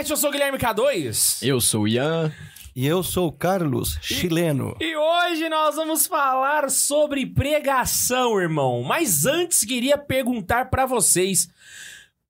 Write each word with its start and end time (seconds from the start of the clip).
internet, 0.00 0.10
eu 0.10 0.16
sou 0.16 0.30
o 0.30 0.32
Guilherme 0.32 0.58
K2. 0.58 1.46
Eu 1.46 1.60
sou 1.60 1.82
o 1.82 1.88
Ian. 1.88 2.32
E 2.74 2.86
eu 2.86 3.02
sou 3.02 3.28
o 3.28 3.32
Carlos, 3.32 3.98
chileno. 4.00 4.76
E 4.80 4.96
hoje 4.96 5.48
nós 5.48 5.74
vamos 5.74 6.06
falar 6.06 6.70
sobre 6.70 7.26
pregação, 7.26 8.40
irmão. 8.40 8.82
Mas 8.82 9.26
antes 9.26 9.64
queria 9.64 9.98
perguntar 9.98 10.70
pra 10.70 10.86
vocês 10.86 11.48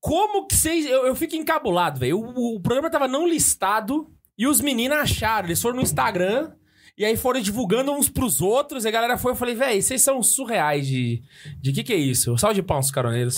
como 0.01 0.47
que 0.47 0.57
vocês. 0.57 0.87
Eu, 0.87 1.07
eu 1.07 1.15
fico 1.15 1.37
encabulado, 1.37 2.01
velho. 2.01 2.19
O, 2.19 2.57
o 2.57 2.61
programa 2.61 2.91
tava 2.91 3.07
não 3.07 3.29
listado 3.29 4.11
e 4.37 4.47
os 4.47 4.61
meninos 4.61 4.99
acharam. 4.99 5.49
Eles 5.49 5.61
foram 5.61 5.77
no 5.77 5.83
Instagram 5.83 6.53
e 6.97 7.05
aí 7.05 7.17
foram 7.17 7.41
divulgando 7.41 7.93
uns 7.93 8.09
pros 8.09 8.41
outros. 8.41 8.85
E 8.85 8.89
a 8.89 8.91
galera 8.91 9.19
foi. 9.19 9.33
Eu 9.33 9.37
falei, 9.37 9.55
velho, 9.55 9.81
vocês 9.81 10.01
são 10.01 10.23
surreais 10.23 10.87
de. 10.87 11.23
De 11.61 11.73
que 11.73 11.85
que 11.85 11.93
é 11.93 11.99
isso? 11.99 12.37
Salve 12.39 12.57
de 12.57 12.63
palmas, 12.63 12.91
caroneiros. 12.91 13.37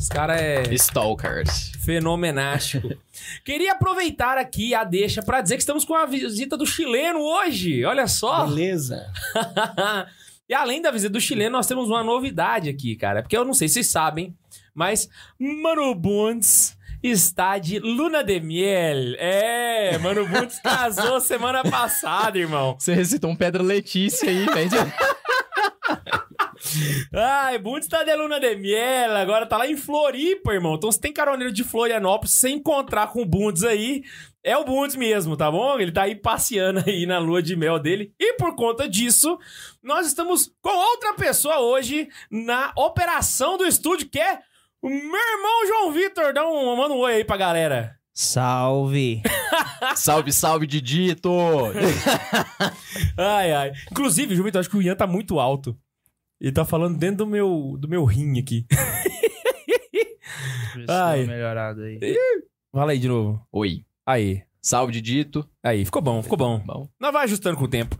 Os 0.00 0.08
caras 0.08 0.40
é 0.40 0.62
Stalkers. 0.74 1.72
fenomenástico. 1.84 2.88
Queria 3.44 3.72
aproveitar 3.72 4.38
aqui 4.38 4.74
a 4.74 4.82
deixa 4.82 5.22
pra 5.22 5.42
dizer 5.42 5.56
que 5.56 5.62
estamos 5.62 5.84
com 5.84 5.94
a 5.94 6.06
visita 6.06 6.56
do 6.56 6.64
chileno 6.64 7.20
hoje. 7.20 7.84
Olha 7.84 8.06
só. 8.06 8.46
Beleza. 8.46 9.06
e 10.48 10.54
além 10.54 10.80
da 10.80 10.90
visita 10.90 11.12
do 11.12 11.20
chileno, 11.20 11.58
nós 11.58 11.66
temos 11.66 11.90
uma 11.90 12.02
novidade 12.02 12.70
aqui, 12.70 12.96
cara. 12.96 13.20
Porque 13.20 13.36
eu 13.36 13.44
não 13.44 13.52
sei 13.52 13.68
se 13.68 13.74
vocês 13.74 13.88
sabem, 13.88 14.34
mas 14.74 15.06
Mano 15.38 15.94
Bundes 15.94 16.74
está 17.02 17.58
de 17.58 17.78
luna 17.78 18.24
de 18.24 18.40
miel. 18.40 19.14
É, 19.18 19.98
Mano 19.98 20.26
Bundes 20.26 20.58
casou 20.60 21.20
semana 21.20 21.62
passada, 21.62 22.38
irmão. 22.38 22.74
Você 22.78 22.94
recitou 22.94 23.30
um 23.30 23.36
Pedra 23.36 23.62
Letícia 23.62 24.30
aí, 24.30 24.46
velho. 24.46 24.70
Ai, 27.12 27.58
Bundes 27.58 27.88
tá 27.88 28.04
de 28.04 28.14
luna 28.14 28.38
de 28.38 28.54
miel, 28.56 29.16
agora 29.16 29.46
tá 29.46 29.56
lá 29.56 29.66
em 29.66 29.76
Floripa, 29.76 30.52
irmão. 30.52 30.74
Então 30.74 30.92
se 30.92 31.00
tem 31.00 31.12
caroneiro 31.12 31.52
de 31.52 31.64
Florianópolis, 31.64 32.34
se 32.34 32.50
encontrar 32.50 33.08
com 33.08 33.22
o 33.22 33.26
Bundes 33.26 33.64
aí, 33.64 34.02
é 34.42 34.56
o 34.56 34.64
Bundes 34.64 34.96
mesmo, 34.96 35.36
tá 35.36 35.50
bom? 35.50 35.78
Ele 35.78 35.92
tá 35.92 36.02
aí 36.02 36.14
passeando 36.14 36.82
aí 36.86 37.06
na 37.06 37.18
lua 37.18 37.42
de 37.42 37.56
mel 37.56 37.78
dele. 37.78 38.14
E 38.18 38.34
por 38.34 38.54
conta 38.54 38.88
disso, 38.88 39.38
nós 39.82 40.06
estamos 40.06 40.52
com 40.62 40.70
outra 40.70 41.14
pessoa 41.14 41.60
hoje 41.60 42.08
na 42.30 42.72
operação 42.76 43.56
do 43.56 43.66
estúdio, 43.66 44.08
que 44.08 44.20
é 44.20 44.40
o 44.82 44.88
meu 44.88 44.98
irmão 44.98 45.66
João 45.66 45.92
Vitor. 45.92 46.32
Dá 46.32 46.46
um, 46.48 46.76
manda 46.76 46.94
um 46.94 46.98
oi 46.98 47.14
aí 47.16 47.24
pra 47.24 47.36
galera. 47.36 47.99
Salve! 48.12 49.22
salve, 49.96 50.32
salve, 50.32 50.66
Didito! 50.66 51.30
Ai, 53.16 53.52
ai. 53.52 53.72
Inclusive, 53.90 54.34
João 54.34 54.44
Vitor, 54.44 54.60
acho 54.60 54.70
que 54.70 54.76
o 54.76 54.82
Ian 54.82 54.96
tá 54.96 55.06
muito 55.06 55.38
alto. 55.38 55.78
Ele 56.40 56.52
tá 56.52 56.64
falando 56.64 56.98
dentro 56.98 57.18
do 57.18 57.26
meu, 57.26 57.76
do 57.78 57.88
meu 57.88 58.04
rim 58.04 58.38
aqui. 58.38 58.66
Ai. 60.88 61.26
melhorada 61.26 61.82
aí. 61.82 61.98
Fala 62.72 62.92
aí 62.92 62.98
de 62.98 63.08
novo. 63.08 63.46
Oi. 63.52 63.84
Aí. 64.06 64.42
Salve, 64.62 64.92
Didito. 64.92 65.48
Aí, 65.62 65.84
ficou 65.84 66.02
bom, 66.02 66.22
ficou 66.22 66.36
bom. 66.36 66.58
Bom. 66.58 66.88
Nós 66.98 67.12
vai 67.12 67.24
ajustando 67.24 67.56
com 67.56 67.64
o 67.64 67.68
tempo. 67.68 67.98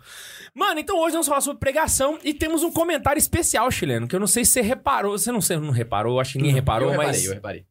Mano, 0.54 0.80
então 0.80 0.98
hoje 0.98 1.12
vamos 1.12 1.26
falar 1.26 1.40
sobre 1.40 1.58
pregação 1.58 2.18
e 2.22 2.34
temos 2.34 2.62
um 2.62 2.70
comentário 2.70 3.18
especial 3.18 3.70
chileno, 3.70 4.06
que 4.06 4.14
eu 4.14 4.20
não 4.20 4.26
sei 4.26 4.44
se 4.44 4.52
você 4.52 4.60
reparou. 4.60 5.16
Você 5.16 5.32
não, 5.32 5.40
sei, 5.40 5.56
não 5.56 5.70
reparou, 5.70 6.20
acho 6.20 6.32
que 6.32 6.38
ninguém 6.38 6.52
reparou, 6.52 6.88
eu 6.88 6.92
reparei, 6.92 7.12
mas. 7.12 7.24
eu 7.24 7.34
reparei. 7.34 7.66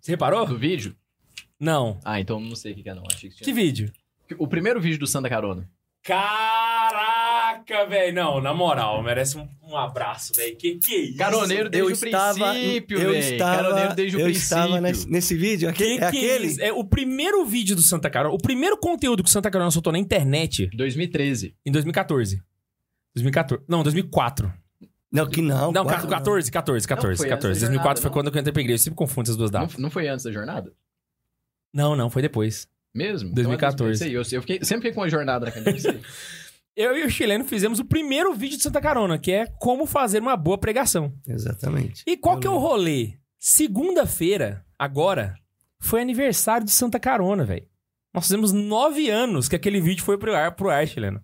Você 0.00 0.12
reparou? 0.12 0.46
Do 0.46 0.58
vídeo? 0.58 0.94
Não. 1.60 1.98
Ah, 2.04 2.20
então 2.20 2.38
não 2.40 2.54
sei 2.56 2.72
o 2.72 2.74
que 2.76 2.82
que 2.82 2.88
é 2.90 2.94
não. 2.94 3.02
Achei 3.12 3.30
que 3.30 3.36
Que 3.38 3.44
tinha. 3.44 3.54
vídeo? 3.56 3.92
O 4.38 4.46
primeiro 4.46 4.80
vídeo 4.80 4.98
do 4.98 5.06
Santa 5.06 5.28
Carona. 5.28 5.68
Caraca, 6.02 7.86
velho. 7.86 8.14
Não, 8.14 8.40
na 8.40 8.54
moral, 8.54 9.02
merece 9.02 9.36
um, 9.38 9.48
um 9.62 9.76
abraço, 9.76 10.32
velho. 10.34 10.56
Que 10.56 10.76
que 10.78 10.94
é 10.94 10.98
isso? 11.00 11.18
Caroneiro 11.18 11.68
desde 11.68 11.86
eu 11.86 11.90
o 11.90 11.92
estava, 12.06 12.50
princípio, 12.52 12.98
eu 13.00 13.14
estava, 13.14 13.62
Caroneiro 13.62 13.94
desde 13.94 14.16
o 14.16 14.20
eu 14.20 14.24
princípio. 14.24 14.44
estava 14.44 14.80
nesse, 14.80 15.08
nesse 15.10 15.34
vídeo. 15.36 15.72
Que 15.72 15.84
Aquele, 15.84 15.98
que 15.98 16.02
é 16.02 16.04
é 16.04 16.08
aquele? 16.08 16.46
isso? 16.46 16.62
É 16.62 16.72
o 16.72 16.84
primeiro 16.84 17.44
vídeo 17.44 17.74
do 17.76 17.82
Santa 17.82 18.08
Carona, 18.10 18.34
o 18.34 18.38
primeiro 18.38 18.76
conteúdo 18.78 19.22
que 19.22 19.28
o 19.28 19.32
Santa 19.32 19.50
Carona 19.50 19.70
soltou 19.70 19.92
na 19.92 19.98
internet 19.98 20.68
2013. 20.74 21.54
em 21.64 21.72
2014. 21.72 22.42
2014. 23.14 23.64
Não, 23.68 23.82
2004. 23.82 24.52
Não, 25.10 25.26
que 25.28 25.40
não. 25.40 25.72
Não, 25.72 25.84
quatro 25.84 26.06
14, 26.06 26.50
14, 26.50 26.86
14, 26.86 27.10
Não, 27.12 27.16
foi 27.18 27.28
14. 27.28 27.48
antes 27.50 27.60
da 27.62 27.66
2004 27.68 28.02
foi 28.02 28.08
jornada, 28.08 28.12
quando 28.12 28.26
eu 28.36 28.40
entrei 28.40 28.52
pra 28.52 28.62
igreja. 28.62 28.74
Eu 28.80 28.84
sempre 28.84 28.96
confundo 28.96 29.22
essas 29.24 29.36
duas 29.36 29.50
Não, 29.50 29.60
datas. 29.60 29.78
não 29.78 29.90
foi 29.90 30.06
antes 30.08 30.24
da 30.24 30.32
jornada? 30.32 30.72
Não, 31.72 31.94
não, 31.96 32.10
foi 32.10 32.22
depois. 32.22 32.66
Mesmo? 32.94 33.32
2014. 33.34 33.74
Então 33.74 33.86
é 33.86 33.88
2013. 33.88 34.34
Eu, 34.34 34.38
eu 34.38 34.42
fiquei, 34.42 34.64
sempre 34.64 34.82
fiquei 34.82 34.92
com 34.92 35.00
uma 35.00 35.08
jornada 35.08 35.46
na 35.46 35.52
cabeça. 35.52 35.98
Eu 36.76 36.96
e 36.96 37.04
o 37.04 37.10
chileno 37.10 37.44
fizemos 37.44 37.80
o 37.80 37.84
primeiro 37.84 38.32
vídeo 38.34 38.56
de 38.56 38.62
Santa 38.62 38.80
Carona, 38.80 39.18
que 39.18 39.32
é 39.32 39.46
como 39.58 39.84
fazer 39.84 40.22
uma 40.22 40.36
boa 40.36 40.56
pregação. 40.56 41.12
Exatamente. 41.26 42.04
E 42.06 42.16
qual 42.16 42.36
Eu 42.36 42.40
que 42.40 42.46
é 42.46 42.50
o 42.50 42.52
lembro. 42.54 42.68
rolê? 42.68 43.14
Segunda-feira, 43.36 44.64
agora, 44.78 45.34
foi 45.80 46.00
aniversário 46.00 46.64
de 46.64 46.70
Santa 46.70 47.00
Carona, 47.00 47.44
velho. 47.44 47.66
Nós 48.14 48.24
fizemos 48.24 48.52
nove 48.52 49.10
anos 49.10 49.48
que 49.48 49.56
aquele 49.56 49.80
vídeo 49.80 50.04
foi 50.04 50.16
pro 50.16 50.34
ar, 50.34 50.54
pro 50.54 50.70
ar, 50.70 50.86
chileno. 50.86 51.20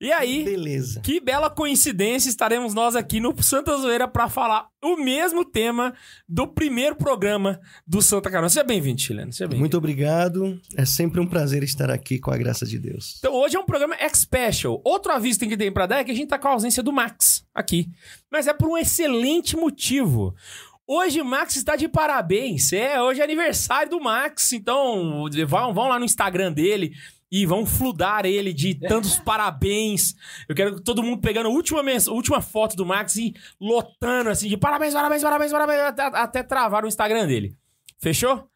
E 0.00 0.12
aí, 0.12 0.44
Beleza. 0.44 1.00
que 1.00 1.18
bela 1.18 1.50
coincidência, 1.50 2.28
estaremos 2.28 2.72
nós 2.72 2.94
aqui 2.94 3.18
no 3.18 3.34
Santa 3.42 3.76
Zoeira 3.76 4.06
pra 4.06 4.28
falar 4.28 4.68
o 4.80 4.96
mesmo 4.96 5.44
tema 5.44 5.92
do 6.28 6.46
primeiro 6.46 6.94
programa 6.94 7.60
do 7.84 8.00
Santa 8.00 8.30
Carona. 8.30 8.48
Seja 8.48 8.62
bem-vindo, 8.62 9.00
chileno. 9.00 9.32
Seja 9.32 9.46
bem-vindo. 9.48 9.60
Muito 9.60 9.76
obrigado. 9.76 10.60
É 10.76 10.84
sempre 10.84 11.20
um 11.20 11.26
prazer 11.26 11.64
estar 11.64 11.90
aqui 11.90 12.20
com 12.20 12.30
a 12.30 12.36
graça 12.36 12.64
de 12.64 12.78
Deus. 12.78 13.16
Então 13.18 13.34
hoje 13.34 13.56
é 13.56 13.58
um 13.58 13.66
programa 13.66 13.96
X-Special. 13.96 14.80
Outro 14.84 15.10
aviso 15.10 15.40
que 15.40 15.56
tem 15.56 15.72
pra 15.72 15.86
dar 15.86 15.98
é 15.98 16.04
que 16.04 16.12
a 16.12 16.14
gente 16.14 16.28
tá 16.28 16.38
com 16.38 16.46
a 16.46 16.52
ausência 16.52 16.82
do 16.82 16.92
Max 16.92 17.44
aqui. 17.52 17.88
Mas 18.30 18.46
é 18.46 18.52
por 18.52 18.68
um 18.68 18.78
excelente 18.78 19.56
motivo. 19.56 20.32
Hoje 20.86 21.20
o 21.20 21.24
Max 21.24 21.56
está 21.56 21.74
de 21.74 21.88
parabéns. 21.88 22.72
É, 22.72 23.02
hoje 23.02 23.20
é 23.20 23.24
aniversário 23.24 23.90
do 23.90 24.00
Max. 24.00 24.52
Então 24.52 25.24
vão, 25.46 25.74
vão 25.74 25.88
lá 25.88 25.98
no 25.98 26.04
Instagram 26.04 26.52
dele 26.52 26.94
e 27.30 27.44
vão 27.46 27.64
fludar 27.66 28.24
ele 28.24 28.52
de 28.52 28.74
tantos 28.88 29.18
parabéns. 29.18 30.14
Eu 30.48 30.54
quero 30.54 30.76
que 30.76 30.82
todo 30.82 31.02
mundo 31.02 31.20
pegando 31.20 31.46
a 31.46 31.52
última, 31.52 31.82
mens- 31.82 32.08
a 32.08 32.12
última 32.12 32.40
foto 32.40 32.76
do 32.76 32.86
Max 32.86 33.16
e 33.16 33.34
lotando 33.60 34.30
assim 34.30 34.48
de 34.48 34.56
parabéns, 34.56 34.94
parabéns, 34.94 35.22
parabéns, 35.22 35.52
parabéns, 35.52 35.80
até, 35.80 36.02
até 36.02 36.42
travar 36.42 36.84
o 36.84 36.88
Instagram 36.88 37.26
dele. 37.26 37.56
Fechou? 37.98 38.48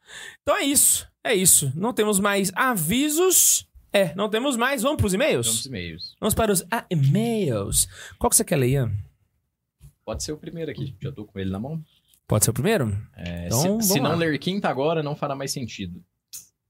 Então 0.42 0.56
é 0.56 0.62
isso. 0.62 1.06
É 1.24 1.34
isso. 1.34 1.72
Não 1.74 1.92
temos 1.92 2.18
mais 2.18 2.50
avisos. 2.54 3.68
É, 3.92 4.14
não 4.14 4.28
temos 4.30 4.56
mais. 4.56 4.82
Vamos 4.82 4.96
pros 4.96 5.12
e-mails? 5.14 5.46
Vamos 5.46 5.66
e-mails. 5.66 6.16
Vamos 6.20 6.34
para 6.34 6.52
os 6.52 6.64
ah, 6.70 6.84
e-mails. 6.90 7.86
Qual 8.18 8.30
que 8.30 8.36
você 8.36 8.44
quer 8.44 8.56
ler, 8.56 8.70
Ian? 8.70 8.92
Pode 10.04 10.24
ser 10.24 10.32
o 10.32 10.36
primeiro 10.36 10.70
aqui. 10.70 10.96
Já 11.00 11.12
tô 11.12 11.24
com 11.24 11.38
ele 11.38 11.50
na 11.50 11.60
mão. 11.60 11.82
Pode 12.26 12.44
ser 12.44 12.50
o 12.50 12.54
primeiro? 12.54 12.96
É, 13.16 13.46
Então, 13.46 13.80
se 13.80 13.88
se 13.94 14.00
não 14.00 14.16
ler 14.16 14.38
quinta 14.38 14.68
agora, 14.68 15.02
não 15.02 15.14
fará 15.14 15.34
mais 15.36 15.52
sentido. 15.52 16.02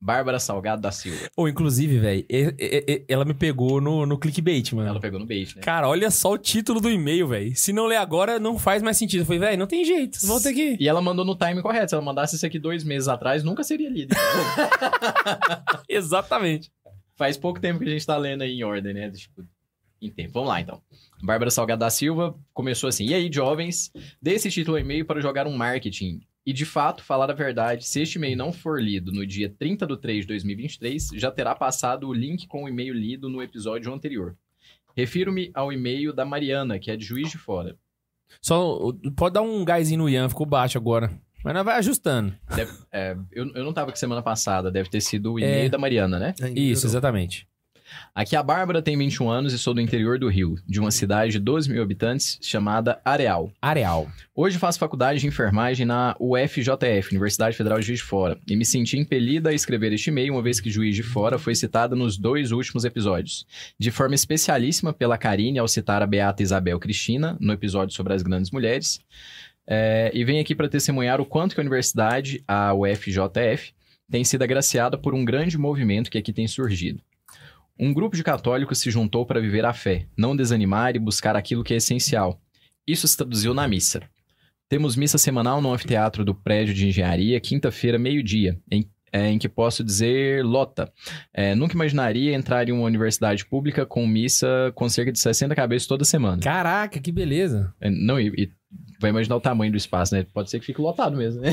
Bárbara 0.03 0.41
Salgado 0.41 0.83
da 0.83 0.91
Silva. 0.91 1.31
Ou, 1.37 1.49
inclusive, 1.49 1.97
velho, 1.97 2.27
ela 3.09 3.25
me 3.25 3.33
pegou 3.33 3.81
no, 3.81 4.05
no 4.05 4.19
clickbait, 4.19 4.73
mano. 4.73 4.89
Ela 4.89 5.01
pegou 5.01 5.21
no 5.21 5.25
bait, 5.25 5.55
né? 5.55 5.63
Cara, 5.63 5.89
olha 5.89 6.11
só 6.11 6.33
o 6.33 6.39
título 6.39 6.81
do 6.81 6.91
e-mail, 6.91 7.29
velho. 7.29 7.55
Se 7.55 7.73
não 7.73 7.87
ler 7.87 7.99
agora, 7.99 8.41
não 8.41 8.59
faz 8.59 8.83
mais 8.83 8.97
sentido. 8.97 9.21
Eu 9.21 9.27
falei, 9.27 9.39
velho, 9.39 9.59
não 9.59 9.67
tem 9.69 9.85
jeito. 9.85 10.19
Vou 10.27 10.41
ter 10.41 10.53
que. 10.55 10.77
E 10.81 10.89
ela 10.89 11.01
mandou 11.01 11.25
no 11.25 11.37
time 11.37 11.63
correto. 11.63 11.91
Se 11.91 11.95
ela 11.95 12.05
mandasse 12.05 12.35
isso 12.35 12.45
aqui 12.45 12.59
dois 12.59 12.83
meses 12.83 13.07
atrás, 13.07 13.45
nunca 13.45 13.63
seria 13.63 13.89
lido. 13.89 14.13
Exatamente. 15.89 16.73
Faz 17.15 17.37
pouco 17.37 17.61
tempo 17.61 17.79
que 17.79 17.87
a 17.89 17.93
gente 17.93 18.05
tá 18.05 18.17
lendo 18.17 18.43
aí 18.43 18.59
em 18.59 18.65
ordem, 18.65 18.93
né? 18.93 19.09
Tipo, 19.09 19.47
em 20.01 20.11
tempo. 20.11 20.33
Vamos 20.33 20.49
lá, 20.49 20.61
então. 20.61 20.83
Bárbara 21.23 21.51
Salgado 21.53 21.79
da 21.79 21.91
Silva 21.91 22.35
começou 22.53 22.89
assim. 22.89 23.07
E 23.07 23.15
aí, 23.15 23.31
jovens, 23.33 23.93
dê 24.21 24.33
esse 24.33 24.51
título 24.51 24.77
e-mail 24.77 25.07
para 25.07 25.21
jogar 25.21 25.47
um 25.47 25.57
marketing. 25.57 26.21
E, 26.45 26.53
de 26.53 26.65
fato, 26.65 27.05
falar 27.05 27.31
a 27.31 27.35
verdade, 27.35 27.87
se 27.87 28.01
este 28.03 28.17
e-mail 28.17 28.37
não 28.37 28.53
for 28.53 28.83
lido 28.83 29.13
no 29.13 29.25
dia 29.27 29.49
30 29.49 29.87
de 29.87 29.97
3 30.01 30.21
de 30.23 30.27
2023, 30.29 31.11
já 31.15 31.31
terá 31.31 31.55
passado 31.55 32.09
o 32.09 32.13
link 32.13 32.47
com 32.49 32.65
o 32.65 32.69
e-mail 32.69 32.93
lido 32.95 33.29
no 33.29 33.41
episódio 33.43 33.93
anterior. 33.95 34.37
Refiro-me 34.97 35.51
ao 35.55 35.73
e-mail 35.73 36.13
da 36.13 36.25
Mariana, 36.25 36.79
que 36.79 36.91
é 36.91 36.97
de 36.97 37.05
Juiz 37.05 37.31
de 37.31 37.39
Fora. 37.39 37.77
Só 38.41 38.79
pode 39.17 39.35
dar 39.35 39.43
um 39.43 39.65
gásinho 39.65 39.99
no 40.03 40.09
Ian, 40.09 40.29
ficou 40.29 40.45
baixo 40.47 40.77
agora. 40.77 41.13
Mas 41.45 41.55
nós 41.55 41.65
vai 41.65 41.77
ajustando. 41.79 42.35
Deve- 42.55 42.73
é, 42.93 43.17
eu, 43.33 43.47
eu 43.55 43.65
não 43.65 43.73
tava 43.73 43.91
aqui 43.91 43.99
semana 43.99 44.23
passada, 44.23 44.71
deve 44.71 44.89
ter 44.89 45.01
sido 45.01 45.33
o 45.35 45.39
e-mail 45.39 45.67
É. 45.67 45.69
da 45.69 45.79
Mariana, 45.79 46.19
né? 46.19 46.35
Ainda 46.41 46.59
Isso, 46.59 46.87
exatamente. 46.87 47.49
Aqui 48.15 48.37
a 48.37 48.43
Bárbara 48.43 48.83
tem 48.83 48.97
21 48.97 49.31
anos 49.31 49.53
e 49.53 49.59
sou 49.59 49.73
do 49.73 49.81
interior 49.81 50.19
do 50.19 50.29
Rio, 50.29 50.57
de 50.67 50.79
uma 50.79 50.91
cidade 50.91 51.33
de 51.33 51.39
12 51.39 51.71
mil 51.71 51.83
habitantes 51.83 52.39
chamada 52.43 53.01
Areal. 53.05 53.51
Areal. 53.61 54.07
Hoje 54.35 54.59
faço 54.59 54.79
faculdade 54.79 55.21
de 55.21 55.27
enfermagem 55.27 55.87
na 55.87 56.15
UFJF, 56.21 57.11
Universidade 57.11 57.57
Federal 57.57 57.81
de 57.81 57.87
Juiz 57.87 58.01
de 58.01 58.05
Fora, 58.05 58.39
e 58.47 58.55
me 58.55 58.65
senti 58.65 58.99
impelida 58.99 59.51
a 59.51 59.55
escrever 59.55 59.93
este 59.93 60.11
e-mail, 60.11 60.35
uma 60.35 60.43
vez 60.43 60.61
que 60.61 60.71
Juiz 60.71 60.95
de 60.95 61.03
Fora 61.03 61.39
foi 61.39 61.55
citada 61.55 61.97
nos 61.97 62.19
dois 62.19 62.53
últimos 62.53 62.85
episódios. 62.85 63.47
De 63.79 63.91
forma 63.91 64.15
especialíssima 64.15 64.93
pela 64.93 65.17
Karine 65.17 65.59
ao 65.59 65.69
citar 65.69 66.03
a 66.03 66.07
Beata 66.07 66.43
Isabel 66.43 66.79
Cristina, 66.79 67.37
no 67.41 67.53
episódio 67.53 67.95
sobre 67.95 68.13
as 68.13 68.23
grandes 68.23 68.51
mulheres. 68.51 69.01
É, 69.67 70.11
e 70.13 70.25
venho 70.25 70.41
aqui 70.41 70.55
para 70.55 70.69
testemunhar 70.69 71.21
o 71.21 71.27
quanto 71.27 71.55
que 71.55 71.61
a 71.61 71.63
universidade, 71.63 72.43
a 72.47 72.75
UFJF, 72.75 73.73
tem 74.11 74.25
sido 74.25 74.43
agraciada 74.43 74.99
por 74.99 75.15
um 75.15 75.25
grande 75.25 75.57
movimento 75.57 76.11
que 76.11 76.19
aqui 76.19 76.33
tem 76.33 76.47
surgido. 76.47 77.01
Um 77.79 77.93
grupo 77.93 78.17
de 78.17 78.23
católicos 78.23 78.79
se 78.79 78.91
juntou 78.91 79.25
para 79.25 79.41
viver 79.41 79.65
a 79.65 79.73
fé, 79.73 80.07
não 80.17 80.37
desanimar 80.37 80.95
e 80.95 80.99
buscar 80.99 81.37
aquilo 81.37 81.65
que 81.65 81.75
é 81.75 81.79
essencial. 81.79 82.41
Isso 82.87 83.07
se 83.07 83.17
traduziu 83.17 83.55
na 83.55 83.67
missa. 83.67 84.03
Temos 84.69 84.97
missa 84.97 85.19
semanal 85.19 85.61
no 85.61 85.73
anfiteatro 85.73 86.25
do 86.25 86.35
prédio 86.35 86.75
de 86.75 86.89
engenharia, 86.89 87.41
quinta-feira, 87.41 87.99
meio-dia, 87.99 88.59
em, 88.71 88.89
é, 89.13 89.29
em 89.29 89.39
que 89.39 89.49
posso 89.49 89.85
dizer 89.85 90.45
lota. 90.45 90.91
É, 91.33 91.55
nunca 91.55 91.75
imaginaria 91.75 92.35
entrar 92.35 92.69
em 92.69 92.73
uma 92.73 92.85
universidade 92.85 93.45
pública 93.45 93.85
com 93.85 94.07
missa 94.07 94.73
com 94.75 94.89
cerca 94.89 95.13
de 95.13 95.19
60 95.19 95.55
cabeças 95.55 95.87
toda 95.87 96.05
semana. 96.05 96.43
Caraca, 96.43 96.99
que 96.99 97.13
beleza. 97.13 97.73
É, 97.81 97.91
Não, 97.91 98.19
e, 98.19 98.29
e 98.29 98.51
vai 98.99 99.11
imaginar 99.11 99.37
o 99.37 99.41
tamanho 99.41 99.73
do 99.73 99.77
espaço, 99.77 100.15
né? 100.15 100.25
Pode 100.33 100.49
ser 100.49 100.59
que 100.59 100.67
fique 100.67 100.81
lotado 100.81 101.17
mesmo, 101.17 101.43
né? 101.43 101.51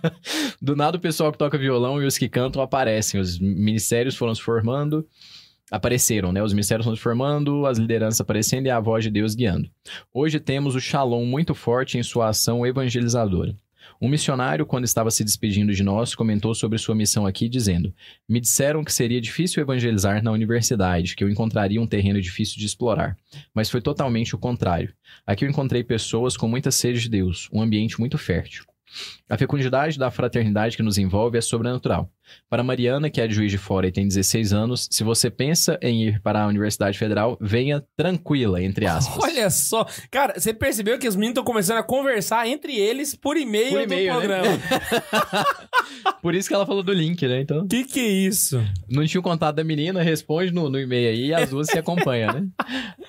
do 0.60 0.74
nada 0.74 0.96
o 0.96 1.00
pessoal 1.00 1.30
que 1.30 1.38
toca 1.38 1.56
violão 1.56 2.02
e 2.02 2.06
os 2.06 2.18
que 2.18 2.28
cantam 2.28 2.60
aparecem. 2.60 3.20
Os 3.20 3.38
ministérios 3.38 4.16
foram 4.16 4.34
se 4.34 4.42
formando, 4.42 5.06
apareceram, 5.70 6.32
né? 6.32 6.42
Os 6.42 6.52
ministérios 6.52 6.84
foram 6.84 6.96
se 6.96 7.02
formando, 7.02 7.66
as 7.66 7.78
lideranças 7.78 8.20
aparecendo 8.20 8.66
e 8.66 8.70
a 8.70 8.80
voz 8.80 9.04
de 9.04 9.10
Deus 9.10 9.34
guiando. 9.34 9.70
Hoje 10.12 10.40
temos 10.40 10.74
o 10.74 10.80
Shalom 10.80 11.24
muito 11.24 11.54
forte 11.54 11.98
em 11.98 12.02
sua 12.02 12.28
ação 12.28 12.66
evangelizadora. 12.66 13.54
Um 14.00 14.08
missionário, 14.08 14.64
quando 14.64 14.84
estava 14.84 15.10
se 15.10 15.24
despedindo 15.24 15.72
de 15.72 15.82
nós, 15.82 16.14
comentou 16.14 16.54
sobre 16.54 16.78
sua 16.78 16.94
missão 16.94 17.26
aqui, 17.26 17.48
dizendo: 17.48 17.92
Me 18.28 18.40
disseram 18.40 18.84
que 18.84 18.92
seria 18.92 19.20
difícil 19.20 19.60
evangelizar 19.60 20.22
na 20.22 20.30
universidade, 20.30 21.16
que 21.16 21.24
eu 21.24 21.28
encontraria 21.28 21.80
um 21.80 21.86
terreno 21.86 22.20
difícil 22.20 22.58
de 22.58 22.66
explorar. 22.66 23.16
Mas 23.52 23.68
foi 23.68 23.80
totalmente 23.80 24.36
o 24.36 24.38
contrário. 24.38 24.94
Aqui 25.26 25.44
eu 25.44 25.50
encontrei 25.50 25.82
pessoas 25.82 26.36
com 26.36 26.46
muita 26.46 26.70
sede 26.70 27.00
de 27.00 27.08
Deus, 27.08 27.48
um 27.52 27.60
ambiente 27.60 27.98
muito 27.98 28.16
fértil. 28.16 28.64
A 29.28 29.36
fecundidade 29.36 29.98
da 29.98 30.10
fraternidade 30.10 30.76
que 30.76 30.82
nos 30.82 30.96
envolve 30.98 31.36
é 31.36 31.40
sobrenatural. 31.40 32.10
Para 32.48 32.62
Mariana, 32.62 33.08
que 33.08 33.20
é 33.20 33.26
de 33.26 33.34
Juiz 33.34 33.50
de 33.50 33.56
Fora 33.58 33.86
e 33.86 33.92
tem 33.92 34.06
16 34.06 34.52
anos, 34.52 34.86
se 34.90 35.02
você 35.02 35.30
pensa 35.30 35.78
em 35.82 36.04
ir 36.08 36.20
para 36.20 36.42
a 36.42 36.46
Universidade 36.46 36.98
Federal, 36.98 37.38
venha 37.40 37.82
tranquila, 37.96 38.62
entre 38.62 38.84
aspas. 38.88 39.22
Olha 39.22 39.48
só. 39.50 39.86
Cara, 40.10 40.34
você 40.38 40.52
percebeu 40.52 40.98
que 40.98 41.08
os 41.08 41.14
meninos 41.16 41.32
estão 41.32 41.44
começando 41.44 41.78
a 41.78 41.82
conversar 41.82 42.46
entre 42.46 42.74
eles 42.76 43.14
por 43.14 43.36
e-mail 43.36 43.70
Por 43.78 43.86
do 43.86 43.94
né? 43.94 44.06
programa. 44.10 44.58
Por 46.20 46.34
isso 46.34 46.48
que 46.48 46.54
ela 46.54 46.66
falou 46.66 46.82
do 46.82 46.92
link, 46.92 47.26
né? 47.26 47.40
Então, 47.40 47.66
Que 47.66 47.84
que 47.84 48.00
é 48.00 48.08
isso? 48.08 48.62
não 48.88 49.06
tinha 49.06 49.20
o 49.20 49.22
contato 49.24 49.56
da 49.56 49.64
menina, 49.64 50.02
responde 50.02 50.52
no, 50.52 50.68
no 50.68 50.78
e-mail 50.78 51.08
aí 51.10 51.26
e 51.28 51.34
as 51.34 51.50
duas 51.50 51.68
se 51.68 51.78
acompanham, 51.78 52.32
né? 52.32 52.46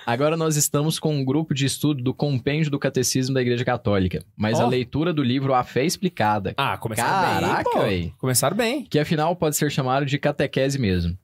Agora 0.06 0.36
nós 0.36 0.56
estamos 0.56 0.98
com 0.98 1.14
um 1.14 1.24
grupo 1.24 1.52
de 1.54 1.66
estudo 1.66 2.02
do 2.02 2.14
Compêndio 2.14 2.70
do 2.70 2.78
Catecismo 2.78 3.34
da 3.34 3.42
Igreja 3.42 3.64
Católica, 3.64 4.24
mas 4.36 4.58
Ó. 4.58 4.62
a 4.64 4.66
leitura 4.68 5.12
do 5.12 5.22
livro 5.22 5.52
A 5.54 5.62
Fé 5.64 5.84
Explicada, 5.84 6.09
Ah, 6.56 6.76
começaram 6.76 7.40
Caraca, 7.40 7.70
bem, 7.74 7.82
véi. 7.82 8.14
Começaram 8.18 8.56
bem. 8.56 8.84
que 8.84 8.98
afinal 8.98 9.34
pode 9.36 9.56
ser 9.56 9.70
chamado 9.70 10.04
de 10.04 10.18
catequese 10.18 10.78
mesmo. 10.78 11.16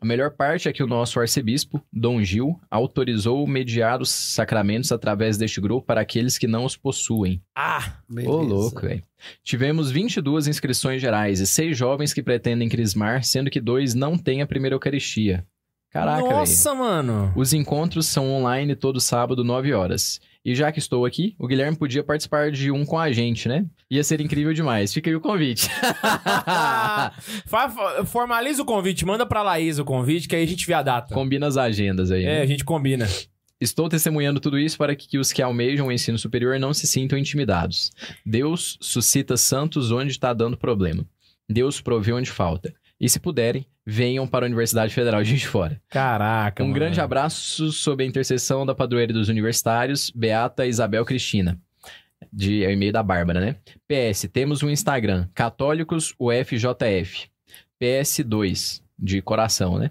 A 0.00 0.04
melhor 0.04 0.32
parte 0.32 0.68
é 0.68 0.72
que 0.72 0.82
o 0.82 0.86
nosso 0.88 1.20
arcebispo, 1.20 1.80
Dom 1.92 2.20
Gil, 2.24 2.58
autorizou 2.68 3.46
mediar 3.46 4.02
os 4.02 4.10
sacramentos 4.10 4.90
através 4.90 5.38
deste 5.38 5.60
grupo 5.60 5.86
para 5.86 6.00
aqueles 6.00 6.36
que 6.36 6.48
não 6.48 6.64
os 6.64 6.76
possuem. 6.76 7.40
Ah, 7.56 7.98
Beleza. 8.10 8.32
Ô, 8.32 8.42
louco, 8.42 8.80
velho. 8.80 9.00
Tivemos 9.44 9.92
22 9.92 10.48
inscrições 10.48 11.00
gerais 11.00 11.38
e 11.38 11.46
seis 11.46 11.78
jovens 11.78 12.12
que 12.12 12.20
pretendem 12.20 12.68
crismar, 12.68 13.22
sendo 13.22 13.48
que 13.48 13.60
dois 13.60 13.94
não 13.94 14.18
têm 14.18 14.42
a 14.42 14.46
primeira 14.46 14.74
Eucaristia. 14.74 15.46
Caraca, 15.92 16.22
velho. 16.22 16.36
nossa, 16.36 16.74
mano. 16.74 17.32
Os 17.36 17.52
encontros 17.52 18.06
são 18.06 18.28
online 18.32 18.74
todo 18.74 19.00
sábado, 19.00 19.44
9 19.44 19.72
horas. 19.72 20.20
E 20.44 20.56
já 20.56 20.72
que 20.72 20.80
estou 20.80 21.06
aqui, 21.06 21.36
o 21.38 21.46
Guilherme 21.46 21.76
podia 21.76 22.02
participar 22.02 22.50
de 22.50 22.68
um 22.70 22.84
com 22.84 22.98
a 22.98 23.12
gente, 23.12 23.48
né? 23.48 23.64
Ia 23.88 24.02
ser 24.02 24.20
incrível 24.20 24.52
demais. 24.52 24.92
Fica 24.92 25.08
aí 25.08 25.14
o 25.14 25.20
convite. 25.20 25.68
Formaliza 28.06 28.62
o 28.62 28.64
convite, 28.64 29.04
manda 29.04 29.24
pra 29.24 29.42
Laís 29.42 29.78
o 29.78 29.84
convite, 29.84 30.26
que 30.26 30.34
aí 30.34 30.42
a 30.42 30.46
gente 30.46 30.66
vê 30.66 30.74
a 30.74 30.82
data. 30.82 31.14
Combina 31.14 31.46
as 31.46 31.56
agendas 31.56 32.10
aí. 32.10 32.24
né? 32.24 32.38
É, 32.38 32.42
a 32.42 32.46
gente 32.46 32.64
combina. 32.64 33.06
Estou 33.60 33.88
testemunhando 33.88 34.40
tudo 34.40 34.58
isso 34.58 34.76
para 34.76 34.96
que 34.96 35.16
os 35.18 35.32
que 35.32 35.40
almejam 35.40 35.86
o 35.86 35.92
ensino 35.92 36.18
superior 36.18 36.58
não 36.58 36.74
se 36.74 36.88
sintam 36.88 37.16
intimidados. 37.16 37.92
Deus 38.26 38.76
suscita 38.80 39.36
santos 39.36 39.92
onde 39.92 40.10
está 40.10 40.32
dando 40.32 40.56
problema. 40.56 41.06
Deus 41.48 41.80
provê 41.80 42.12
onde 42.12 42.30
falta. 42.30 42.74
E 43.02 43.08
se 43.08 43.18
puderem, 43.18 43.66
venham 43.84 44.28
para 44.28 44.44
a 44.44 44.48
Universidade 44.48 44.94
Federal 44.94 45.20
de 45.24 45.30
Juiz 45.30 45.40
de 45.40 45.48
Fora. 45.48 45.82
Caraca, 45.90 46.62
Um 46.62 46.66
mano. 46.68 46.74
grande 46.76 47.00
abraço 47.00 47.72
sob 47.72 48.04
a 48.04 48.06
intercessão 48.06 48.64
da 48.64 48.76
padroeira 48.76 49.12
dos 49.12 49.28
universitários, 49.28 50.08
Beata 50.14 50.64
Isabel 50.64 51.04
Cristina. 51.04 51.58
De 52.32 52.62
é 52.62 52.68
o 52.68 52.70
e-mail 52.70 52.92
da 52.92 53.02
Bárbara, 53.02 53.40
né? 53.40 53.56
PS, 53.88 54.28
temos 54.32 54.62
um 54.62 54.70
Instagram, 54.70 55.26
Católicos 55.34 56.14
UFJF. 56.16 57.26
PS2, 57.82 58.80
de 58.96 59.20
coração, 59.20 59.80
né? 59.80 59.90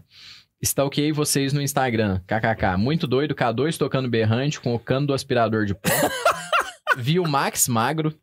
Stalkeei 0.63 1.11
vocês 1.11 1.51
no 1.51 1.61
Instagram, 1.61 2.21
kkk. 2.25 2.77
Muito 2.77 3.07
doido, 3.07 3.35
K2 3.35 3.77
tocando 3.77 4.07
berrante 4.07 4.61
com 4.61 4.73
o 4.73 4.79
cano 4.79 5.07
do 5.07 5.13
aspirador 5.13 5.65
de 5.65 5.75
pó. 5.75 5.89
Vi 6.95 7.19
o 7.19 7.27
Max 7.27 7.67
magro. 7.67 8.15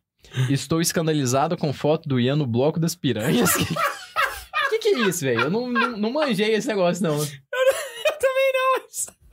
Estou 0.49 0.81
escandalizado 0.81 1.55
com 1.55 1.71
foto 1.71 2.09
do 2.09 2.19
Ian 2.19 2.37
no 2.37 2.47
bloco 2.47 2.79
das 2.79 2.95
piranhas. 2.95 3.51
que, 4.79 4.89
é 4.89 4.99
isso, 5.07 5.21
velho? 5.25 5.41
Eu 5.41 5.49
não, 5.49 5.69
não, 5.69 5.97
não 5.97 6.11
manjei 6.11 6.53
esse 6.53 6.67
negócio, 6.67 7.03
não. 7.03 7.17
Também 7.17 8.51
não. 8.53 8.79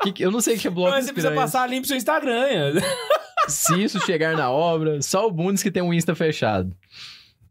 Que 0.02 0.12
que- 0.12 0.22
eu 0.24 0.30
não 0.30 0.40
sei 0.40 0.56
o 0.56 0.58
que 0.58 0.68
é 0.68 0.70
bloco 0.70 0.90
Mas 0.90 1.06
você 1.06 1.12
precisa 1.12 1.34
passar 1.34 1.68
limpo 1.68 1.86
seu 1.86 1.96
Instagram. 1.96 2.74
né? 2.74 2.82
Se 3.48 3.82
isso 3.82 4.04
chegar 4.04 4.36
na 4.36 4.50
obra, 4.50 5.00
só 5.00 5.26
o 5.26 5.30
Bundes 5.30 5.62
que 5.62 5.70
tem 5.70 5.82
um 5.82 5.94
Insta 5.94 6.14
fechado. 6.14 6.76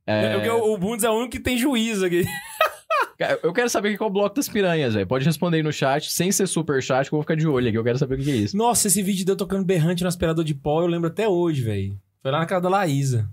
É, 0.06 0.34
Porque 0.36 0.50
o, 0.50 0.74
o 0.74 0.78
Bundes 0.78 1.04
é 1.04 1.10
o 1.10 1.14
único 1.14 1.32
que 1.32 1.40
tem 1.40 1.58
juízo 1.58 2.06
aqui. 2.06 2.24
Eu 3.42 3.54
quero 3.54 3.70
saber 3.70 3.94
o 3.94 3.98
que 3.98 4.04
é 4.04 4.06
o 4.06 4.10
bloco 4.10 4.36
das 4.36 4.50
piranhas, 4.50 4.94
velho. 4.94 5.08
Pode 5.08 5.24
responder 5.24 5.58
aí 5.58 5.64
no 5.64 5.72
chat, 5.72 6.12
sem 6.12 6.34
ser 6.34 6.48
super 6.48 6.84
chat, 6.84 7.08
que 7.08 7.16
eu 7.16 7.18
vou 7.18 7.24
ficar 7.24 7.36
de 7.36 7.48
olho 7.48 7.70
aqui. 7.70 7.78
Eu 7.78 7.84
quero 7.84 7.98
saber 7.98 8.20
o 8.20 8.24
que 8.24 8.30
é 8.30 8.36
isso. 8.36 8.58
Nossa, 8.58 8.88
esse 8.88 9.02
vídeo 9.02 9.24
de 9.24 9.32
eu 9.32 9.38
tocando 9.38 9.64
berrante 9.64 10.04
no 10.04 10.10
aspirador 10.10 10.44
de 10.44 10.54
pó, 10.54 10.82
eu 10.82 10.88
lembro 10.88 11.08
até 11.08 11.26
hoje, 11.28 11.62
velho. 11.62 11.98
Foi 12.22 12.30
lá 12.30 12.40
na 12.40 12.46
casa 12.46 12.64
da 12.64 12.70
Laísa. 12.70 13.30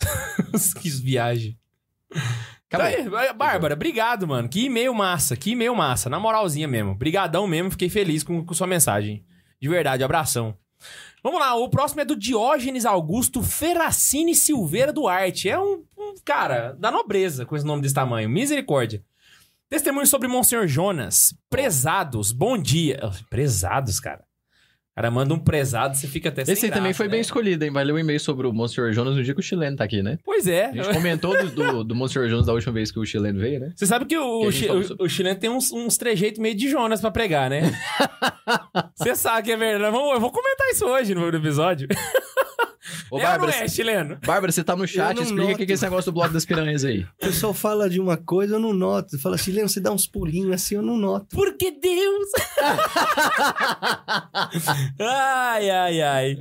que 0.80 0.88
viagem. 0.88 1.58
Tá 2.78 2.84
aí, 2.84 3.32
Bárbara, 3.34 3.74
obrigado, 3.74 4.26
mano. 4.26 4.48
Que 4.48 4.64
e-mail 4.64 4.94
massa, 4.94 5.36
que 5.36 5.50
e-mail 5.50 5.74
massa. 5.74 6.08
Na 6.08 6.18
moralzinha 6.18 6.66
mesmo. 6.66 6.94
Brigadão 6.94 7.46
mesmo, 7.46 7.70
fiquei 7.70 7.88
feliz 7.88 8.22
com, 8.22 8.44
com 8.44 8.54
sua 8.54 8.66
mensagem. 8.66 9.24
De 9.60 9.68
verdade, 9.68 10.02
abração. 10.02 10.56
Vamos 11.22 11.38
lá, 11.38 11.54
o 11.54 11.68
próximo 11.68 12.00
é 12.00 12.04
do 12.04 12.16
Diógenes 12.16 12.84
Augusto 12.84 13.42
Ferracini 13.42 14.34
Silveira 14.34 14.92
Duarte. 14.92 15.48
É 15.48 15.58
um, 15.58 15.84
um 15.96 16.14
cara 16.24 16.72
da 16.72 16.90
nobreza 16.90 17.46
com 17.46 17.54
esse 17.54 17.64
nome 17.64 17.82
desse 17.82 17.94
tamanho. 17.94 18.28
Misericórdia. 18.28 19.04
Testemunho 19.68 20.06
sobre 20.06 20.26
Monsenhor 20.26 20.66
Jonas. 20.66 21.32
Prezados, 21.48 22.32
bom 22.32 22.58
dia. 22.58 22.98
Prezados, 23.30 24.00
cara. 24.00 24.24
Cara 24.94 25.10
manda 25.10 25.32
um 25.32 25.38
prezado, 25.38 25.96
você 25.96 26.06
fica 26.06 26.28
até 26.28 26.44
sem 26.44 26.52
Esse 26.52 26.66
aí 26.66 26.72
também 26.72 26.92
foi 26.92 27.06
né? 27.06 27.12
bem 27.12 27.20
escolhido, 27.22 27.64
hein? 27.64 27.70
Vai 27.70 27.82
ler 27.82 27.92
o 27.92 27.98
e-mail 27.98 28.20
sobre 28.20 28.46
o 28.46 28.52
Monsenhor 28.52 28.92
Jonas 28.92 29.16
no 29.16 29.22
dia 29.24 29.32
que 29.32 29.40
o 29.40 29.42
chileno 29.42 29.74
tá 29.74 29.84
aqui, 29.84 30.02
né? 30.02 30.18
Pois 30.22 30.46
é. 30.46 30.66
A 30.66 30.72
gente 30.72 30.92
comentou 30.92 31.34
do, 31.36 31.50
do, 31.50 31.84
do 31.84 32.08
Jonas 32.28 32.44
da 32.44 32.52
última 32.52 32.74
vez 32.74 32.92
que 32.92 32.98
o 32.98 33.06
chileno 33.06 33.40
veio, 33.40 33.58
né? 33.58 33.72
Você 33.74 33.86
sabe 33.86 34.04
que 34.04 34.18
o, 34.18 34.40
Que 34.42 34.46
o, 34.48 34.52
sobre- 34.84 34.96
o 35.04 35.08
chileno 35.08 35.40
tem 35.40 35.48
uns, 35.48 35.72
uns 35.72 35.96
trejeitos 35.96 36.38
meio 36.38 36.54
de 36.54 36.68
Jonas 36.68 37.00
pra 37.00 37.10
pregar, 37.10 37.48
né? 37.48 37.72
Você 38.94 39.14
sabe 39.16 39.46
que 39.46 39.52
é 39.52 39.56
verdade. 39.56 39.96
Eu 39.96 40.20
vou 40.20 40.30
comentar 40.30 40.68
isso 40.68 40.84
hoje 40.84 41.14
no 41.14 41.26
episódio. 41.28 41.88
Ô, 43.10 43.18
é 43.18 43.22
Bárbara, 43.22 43.52
ou 43.52 43.58
não 43.58 43.64
é, 43.64 43.68
chileno? 43.68 44.18
Bárbara, 44.24 44.52
você 44.52 44.64
tá 44.64 44.74
no 44.74 44.86
chat, 44.86 45.20
explica 45.20 45.52
o 45.52 45.56
que 45.56 45.66
que 45.66 45.72
é 45.72 45.74
esse 45.74 45.84
negócio 45.84 46.10
do 46.10 46.14
bloco 46.14 46.32
das 46.32 46.44
piranhas 46.44 46.84
aí. 46.84 47.02
O 47.02 47.20
pessoal 47.20 47.54
fala 47.54 47.88
de 47.88 48.00
uma 48.00 48.16
coisa, 48.16 48.56
eu 48.56 48.60
não 48.60 48.72
noto. 48.72 49.18
Fala, 49.18 49.38
chileno, 49.38 49.68
você 49.68 49.80
dá 49.80 49.92
uns 49.92 50.06
pulinhos 50.06 50.52
assim, 50.52 50.74
eu 50.74 50.82
não 50.82 50.96
noto. 50.96 51.26
Porque 51.30 51.70
Deus! 51.70 52.28
ai, 54.98 55.70
ai, 55.70 56.02
ai. 56.02 56.38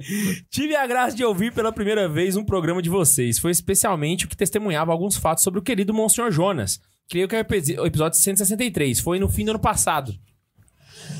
Tive 0.49 0.75
a 0.75 0.87
graça 0.87 1.15
de 1.15 1.23
ouvir 1.23 1.53
pela 1.53 1.71
primeira 1.71 2.09
vez 2.09 2.35
um 2.35 2.43
programa 2.43 2.81
de 2.81 2.89
vocês. 2.89 3.37
Foi 3.37 3.51
especialmente 3.51 4.25
o 4.25 4.27
que 4.27 4.35
testemunhava 4.35 4.91
alguns 4.91 5.17
fatos 5.17 5.43
sobre 5.43 5.59
o 5.59 5.63
querido 5.63 5.93
Monsenhor 5.93 6.31
Jonas. 6.31 6.79
Creio 7.09 7.27
que 7.27 7.35
é 7.35 7.45
o 7.79 7.85
episódio 7.85 8.17
163. 8.17 8.99
Foi 8.99 9.19
no 9.19 9.29
fim 9.29 9.45
do 9.45 9.51
ano 9.51 9.59
passado. 9.59 10.15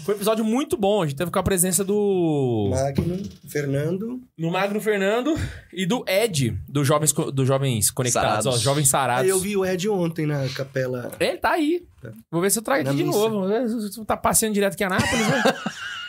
Foi 0.06 0.14
um 0.14 0.18
episódio 0.18 0.44
muito 0.44 0.76
bom. 0.76 1.04
A 1.04 1.08
gente 1.08 1.18
teve 1.18 1.30
com 1.32 1.40
a 1.40 1.44
presença 1.44 1.84
do. 1.84 2.70
Magno, 2.72 3.18
Fernando. 3.48 4.22
No 4.38 4.50
Magno 4.52 4.82
Fernando 4.82 5.36
e 5.72 5.86
do 5.86 6.04
Ed, 6.08 6.58
do 6.68 6.84
Jovens, 6.84 7.14
do 7.14 7.46
Jovens 7.46 7.92
Conectados, 7.92 8.44
Sarados. 8.46 8.48
ó, 8.48 8.58
Jovens 8.58 8.90
Sarados. 8.90 9.30
Eu 9.30 9.40
vi 9.40 9.56
o 9.56 9.66
Ed 9.66 9.88
ontem 9.90 10.26
na 10.26 10.48
capela. 10.50 11.12
Ele 11.20 11.38
tá 11.38 11.52
aí. 11.52 11.86
Vou 12.32 12.42
ver 12.42 12.50
se 12.50 12.58
eu 12.60 12.64
trago 12.64 12.84
Na 12.84 12.90
aqui 12.92 12.98
de 13.00 13.04
missa. 13.06 13.20
novo. 13.20 13.48
Ver 13.48 13.68
se 13.70 14.04
Tá 14.06 14.18
passeando 14.18 14.54
direto 14.56 14.74
aqui 14.74 14.84
em 14.84 14.88
Anápolis, 14.88 15.28
né? 15.28 15.44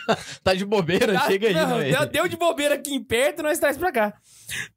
Tá 0.43 0.53
de 0.53 0.65
bobeira, 0.65 1.13
Tá- 1.13 1.27
chega 1.27 1.47
aí, 1.47 1.53
não, 1.53 1.79
deu, 1.79 2.05
deu 2.07 2.27
de 2.27 2.35
bobeira 2.35 2.75
aqui 2.75 2.93
em 2.93 3.03
perto 3.03 3.39
e 3.39 3.43
nós 3.43 3.59
traz 3.59 3.77
pra 3.77 3.91
cá. 3.91 4.13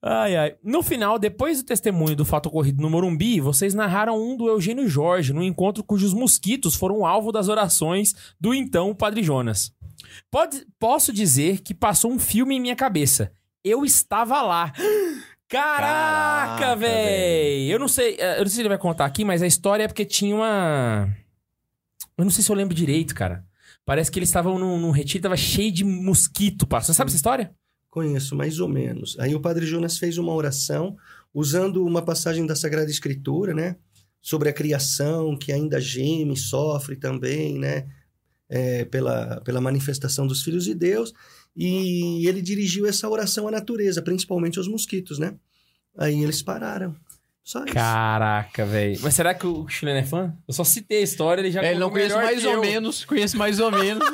Ai, 0.02 0.36
ai. 0.36 0.54
No 0.62 0.82
final, 0.82 1.18
depois 1.18 1.62
do 1.62 1.66
testemunho 1.66 2.14
do 2.16 2.24
fato 2.24 2.46
ocorrido 2.46 2.80
no 2.80 2.88
Morumbi, 2.90 3.40
vocês 3.40 3.74
narraram 3.74 4.16
um 4.20 4.36
do 4.36 4.48
Eugênio 4.48 4.88
Jorge, 4.88 5.32
num 5.32 5.42
encontro 5.42 5.82
cujos 5.82 6.14
mosquitos 6.14 6.74
foram 6.74 7.04
alvo 7.04 7.32
das 7.32 7.48
orações 7.48 8.14
do 8.40 8.54
então 8.54 8.94
Padre 8.94 9.22
Jonas. 9.22 9.72
Pode, 10.30 10.66
posso 10.78 11.12
dizer 11.12 11.60
que 11.60 11.74
passou 11.74 12.10
um 12.12 12.18
filme 12.18 12.54
em 12.56 12.60
minha 12.60 12.76
cabeça. 12.76 13.32
Eu 13.64 13.84
estava 13.84 14.40
lá. 14.42 14.72
Caraca, 15.48 16.58
Caraca, 16.58 16.76
véi! 16.76 17.72
Eu 17.72 17.78
não 17.78 17.86
sei, 17.88 18.16
eh, 18.18 18.34
eu 18.34 18.40
não 18.40 18.46
sei 18.46 18.54
se 18.56 18.60
ele 18.62 18.68
vai 18.68 18.78
contar 18.78 19.04
aqui, 19.04 19.24
mas 19.24 19.42
a 19.42 19.46
história 19.46 19.84
é 19.84 19.88
porque 19.88 20.04
tinha 20.04 20.34
uma. 20.34 21.08
Eu 22.18 22.24
não 22.24 22.30
sei 22.32 22.42
se 22.42 22.50
eu 22.50 22.56
lembro 22.56 22.74
direito, 22.74 23.14
cara. 23.14 23.44
Parece 23.86 24.10
que 24.10 24.18
eles 24.18 24.28
estavam 24.28 24.58
num, 24.58 24.78
num 24.78 24.90
retiro, 24.90 25.22
tava 25.22 25.36
cheio 25.36 25.72
de 25.72 25.84
mosquito, 25.84 26.66
parça. 26.66 26.92
Você 26.92 26.96
sabe 26.98 27.08
essa 27.08 27.16
história? 27.16 27.54
Conheço, 27.88 28.36
mais 28.36 28.60
ou 28.60 28.68
menos. 28.68 29.18
Aí 29.18 29.34
o 29.34 29.40
Padre 29.40 29.64
Jonas 29.64 29.96
fez 29.96 30.18
uma 30.18 30.34
oração 30.34 30.94
usando 31.32 31.82
uma 31.82 32.02
passagem 32.02 32.44
da 32.44 32.54
Sagrada 32.54 32.90
Escritura, 32.90 33.54
né? 33.54 33.76
sobre 34.26 34.48
a 34.48 34.52
criação, 34.52 35.38
que 35.38 35.52
ainda 35.52 35.80
geme, 35.80 36.36
sofre 36.36 36.96
também, 36.96 37.56
né? 37.60 37.86
É, 38.48 38.84
pela, 38.84 39.40
pela 39.42 39.60
manifestação 39.60 40.26
dos 40.26 40.42
filhos 40.42 40.64
de 40.64 40.74
Deus. 40.74 41.12
E 41.54 42.26
ele 42.26 42.42
dirigiu 42.42 42.86
essa 42.86 43.08
oração 43.08 43.46
à 43.46 43.52
natureza, 43.52 44.02
principalmente 44.02 44.58
aos 44.58 44.66
mosquitos, 44.66 45.20
né? 45.20 45.36
Aí 45.96 46.24
eles 46.24 46.42
pararam. 46.42 46.96
Só 47.46 47.64
isso. 47.64 47.72
Caraca, 47.74 48.66
velho. 48.66 48.98
Mas 49.02 49.14
será 49.14 49.32
que 49.32 49.46
o 49.46 49.68
chileno 49.68 50.00
é 50.00 50.02
fã? 50.02 50.34
Eu 50.48 50.52
só 50.52 50.64
citei 50.64 50.98
a 50.98 51.02
história, 51.02 51.40
ele 51.40 51.52
já 51.52 51.62
É, 51.62 51.70
ele 51.70 51.78
não 51.78 51.90
conhece 51.90 52.16
mais 52.16 52.44
ou 52.44 52.54
eu. 52.54 52.60
menos, 52.60 53.04
conhece 53.04 53.36
mais 53.36 53.60
ou 53.60 53.70
menos. 53.70 54.04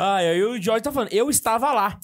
Ah, 0.00 0.22
e 0.22 0.28
aí 0.28 0.42
o 0.44 0.62
George 0.62 0.84
tá 0.84 0.92
falando, 0.92 1.12
eu 1.12 1.28
estava 1.28 1.72
lá. 1.72 1.98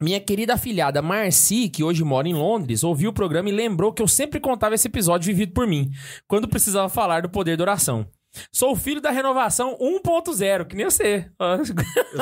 Minha 0.00 0.20
querida 0.20 0.54
afilhada 0.54 1.02
Marci, 1.02 1.68
que 1.68 1.82
hoje 1.82 2.04
mora 2.04 2.28
em 2.28 2.34
Londres, 2.34 2.84
ouviu 2.84 3.10
o 3.10 3.12
programa 3.12 3.48
e 3.48 3.52
lembrou 3.52 3.92
que 3.92 4.00
eu 4.00 4.06
sempre 4.06 4.38
contava 4.38 4.76
esse 4.76 4.86
episódio 4.86 5.26
vivido 5.26 5.52
por 5.52 5.66
mim, 5.66 5.90
quando 6.28 6.46
precisava 6.46 6.88
falar 6.88 7.22
do 7.22 7.28
poder 7.28 7.56
da 7.56 7.64
oração. 7.64 8.06
Sou 8.50 8.72
o 8.72 8.76
filho 8.76 9.00
da 9.00 9.10
renovação 9.10 9.76
1.0, 9.80 10.66
que 10.66 10.74
nem 10.76 10.86
você. 10.86 11.30
Eu 11.38 11.64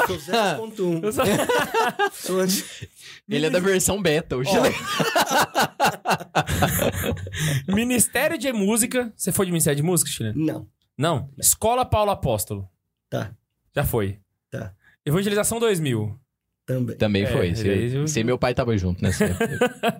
sou 0.06 0.18
0.1. 0.18 1.02
Eu 1.04 1.12
sou- 1.12 1.24
Sou 2.12 2.40
ele 3.28 3.46
é 3.46 3.50
da 3.50 3.60
versão 3.60 4.00
beta, 4.02 4.36
o 4.36 4.44
chileno. 4.44 4.74
Ministério 7.68 8.38
de 8.38 8.52
Música. 8.52 9.12
Você 9.16 9.32
foi 9.32 9.46
de 9.46 9.52
Ministério 9.52 9.76
de 9.76 9.82
Música, 9.82 10.10
Chileno? 10.10 10.44
Não, 10.44 10.66
Não. 10.96 11.30
Escola 11.38 11.84
Paulo 11.84 12.10
Apóstolo. 12.10 12.68
tá, 13.08 13.32
Já 13.74 13.84
foi. 13.84 14.18
Tá. 14.50 14.72
Evangelização 15.04 15.58
2000. 15.58 16.18
também. 16.66 16.96
Também 16.96 17.22
É, 17.24 17.26
foi. 17.26 17.48
é, 17.50 17.54
Você, 17.54 17.96
eu- 17.96 18.06
você 18.06 18.20
e 18.20 18.24
meu 18.24 18.38
pai 18.38 18.54
tava 18.54 18.76
junto 18.76 19.02
nessa 19.02 19.24
época. 19.24 19.98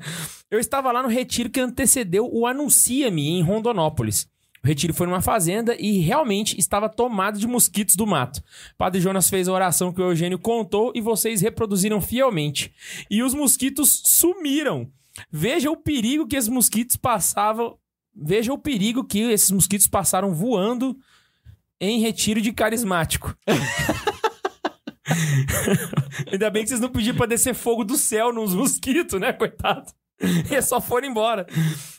Eu 0.51 0.59
estava 0.61 0.93
lá 0.93 1.03
no 1.03 1.09
retiro 1.09 1.51
que 1.51 1.61
antecedeu 1.61 2.29
o 2.31 2.47
Anuncia-me 2.47 3.29
em 3.31 3.43
Rondonópolis. 3.43 4.29
O 4.65 4.69
retiro 4.69 4.95
foi 4.95 5.09
numa 5.09 5.21
fazenda 5.21 5.77
e 5.79 5.99
realmente 5.99 6.59
estava 6.59 6.89
tomado 6.89 7.39
de 7.39 7.49
mosquitos 7.49 7.97
do 7.97 8.07
mato. 8.07 8.41
Padre 8.79 9.01
Jonas 9.01 9.29
fez 9.29 9.49
a 9.49 9.53
oração 9.53 9.93
que 9.93 10.01
o 10.01 10.11
Eugênio 10.11 10.39
contou 10.39 10.93
e 10.95 11.01
vocês 11.01 11.41
reproduziram 11.41 12.01
fielmente. 12.01 12.73
E 13.11 13.25
os 13.25 13.35
mosquitos 13.35 14.03
sumiram. 14.05 14.89
Veja 15.31 15.71
o 15.71 15.77
perigo 15.77 16.29
que 16.29 16.37
esses 16.37 16.49
mosquitos 16.49 16.95
passavam. 16.95 17.77
Veja 18.15 18.53
o 18.53 18.59
perigo 18.59 19.03
que 19.03 19.19
esses 19.19 19.51
mosquitos 19.51 19.89
passaram 19.89 20.33
voando 20.33 20.97
em 21.81 21.99
retiro 21.99 22.41
de 22.41 22.53
carismático. 22.53 23.37
Ainda 26.31 26.51
bem 26.51 26.63
que 26.63 26.69
vocês 26.69 26.81
não 26.81 26.89
pediram 26.89 27.17
pra 27.17 27.27
descer 27.27 27.55
fogo 27.55 27.83
do 27.83 27.97
céu 27.97 28.33
nos 28.33 28.55
mosquitos, 28.55 29.21
né, 29.21 29.33
coitado? 29.33 29.93
E 30.51 30.63
só 30.63 30.81
foram 30.81 31.09
embora. 31.09 31.47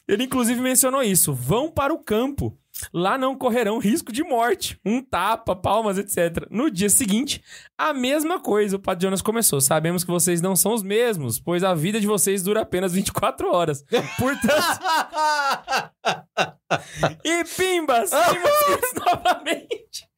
Ele, 0.08 0.24
inclusive, 0.24 0.60
mencionou 0.62 1.04
isso. 1.04 1.34
Vão 1.34 1.70
para 1.70 1.94
o 1.94 2.00
campo. 2.00 2.58
Lá 2.92 3.18
não 3.18 3.38
correrão 3.38 3.78
risco 3.78 4.12
de 4.12 4.24
morte. 4.24 4.80
Um 4.84 5.02
tapa, 5.02 5.56
palmas, 5.56 5.98
etc. 5.98 6.48
No 6.50 6.72
dia 6.72 6.90
seguinte, 6.90 7.44
a 7.78 7.94
mesma 7.94 8.40
coisa. 8.40 8.78
O 8.78 8.80
Padre 8.80 9.04
Jonas 9.04 9.22
começou. 9.22 9.62
Sabemos 9.62 10.04
que 10.04 10.12
vocês 10.12 10.42
não 10.42 10.56
são 10.56 10.74
os 10.74 10.82
mesmos, 10.84 11.40
pois 11.40 11.64
a 11.64 11.74
vida 11.74 12.00
de 12.00 12.08
vocês 12.08 12.42
dura 12.44 12.62
apenas 12.62 12.94
24 12.94 13.52
horas. 13.54 13.86
Portanto. 14.18 14.54
e 17.24 17.44
pimbas! 17.44 18.10
Sem 18.10 18.40
mosquitos 18.40 18.94
novamente. 19.06 20.10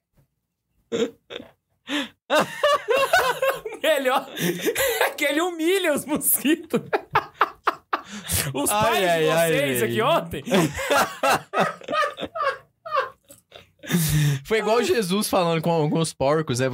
Melhor 3.83 4.27
é 5.01 5.09
que 5.12 5.25
ele 5.25 5.41
humilha 5.41 5.93
os 5.93 6.05
mosquitos. 6.05 6.81
Os 8.53 8.69
Ai, 8.69 8.83
pais 8.83 9.09
ai, 9.09 9.19
de 9.19 9.57
vocês 9.57 9.81
ai. 9.81 9.89
aqui 9.89 10.01
ontem. 10.01 10.43
Foi 14.43 14.59
igual 14.59 14.83
Jesus 14.83 15.29
falando 15.29 15.62
com, 15.62 15.89
com 15.89 16.00
os 16.00 16.12
porcos, 16.12 16.59
né? 16.59 16.67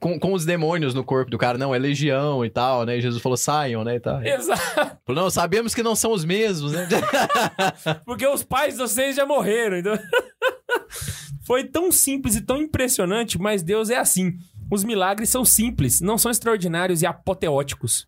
Com, 0.00 0.18
com 0.18 0.32
os 0.32 0.44
demônios 0.44 0.94
no 0.94 1.02
corpo 1.02 1.30
do 1.30 1.38
cara. 1.38 1.58
Não, 1.58 1.74
é 1.74 1.78
legião 1.78 2.44
e 2.44 2.50
tal, 2.50 2.84
né? 2.84 2.96
E 2.96 3.00
Jesus 3.00 3.20
falou, 3.22 3.36
saiam, 3.36 3.82
né? 3.82 3.96
E 3.96 4.00
tal. 4.00 4.22
Exato. 4.22 4.98
Falou, 5.04 5.22
não, 5.22 5.30
sabemos 5.30 5.74
que 5.74 5.82
não 5.82 5.96
são 5.96 6.12
os 6.12 6.24
mesmos, 6.24 6.72
né? 6.72 6.88
Porque 8.06 8.26
os 8.26 8.44
pais 8.44 8.74
de 8.74 8.80
vocês 8.80 9.16
já 9.16 9.26
morreram. 9.26 9.78
Então... 9.78 9.98
Foi 11.48 11.64
tão 11.64 11.90
simples 11.90 12.36
e 12.36 12.42
tão 12.42 12.58
impressionante, 12.58 13.38
mas 13.38 13.62
Deus 13.62 13.88
é 13.88 13.96
assim. 13.96 14.36
Os 14.70 14.84
milagres 14.84 15.30
são 15.30 15.46
simples, 15.46 15.98
não 15.98 16.18
são 16.18 16.30
extraordinários 16.30 17.00
e 17.00 17.06
apoteóticos. 17.06 18.06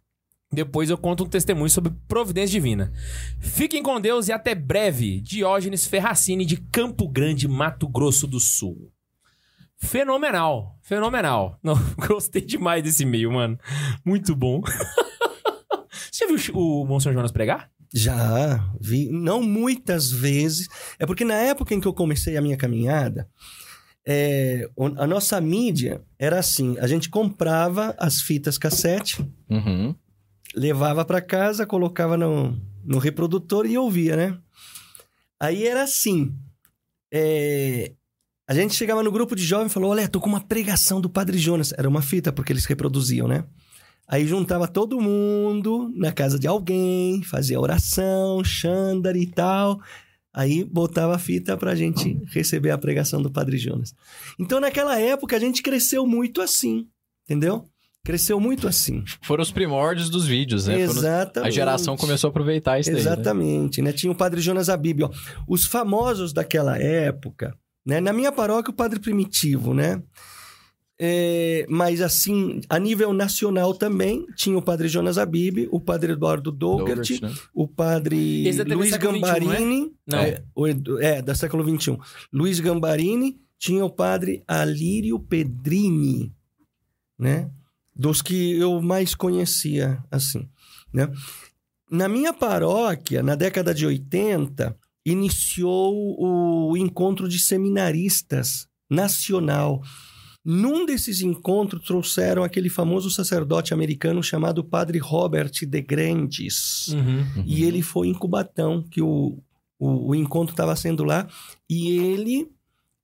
Depois 0.52 0.90
eu 0.90 0.98
conto 0.98 1.24
um 1.24 1.28
testemunho 1.28 1.70
sobre 1.70 1.92
providência 2.08 2.52
divina. 2.52 2.92
Fiquem 3.38 3.82
com 3.82 4.00
Deus 4.00 4.26
e 4.26 4.32
até 4.32 4.52
breve. 4.54 5.20
Diógenes 5.20 5.86
Ferracini, 5.86 6.44
de 6.44 6.56
Campo 6.56 7.08
Grande, 7.08 7.46
Mato 7.46 7.88
Grosso 7.88 8.26
do 8.26 8.40
Sul. 8.40 8.90
Fenomenal, 9.78 10.76
fenomenal. 10.82 11.58
Não, 11.62 11.74
gostei 12.08 12.42
demais 12.42 12.82
desse 12.82 13.04
e-mail, 13.04 13.30
mano. 13.30 13.58
Muito 14.04 14.34
bom. 14.34 14.60
Você 16.10 16.26
já 16.26 16.36
viu 16.36 16.54
o 16.56 16.84
Monsenhor 16.84 17.14
Jonas 17.14 17.30
pregar? 17.30 17.70
Já 17.92 18.72
vi, 18.80 19.08
não 19.10 19.42
muitas 19.42 20.10
vezes. 20.12 20.68
É 20.98 21.06
porque 21.06 21.24
na 21.24 21.34
época 21.34 21.74
em 21.74 21.80
que 21.80 21.88
eu 21.88 21.94
comecei 21.94 22.36
a 22.36 22.40
minha 22.40 22.56
caminhada, 22.56 23.28
é, 24.06 24.68
a 24.96 25.06
nossa 25.06 25.40
mídia 25.40 26.02
era 26.18 26.38
assim: 26.38 26.76
a 26.78 26.86
gente 26.86 27.08
comprava 27.08 27.94
as 27.98 28.20
fitas 28.20 28.58
cassete, 28.58 29.24
Uhum. 29.48 29.94
Levava 30.54 31.04
para 31.04 31.20
casa, 31.20 31.66
colocava 31.66 32.16
no, 32.16 32.56
no 32.84 32.98
reprodutor 32.98 33.66
e 33.66 33.78
ouvia, 33.78 34.16
né? 34.16 34.38
Aí 35.38 35.66
era 35.66 35.82
assim: 35.82 36.34
é, 37.12 37.92
a 38.46 38.54
gente 38.54 38.74
chegava 38.74 39.02
no 39.02 39.12
grupo 39.12 39.36
de 39.36 39.44
jovens 39.44 39.70
e 39.70 39.74
falou: 39.74 39.90
Olha, 39.90 40.08
tô 40.08 40.20
com 40.20 40.28
uma 40.28 40.40
pregação 40.40 41.00
do 41.00 41.08
Padre 41.08 41.38
Jonas. 41.38 41.72
Era 41.76 41.88
uma 41.88 42.02
fita, 42.02 42.32
porque 42.32 42.52
eles 42.52 42.64
reproduziam, 42.64 43.28
né? 43.28 43.44
Aí 44.08 44.26
juntava 44.26 44.66
todo 44.66 45.00
mundo 45.00 45.88
na 45.94 46.10
casa 46.10 46.36
de 46.36 46.48
alguém, 46.48 47.22
fazia 47.22 47.60
oração, 47.60 48.42
xandar 48.42 49.14
e 49.14 49.24
tal. 49.24 49.80
Aí 50.32 50.64
botava 50.64 51.14
a 51.14 51.18
fita 51.18 51.56
pra 51.56 51.76
gente 51.76 52.20
receber 52.26 52.70
a 52.70 52.78
pregação 52.78 53.22
do 53.22 53.30
Padre 53.30 53.56
Jonas. 53.56 53.94
Então, 54.38 54.58
naquela 54.60 54.98
época, 54.98 55.36
a 55.36 55.38
gente 55.38 55.62
cresceu 55.62 56.04
muito 56.06 56.40
assim, 56.40 56.88
entendeu? 57.24 57.68
Cresceu 58.04 58.40
muito 58.40 58.66
assim. 58.66 59.04
Foram 59.22 59.42
os 59.42 59.50
primórdios 59.52 60.08
dos 60.08 60.26
vídeos, 60.26 60.66
né? 60.66 60.86
Foram- 60.86 60.98
Exatamente. 61.00 61.46
A 61.48 61.50
geração 61.50 61.96
começou 61.96 62.28
a 62.28 62.30
aproveitar 62.30 62.80
isso 62.80 62.90
daí, 62.90 62.96
né? 63.04 63.12
Exatamente, 63.12 63.82
né? 63.82 63.92
Tinha 63.92 64.10
o 64.10 64.14
Padre 64.14 64.40
Jonas 64.40 64.68
Abib, 64.70 65.02
ó. 65.02 65.10
Os 65.46 65.66
famosos 65.66 66.32
daquela 66.32 66.78
época, 66.78 67.54
né? 67.84 68.00
Na 68.00 68.12
minha 68.12 68.32
paróquia, 68.32 68.70
o 68.70 68.74
Padre 68.74 68.98
Primitivo, 69.00 69.74
né? 69.74 70.02
É, 71.02 71.64
mas 71.68 72.00
assim, 72.02 72.60
a 72.68 72.78
nível 72.78 73.12
nacional 73.14 73.72
também, 73.74 74.26
tinha 74.36 74.56
o 74.56 74.62
Padre 74.62 74.86
Jonas 74.88 75.16
Abib, 75.16 75.66
o 75.70 75.80
Padre 75.80 76.12
Eduardo 76.12 76.50
Dougert, 76.52 77.20
né? 77.22 77.32
o 77.54 77.66
Padre 77.66 78.44
TV 78.64 78.74
Luiz 78.74 78.90
XXI, 78.90 78.98
Gambarini, 79.00 79.92
Não. 80.06 80.18
é, 80.18 80.42
o 80.54 80.68
Edu- 80.68 81.00
é, 81.00 81.22
da 81.22 81.34
século 81.34 81.64
XXI. 81.64 81.96
Luiz 82.30 82.60
Gambarini, 82.60 83.38
tinha 83.58 83.82
o 83.84 83.88
Padre 83.90 84.42
Alírio 84.46 85.18
Pedrini, 85.18 86.34
né? 87.18 87.50
Dos 88.00 88.22
que 88.22 88.58
eu 88.58 88.80
mais 88.80 89.14
conhecia, 89.14 90.02
assim, 90.10 90.48
né? 90.90 91.12
Na 91.90 92.08
minha 92.08 92.32
paróquia, 92.32 93.22
na 93.22 93.34
década 93.34 93.74
de 93.74 93.84
80, 93.84 94.74
iniciou 95.04 96.16
o 96.18 96.74
encontro 96.78 97.28
de 97.28 97.38
seminaristas 97.38 98.66
nacional. 98.88 99.82
Num 100.42 100.86
desses 100.86 101.20
encontros, 101.20 101.84
trouxeram 101.84 102.42
aquele 102.42 102.70
famoso 102.70 103.10
sacerdote 103.10 103.74
americano 103.74 104.22
chamado 104.22 104.64
Padre 104.64 104.96
Robert 104.96 105.50
de 105.50 105.82
Grandes. 105.82 106.88
Uhum. 106.88 107.44
E 107.44 107.64
ele 107.64 107.82
foi 107.82 108.08
em 108.08 108.14
Cubatão, 108.14 108.82
que 108.82 109.02
o, 109.02 109.36
o, 109.78 110.12
o 110.12 110.14
encontro 110.14 110.54
estava 110.54 110.74
sendo 110.74 111.04
lá, 111.04 111.28
e 111.68 111.90
ele 111.98 112.48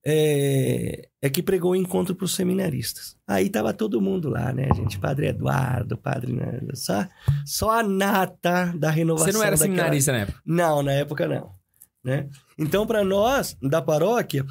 é, 0.08 1.08
é 1.20 1.28
que 1.28 1.42
pregou 1.42 1.72
o 1.72 1.76
encontro 1.76 2.14
para 2.14 2.24
os 2.24 2.34
seminaristas. 2.34 3.16
Aí 3.26 3.50
tava 3.50 3.72
todo 3.74 4.00
mundo 4.00 4.28
lá, 4.28 4.52
né, 4.52 4.68
gente? 4.72 5.00
Padre 5.00 5.26
Eduardo, 5.26 5.98
Padre... 5.98 6.32
né, 6.32 6.60
Só, 6.74 7.08
só 7.44 7.80
a 7.80 7.82
nata 7.82 8.72
da 8.78 8.88
renovação 8.88 9.32
Você 9.32 9.36
não 9.36 9.42
era 9.44 9.56
daquela- 9.56 9.74
seminarista 9.74 10.12
na 10.12 10.18
época? 10.18 10.40
Não, 10.46 10.82
na 10.82 10.92
época 10.92 11.26
não. 11.26 11.50
Né? 12.04 12.28
Então, 12.56 12.86
para 12.86 13.02
nós, 13.04 13.56
da 13.60 13.82
paróquia, 13.82 14.46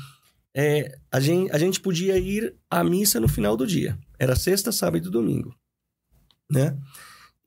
é, 0.53 0.93
a, 1.09 1.21
gente, 1.21 1.49
a 1.53 1.57
gente 1.57 1.79
podia 1.79 2.17
ir 2.17 2.53
à 2.69 2.83
missa 2.83 3.17
no 3.17 3.29
final 3.29 3.55
do 3.55 3.65
dia. 3.65 3.97
Era 4.19 4.35
sexta, 4.35 4.73
sábado 4.73 5.07
e 5.07 5.11
domingo. 5.11 5.55
Né? 6.51 6.77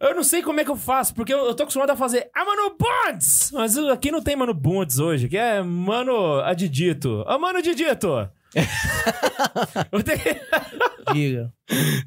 Eu 0.00 0.14
não 0.14 0.24
sei 0.24 0.42
como 0.42 0.60
é 0.60 0.64
que 0.64 0.70
eu 0.70 0.76
faço, 0.76 1.14
porque 1.14 1.32
eu, 1.32 1.38
eu 1.46 1.54
tô 1.54 1.62
acostumado 1.62 1.88
a 1.90 1.96
fazer 1.96 2.28
Ah, 2.34 2.44
Mano 2.44 2.76
Bundes! 2.78 3.50
Mas 3.54 3.76
uh, 3.78 3.88
aqui 3.90 4.10
não 4.10 4.20
tem 4.20 4.36
Mano 4.36 4.52
Bundes 4.52 4.98
hoje, 4.98 5.26
que 5.28 5.36
é 5.38 5.62
Mano 5.62 6.40
Adidito. 6.40 7.24
Ah, 7.26 7.38
Mano 7.38 7.62
Didito! 7.62 8.28
Diga. 11.12 11.52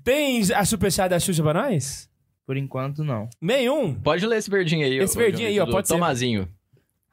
tem 0.04 0.42
a 0.54 0.66
superchat 0.66 1.10
da 1.10 1.20
Xuxa 1.20 1.44
pra 1.44 1.54
nós? 1.54 2.10
Por 2.46 2.56
enquanto, 2.56 3.04
não. 3.04 3.30
Nenhum. 3.42 3.94
Pode 3.94 4.26
ler 4.26 4.38
esse 4.38 4.50
verdinho 4.50 4.86
aí. 4.86 4.98
Esse 5.00 5.18
verdinho 5.18 5.50
aí, 5.50 5.60
ó, 5.60 5.66
pode 5.66 5.84
do 5.84 5.88
ser. 5.88 5.94
Tomazinho. 5.96 6.48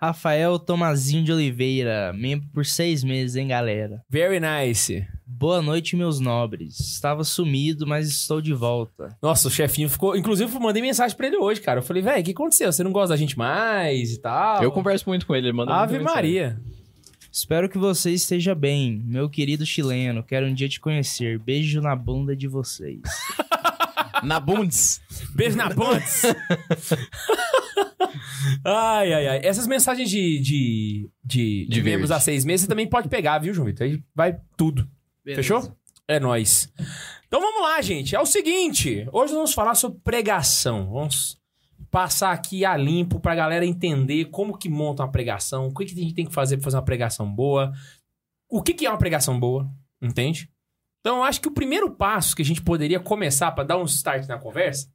Rafael 0.01 0.59
Tomazinho 0.59 1.25
de 1.25 1.33
Oliveira, 1.33 2.13
membro 2.13 2.47
por 2.53 2.67
seis 2.67 3.03
meses, 3.03 3.37
hein, 3.37 3.49
galera? 3.49 4.03
Very 4.09 4.39
nice. 4.39 5.05
Boa 5.27 5.63
noite, 5.63 5.97
meus 5.97 6.21
nobres. 6.21 6.79
Estava 6.79 7.25
sumido, 7.25 7.87
mas 7.87 8.07
estou 8.09 8.41
de 8.41 8.53
volta. 8.53 9.17
Nossa, 9.23 9.49
o 9.49 9.51
chefinho 9.51 9.89
ficou. 9.89 10.15
Inclusive, 10.15 10.55
eu 10.55 10.61
mandei 10.61 10.83
mensagem 10.83 11.17
pra 11.17 11.27
ele 11.27 11.39
hoje, 11.39 11.61
cara. 11.61 11.79
Eu 11.79 11.83
falei, 11.83 12.03
velho, 12.03 12.21
o 12.21 12.25
que 12.25 12.33
aconteceu? 12.33 12.71
Você 12.71 12.85
não 12.85 12.93
gosta 12.93 13.09
da 13.09 13.17
gente 13.17 13.37
mais 13.39 14.13
e 14.13 14.21
tal? 14.21 14.63
Eu 14.63 14.71
converso 14.71 15.09
muito 15.09 15.27
com 15.27 15.35
ele, 15.35 15.47
ele 15.47 15.57
manda 15.57 15.75
Ave 15.75 15.99
mensagem. 15.99 16.57
Espero 17.35 17.69
que 17.69 17.77
você 17.77 18.13
esteja 18.13 18.55
bem, 18.55 19.03
meu 19.05 19.29
querido 19.29 19.67
chileno. 19.67 20.23
Quero 20.23 20.47
um 20.47 20.55
dia 20.55 20.69
te 20.69 20.79
conhecer. 20.79 21.37
Beijo 21.37 21.81
na 21.81 21.97
bunda 21.97 22.37
de 22.37 22.47
vocês. 22.47 23.01
Na 24.23 24.39
Bundes. 24.39 25.03
Beijo 25.35 25.57
na 25.57 25.75
Pontes. 25.75 26.23
ai, 28.65 29.13
ai, 29.13 29.27
ai. 29.27 29.41
Essas 29.43 29.67
mensagens 29.67 30.09
de, 30.09 30.39
de, 30.39 31.11
de, 31.23 31.67
de 31.67 31.69
De 31.69 31.83
membros 31.83 32.11
há 32.11 32.19
seis 32.19 32.45
meses 32.45 32.63
você 32.63 32.69
também 32.69 32.89
pode 32.89 33.09
pegar, 33.09 33.41
viu, 33.41 33.53
João 33.53 33.67
Vitor? 33.67 33.87
Aí 33.87 34.03
vai 34.15 34.39
tudo. 34.57 34.89
Fechou? 35.25 35.77
É 36.09 36.19
nóis. 36.19 36.73
Então 37.27 37.39
vamos 37.39 37.63
lá, 37.63 37.83
gente. 37.83 38.15
É 38.15 38.21
o 38.21 38.25
seguinte. 38.25 39.07
Hoje 39.13 39.33
nós 39.33 39.33
vamos 39.33 39.53
falar 39.53 39.75
sobre 39.75 39.99
pregação. 40.03 40.91
Vamos 40.91 41.37
passar 41.95 42.33
aqui 42.33 42.65
a 42.65 42.77
limpo 42.77 43.21
pra 43.21 43.37
galera 43.37 43.65
entender 43.65 44.25
como 44.25 44.59
que 44.59 44.69
monta 44.69 45.05
uma 45.05 45.13
pregação, 45.13 45.69
o 45.69 45.73
que, 45.73 45.85
que 45.85 45.93
a 45.93 46.03
gente 46.03 46.13
tem 46.13 46.27
que 46.27 46.35
fazer 46.35 46.57
pra 46.57 46.65
fazer 46.65 46.77
uma 46.77 46.85
pregação 46.85 47.33
boa, 47.33 47.73
o 48.51 48.61
que, 48.61 48.75
que 48.75 48.85
é 48.85 48.91
uma 48.91 48.99
pregação 48.99 49.39
boa, 49.39 49.71
entende? 50.03 50.51
Então 50.99 51.19
eu 51.19 51.23
acho 51.23 51.41
que 51.41 51.47
o 51.47 51.55
primeiro 51.55 51.89
passo 51.89 52.35
que 52.35 52.43
a 52.43 52.45
gente 52.45 52.61
poderia 52.61 52.99
começar 52.99 53.53
pra 53.53 53.63
dar 53.63 53.79
um 53.79 53.85
start 53.85 54.27
na 54.27 54.37
conversa 54.37 54.93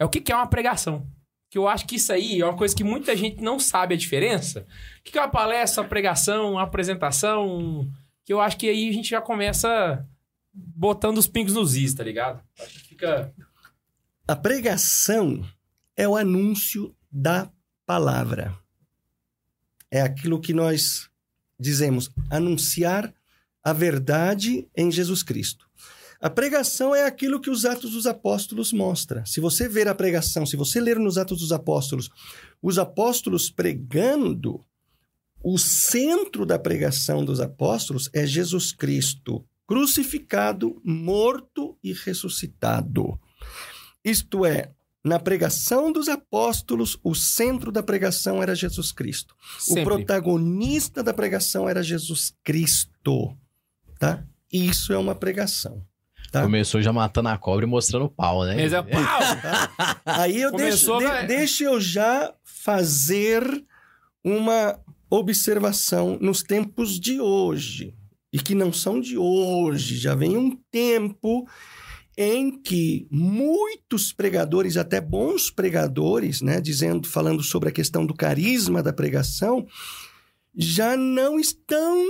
é 0.00 0.06
o 0.06 0.08
que, 0.08 0.22
que 0.22 0.32
é 0.32 0.34
uma 0.34 0.46
pregação. 0.46 1.06
Que 1.50 1.58
eu 1.58 1.68
acho 1.68 1.86
que 1.86 1.96
isso 1.96 2.10
aí 2.10 2.40
é 2.40 2.46
uma 2.46 2.56
coisa 2.56 2.74
que 2.74 2.82
muita 2.82 3.14
gente 3.14 3.42
não 3.42 3.58
sabe 3.58 3.94
a 3.94 3.98
diferença. 3.98 4.66
O 5.00 5.02
que, 5.04 5.12
que 5.12 5.18
é 5.18 5.20
uma 5.20 5.28
palestra, 5.28 5.82
uma 5.82 5.88
pregação, 5.88 6.52
uma 6.52 6.62
apresentação, 6.62 7.90
que 8.24 8.32
eu 8.32 8.40
acho 8.40 8.56
que 8.56 8.70
aí 8.70 8.88
a 8.88 8.92
gente 8.92 9.10
já 9.10 9.20
começa 9.20 10.02
botando 10.50 11.18
os 11.18 11.28
pingos 11.28 11.52
nos 11.52 11.76
is, 11.76 11.92
tá 11.92 12.02
ligado? 12.02 12.42
Acho 12.58 12.70
que 12.70 12.88
fica. 12.88 13.34
A 14.26 14.34
pregação 14.34 15.44
é 15.96 16.06
o 16.06 16.16
anúncio 16.16 16.94
da 17.10 17.50
palavra. 17.86 18.56
É 19.90 20.02
aquilo 20.02 20.40
que 20.40 20.52
nós 20.52 21.08
dizemos, 21.58 22.10
anunciar 22.30 23.14
a 23.62 23.72
verdade 23.72 24.68
em 24.76 24.90
Jesus 24.90 25.22
Cristo. 25.22 25.66
A 26.20 26.30
pregação 26.30 26.94
é 26.94 27.04
aquilo 27.04 27.40
que 27.40 27.50
os 27.50 27.64
Atos 27.64 27.92
dos 27.92 28.06
Apóstolos 28.06 28.72
mostra. 28.72 29.24
Se 29.26 29.40
você 29.40 29.68
ver 29.68 29.86
a 29.86 29.94
pregação, 29.94 30.46
se 30.46 30.56
você 30.56 30.80
ler 30.80 30.98
nos 30.98 31.18
Atos 31.18 31.40
dos 31.40 31.52
Apóstolos, 31.52 32.10
os 32.62 32.78
apóstolos 32.78 33.50
pregando, 33.50 34.60
o 35.42 35.58
centro 35.58 36.46
da 36.46 36.58
pregação 36.58 37.24
dos 37.24 37.38
apóstolos 37.38 38.10
é 38.12 38.26
Jesus 38.26 38.72
Cristo, 38.72 39.46
crucificado, 39.66 40.80
morto 40.84 41.78
e 41.82 41.92
ressuscitado. 41.92 43.20
Isto 44.04 44.46
é, 44.46 44.72
na 45.06 45.18
pregação 45.20 45.92
dos 45.92 46.08
apóstolos, 46.08 46.98
o 47.04 47.14
centro 47.14 47.70
da 47.70 47.82
pregação 47.82 48.42
era 48.42 48.54
Jesus 48.54 48.90
Cristo. 48.90 49.34
O 49.58 49.62
Sempre. 49.62 49.84
protagonista 49.84 51.02
da 51.02 51.14
pregação 51.14 51.68
era 51.68 51.82
Jesus 51.82 52.34
Cristo, 52.42 53.36
tá? 53.98 54.24
Isso 54.52 54.92
é 54.92 54.98
uma 54.98 55.14
pregação. 55.14 55.82
Tá? 56.32 56.42
Começou 56.42 56.82
já 56.82 56.92
matando 56.92 57.28
a 57.28 57.38
cobra 57.38 57.64
e 57.64 57.68
mostrando 57.68 58.06
o 58.06 58.10
pau, 58.10 58.44
né? 58.44 58.56
Mas 58.56 58.72
é 58.72 58.82
pau! 58.82 59.20
Aí 60.04 60.40
eu 60.42 60.50
deixo, 60.50 60.98
de- 60.98 61.04
vai. 61.04 61.26
deixa 61.26 61.64
eu 61.64 61.80
já 61.80 62.34
fazer 62.42 63.44
uma 64.24 64.76
observação 65.08 66.18
nos 66.20 66.42
tempos 66.42 66.98
de 66.98 67.20
hoje, 67.20 67.94
e 68.32 68.40
que 68.40 68.56
não 68.56 68.72
são 68.72 69.00
de 69.00 69.16
hoje, 69.16 69.96
já 69.98 70.16
vem 70.16 70.36
um 70.36 70.58
tempo 70.70 71.46
em 72.16 72.50
que 72.50 73.06
muitos 73.10 74.12
pregadores, 74.12 74.76
até 74.76 75.00
bons 75.00 75.50
pregadores, 75.50 76.40
né, 76.40 76.60
dizendo, 76.60 77.06
falando 77.06 77.42
sobre 77.42 77.68
a 77.68 77.72
questão 77.72 78.06
do 78.06 78.14
carisma 78.14 78.82
da 78.82 78.92
pregação, 78.92 79.66
já 80.56 80.96
não 80.96 81.38
estão 81.38 82.06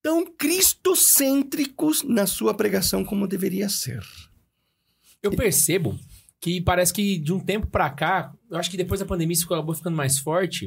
tão 0.00 0.24
cristocêntricos 0.24 2.02
na 2.02 2.26
sua 2.26 2.54
pregação 2.54 3.04
como 3.04 3.28
deveria 3.28 3.68
ser. 3.68 4.02
Eu 5.22 5.32
percebo 5.32 5.98
que 6.40 6.60
parece 6.60 6.92
que 6.92 7.18
de 7.18 7.32
um 7.32 7.40
tempo 7.40 7.66
pra 7.66 7.90
cá, 7.90 8.32
eu 8.50 8.56
acho 8.56 8.70
que 8.70 8.76
depois 8.76 9.00
da 9.00 9.06
pandemia 9.06 9.34
isso 9.34 9.44
acabou 9.44 9.74
ficando 9.74 9.96
mais 9.96 10.18
forte, 10.18 10.66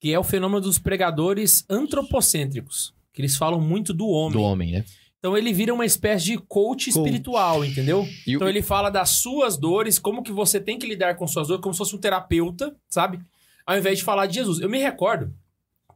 que 0.00 0.12
é 0.12 0.18
o 0.18 0.24
fenômeno 0.24 0.60
dos 0.60 0.78
pregadores 0.78 1.64
antropocêntricos, 1.68 2.94
que 3.12 3.20
eles 3.20 3.36
falam 3.36 3.60
muito 3.60 3.92
do 3.92 4.06
homem. 4.06 4.32
Do 4.32 4.42
homem, 4.42 4.72
né? 4.72 4.84
Então 5.24 5.38
ele 5.38 5.54
vira 5.54 5.72
uma 5.72 5.86
espécie 5.86 6.26
de 6.26 6.36
coach, 6.36 6.90
espiritual, 6.90 7.64
entendeu? 7.64 8.06
E 8.26 8.34
o- 8.34 8.36
Então 8.36 8.46
ele 8.46 8.60
fala 8.60 8.90
das 8.90 9.08
suas 9.08 9.56
dores, 9.56 9.98
como 9.98 10.22
que 10.22 10.30
você 10.30 10.60
tem 10.60 10.78
que 10.78 10.86
lidar 10.86 11.14
com 11.16 11.26
suas 11.26 11.48
dores, 11.48 11.62
como 11.62 11.72
se 11.72 11.78
fosse 11.78 11.96
um 11.96 11.98
terapeuta, 11.98 12.76
sabe? 12.90 13.18
Ao 13.66 13.74
invés 13.78 13.96
de 13.96 14.04
falar 14.04 14.26
de 14.26 14.34
Jesus. 14.34 14.60
Eu 14.60 14.68
me 14.68 14.78
recordo, 14.78 15.32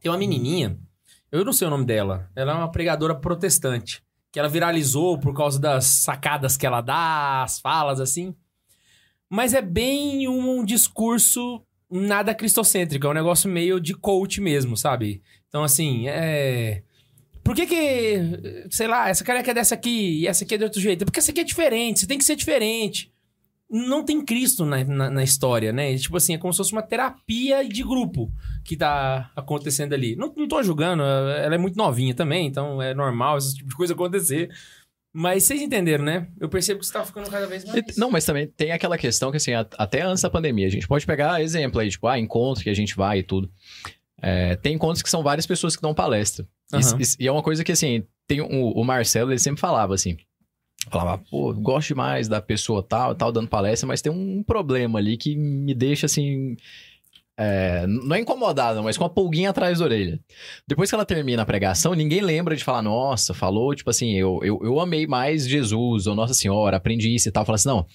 tem 0.01 0.11
uma 0.11 0.17
menininha, 0.17 0.79
eu 1.31 1.45
não 1.45 1.53
sei 1.53 1.67
o 1.67 1.69
nome 1.69 1.85
dela, 1.85 2.27
ela 2.35 2.53
é 2.53 2.55
uma 2.55 2.71
pregadora 2.71 3.13
protestante, 3.13 4.01
que 4.31 4.39
ela 4.39 4.49
viralizou 4.49 5.19
por 5.19 5.35
causa 5.35 5.59
das 5.59 5.85
sacadas 5.85 6.57
que 6.57 6.65
ela 6.65 6.81
dá, 6.81 7.43
as 7.43 7.59
falas 7.59 7.99
assim. 7.99 8.33
Mas 9.29 9.53
é 9.53 9.61
bem 9.61 10.27
um 10.27 10.65
discurso 10.65 11.61
nada 11.87 12.33
cristocêntrico, 12.33 13.05
é 13.05 13.09
um 13.11 13.13
negócio 13.13 13.47
meio 13.47 13.79
de 13.79 13.93
coach 13.93 14.41
mesmo, 14.41 14.75
sabe? 14.75 15.21
Então 15.47 15.63
assim, 15.63 16.07
é 16.07 16.81
por 17.49 17.55
que 17.55 17.65
que, 17.65 18.67
sei 18.69 18.85
lá, 18.85 19.09
essa 19.09 19.23
careca 19.23 19.49
é 19.49 19.53
dessa 19.55 19.73
aqui 19.73 20.19
e 20.19 20.27
essa 20.27 20.43
aqui 20.43 20.53
é 20.53 20.57
de 20.59 20.65
outro 20.65 20.79
jeito? 20.79 21.03
Porque 21.03 21.17
essa 21.17 21.31
aqui 21.31 21.39
é 21.39 21.43
diferente, 21.43 21.99
você 21.99 22.05
tem 22.05 22.19
que 22.19 22.23
ser 22.23 22.35
diferente. 22.35 23.11
Não 23.67 24.05
tem 24.05 24.23
Cristo 24.23 24.67
na, 24.67 24.83
na, 24.83 25.09
na 25.09 25.23
história, 25.23 25.73
né? 25.73 25.97
Tipo 25.97 26.17
assim, 26.17 26.35
é 26.35 26.37
como 26.37 26.53
se 26.53 26.57
fosse 26.57 26.73
uma 26.73 26.83
terapia 26.83 27.67
de 27.67 27.81
grupo 27.81 28.31
que 28.63 28.77
tá 28.77 29.31
acontecendo 29.35 29.93
ali. 29.93 30.15
Não, 30.15 30.31
não 30.37 30.47
tô 30.47 30.61
julgando, 30.61 31.01
ela 31.01 31.55
é 31.55 31.57
muito 31.57 31.75
novinha 31.75 32.13
também, 32.13 32.45
então 32.45 32.79
é 32.83 32.93
normal 32.93 33.39
esse 33.39 33.55
tipo 33.55 33.69
de 33.69 33.75
coisa 33.75 33.95
acontecer. 33.95 34.51
Mas 35.11 35.41
vocês 35.41 35.59
entenderam, 35.59 36.05
né? 36.05 36.27
Eu 36.39 36.49
percebo 36.49 36.81
que 36.81 36.85
você 36.85 36.93
tá 36.93 37.03
ficando 37.03 37.31
cada 37.31 37.47
vez 37.47 37.65
mais... 37.65 37.97
Não, 37.97 38.11
mas 38.11 38.25
também 38.25 38.45
tem 38.45 38.71
aquela 38.71 38.95
questão 38.95 39.31
que, 39.31 39.37
assim, 39.37 39.53
até 39.55 40.03
antes 40.03 40.21
da 40.21 40.29
pandemia, 40.29 40.67
a 40.67 40.71
gente 40.71 40.87
pode 40.87 41.03
pegar 41.03 41.41
exemplo 41.41 41.79
aí, 41.79 41.89
tipo, 41.89 42.05
ah, 42.05 42.19
encontro 42.19 42.63
que 42.63 42.69
a 42.69 42.75
gente 42.75 42.95
vai 42.95 43.17
e 43.19 43.23
tudo. 43.23 43.51
É, 44.21 44.55
tem 44.57 44.75
encontros 44.75 45.01
que 45.01 45.09
são 45.09 45.23
várias 45.23 45.47
pessoas 45.47 45.75
que 45.75 45.81
dão 45.81 45.95
palestra. 45.95 46.45
E- 46.73 46.77
Aham. 46.77 46.97
E, 46.99 47.23
e 47.23 47.27
é 47.27 47.31
uma 47.31 47.43
coisa 47.43 47.63
que, 47.63 47.71
assim, 47.71 48.03
tem 48.27 48.41
o, 48.41 48.71
o 48.71 48.83
Marcelo, 48.83 49.31
ele 49.31 49.39
sempre 49.39 49.59
falava 49.61 49.93
assim. 49.93 50.17
Falava, 50.89 51.21
pô, 51.29 51.53
gosto 51.53 51.89
demais 51.89 52.27
da 52.27 52.41
pessoa 52.41 52.81
tal, 52.81 53.13
tal, 53.13 53.31
dando 53.31 53.49
palestra, 53.49 53.85
mas 53.87 54.01
tem 54.01 54.11
um 54.11 54.41
problema 54.41 54.97
ali 54.97 55.17
que 55.17 55.35
me 55.35 55.73
deixa 55.73 56.05
assim. 56.05 56.55
é, 57.37 57.85
não 57.85 58.15
é 58.15 58.19
incomodado, 58.21 58.81
mas 58.81 58.97
com 58.97 59.03
uma 59.03 59.09
pulguinha 59.09 59.49
atrás 59.49 59.79
da 59.79 59.85
orelha. 59.85 60.19
Depois 60.67 60.89
que 60.89 60.95
ela 60.95 61.05
termina 61.05 61.41
a 61.43 61.45
pregação, 61.45 61.93
ninguém 61.93 62.21
lembra 62.21 62.55
de 62.55 62.63
falar, 62.63 62.81
nossa, 62.81 63.33
falou, 63.33 63.75
tipo 63.75 63.89
assim, 63.89 64.13
eu, 64.13 64.39
eu, 64.41 64.59
eu 64.63 64.79
amei 64.79 65.05
mais 65.05 65.45
Jesus, 65.47 66.07
ou 66.07 66.15
Nossa 66.15 66.33
Senhora, 66.33 66.77
aprendi 66.77 67.13
isso 67.13 67.27
e 67.27 67.31
tal. 67.31 67.45
Fala 67.45 67.55
assim, 67.57 67.67
não, 67.69 67.85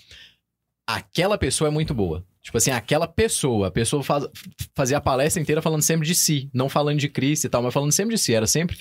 aquela 0.87 1.39
pessoa 1.39 1.69
é 1.69 1.71
muito 1.71 1.95
boa. 1.95 2.25
Tipo 2.45 2.59
assim, 2.59 2.71
aquela 2.71 3.09
pessoa, 3.09 3.69
a 3.69 3.71
pessoa 3.71 4.03
faz, 4.03 4.27
fazia 4.75 4.99
a 4.99 5.01
palestra 5.01 5.41
inteira 5.41 5.63
falando 5.63 5.81
sempre 5.81 6.07
de 6.07 6.15
si, 6.15 6.51
não 6.53 6.69
falando 6.69 6.99
de 6.99 7.09
Cristo 7.09 7.47
e 7.47 7.49
tal, 7.49 7.63
mas 7.63 7.73
falando 7.73 7.91
sempre 7.91 8.15
de 8.15 8.21
si. 8.21 8.35
Era 8.35 8.47
sempre 8.47 8.77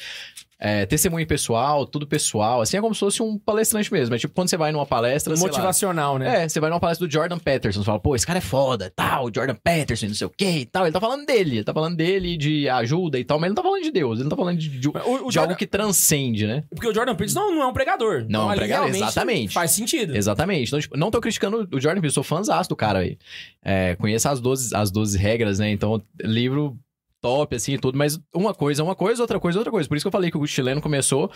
é, 0.59 0.85
testemunho 0.85 1.25
pessoal, 1.27 1.85
tudo 1.85 2.07
pessoal. 2.07 2.61
Assim, 2.61 2.77
é 2.77 2.81
como 2.81 2.93
se 2.93 2.99
fosse 2.99 3.21
um 3.21 3.37
palestrante 3.37 3.91
mesmo. 3.91 4.15
É 4.15 4.17
tipo 4.17 4.33
quando 4.33 4.49
você 4.49 4.57
vai 4.57 4.71
numa 4.71 4.85
palestra, 4.85 5.35
sei 5.35 5.45
lá, 5.45 5.51
Motivacional, 5.51 6.17
né? 6.17 6.43
É, 6.43 6.49
você 6.49 6.59
vai 6.59 6.69
numa 6.69 6.79
palestra 6.79 7.07
do 7.07 7.11
Jordan 7.11 7.37
Peterson, 7.37 7.81
você 7.81 7.85
fala, 7.85 7.99
pô, 7.99 8.15
esse 8.15 8.25
cara 8.25 8.37
é 8.39 8.41
foda, 8.41 8.91
tal, 8.95 9.29
Jordan 9.33 9.55
Peterson, 9.61 10.07
não 10.07 10.13
sei 10.15 10.27
o 10.27 10.29
que 10.29 10.45
e 10.45 10.65
tal. 10.65 10.83
Ele 10.85 10.93
tá 10.93 10.99
falando 11.01 11.25
dele, 11.25 11.57
ele 11.57 11.63
tá 11.63 11.73
falando 11.73 11.95
dele 11.95 12.37
de 12.37 12.69
ajuda 12.69 13.19
e 13.19 13.23
tal, 13.25 13.37
mas 13.39 13.47
ele 13.47 13.55
não 13.55 13.61
tá 13.61 13.69
falando 13.69 13.83
de 13.83 13.91
Deus, 13.91 14.13
ele 14.19 14.23
não 14.23 14.29
tá 14.29 14.35
falando 14.37 14.57
de, 14.57 14.69
de, 14.79 14.87
O, 14.87 14.91
o 14.91 14.93
de 14.93 15.05
Jordan- 15.35 15.41
algo 15.41 15.55
que 15.55 15.67
transcende, 15.67 16.47
né? 16.47 16.63
Porque 16.69 16.87
o 16.87 16.93
Jordan 16.93 17.15
Peterson 17.15 17.39
não, 17.39 17.55
não 17.55 17.61
é 17.63 17.67
um 17.67 17.73
pregador. 17.73 18.25
Não 18.29 18.49
é 18.49 18.53
um 18.53 18.57
pregador, 18.57 18.89
exatamente. 18.89 19.53
Faz 19.53 19.71
sentido. 19.71 20.15
Exatamente. 20.15 20.67
Então, 20.67 20.79
tipo, 20.79 20.97
não 20.97 21.11
tô 21.11 21.19
criticando 21.19 21.67
o 21.71 21.79
Jordan 21.79 22.01
Peterson, 22.01 22.15
sou 22.15 22.23
fãzaço 22.23 22.69
do 22.69 22.75
cara 22.75 22.99
aí. 22.99 23.17
É, 23.63 23.95
conheço 23.95 24.27
as 24.29 24.39
12, 24.39 24.75
as 24.75 24.91
12 24.91 25.17
regras, 25.17 25.59
né? 25.59 25.69
Então, 25.71 26.01
livro 26.21 26.77
top, 27.23 27.55
assim, 27.55 27.75
e 27.75 27.77
tudo, 27.77 27.97
mas 27.97 28.19
uma 28.35 28.53
coisa 28.53 28.81
é 28.81 28.83
uma 28.83 28.95
coisa, 28.95 29.23
outra 29.23 29.39
coisa 29.39 29.57
é 29.57 29.61
outra 29.61 29.71
coisa. 29.71 29.87
Por 29.87 29.95
isso 29.95 30.03
que 30.03 30.07
eu 30.09 30.11
falei 30.11 30.29
que 30.29 30.37
o 30.37 30.45
chileno 30.45 30.81
começou 30.81 31.31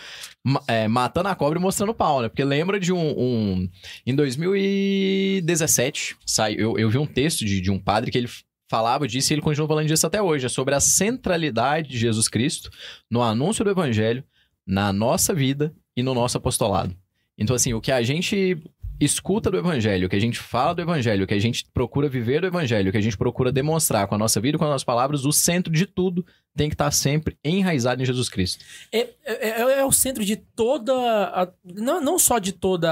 é, 0.68 0.86
matando 0.86 1.30
a 1.30 1.34
cobra 1.34 1.58
e 1.58 1.62
mostrando 1.62 1.94
pau, 1.94 2.20
né? 2.20 2.28
Porque 2.28 2.44
lembra 2.44 2.78
de 2.78 2.92
um... 2.92 3.18
um- 3.18 3.68
em 4.06 4.14
2017, 4.14 6.16
sai, 6.26 6.54
eu, 6.58 6.78
eu 6.78 6.90
vi 6.90 6.98
um 6.98 7.06
texto 7.06 7.44
de, 7.44 7.60
de 7.60 7.70
um 7.70 7.78
padre 7.78 8.10
que 8.10 8.18
ele 8.18 8.28
falava 8.70 9.08
disso 9.08 9.32
e 9.32 9.34
ele 9.34 9.42
continua 9.42 9.66
falando 9.66 9.86
disso 9.86 10.06
até 10.06 10.20
hoje, 10.20 10.44
é 10.44 10.48
sobre 10.48 10.74
a 10.74 10.80
centralidade 10.80 11.88
de 11.88 11.98
Jesus 11.98 12.28
Cristo 12.28 12.70
no 13.10 13.22
anúncio 13.22 13.64
do 13.64 13.70
evangelho, 13.70 14.22
na 14.66 14.92
nossa 14.92 15.32
vida 15.32 15.74
e 15.96 16.02
no 16.02 16.14
nosso 16.14 16.36
apostolado. 16.36 16.94
Então, 17.38 17.56
assim, 17.56 17.72
o 17.72 17.80
que 17.80 17.90
a 17.90 18.02
gente 18.02 18.58
escuta 19.00 19.50
do 19.50 19.56
evangelho, 19.58 20.06
o 20.06 20.10
que 20.10 20.16
a 20.16 20.20
gente 20.20 20.38
fala 20.38 20.74
do 20.74 20.82
evangelho, 20.82 21.24
o 21.24 21.26
que 21.26 21.34
a 21.34 21.38
gente 21.38 21.64
procura 21.72 22.08
viver 22.08 22.40
do 22.40 22.46
evangelho, 22.46 22.88
o 22.88 22.92
que 22.92 22.98
a 22.98 23.02
gente 23.02 23.16
procura 23.16 23.52
demonstrar 23.52 24.06
com 24.08 24.14
a 24.14 24.18
nossa 24.18 24.40
vida 24.40 24.56
e 24.56 24.58
com 24.58 24.64
as 24.64 24.70
nossas 24.70 24.84
palavras, 24.84 25.24
o 25.24 25.32
centro 25.32 25.72
de 25.72 25.86
tudo 25.86 26.24
tem 26.56 26.68
que 26.68 26.74
estar 26.74 26.90
sempre 26.90 27.36
enraizado 27.44 28.02
em 28.02 28.04
Jesus 28.04 28.28
Cristo. 28.28 28.64
É, 28.92 29.08
é- 29.24 29.48
é- 29.60 29.78
é 29.80 29.84
o 29.84 29.92
centro 29.92 30.24
de 30.24 30.36
toda. 30.36 30.92
a- 30.92 31.48
não, 31.64 32.00
não 32.00 32.18
só 32.18 32.38
de 32.38 32.52
toda 32.52 32.90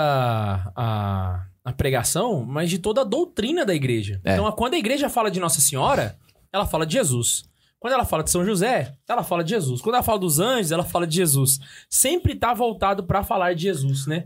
a, 0.74 1.44
a 1.64 1.72
pregação, 1.72 2.44
mas 2.44 2.70
de 2.70 2.78
toda 2.78 3.00
a 3.00 3.04
doutrina 3.04 3.64
da 3.64 3.74
igreja. 3.74 4.20
É. 4.24 4.34
Então, 4.34 4.50
quando 4.52 4.74
a 4.74 4.78
igreja 4.78 5.08
fala 5.08 5.30
de 5.30 5.40
Nossa 5.40 5.60
Senhora, 5.60 6.16
ela 6.52 6.66
fala 6.66 6.86
de 6.86 6.94
Jesus. 6.94 7.44
Quando 7.78 7.92
ela 7.94 8.04
fala 8.04 8.22
de 8.24 8.30
São 8.30 8.44
José, 8.44 8.94
ela 9.08 9.22
fala 9.22 9.44
de 9.44 9.50
Jesus. 9.50 9.80
Quando 9.80 9.96
ela 9.96 10.02
fala 10.04 10.18
dos 10.18 10.40
anjos, 10.40 10.72
ela 10.72 10.84
fala 10.84 11.06
de 11.06 11.16
Jesus. 11.16 11.60
Sempre 11.90 12.34
tá 12.34 12.54
voltado 12.54 13.04
para 13.04 13.22
falar 13.22 13.54
de 13.54 13.62
Jesus, 13.64 14.06
né? 14.06 14.24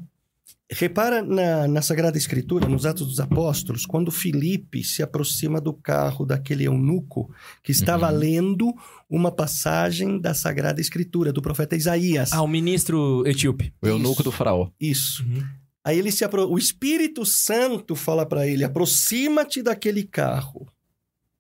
Repara 0.73 1.21
na, 1.21 1.67
na 1.67 1.83
Sagrada 1.83 2.17
Escritura, 2.17 2.69
nos 2.69 2.87
Atos 2.87 3.09
dos 3.09 3.19
Apóstolos, 3.19 3.85
quando 3.85 4.13
Filipe 4.13 4.85
se 4.85 5.03
aproxima 5.03 5.61
do 5.61 5.73
carro 5.73 6.25
daquele 6.25 6.65
eunuco 6.65 7.29
que 7.63 7.73
estava 7.73 8.11
Uhum. 8.13 8.17
lendo 8.19 8.75
uma 9.09 9.33
passagem 9.33 10.21
da 10.21 10.33
Sagrada 10.33 10.81
Escritura, 10.81 11.33
do 11.33 11.43
profeta 11.43 11.75
Isaías. 11.75 12.33
Ah, 12.33 12.43
o 12.43 12.47
ministro 12.47 13.27
etíope. 13.27 13.75
O 13.83 13.89
eunuco 13.89 14.15
Isso. 14.15 14.23
do 14.23 14.33
faraó. 14.33 14.69
Isso. 14.81 15.25
Uhum. 15.25 15.43
Aí 15.85 15.99
ele 15.99 16.13
se 16.13 16.25
apro... 16.25 16.49
o 16.49 16.57
Espírito 16.57 17.27
Santo 17.27 17.97
fala 17.97 18.25
para 18.25 18.47
ele: 18.47 18.63
aproxima-te 18.63 19.63
daquele 19.63 20.05
carro, 20.05 20.69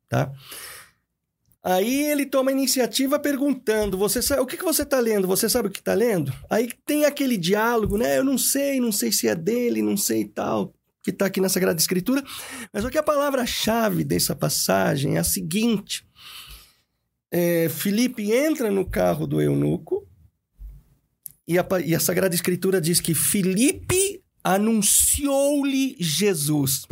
tá? 0.08 0.32
Aí 1.62 2.04
ele 2.04 2.24
toma 2.24 2.50
a 2.50 2.54
iniciativa 2.54 3.18
perguntando: 3.18 3.98
você 3.98 4.22
sabe 4.22 4.40
o 4.40 4.46
que, 4.46 4.56
que 4.56 4.64
você 4.64 4.82
está 4.82 4.98
lendo? 4.98 5.28
Você 5.28 5.48
sabe 5.48 5.68
o 5.68 5.70
que 5.70 5.80
está 5.80 5.92
lendo? 5.92 6.32
Aí 6.48 6.70
tem 6.86 7.04
aquele 7.04 7.36
diálogo, 7.36 7.98
né? 7.98 8.18
Eu 8.18 8.24
não 8.24 8.38
sei, 8.38 8.80
não 8.80 8.90
sei 8.90 9.12
se 9.12 9.28
é 9.28 9.34
dele, 9.34 9.82
não 9.82 9.96
sei 9.96 10.24
tal, 10.24 10.72
que 11.02 11.10
está 11.10 11.26
aqui 11.26 11.40
na 11.40 11.50
Sagrada 11.50 11.78
Escritura. 11.78 12.24
Mas 12.72 12.84
o 12.84 12.90
que 12.90 12.96
a 12.96 13.02
palavra-chave 13.02 14.04
dessa 14.04 14.34
passagem 14.34 15.16
é 15.16 15.18
a 15.18 15.24
seguinte: 15.24 16.06
é, 17.30 17.68
Filipe 17.68 18.32
entra 18.32 18.70
no 18.70 18.88
carro 18.88 19.26
do 19.26 19.40
eunuco 19.40 20.08
e 21.46 21.58
a, 21.58 21.66
e 21.84 21.94
a 21.94 22.00
Sagrada 22.00 22.34
Escritura 22.34 22.80
diz 22.80 23.00
que 23.00 23.14
Filipe 23.14 24.22
anunciou-lhe 24.42 25.94
Jesus. 26.00 26.86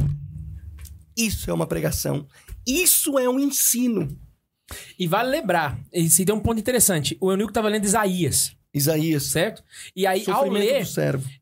Isso 1.16 1.50
é 1.50 1.54
uma 1.54 1.66
pregação. 1.66 2.26
Isso 2.66 3.18
é 3.18 3.26
um 3.28 3.40
ensino. 3.40 4.08
E 4.98 5.06
vale 5.06 5.30
lembrar, 5.30 5.78
esse 5.92 6.24
tem 6.24 6.34
um 6.34 6.40
ponto 6.40 6.58
interessante. 6.58 7.16
O 7.20 7.30
eunuco 7.30 7.50
estava 7.50 7.68
lendo 7.68 7.84
Isaías, 7.84 8.54
Isaías. 8.72 9.24
certo? 9.24 9.62
E 9.96 10.06
aí, 10.06 10.24
ao 10.28 10.48
ler, 10.48 10.86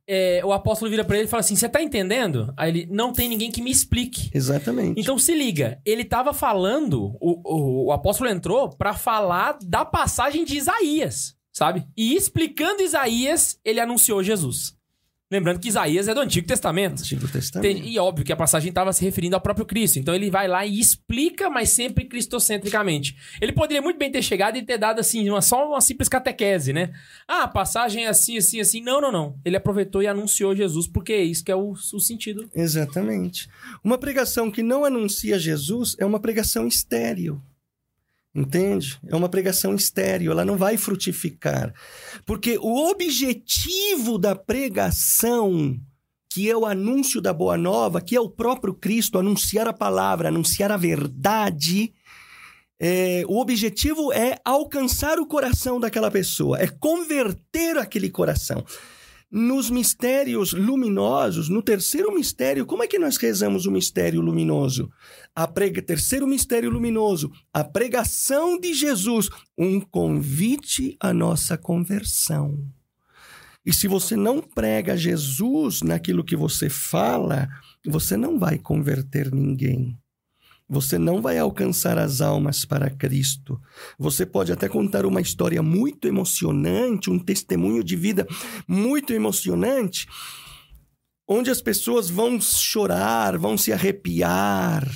é, 0.07 0.41
o 0.45 0.53
apóstolo 0.53 0.91
vira 0.91 1.05
pra 1.05 1.17
ele 1.17 1.27
e 1.27 1.31
fala 1.31 1.41
assim: 1.41 1.57
Você 1.57 1.69
tá 1.69 1.83
entendendo? 1.83 2.53
Aí 2.57 2.71
ele: 2.71 2.89
Não 2.91 3.13
tem 3.13 3.29
ninguém 3.29 3.51
que 3.51 3.63
me 3.63 3.71
explique. 3.71 4.31
Exatamente. 4.33 5.01
Então 5.01 5.19
se 5.19 5.35
liga, 5.35 5.81
ele 5.85 6.05
tava 6.05 6.33
falando, 6.33 7.17
o, 7.21 7.41
o, 7.45 7.87
o 7.87 7.93
apóstolo 7.93 8.31
entrou 8.31 8.71
pra 8.71 8.95
falar 8.95 9.59
da 9.63 9.85
passagem 9.85 10.45
de 10.45 10.57
Isaías, 10.57 11.35
sabe? 11.53 11.87
E 11.97 12.15
explicando 12.15 12.83
Isaías, 12.83 13.59
ele 13.65 13.81
anunciou 13.81 14.23
Jesus. 14.23 14.76
Lembrando 15.29 15.59
que 15.59 15.67
Isaías 15.69 16.07
é 16.07 16.15
do 16.15 16.21
Antigo 16.21 16.47
Testamento. 16.47 17.01
Antigo 17.01 17.27
Testamento. 17.27 17.85
E 17.85 17.99
óbvio 17.99 18.25
que 18.25 18.33
a 18.33 18.37
passagem 18.37 18.69
estava 18.69 18.93
se 18.93 19.05
referindo 19.05 19.35
ao 19.35 19.41
próprio 19.41 19.67
Cristo. 19.67 19.99
Então 19.99 20.15
ele 20.15 20.31
vai 20.31 20.47
lá 20.47 20.65
e 20.65 20.79
explica, 20.79 21.51
mas 21.51 21.71
sempre 21.71 22.05
cristocentricamente. 22.05 23.17
Ele 23.41 23.53
poderia 23.53 23.83
muito 23.83 23.99
bem 23.99 24.11
ter 24.11 24.23
chegado 24.23 24.57
e 24.57 24.63
ter 24.63 24.79
dado 24.79 25.01
assim, 25.01 25.29
uma, 25.29 25.43
só 25.43 25.69
uma 25.69 25.81
simples 25.81 26.09
catequese, 26.09 26.73
né? 26.73 26.93
Ah, 27.27 27.43
a 27.43 27.49
passagem 27.49 28.05
é 28.05 28.09
assim, 28.09 28.37
assim, 28.39 28.61
assim. 28.61 28.81
Não, 28.81 29.01
não, 29.01 29.11
não. 29.11 29.37
Ele 29.45 29.57
aproveitou 29.57 30.01
e 30.01 30.07
anunciou 30.07 30.55
Jesus, 30.55 30.87
porque 30.87 31.13
é 31.13 31.25
isso 31.25 31.45
que 31.45 31.51
é 31.51 31.57
o, 31.57 31.73
o 31.73 32.01
sentido. 32.01 32.49
Exatamente. 32.55 33.49
Uma 33.83 33.99
pregação 33.99 34.49
que 34.49 34.63
não 34.63 34.85
anuncia 34.85 35.41
Jesus 35.41 35.97
é 35.99 36.07
uma 36.07 36.21
pregação 36.21 36.69
estéril. 36.69 37.43
Entende? 38.37 38.99
É 39.09 39.17
uma 39.17 39.31
pregação 39.31 39.75
estéril, 39.75 40.31
ela 40.31 40.45
não 40.45 40.59
vai 40.59 40.77
frutificar. 40.77 41.73
Porque 42.27 42.59
o 42.59 42.91
objetivo 42.91 44.19
da 44.19 44.37
pregação, 44.37 45.81
que 46.31 46.51
é 46.51 46.55
o 46.55 46.67
anúncio 46.67 47.23
da 47.23 47.33
boa 47.33 47.57
nova, 47.57 48.03
que 48.03 48.15
é 48.15 48.21
o 48.21 48.29
próprio 48.29 48.75
Cristo, 48.75 49.19
anunciar 49.19 49.67
a 49.67 49.73
palavra, 49.73 50.29
anunciar 50.29 50.71
a 50.71 50.77
verdade, 50.77 51.95
é, 52.79 53.25
o 53.27 53.41
objetivo 53.41 54.13
é 54.13 54.39
alcançar 54.45 55.19
o 55.19 55.27
coração 55.27 55.81
daquela 55.81 56.11
pessoa, 56.11 56.61
é 56.61 56.67
converter 56.67 57.79
aquele 57.79 58.11
coração. 58.11 58.63
Nos 59.31 59.71
mistérios 59.71 60.53
luminosos, 60.53 61.49
no 61.49 61.63
terceiro 61.63 62.15
mistério, 62.15 62.67
como 62.67 62.83
é 62.83 62.87
que 62.87 62.99
nós 62.99 63.17
rezamos 63.17 63.65
o 63.65 63.73
mistério 63.73 64.21
luminoso? 64.21 64.91
A 65.37 65.47
prega... 65.47 65.83
Terceiro 65.83 66.27
mistério 66.27 66.71
luminoso, 66.71 67.31
a 67.53 67.63
pregação 67.63 68.59
de 68.59 68.73
Jesus, 68.73 69.29
um 69.57 69.79
convite 69.79 70.97
à 70.99 71.13
nossa 71.13 71.59
conversão. 71.59 72.59
E 73.65 73.73
se 73.73 73.87
você 73.87 74.17
não 74.17 74.41
prega 74.41 74.97
Jesus 74.97 75.83
naquilo 75.83 76.25
que 76.25 76.35
você 76.35 76.71
fala, 76.71 77.49
você 77.85 78.17
não 78.17 78.39
vai 78.39 78.59
converter 78.59 79.31
ninguém. 79.31 79.99
Você 80.69 80.99
não 80.99 81.21
vai 81.21 81.37
alcançar 81.37 81.99
as 81.99 82.21
almas 82.21 82.65
para 82.65 82.89
Cristo. 82.89 83.61
Você 83.99 84.25
pode 84.25 84.53
até 84.53 84.69
contar 84.69 85.05
uma 85.05 85.21
história 85.21 85.63
muito 85.63 86.09
emocionante, 86.09 87.11
um 87.11 87.19
testemunho 87.19 87.85
de 87.85 87.95
vida 87.95 88.27
muito 88.67 89.13
emocionante, 89.13 90.09
onde 91.29 91.51
as 91.51 91.61
pessoas 91.61 92.09
vão 92.09 92.41
chorar, 92.41 93.37
vão 93.37 93.59
se 93.59 93.73
arrepiar, 93.73 94.89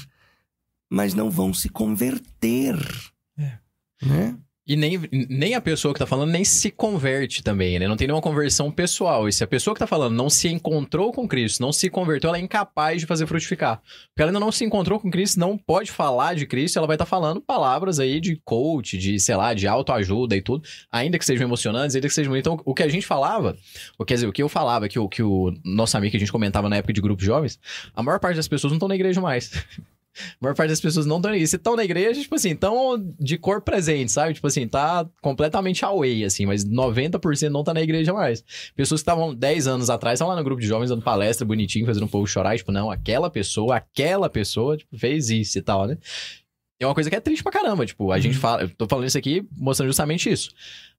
mas 0.91 1.15
não 1.15 1.31
vão 1.31 1.55
se 1.55 1.69
converter. 1.69 2.77
Né? 4.03 4.37
E 4.71 4.77
nem, 4.77 5.01
nem 5.11 5.55
a 5.57 5.61
pessoa 5.61 5.93
que 5.93 5.99
tá 5.99 6.07
falando 6.07 6.31
nem 6.31 6.45
se 6.45 6.71
converte 6.71 7.43
também, 7.43 7.77
né? 7.77 7.89
Não 7.89 7.97
tem 7.97 8.07
nenhuma 8.07 8.23
conversão 8.23 8.71
pessoal. 8.71 9.29
E 9.29 9.33
se 9.33 9.43
a 9.43 9.47
pessoa 9.47 9.75
que 9.75 9.81
tá 9.81 9.87
falando 9.87 10.15
não 10.15 10.31
se 10.31 10.49
encontrou 10.49 11.13
com 11.13 11.27
Cristo, 11.27 11.61
não 11.61 11.73
se 11.73 11.91
converteu, 11.91 12.29
ela 12.29 12.39
é 12.39 12.41
incapaz 12.41 13.01
de 13.01 13.07
fazer 13.07 13.27
frutificar. 13.27 13.83
Porque 14.09 14.23
ela 14.23 14.31
ainda 14.31 14.39
não 14.39 14.53
se 14.53 14.65
encontrou 14.65 15.01
com 15.01 15.11
Cristo, 15.11 15.41
não 15.41 15.59
pode 15.59 15.91
falar 15.91 16.37
de 16.37 16.47
Cristo, 16.47 16.79
ela 16.79 16.87
vai 16.87 16.95
estar 16.95 17.05
falando 17.05 17.41
palavras 17.41 17.99
aí 17.99 18.21
de 18.21 18.37
coach, 18.45 18.97
de, 18.97 19.19
sei 19.19 19.35
lá, 19.35 19.55
de 19.55 19.67
autoajuda 19.67 20.37
e 20.37 20.41
tudo, 20.41 20.63
ainda 20.93 21.19
que 21.19 21.25
sejam 21.25 21.49
emocionantes, 21.49 21.97
ainda 21.97 22.07
que 22.07 22.15
sejam... 22.15 22.37
Então, 22.37 22.61
o 22.65 22.73
que 22.73 22.85
a 22.85 22.89
gente 22.89 23.05
falava, 23.05 23.57
ou 23.99 24.07
quer 24.07 24.15
dizer, 24.15 24.29
o 24.29 24.33
que 24.33 24.43
eu 24.43 24.49
falava, 24.49 24.89
que 24.89 25.01
o, 25.01 25.09
que 25.09 25.23
o 25.23 25.53
nosso 25.65 25.97
amigo 25.97 26.13
que 26.13 26.17
a 26.17 26.21
gente 26.21 26.31
comentava 26.31 26.69
na 26.69 26.77
época 26.77 26.93
de 26.93 27.01
grupos 27.01 27.25
jovens, 27.25 27.59
a 27.93 28.05
maior 28.05 28.21
parte 28.21 28.37
das 28.37 28.47
pessoas 28.47 28.71
não 28.71 28.77
estão 28.77 28.89
na 28.89 28.95
igreja 28.95 29.21
mais. 29.21 29.51
A 30.17 30.37
maior 30.41 30.55
parte 30.55 30.71
das 30.71 30.81
pessoas 30.81 31.07
não 31.07 31.17
estão 31.17 31.31
na 31.31 31.37
igreja. 31.37 31.51
Se 31.51 31.57
estão 31.57 31.77
na 31.77 31.85
igreja, 31.85 32.21
tipo 32.21 32.35
assim, 32.35 32.51
estão 32.51 33.15
de 33.19 33.39
cor 33.39 33.61
presente, 33.63 34.11
sabe? 34.11 34.35
Tipo 34.35 34.47
assim, 34.47 34.67
tá 34.67 35.09
completamente 35.23 35.85
away, 35.85 36.25
assim, 36.25 36.47
mas 36.47 36.65
90% 36.65 37.49
não 37.49 37.63
tá 37.63 37.73
na 37.73 37.81
igreja 37.81 38.13
mais. 38.13 38.45
Pessoas 38.75 39.01
que 39.01 39.03
estavam 39.03 39.35
10 39.35 39.67
anos 39.67 39.91
atrás, 39.91 40.15
estavam 40.15 40.35
lá 40.35 40.41
no 40.41 40.45
grupo 40.45 40.61
de 40.61 40.67
jovens 40.67 40.91
dando 40.91 41.03
palestra 41.03 41.47
bonitinho, 41.47 41.87
fazendo 41.87 42.05
um 42.05 42.09
povo 42.09 42.27
chorar, 42.27 42.55
e, 42.55 42.59
tipo, 42.59 42.73
não, 42.73 42.91
aquela 42.91 43.31
pessoa, 43.31 43.77
aquela 43.77 44.29
pessoa, 44.29 44.77
tipo, 44.77 44.99
fez 44.99 45.31
isso 45.31 45.59
e 45.59 45.63
tal, 45.63 45.87
né? 45.87 45.97
É 46.81 46.87
uma 46.87 46.95
coisa 46.95 47.11
que 47.11 47.17
é 47.17 47.21
triste 47.21 47.43
pra 47.43 47.53
caramba, 47.53 47.85
tipo, 47.85 48.11
a 48.11 48.19
gente 48.19 48.39
fala, 48.39 48.63
eu 48.63 48.71
tô 48.71 48.87
falando 48.89 49.07
isso 49.07 49.19
aqui 49.19 49.47
mostrando 49.55 49.89
justamente 49.89 50.31
isso. 50.31 50.51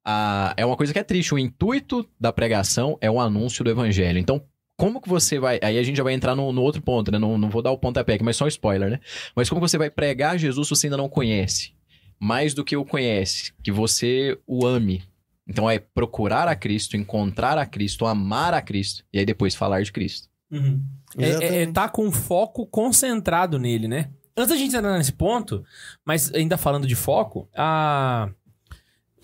Ah, 0.06 0.54
é 0.56 0.66
uma 0.66 0.78
coisa 0.78 0.94
que 0.94 1.00
é 1.00 1.04
triste. 1.04 1.34
O 1.34 1.40
intuito 1.40 2.08
da 2.20 2.32
pregação 2.32 2.98
é 3.02 3.10
o 3.10 3.20
anúncio 3.20 3.64
do 3.64 3.70
evangelho. 3.70 4.18
Então, 4.20 4.44
como 4.82 5.00
que 5.00 5.08
você 5.08 5.38
vai. 5.38 5.60
Aí 5.62 5.78
a 5.78 5.84
gente 5.84 5.96
já 5.96 6.04
vai 6.04 6.12
entrar 6.12 6.36
no, 6.36 6.52
no 6.52 6.64
outro 6.64 6.82
ponto, 6.82 7.12
né? 7.12 7.20
Não, 7.20 7.38
não 7.38 7.52
vou 7.52 7.62
dar 7.62 7.70
o 7.70 7.78
pontapé 7.78 8.16
aqui, 8.16 8.24
mas 8.24 8.36
só 8.36 8.46
um 8.46 8.48
spoiler, 8.48 8.90
né? 8.90 9.00
Mas 9.36 9.48
como 9.48 9.62
você 9.62 9.78
vai 9.78 9.92
pregar 9.92 10.40
Jesus 10.40 10.68
se 10.68 10.76
você 10.76 10.88
ainda 10.88 10.98
não 10.98 11.08
conhece? 11.08 11.72
Mais 12.20 12.56
do 12.56 12.66
que 12.66 12.76
o 12.76 12.84
conhece, 12.84 13.54
que 13.62 13.72
você 13.72 14.40
o 14.48 14.66
ame. 14.66 15.04
Então 15.48 15.70
é 15.70 15.78
procurar 15.78 16.48
a 16.48 16.56
Cristo, 16.56 16.98
encontrar 16.98 17.60
a 17.60 17.66
Cristo, 17.68 18.08
amar 18.08 18.56
a 18.56 18.62
Cristo 18.62 19.04
e 19.14 19.20
aí 19.20 19.26
depois 19.26 19.54
falar 19.54 19.84
de 19.84 19.92
Cristo. 19.92 20.28
Uhum. 20.50 20.84
É, 21.16 21.30
é, 21.30 21.62
é, 21.62 21.72
tá 21.72 21.88
com 21.88 22.12
foco 22.12 22.66
concentrado 22.66 23.60
nele, 23.60 23.88
né? 23.88 24.10
Antes 24.36 24.50
da 24.50 24.58
gente 24.58 24.76
entrar 24.76 24.98
nesse 24.98 25.14
ponto, 25.14 25.64
mas 26.04 26.34
ainda 26.34 26.58
falando 26.58 26.88
de 26.88 26.96
foco, 26.96 27.48
a... 27.56 28.32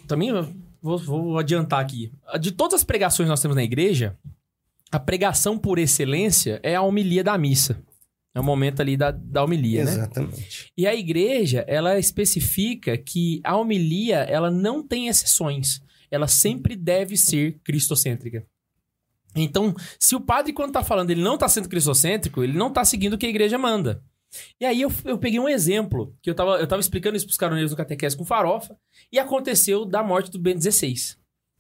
também 0.06 0.32
vou, 0.80 1.00
vou 1.00 1.39
adiantar 1.39 1.80
aqui. 1.80 2.12
De 2.39 2.52
todas 2.52 2.76
as 2.76 2.84
pregações 2.84 3.26
que 3.26 3.32
nós 3.32 3.41
temos 3.41 3.56
na 3.56 3.63
igreja, 3.63 4.15
a 4.91 5.00
pregação 5.00 5.58
por 5.58 5.80
excelência 5.80 6.60
é 6.63 6.76
a 6.76 6.82
homilia 6.82 7.23
da 7.23 7.38
missa. 7.38 7.82
É 8.34 8.39
o 8.39 8.43
momento 8.43 8.82
ali 8.82 8.95
da, 8.95 9.10
da 9.10 9.43
homilia, 9.43 9.84
né? 9.84 9.91
Exatamente. 9.91 10.71
E 10.78 10.86
a 10.86 10.95
igreja, 10.95 11.65
ela 11.67 11.97
especifica 11.97 12.95
que 12.95 13.41
a 13.43 13.58
homilia, 13.58 14.17
ela 14.17 14.52
não 14.52 14.86
tem 14.86 15.08
exceções. 15.08 15.82
Ela 16.12 16.28
sempre 16.28 16.76
deve 16.76 17.17
ser 17.17 17.60
cristocêntrica. 17.63 18.45
Então, 19.36 19.73
se 20.00 20.15
o 20.15 20.21
padre, 20.21 20.54
quando 20.54 20.71
tá 20.71 20.84
falando, 20.84 21.10
ele 21.10 21.21
não 21.21 21.38
tá 21.38 21.50
sendo 21.50 21.67
cristocêntrico, 21.67 22.43
ele 22.43 22.58
não 22.58 22.71
tá 22.71 22.86
seguindo 22.86 23.13
o 23.13 23.17
que 23.17 23.26
a 23.26 23.30
igreja 23.30 23.58
manda. 23.58 24.04
E 24.60 24.65
aí 24.65 24.82
eu, 24.82 24.91
eu 25.06 25.17
peguei 25.17 25.39
um 25.39 25.50
exemplo, 25.50 26.15
que 26.21 26.30
eu 26.30 26.36
tava, 26.36 26.58
eu 26.60 26.67
tava 26.67 26.80
explicando 26.80 27.17
isso 27.17 27.26
pros 27.26 27.38
caroneiros 27.38 27.71
do 27.71 27.78
Catequese 27.78 28.15
com 28.15 28.26
farofa, 28.26 28.78
e 29.12 29.19
aconteceu 29.19 29.86
da 29.86 30.04
morte 30.04 30.32
do 30.32 30.39
Bento 30.39 30.62
XVI. 30.62 31.17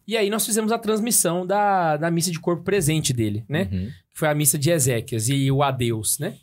E 0.07 0.15
aí 0.15 0.29
nós 0.29 0.45
fizemos 0.45 0.71
a 0.71 0.79
transmissão 0.79 1.45
da, 1.45 1.97
da 1.97 2.09
missa 2.09 2.31
de 2.31 2.39
corpo 2.39 2.63
presente 2.63 3.11
dele, 3.11 3.43
né? 3.49 3.69
Uhum. 3.71 3.91
que 4.09 4.17
foi 4.17 4.29
a 4.29 4.33
missa 4.33 4.57
de 4.57 4.71
Ezequias 4.71 5.27
e 5.27 5.51
o 5.51 5.61
adeus, 5.61 6.17
né? 6.17 6.37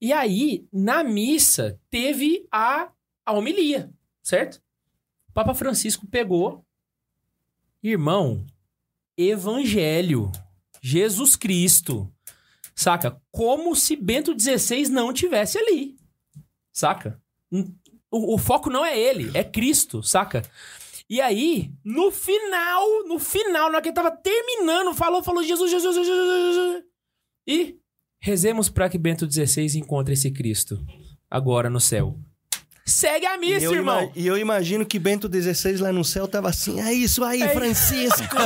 E 0.00 0.12
aí, 0.12 0.66
na 0.72 1.04
missa, 1.04 1.78
teve 1.88 2.46
a, 2.50 2.90
a 3.24 3.32
homilia, 3.32 3.90
certo? 4.22 4.60
O 5.28 5.32
Papa 5.32 5.54
Francisco 5.54 6.06
pegou, 6.06 6.64
irmão, 7.82 8.44
evangelho, 9.16 10.30
Jesus 10.82 11.36
Cristo, 11.36 12.12
saca? 12.74 13.20
Como 13.30 13.74
se 13.76 13.96
Bento 13.96 14.38
XVI 14.38 14.88
não 14.88 15.12
tivesse 15.12 15.58
ali, 15.58 15.96
saca? 16.72 17.20
O, 18.10 18.34
o 18.34 18.38
foco 18.38 18.68
não 18.68 18.84
é 18.84 18.98
ele, 18.98 19.30
é 19.32 19.44
Cristo, 19.44 20.02
saca? 20.02 20.42
E 21.08 21.20
aí, 21.20 21.72
no 21.84 22.10
final, 22.10 23.06
no 23.06 23.18
final, 23.18 23.70
na 23.70 23.76
hora 23.76 23.82
que 23.82 23.88
ele 23.88 23.94
tava 23.94 24.10
terminando, 24.10 24.92
falou, 24.92 25.22
falou 25.22 25.42
Jesus, 25.42 25.70
Jesus, 25.70 25.94
Jesus, 25.94 26.16
Jesus, 26.16 26.54
Jesus. 26.54 26.84
E 27.46 27.78
rezemos 28.20 28.68
para 28.68 28.88
que 28.88 28.98
Bento 28.98 29.30
XVI 29.30 29.78
encontre 29.78 30.14
esse 30.14 30.32
Cristo 30.32 30.84
agora 31.30 31.70
no 31.70 31.78
céu. 31.78 32.18
Segue 32.88 33.26
a 33.26 33.34
E 33.34 33.38
missa, 33.38 33.64
eu, 33.66 33.74
irmão. 33.74 34.02
ima- 34.04 34.12
e 34.14 34.26
eu 34.26 34.38
imagino 34.38 34.86
que 34.86 34.96
Bento 34.98 35.28
XVI 35.28 35.76
lá 35.78 35.92
no 35.92 36.04
céu 36.04 36.28
tava 36.28 36.48
assim, 36.48 36.80
é 36.80 36.92
isso 36.92 37.24
aí, 37.24 37.42
É 37.42 37.48
Francisco! 37.48 38.36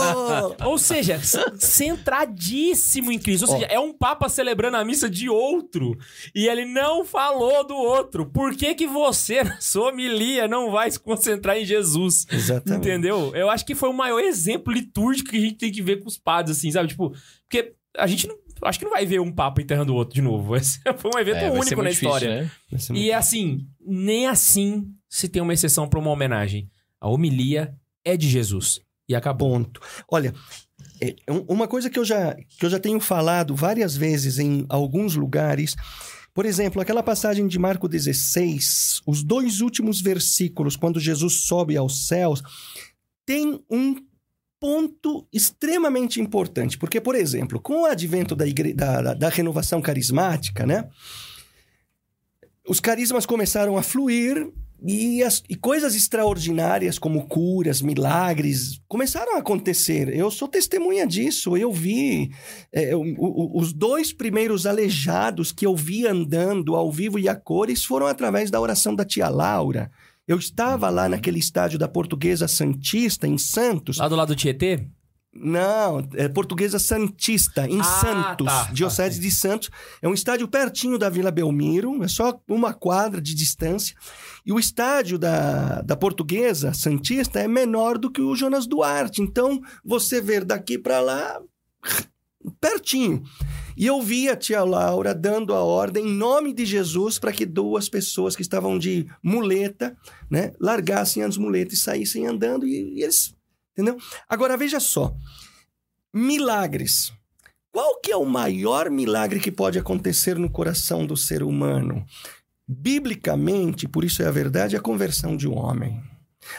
Ou 0.64 0.78
seja, 0.78 1.20
centradíssimo 1.58 3.12
em 3.12 3.18
Cristo. 3.18 3.46
Ou 3.46 3.52
seja, 3.54 3.66
é 3.66 3.78
um 3.78 3.92
papa 3.92 4.28
celebrando 4.28 4.76
a 4.76 4.84
missa 4.84 5.08
de 5.08 5.28
outro. 5.28 5.96
E 6.34 6.46
ele 6.48 6.64
não 6.64 7.04
falou 7.04 7.66
do 7.66 7.74
outro. 7.76 8.26
Por 8.26 8.54
que 8.56 8.74
que 8.74 8.86
você, 8.86 9.42
na 9.44 9.60
sua 9.60 9.90
homilia, 9.90 10.48
não 10.48 10.70
vai 10.70 10.90
se 10.90 10.98
concentrar 10.98 11.56
em 11.56 11.64
Jesus? 11.64 12.26
Exatamente. 12.30 12.88
Entendeu? 12.88 13.32
Eu 13.34 13.50
acho 13.50 13.64
que 13.66 13.74
foi 13.74 13.88
o 13.88 13.94
maior 13.94 14.20
exemplo 14.20 14.72
litúrgico 14.72 15.30
que 15.30 15.36
a 15.36 15.40
gente 15.40 15.56
tem 15.56 15.70
que 15.72 15.82
ver 15.82 16.00
com 16.00 16.08
os 16.08 16.18
padres, 16.18 16.56
assim, 16.58 16.70
sabe? 16.70 16.88
Tipo, 16.88 17.12
porque 17.48 17.74
a 17.96 18.06
gente 18.06 18.26
não... 18.26 18.38
Acho 18.62 18.78
que 18.78 18.84
não 18.84 18.92
vai 18.92 19.06
ver 19.06 19.20
um 19.20 19.32
papa 19.32 19.62
enterrando 19.62 19.92
o 19.94 19.96
outro 19.96 20.14
de 20.14 20.20
novo. 20.20 20.54
Esse 20.56 20.80
foi 20.98 21.10
um 21.14 21.18
evento 21.18 21.36
É, 21.38 21.50
vai 21.50 21.52
ser 21.52 21.58
único 21.58 21.76
na 21.76 21.82
muito 21.82 21.92
difícil, 21.94 22.08
história. 22.14 22.42
né? 22.42 22.50
Vai 22.70 22.80
ser 22.80 22.92
muito- 22.92 23.04
E 23.06 23.12
assim, 23.12 23.66
nem 23.80 24.26
assim 24.26 24.84
se 25.08 25.28
tem 25.28 25.40
uma 25.40 25.54
exceção 25.54 25.88
para 25.88 25.98
uma 25.98 26.10
homenagem. 26.10 26.70
A 27.00 27.08
homilia 27.08 27.74
é 28.04 28.16
de 28.16 28.28
Jesus. 28.28 28.80
E 29.08 29.14
acabou. 29.14 29.50
Ponto. 29.50 29.80
Olha, 30.10 30.34
é, 31.00 31.16
um- 31.30 31.44
uma 31.54 31.66
coisa 31.66 31.88
que 31.88 31.98
eu, 31.98 32.04
já, 32.04 32.34
que 32.34 32.64
eu 32.66 32.70
já 32.70 32.78
tenho 32.78 33.00
falado 33.00 33.56
várias 33.56 33.96
vezes 33.96 34.38
em 34.38 34.66
alguns 34.68 35.16
lugares, 35.16 35.74
por 36.34 36.44
exemplo, 36.46 36.80
aquela 36.82 37.02
passagem 37.02 37.48
de 37.48 37.58
Marco 37.58 37.88
16, 37.88 39.00
os 39.06 39.22
dois 39.24 39.60
últimos 39.62 40.00
versículos, 40.00 40.76
quando 40.76 41.00
Jesus 41.00 41.42
sobe 41.46 41.76
aos 41.76 42.06
céus, 42.06 42.42
tem 43.26 43.58
um 43.70 43.96
ponto 44.60 45.26
extremamente 45.32 46.20
importante. 46.20 46.76
Porque, 46.78 47.00
por 47.00 47.14
exemplo, 47.14 47.58
com 47.58 47.82
o 47.82 47.86
advento 47.86 48.36
da, 48.36 48.46
igre- 48.46 48.74
da, 48.74 49.14
da- 49.14 49.28
renovação 49.30 49.80
carismática, 49.80 50.66
né? 50.66 50.86
Os 52.68 52.78
carismas 52.78 53.24
começaram 53.26 53.76
a 53.78 53.82
fluir 53.82 54.48
e, 54.86 55.22
as- 55.22 55.42
e 55.48 55.56
coisas 55.56 55.94
extraordinárias, 55.94 56.98
como 56.98 57.26
curas, 57.26 57.82
milagres, 57.82 58.80
começaram 58.86 59.36
a 59.36 59.38
acontecer. 59.40 60.14
Eu 60.14 60.30
sou 60.30 60.46
testemunha 60.46 61.06
disso. 61.06 61.56
Eu 61.56 61.72
vi 61.72 62.30
é, 62.72 62.94
o- 62.94 63.00
o- 63.18 63.58
os 63.60 63.72
dois 63.72 64.12
primeiros 64.12 64.66
aleijados 64.66 65.52
que 65.52 65.66
eu 65.66 65.74
vi 65.74 66.06
andando 66.06 66.76
ao 66.76 66.92
vivo 66.92 67.18
e 67.18 67.28
a 67.28 67.34
cores 67.34 67.84
foram 67.84 68.06
através 68.06 68.50
da 68.50 68.60
oração 68.60 68.94
da 68.94 69.04
tia 69.04 69.28
Laura. 69.28 69.90
Eu 70.30 70.38
estava 70.38 70.88
lá 70.90 71.08
naquele 71.08 71.40
estádio 71.40 71.76
da 71.76 71.88
Portuguesa 71.88 72.46
Santista, 72.46 73.26
em 73.26 73.36
Santos. 73.36 73.96
Lá 73.98 74.06
do 74.06 74.14
lado 74.14 74.28
do 74.28 74.36
Tietê? 74.36 74.86
Não, 75.34 76.08
é 76.14 76.28
Portuguesa 76.28 76.78
Santista, 76.78 77.66
em 77.66 77.80
Ah, 77.80 77.82
Santos, 77.82 78.46
tá, 78.46 78.64
tá, 78.66 78.72
Diocese 78.72 79.16
sim. 79.16 79.22
de 79.22 79.30
Santos. 79.32 79.70
É 80.00 80.08
um 80.08 80.14
estádio 80.14 80.46
pertinho 80.46 80.96
da 80.98 81.10
Vila 81.10 81.32
Belmiro, 81.32 82.04
é 82.04 82.06
só 82.06 82.40
uma 82.48 82.72
quadra 82.72 83.20
de 83.20 83.34
distância. 83.34 83.96
E 84.46 84.52
o 84.52 84.60
estádio 84.60 85.18
da, 85.18 85.82
da 85.82 85.96
Portuguesa 85.96 86.72
Santista 86.74 87.40
é 87.40 87.48
menor 87.48 87.98
do 87.98 88.08
que 88.08 88.22
o 88.22 88.36
Jonas 88.36 88.68
Duarte. 88.68 89.20
Então, 89.20 89.60
você 89.84 90.20
ver 90.20 90.44
daqui 90.44 90.78
para 90.78 91.00
lá, 91.00 91.40
pertinho. 92.60 93.22
E 93.76 93.86
eu 93.86 94.00
vi 94.02 94.28
a 94.28 94.36
tia 94.36 94.62
Laura 94.62 95.14
dando 95.14 95.54
a 95.54 95.62
ordem 95.62 96.06
em 96.06 96.12
nome 96.12 96.52
de 96.52 96.64
Jesus 96.64 97.18
para 97.18 97.32
que 97.32 97.46
duas 97.46 97.88
pessoas 97.88 98.34
que 98.34 98.42
estavam 98.42 98.78
de 98.78 99.06
muleta, 99.22 99.96
né, 100.30 100.52
largassem 100.60 101.22
as 101.22 101.36
muletas 101.36 101.74
e 101.74 101.82
saíssem 101.82 102.26
andando 102.26 102.66
e, 102.66 102.98
e 102.98 103.02
eles, 103.02 103.34
entendeu? 103.72 103.98
Agora 104.28 104.56
veja 104.56 104.80
só, 104.80 105.14
milagres. 106.12 107.12
Qual 107.72 108.00
que 108.00 108.10
é 108.10 108.16
o 108.16 108.24
maior 108.24 108.90
milagre 108.90 109.38
que 109.38 109.52
pode 109.52 109.78
acontecer 109.78 110.36
no 110.36 110.50
coração 110.50 111.06
do 111.06 111.16
ser 111.16 111.42
humano? 111.42 112.04
Biblicamente, 112.66 113.86
por 113.86 114.04
isso 114.04 114.22
é 114.22 114.26
a 114.26 114.30
verdade, 114.30 114.74
é 114.74 114.78
a 114.78 114.82
conversão 114.82 115.36
de 115.36 115.46
um 115.46 115.56
homem. 115.56 116.02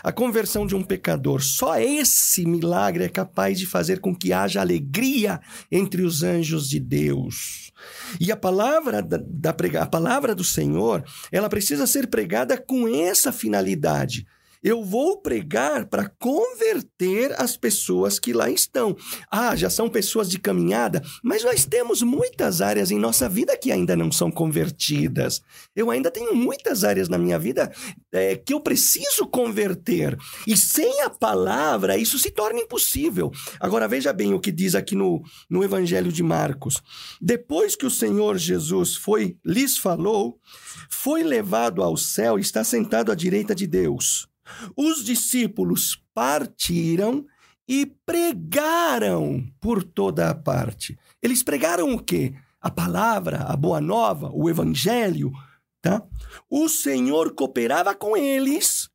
A 0.03 0.11
conversão 0.11 0.65
de 0.65 0.75
um 0.75 0.83
pecador. 0.83 1.41
Só 1.41 1.79
esse 1.79 2.45
milagre 2.45 3.03
é 3.03 3.09
capaz 3.09 3.59
de 3.59 3.65
fazer 3.65 3.99
com 3.99 4.15
que 4.15 4.33
haja 4.33 4.61
alegria 4.61 5.39
entre 5.71 6.01
os 6.01 6.23
anjos 6.23 6.69
de 6.69 6.79
Deus. 6.79 7.71
E 8.19 8.31
a 8.31 8.37
palavra 8.37 9.01
da, 9.01 9.19
da 9.21 9.53
prega, 9.53 9.81
a 9.81 9.85
palavra 9.85 10.35
do 10.35 10.43
Senhor, 10.43 11.03
ela 11.31 11.49
precisa 11.49 11.87
ser 11.87 12.07
pregada 12.07 12.57
com 12.57 12.87
essa 12.87 13.31
finalidade. 13.31 14.25
Eu 14.63 14.83
vou 14.83 15.17
pregar 15.17 15.87
para 15.87 16.07
converter 16.19 17.33
as 17.41 17.57
pessoas 17.57 18.19
que 18.19 18.31
lá 18.31 18.49
estão. 18.49 18.95
Ah, 19.31 19.55
já 19.55 19.71
são 19.71 19.89
pessoas 19.89 20.29
de 20.29 20.37
caminhada, 20.37 21.01
mas 21.23 21.43
nós 21.43 21.65
temos 21.65 22.03
muitas 22.03 22.61
áreas 22.61 22.91
em 22.91 22.99
nossa 22.99 23.27
vida 23.27 23.57
que 23.57 23.71
ainda 23.71 23.95
não 23.95 24.11
são 24.11 24.29
convertidas. 24.29 25.41
Eu 25.75 25.89
ainda 25.89 26.11
tenho 26.11 26.35
muitas 26.35 26.83
áreas 26.83 27.09
na 27.09 27.17
minha 27.17 27.39
vida 27.39 27.71
é, 28.11 28.35
que 28.35 28.53
eu 28.53 28.59
preciso 28.61 29.25
converter. 29.25 30.15
E 30.45 30.55
sem 30.55 31.01
a 31.01 31.09
palavra, 31.09 31.97
isso 31.97 32.19
se 32.19 32.29
torna 32.29 32.59
impossível. 32.59 33.31
Agora, 33.59 33.87
veja 33.87 34.13
bem 34.13 34.33
o 34.33 34.39
que 34.39 34.51
diz 34.51 34.75
aqui 34.75 34.95
no, 34.95 35.23
no 35.49 35.63
Evangelho 35.63 36.11
de 36.11 36.21
Marcos. 36.21 36.81
Depois 37.19 37.75
que 37.75 37.85
o 37.85 37.91
Senhor 37.91 38.37
Jesus 38.37 38.95
foi, 38.95 39.37
lhes 39.43 39.77
falou, 39.77 40.39
foi 40.87 41.23
levado 41.23 41.81
ao 41.81 41.97
céu 41.97 42.37
e 42.37 42.41
está 42.41 42.63
sentado 42.63 43.11
à 43.11 43.15
direita 43.15 43.55
de 43.55 43.65
Deus. 43.65 44.30
Os 44.75 45.03
discípulos 45.03 46.01
partiram 46.13 47.25
e 47.67 47.85
pregaram 48.05 49.45
por 49.59 49.83
toda 49.83 50.29
a 50.29 50.35
parte. 50.35 50.97
Eles 51.21 51.41
pregaram 51.41 51.93
o 51.93 51.99
quê? 52.03 52.33
A 52.59 52.69
palavra, 52.69 53.43
a 53.43 53.55
boa 53.55 53.79
nova, 53.79 54.29
o 54.33 54.49
evangelho, 54.49 55.31
tá? 55.81 56.03
O 56.49 56.67
Senhor 56.67 57.33
cooperava 57.33 57.95
com 57.95 58.15
eles 58.15 58.89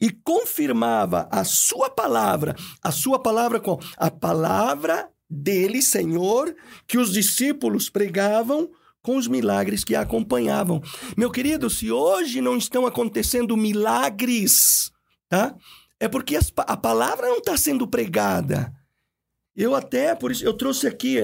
e 0.00 0.10
confirmava 0.10 1.28
a 1.30 1.44
sua 1.44 1.88
palavra, 1.88 2.54
a 2.82 2.90
sua 2.90 3.18
palavra 3.18 3.60
com 3.60 3.78
a 3.96 4.10
palavra 4.10 5.08
dele, 5.30 5.80
Senhor, 5.80 6.54
que 6.86 6.98
os 6.98 7.12
discípulos 7.12 7.88
pregavam 7.88 8.70
com 9.04 9.18
os 9.18 9.28
milagres 9.28 9.84
que 9.84 9.94
a 9.94 10.00
acompanhavam. 10.00 10.82
Meu 11.14 11.30
querido, 11.30 11.68
se 11.68 11.92
hoje 11.92 12.40
não 12.40 12.56
estão 12.56 12.86
acontecendo 12.86 13.54
milagres, 13.54 14.90
tá? 15.28 15.54
É 16.00 16.08
porque 16.08 16.38
a 16.56 16.76
palavra 16.76 17.28
não 17.28 17.36
está 17.36 17.54
sendo 17.54 17.86
pregada. 17.86 18.72
Eu 19.54 19.74
até, 19.74 20.14
por 20.14 20.32
isso, 20.32 20.42
eu 20.42 20.54
trouxe 20.54 20.86
aqui 20.86 21.18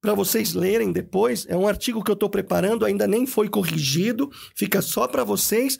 para 0.00 0.14
vocês 0.14 0.52
lerem 0.52 0.90
depois. 0.90 1.46
É 1.48 1.56
um 1.56 1.68
artigo 1.68 2.02
que 2.02 2.10
eu 2.10 2.14
estou 2.14 2.28
preparando, 2.28 2.84
ainda 2.84 3.06
nem 3.06 3.24
foi 3.24 3.48
corrigido, 3.48 4.28
fica 4.56 4.82
só 4.82 5.06
para 5.06 5.22
vocês, 5.22 5.78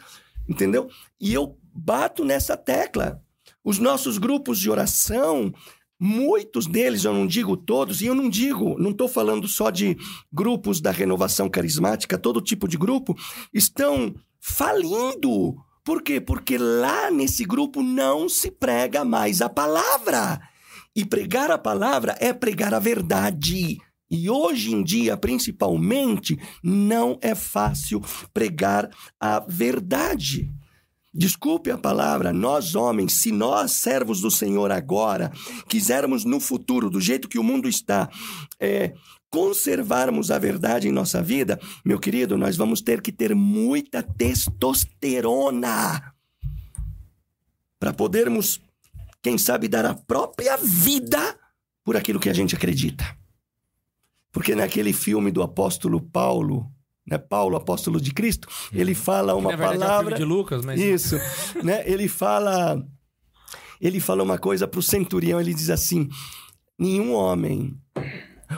entendeu? 0.48 0.88
E 1.20 1.34
eu 1.34 1.58
bato 1.74 2.24
nessa 2.24 2.56
tecla. 2.56 3.20
Os 3.64 3.80
nossos 3.80 4.16
grupos 4.16 4.60
de 4.60 4.70
oração, 4.70 5.52
muitos 5.98 6.66
deles, 6.66 7.04
eu 7.04 7.12
não 7.12 7.26
digo 7.26 7.56
todos, 7.56 8.02
e 8.02 8.06
eu 8.06 8.14
não 8.14 8.28
digo, 8.28 8.76
não 8.78 8.90
estou 8.90 9.08
falando 9.08 9.48
só 9.48 9.70
de 9.70 9.96
grupos 10.32 10.80
da 10.80 10.90
renovação 10.90 11.48
carismática, 11.48 12.18
todo 12.18 12.40
tipo 12.40 12.68
de 12.68 12.76
grupo, 12.76 13.16
estão 13.52 14.14
falindo. 14.40 15.56
Por 15.84 16.02
quê? 16.02 16.20
Porque 16.20 16.56
lá 16.56 17.10
nesse 17.10 17.44
grupo 17.44 17.82
não 17.82 18.28
se 18.28 18.50
prega 18.50 19.04
mais 19.04 19.42
a 19.42 19.48
palavra. 19.48 20.40
E 20.96 21.04
pregar 21.04 21.50
a 21.50 21.58
palavra 21.58 22.16
é 22.20 22.32
pregar 22.32 22.72
a 22.72 22.78
verdade. 22.78 23.78
E 24.10 24.30
hoje 24.30 24.72
em 24.72 24.82
dia, 24.82 25.16
principalmente, 25.16 26.38
não 26.62 27.18
é 27.20 27.34
fácil 27.34 28.00
pregar 28.32 28.88
a 29.18 29.40
verdade. 29.40 30.52
Desculpe 31.16 31.70
a 31.70 31.78
palavra, 31.78 32.32
nós 32.32 32.74
homens, 32.74 33.12
se 33.12 33.30
nós, 33.30 33.70
servos 33.70 34.20
do 34.20 34.32
Senhor 34.32 34.72
agora, 34.72 35.30
quisermos 35.68 36.24
no 36.24 36.40
futuro, 36.40 36.90
do 36.90 37.00
jeito 37.00 37.28
que 37.28 37.38
o 37.38 37.44
mundo 37.44 37.68
está, 37.68 38.10
é, 38.58 38.92
conservarmos 39.30 40.32
a 40.32 40.40
verdade 40.40 40.88
em 40.88 40.92
nossa 40.92 41.22
vida, 41.22 41.60
meu 41.84 42.00
querido, 42.00 42.36
nós 42.36 42.56
vamos 42.56 42.80
ter 42.80 43.00
que 43.00 43.12
ter 43.12 43.32
muita 43.32 44.02
testosterona 44.02 46.12
para 47.78 47.92
podermos, 47.92 48.60
quem 49.22 49.38
sabe, 49.38 49.68
dar 49.68 49.86
a 49.86 49.94
própria 49.94 50.56
vida 50.56 51.38
por 51.84 51.96
aquilo 51.96 52.18
que 52.18 52.28
a 52.28 52.34
gente 52.34 52.56
acredita. 52.56 53.04
Porque 54.32 54.56
naquele 54.56 54.92
filme 54.92 55.30
do 55.30 55.42
apóstolo 55.42 56.00
Paulo, 56.00 56.68
né, 57.06 57.18
Paulo, 57.18 57.56
apóstolo 57.56 58.00
de 58.00 58.12
Cristo, 58.12 58.48
ele 58.72 58.94
fala 58.94 59.34
uma 59.34 59.50
verdade, 59.50 59.78
palavra. 59.78 60.12
É 60.12 60.14
o 60.14 60.16
filme 60.16 60.18
de 60.18 60.24
Lucas, 60.24 60.64
mas... 60.64 60.80
Isso, 60.80 61.16
né? 61.62 61.82
Ele 61.86 62.08
fala, 62.08 62.82
ele 63.80 64.00
fala 64.00 64.22
uma 64.22 64.38
coisa 64.38 64.66
para 64.66 64.80
o 64.80 64.82
centurião. 64.82 65.40
Ele 65.40 65.52
diz 65.52 65.70
assim: 65.70 66.08
nenhum 66.78 67.12
homem, 67.12 67.76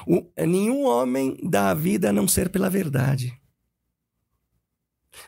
o, 0.06 0.24
nenhum 0.46 0.84
homem 0.84 1.36
dá 1.42 1.70
a 1.70 1.74
vida 1.74 2.10
a 2.10 2.12
não 2.12 2.28
ser 2.28 2.48
pela 2.48 2.70
verdade. 2.70 3.36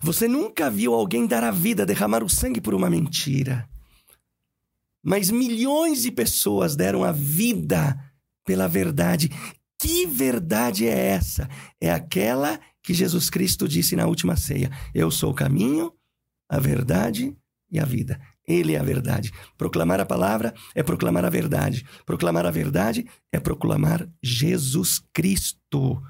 Você 0.00 0.28
nunca 0.28 0.70
viu 0.70 0.94
alguém 0.94 1.26
dar 1.26 1.42
a 1.42 1.50
vida, 1.50 1.86
derramar 1.86 2.22
o 2.22 2.28
sangue 2.28 2.60
por 2.60 2.74
uma 2.74 2.90
mentira. 2.90 3.68
Mas 5.02 5.30
milhões 5.30 6.02
de 6.02 6.12
pessoas 6.12 6.76
deram 6.76 7.02
a 7.02 7.10
vida 7.10 7.98
pela 8.44 8.68
verdade. 8.68 9.30
Que 9.80 10.06
verdade 10.06 10.86
é 10.86 11.06
essa? 11.06 11.48
É 11.80 11.90
aquela 11.90 12.60
que 12.82 12.94
Jesus 12.94 13.28
Cristo 13.30 13.68
disse 13.68 13.96
na 13.96 14.06
última 14.06 14.36
ceia: 14.36 14.70
Eu 14.94 15.10
sou 15.10 15.30
o 15.30 15.34
caminho, 15.34 15.92
a 16.48 16.58
verdade 16.58 17.36
e 17.70 17.78
a 17.78 17.84
vida. 17.84 18.20
Ele 18.46 18.74
é 18.74 18.78
a 18.78 18.82
verdade. 18.82 19.30
Proclamar 19.58 20.00
a 20.00 20.06
palavra 20.06 20.54
é 20.74 20.82
proclamar 20.82 21.24
a 21.24 21.30
verdade. 21.30 21.84
Proclamar 22.06 22.46
a 22.46 22.50
verdade 22.50 23.06
é 23.30 23.38
proclamar 23.38 24.08
Jesus 24.22 25.02
Cristo. 25.12 26.02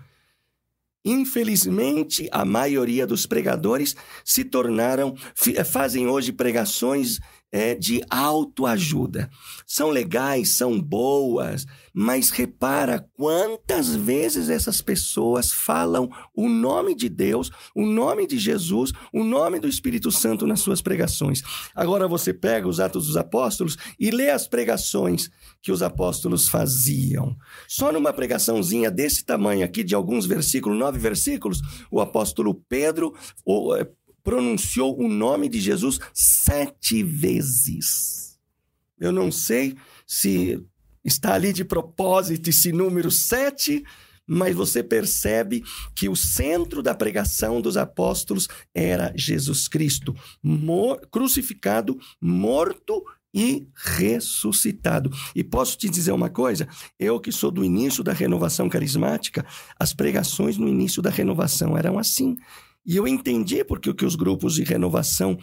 Infelizmente, 1.04 2.28
a 2.30 2.44
maioria 2.44 3.06
dos 3.06 3.26
pregadores 3.26 3.96
se 4.24 4.44
tornaram, 4.44 5.16
fazem 5.64 6.06
hoje 6.06 6.32
pregações 6.32 7.18
é, 7.50 7.74
de 7.74 8.02
autoajuda. 8.10 9.30
São 9.66 9.90
legais, 9.90 10.50
são 10.50 10.80
boas, 10.80 11.66
mas 12.00 12.30
repara 12.30 13.04
quantas 13.14 13.96
vezes 13.96 14.48
essas 14.48 14.80
pessoas 14.80 15.50
falam 15.52 16.08
o 16.32 16.48
nome 16.48 16.94
de 16.94 17.08
Deus, 17.08 17.50
o 17.74 17.84
nome 17.84 18.24
de 18.24 18.38
Jesus, 18.38 18.92
o 19.12 19.24
nome 19.24 19.58
do 19.58 19.66
Espírito 19.66 20.12
Santo 20.12 20.46
nas 20.46 20.60
suas 20.60 20.80
pregações. 20.80 21.42
Agora 21.74 22.06
você 22.06 22.32
pega 22.32 22.68
os 22.68 22.78
Atos 22.78 23.08
dos 23.08 23.16
Apóstolos 23.16 23.76
e 23.98 24.12
lê 24.12 24.30
as 24.30 24.46
pregações 24.46 25.28
que 25.60 25.72
os 25.72 25.82
apóstolos 25.82 26.48
faziam. 26.48 27.36
Só 27.66 27.90
numa 27.90 28.12
pregaçãozinha 28.12 28.92
desse 28.92 29.24
tamanho 29.24 29.64
aqui, 29.64 29.82
de 29.82 29.96
alguns 29.96 30.24
versículos, 30.24 30.78
nove 30.78 31.00
versículos, 31.00 31.60
o 31.90 32.00
apóstolo 32.00 32.54
Pedro 32.68 33.12
pronunciou 34.22 34.96
o 35.00 35.08
nome 35.08 35.48
de 35.48 35.58
Jesus 35.58 35.98
sete 36.14 37.02
vezes. 37.02 38.38
Eu 39.00 39.10
não 39.10 39.32
sei 39.32 39.74
se 40.06 40.64
está 41.08 41.34
ali 41.34 41.52
de 41.52 41.64
propósito 41.64 42.48
esse 42.48 42.70
número 42.70 43.10
sete, 43.10 43.82
mas 44.26 44.54
você 44.54 44.82
percebe 44.82 45.64
que 45.94 46.08
o 46.08 46.14
centro 46.14 46.82
da 46.82 46.94
pregação 46.94 47.60
dos 47.60 47.76
apóstolos 47.76 48.46
era 48.74 49.12
Jesus 49.16 49.66
Cristo, 49.66 50.14
mor 50.42 51.00
crucificado, 51.10 51.98
morto 52.20 53.02
e 53.32 53.66
ressuscitado. 53.74 55.10
E 55.34 55.42
posso 55.42 55.76
te 55.76 55.88
dizer 55.88 56.12
uma 56.12 56.28
coisa? 56.28 56.68
Eu 56.98 57.18
que 57.20 57.32
sou 57.32 57.50
do 57.50 57.64
início 57.64 58.04
da 58.04 58.12
renovação 58.12 58.68
carismática, 58.68 59.46
as 59.78 59.92
pregações 59.92 60.56
no 60.58 60.68
início 60.68 61.02
da 61.02 61.10
renovação 61.10 61.76
eram 61.76 61.98
assim. 61.98 62.36
E 62.84 62.96
eu 62.96 63.06
entendi 63.06 63.62
porque 63.64 63.92
que 63.92 64.04
os 64.04 64.14
grupos 64.14 64.54
de 64.54 64.64
renovação 64.64 65.38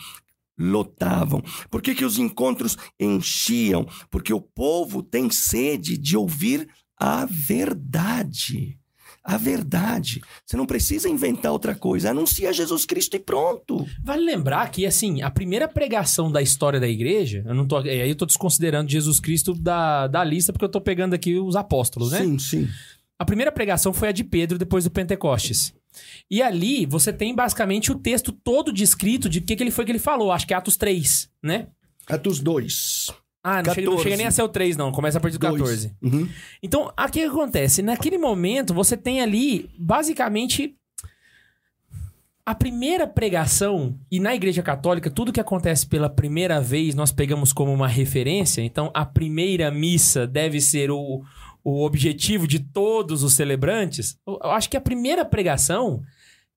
lotavam, 0.57 1.41
por 1.69 1.81
que, 1.81 1.93
que 1.93 2.05
os 2.05 2.17
encontros 2.17 2.77
enchiam, 2.99 3.85
porque 4.09 4.33
o 4.33 4.41
povo 4.41 5.03
tem 5.03 5.29
sede 5.29 5.97
de 5.97 6.15
ouvir 6.15 6.67
a 6.97 7.25
verdade. 7.25 8.77
A 9.23 9.37
verdade. 9.37 10.21
Você 10.45 10.55
não 10.55 10.67
precisa 10.67 11.09
inventar 11.09 11.51
outra 11.51 11.73
coisa. 11.73 12.11
Anuncia 12.11 12.53
Jesus 12.53 12.85
Cristo 12.85 13.15
e 13.15 13.19
pronto. 13.19 13.83
Vale 14.03 14.23
lembrar 14.23 14.69
que, 14.69 14.85
assim, 14.85 15.23
a 15.23 15.31
primeira 15.31 15.67
pregação 15.67 16.31
da 16.31 16.43
história 16.43 16.79
da 16.79 16.87
igreja, 16.87 17.43
eu 17.43 17.55
não 17.55 17.67
tô. 17.67 17.77
Aí 17.77 18.07
eu 18.07 18.15
tô 18.15 18.27
desconsiderando 18.27 18.91
Jesus 18.91 19.19
Cristo 19.19 19.55
da, 19.55 20.05
da 20.05 20.23
lista, 20.23 20.53
porque 20.53 20.65
eu 20.65 20.69
tô 20.69 20.79
pegando 20.79 21.15
aqui 21.15 21.39
os 21.39 21.55
apóstolos, 21.55 22.11
né? 22.11 22.19
Sim, 22.19 22.37
sim. 22.37 22.69
A 23.17 23.25
primeira 23.25 23.51
pregação 23.51 23.91
foi 23.93 24.09
a 24.09 24.11
de 24.11 24.23
Pedro 24.23 24.59
depois 24.59 24.83
do 24.83 24.91
Pentecostes. 24.91 25.73
E 26.29 26.41
ali 26.41 26.85
você 26.85 27.11
tem 27.11 27.33
basicamente 27.35 27.91
o 27.91 27.95
texto 27.95 28.31
todo 28.31 28.71
descrito 28.71 29.29
de 29.29 29.39
o 29.39 29.41
que, 29.41 29.55
que 29.55 29.63
ele 29.63 29.71
foi 29.71 29.85
que 29.85 29.91
ele 29.91 29.99
falou. 29.99 30.31
Acho 30.31 30.47
que 30.47 30.53
é 30.53 30.57
Atos 30.57 30.77
3, 30.77 31.29
né? 31.43 31.67
Atos 32.07 32.39
2. 32.39 33.07
Ah, 33.43 33.61
não 33.61 33.73
chega, 33.75 33.91
não 33.91 33.99
chega, 33.99 34.17
nem 34.17 34.25
a 34.25 34.31
ser 34.31 34.41
o 34.41 34.49
3, 34.49 34.75
não. 34.75 34.91
Começa 34.91 35.19
a 35.19 35.21
partir 35.21 35.37
do 35.37 35.41
14. 35.41 35.95
Uhum. 36.01 36.27
Então, 36.63 36.91
o 36.97 37.11
que 37.11 37.21
acontece? 37.21 37.83
Naquele 37.83 38.17
momento, 38.17 38.73
você 38.73 38.97
tem 38.97 39.21
ali, 39.21 39.69
basicamente, 39.77 40.75
a 42.43 42.55
primeira 42.55 43.05
pregação, 43.05 43.99
e 44.11 44.19
na 44.19 44.35
Igreja 44.35 44.63
Católica, 44.63 45.11
tudo 45.11 45.31
que 45.31 45.39
acontece 45.39 45.85
pela 45.85 46.09
primeira 46.09 46.59
vez, 46.59 46.95
nós 46.95 47.11
pegamos 47.11 47.53
como 47.53 47.71
uma 47.71 47.87
referência. 47.87 48.63
Então, 48.63 48.89
a 48.95 49.05
primeira 49.05 49.69
missa 49.69 50.25
deve 50.25 50.59
ser 50.59 50.89
o, 50.89 51.23
o 51.65 51.83
objetivo 51.83 52.47
de 52.47 52.59
todos 52.59 53.23
os 53.23 53.33
celebrantes, 53.33 54.19
eu 54.27 54.51
acho 54.51 54.69
que 54.69 54.77
a 54.77 54.81
primeira 54.81 55.25
pregação 55.25 56.03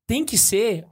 tem 0.06 0.22
que 0.22 0.36
ser 0.36 0.86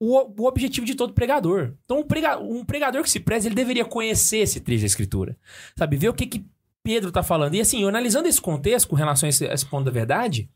o, 0.00 0.42
o 0.42 0.46
objetivo 0.46 0.86
de 0.86 0.94
todo 0.94 1.12
pregador. 1.12 1.74
Então, 1.84 2.00
um, 2.00 2.02
prega, 2.02 2.38
um 2.38 2.64
pregador 2.64 3.02
que 3.02 3.10
se 3.10 3.20
preza, 3.20 3.46
ele 3.46 3.54
deveria 3.54 3.84
conhecer 3.84 4.38
esse 4.38 4.60
trecho 4.60 4.80
da 4.80 4.86
escritura. 4.86 5.36
Sabe? 5.76 5.98
Ver 5.98 6.08
o 6.08 6.14
que, 6.14 6.26
que 6.26 6.46
Pedro 6.82 7.08
está 7.08 7.22
falando. 7.22 7.54
E 7.54 7.60
assim, 7.60 7.86
analisando 7.86 8.28
esse 8.28 8.40
contexto 8.40 8.88
com 8.88 8.96
relação 8.96 9.26
a 9.26 9.30
esse, 9.30 9.46
a 9.46 9.52
esse, 9.52 9.66
ponto 9.66 9.84
da 9.84 9.90
verdade, 9.90 10.48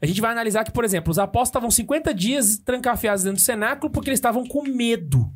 a 0.00 0.06
gente 0.06 0.20
vai 0.20 0.32
analisar 0.32 0.64
que, 0.64 0.72
por 0.72 0.82
exemplo, 0.82 1.10
os 1.10 1.18
apóstolos 1.18 1.48
estavam 1.48 1.70
50 1.70 2.14
dias 2.14 2.56
trancafiados 2.56 3.24
dentro 3.24 3.42
do 3.42 3.44
cenáculo 3.44 3.92
porque 3.92 4.08
eles 4.08 4.18
estavam 4.18 4.46
com 4.46 4.62
medo. 4.62 5.30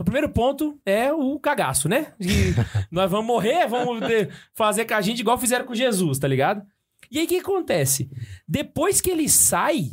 Então, 0.00 0.02
o 0.02 0.04
primeiro 0.04 0.30
ponto 0.30 0.80
é 0.86 1.12
o 1.12 1.38
cagaço, 1.38 1.86
né? 1.86 2.14
E 2.18 2.54
nós 2.90 3.10
vamos 3.10 3.26
morrer, 3.26 3.68
vamos 3.68 4.00
fazer 4.54 4.86
com 4.86 4.94
a 4.94 5.00
gente 5.02 5.20
igual 5.20 5.36
fizeram 5.36 5.66
com 5.66 5.74
Jesus, 5.74 6.18
tá 6.18 6.26
ligado? 6.26 6.64
E 7.10 7.18
aí 7.18 7.26
o 7.26 7.28
que 7.28 7.38
acontece? 7.38 8.10
Depois 8.48 9.00
que 9.00 9.10
ele 9.10 9.28
sai, 9.28 9.90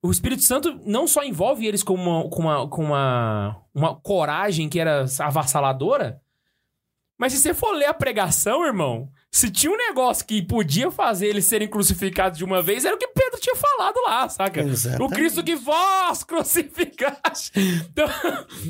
o 0.00 0.10
Espírito 0.10 0.42
Santo 0.42 0.80
não 0.86 1.06
só 1.08 1.24
envolve 1.24 1.66
eles 1.66 1.82
com 1.82 1.94
uma, 1.94 2.30
com 2.30 2.42
uma, 2.42 2.68
com 2.68 2.84
uma, 2.84 3.60
uma 3.74 3.94
coragem 3.96 4.68
que 4.68 4.78
era 4.78 5.04
avassaladora, 5.18 6.20
mas 7.18 7.32
se 7.32 7.40
você 7.40 7.52
for 7.52 7.72
ler 7.72 7.86
a 7.86 7.94
pregação, 7.94 8.64
irmão, 8.64 9.10
se 9.32 9.48
tinha 9.50 9.72
um 9.72 9.76
negócio 9.76 10.26
que 10.26 10.42
podia 10.42 10.90
fazer 10.90 11.26
eles 11.28 11.44
serem 11.44 11.68
crucificados 11.68 12.36
de 12.38 12.44
uma 12.44 12.60
vez, 12.60 12.84
era 12.84 12.94
o 12.94 12.98
que 12.98 13.06
Pedro 13.08 13.38
tinha 13.40 13.54
falado 13.54 13.96
lá, 14.04 14.28
saca? 14.28 14.60
Exatamente. 14.62 15.02
O 15.02 15.08
Cristo 15.14 15.42
que 15.44 15.54
vós 15.54 16.22
crucificaste. 16.24 17.52
Então, 17.56 18.08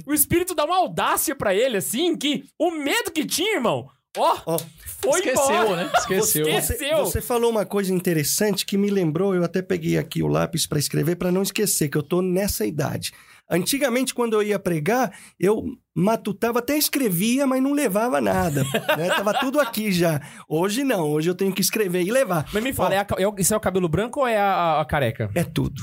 o 0.06 0.12
Espírito 0.12 0.54
dá 0.54 0.64
uma 0.64 0.76
audácia 0.76 1.34
para 1.34 1.54
ele, 1.54 1.76
assim, 1.78 2.16
que 2.16 2.44
o 2.58 2.70
medo 2.70 3.10
que 3.10 3.24
tinha, 3.24 3.54
irmão, 3.56 3.88
ó, 4.16 4.36
Ó, 4.46 4.58
foi 5.00 5.20
Esqueceu, 5.20 5.44
embora. 5.62 5.84
né? 5.84 5.90
Esqueceu. 5.96 6.44
Você- 6.60 6.94
você 6.96 7.20
falou 7.22 7.50
uma 7.50 7.64
coisa 7.64 7.92
interessante 7.92 8.66
que 8.66 8.76
me 8.76 8.90
lembrou, 8.90 9.34
eu 9.34 9.42
até 9.44 9.62
peguei 9.62 9.96
aqui 9.96 10.22
o 10.22 10.26
lápis 10.28 10.66
para 10.66 10.78
escrever 10.78 11.16
para 11.16 11.32
não 11.32 11.42
esquecer 11.42 11.88
que 11.88 11.96
eu 11.96 12.02
tô 12.02 12.20
nessa 12.20 12.66
idade. 12.66 13.12
Antigamente, 13.50 14.14
quando 14.14 14.34
eu 14.34 14.42
ia 14.42 14.58
pregar, 14.58 15.12
eu 15.38 15.64
matutava, 15.94 16.60
até 16.60 16.78
escrevia, 16.78 17.46
mas 17.46 17.60
não 17.62 17.72
levava 17.72 18.20
nada. 18.20 18.62
né? 18.96 19.08
Tava 19.08 19.34
tudo 19.34 19.58
aqui 19.60 19.90
já. 19.90 20.20
Hoje 20.48 20.84
não, 20.84 21.08
hoje 21.08 21.28
eu 21.28 21.34
tenho 21.34 21.52
que 21.52 21.60
escrever 21.60 22.02
e 22.02 22.12
levar. 22.12 22.46
Mas 22.52 22.62
me 22.62 22.72
fala, 22.72 22.90
Ó, 22.90 22.92
é 22.92 22.98
a 22.98 23.06
é 23.18 23.26
o- 23.28 23.34
isso 23.38 23.52
é 23.52 23.56
o 23.56 23.60
cabelo 23.60 23.88
branco 23.88 24.20
ou 24.20 24.26
é 24.26 24.38
a, 24.38 24.80
a 24.80 24.84
careca? 24.84 25.30
É 25.34 25.42
tudo. 25.44 25.82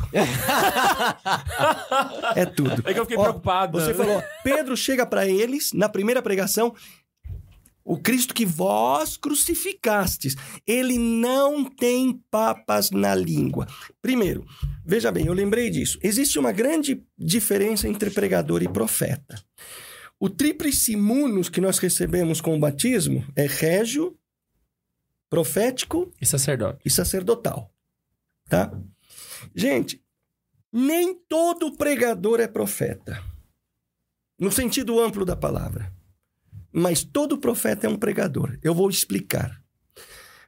é 2.36 2.46
tudo. 2.46 2.84
É 2.86 2.94
que 2.94 3.00
eu 3.00 3.06
fiquei 3.06 3.18
Ó, 3.18 3.24
preocupado. 3.24 3.80
Você 3.80 3.94
falou, 3.94 4.24
Pedro 4.44 4.76
chega 4.78 5.06
para 5.06 5.28
eles 5.28 5.74
na 5.74 5.90
primeira 5.90 6.22
pregação. 6.22 6.74
O 7.84 7.98
Cristo 7.98 8.34
que 8.34 8.46
vós 8.46 9.16
crucificastes, 9.16 10.36
ele 10.66 10.98
não 10.98 11.64
tem 11.64 12.22
papas 12.30 12.92
na 12.92 13.16
língua. 13.16 13.66
Primeiro, 14.02 14.46
veja 14.88 15.12
bem, 15.12 15.28
eu 15.28 15.34
lembrei 15.34 15.70
disso. 15.70 16.00
Existe 16.02 16.40
uma 16.40 16.52
grande 16.52 17.04
diferença 17.18 17.88
entre 17.88 18.10
pregador 18.10 18.64
e 18.64 18.70
profeta. 18.70 19.40
O 20.20 20.30
tríplice 20.30 20.96
munus 20.96 21.50
que 21.50 21.62
nós 21.62 21.78
recebemos 21.78 22.42
com 22.42 22.56
o 22.56 22.60
batismo 22.60 23.24
é 23.36 23.46
régio, 23.46 24.18
profético 25.30 26.12
E 26.20 26.26
sacerdote. 26.26 26.80
e 26.86 26.90
sacerdotal. 26.90 27.72
Tá? 28.50 28.72
Gente, 29.54 30.02
nem 30.72 31.14
todo 31.14 31.76
pregador 31.76 32.40
é 32.40 32.48
profeta. 32.48 33.22
No 34.40 34.52
sentido 34.52 35.00
amplo 35.00 35.26
da 35.26 35.36
palavra. 35.36 35.92
Mas 36.72 37.04
todo 37.04 37.38
profeta 37.38 37.88
é 37.88 37.90
um 37.90 37.98
pregador. 37.98 38.58
Eu 38.64 38.74
vou 38.74 38.90
explicar. 38.90 39.62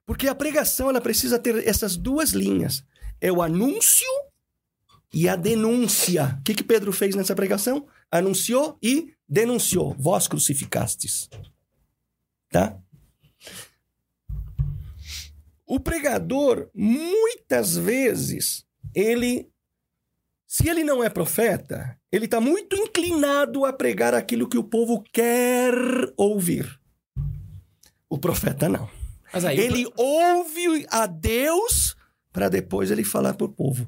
Porque 0.05 0.27
a 0.27 0.35
pregação 0.35 0.89
ela 0.89 1.01
precisa 1.01 1.37
ter 1.37 1.67
essas 1.67 1.95
duas 1.95 2.31
linhas. 2.31 2.83
É 3.21 3.31
o 3.31 3.41
anúncio 3.41 4.07
e 5.13 5.27
a 5.27 5.35
denúncia. 5.35 6.37
O 6.39 6.43
que, 6.43 6.53
que 6.53 6.63
Pedro 6.63 6.91
fez 6.91 7.15
nessa 7.15 7.35
pregação? 7.35 7.87
Anunciou 8.11 8.77
e 8.81 9.13
denunciou. 9.27 9.95
Vós 9.97 10.27
crucificastes. 10.27 11.29
Tá? 12.49 12.77
O 15.65 15.79
pregador, 15.79 16.69
muitas 16.73 17.77
vezes, 17.77 18.65
ele. 18.93 19.49
Se 20.47 20.67
ele 20.67 20.83
não 20.83 21.03
é 21.03 21.09
profeta, 21.11 21.95
ele 22.11 22.25
está 22.25 22.41
muito 22.41 22.75
inclinado 22.75 23.65
a 23.65 23.71
pregar 23.71 24.15
aquilo 24.15 24.49
que 24.49 24.57
o 24.57 24.63
povo 24.63 25.03
quer 25.13 25.73
ouvir. 26.17 26.79
O 28.09 28.17
profeta 28.17 28.67
não. 28.67 28.89
Aí. 29.31 29.59
Ele 29.59 29.85
ouve 29.95 30.87
a 30.89 31.05
Deus 31.05 31.95
para 32.33 32.49
depois 32.49 32.89
ele 32.89 33.03
falar 33.03 33.35
para 33.35 33.45
o 33.45 33.53
povo. 33.53 33.87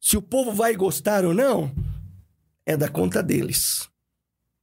Se 0.00 0.16
o 0.16 0.22
povo 0.22 0.52
vai 0.52 0.74
gostar 0.74 1.24
ou 1.24 1.34
não, 1.34 1.70
é 2.64 2.76
da 2.76 2.88
conta 2.88 3.22
deles. 3.22 3.88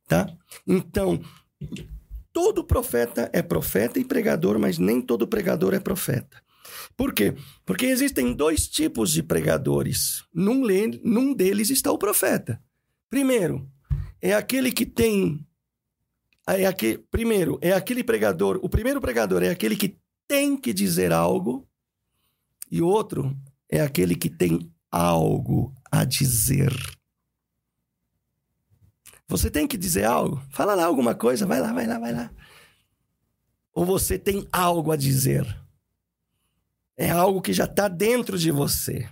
Tá? 0.07 0.27
Então, 0.65 1.21
todo 2.33 2.63
profeta 2.63 3.29
é 3.31 3.41
profeta 3.41 3.99
e 3.99 4.05
pregador, 4.05 4.57
mas 4.57 4.77
nem 4.77 5.01
todo 5.01 5.27
pregador 5.27 5.73
é 5.73 5.79
profeta. 5.79 6.41
Por 6.95 7.13
quê? 7.13 7.35
Porque 7.65 7.85
existem 7.85 8.33
dois 8.33 8.67
tipos 8.67 9.11
de 9.11 9.21
pregadores. 9.21 10.23
Num, 10.33 10.63
num 11.03 11.33
deles 11.33 11.69
está 11.69 11.91
o 11.91 11.97
profeta. 11.97 12.61
Primeiro, 13.09 13.69
é 14.21 14.33
aquele 14.33 14.71
que 14.71 14.85
tem. 14.85 15.45
É 16.47 16.65
aquele, 16.65 16.97
primeiro, 17.11 17.59
é 17.61 17.73
aquele 17.73 18.03
pregador. 18.03 18.59
O 18.63 18.69
primeiro 18.69 19.01
pregador 19.01 19.43
é 19.43 19.49
aquele 19.49 19.75
que 19.75 19.97
tem 20.27 20.57
que 20.57 20.73
dizer 20.73 21.11
algo, 21.11 21.67
e 22.71 22.81
o 22.81 22.87
outro 22.87 23.35
é 23.69 23.81
aquele 23.81 24.15
que 24.15 24.29
tem 24.29 24.71
algo 24.91 25.73
a 25.91 26.03
dizer. 26.03 26.73
Você 29.27 29.51
tem 29.51 29.67
que 29.67 29.77
dizer 29.77 30.05
algo? 30.05 30.41
Fala 30.49 30.73
lá 30.73 30.85
alguma 30.85 31.13
coisa, 31.13 31.45
vai 31.45 31.59
lá, 31.59 31.73
vai 31.73 31.85
lá, 31.85 31.99
vai 31.99 32.13
lá. 32.13 32.31
Ou 33.73 33.85
você 33.85 34.17
tem 34.17 34.47
algo 34.51 34.91
a 34.91 34.95
dizer? 34.95 35.45
É 36.95 37.09
algo 37.09 37.41
que 37.41 37.53
já 37.53 37.65
está 37.65 37.87
dentro 37.87 38.39
de 38.39 38.49
você. 38.51 39.07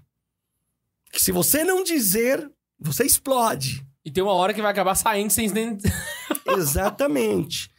Que 1.12 1.22
se 1.22 1.32
você 1.32 1.64
não 1.64 1.84
dizer, 1.84 2.50
você 2.80 3.04
explode. 3.06 3.86
E 4.04 4.10
tem 4.10 4.24
uma 4.24 4.34
hora 4.34 4.54
que 4.54 4.62
vai 4.62 4.72
acabar 4.72 4.96
saindo 4.96 5.32
sem. 5.32 5.52
Exatamente. 6.58 7.70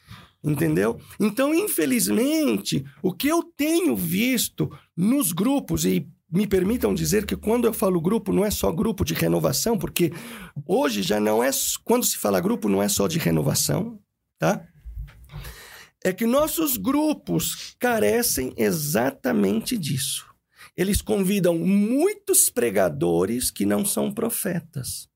Entendeu? 0.44 1.00
Então, 1.18 1.52
infelizmente, 1.52 2.84
o 3.02 3.12
que 3.12 3.26
eu 3.26 3.42
tenho 3.42 3.96
visto 3.96 4.70
nos 4.96 5.32
grupos, 5.32 5.84
e 5.84 6.08
me 6.36 6.46
permitam 6.46 6.94
dizer 6.94 7.24
que 7.24 7.34
quando 7.34 7.66
eu 7.66 7.72
falo 7.72 8.00
grupo, 8.00 8.30
não 8.32 8.44
é 8.44 8.50
só 8.50 8.70
grupo 8.70 9.04
de 9.04 9.14
renovação, 9.14 9.78
porque 9.78 10.12
hoje 10.66 11.02
já 11.02 11.18
não 11.18 11.42
é. 11.42 11.50
Quando 11.82 12.04
se 12.04 12.18
fala 12.18 12.40
grupo, 12.40 12.68
não 12.68 12.82
é 12.82 12.88
só 12.88 13.08
de 13.08 13.18
renovação, 13.18 13.98
tá? 14.38 14.62
É 16.04 16.12
que 16.12 16.26
nossos 16.26 16.76
grupos 16.76 17.74
carecem 17.78 18.52
exatamente 18.56 19.78
disso. 19.78 20.26
Eles 20.76 21.00
convidam 21.00 21.58
muitos 21.58 22.50
pregadores 22.50 23.50
que 23.50 23.64
não 23.64 23.82
são 23.82 24.12
profetas 24.12 25.08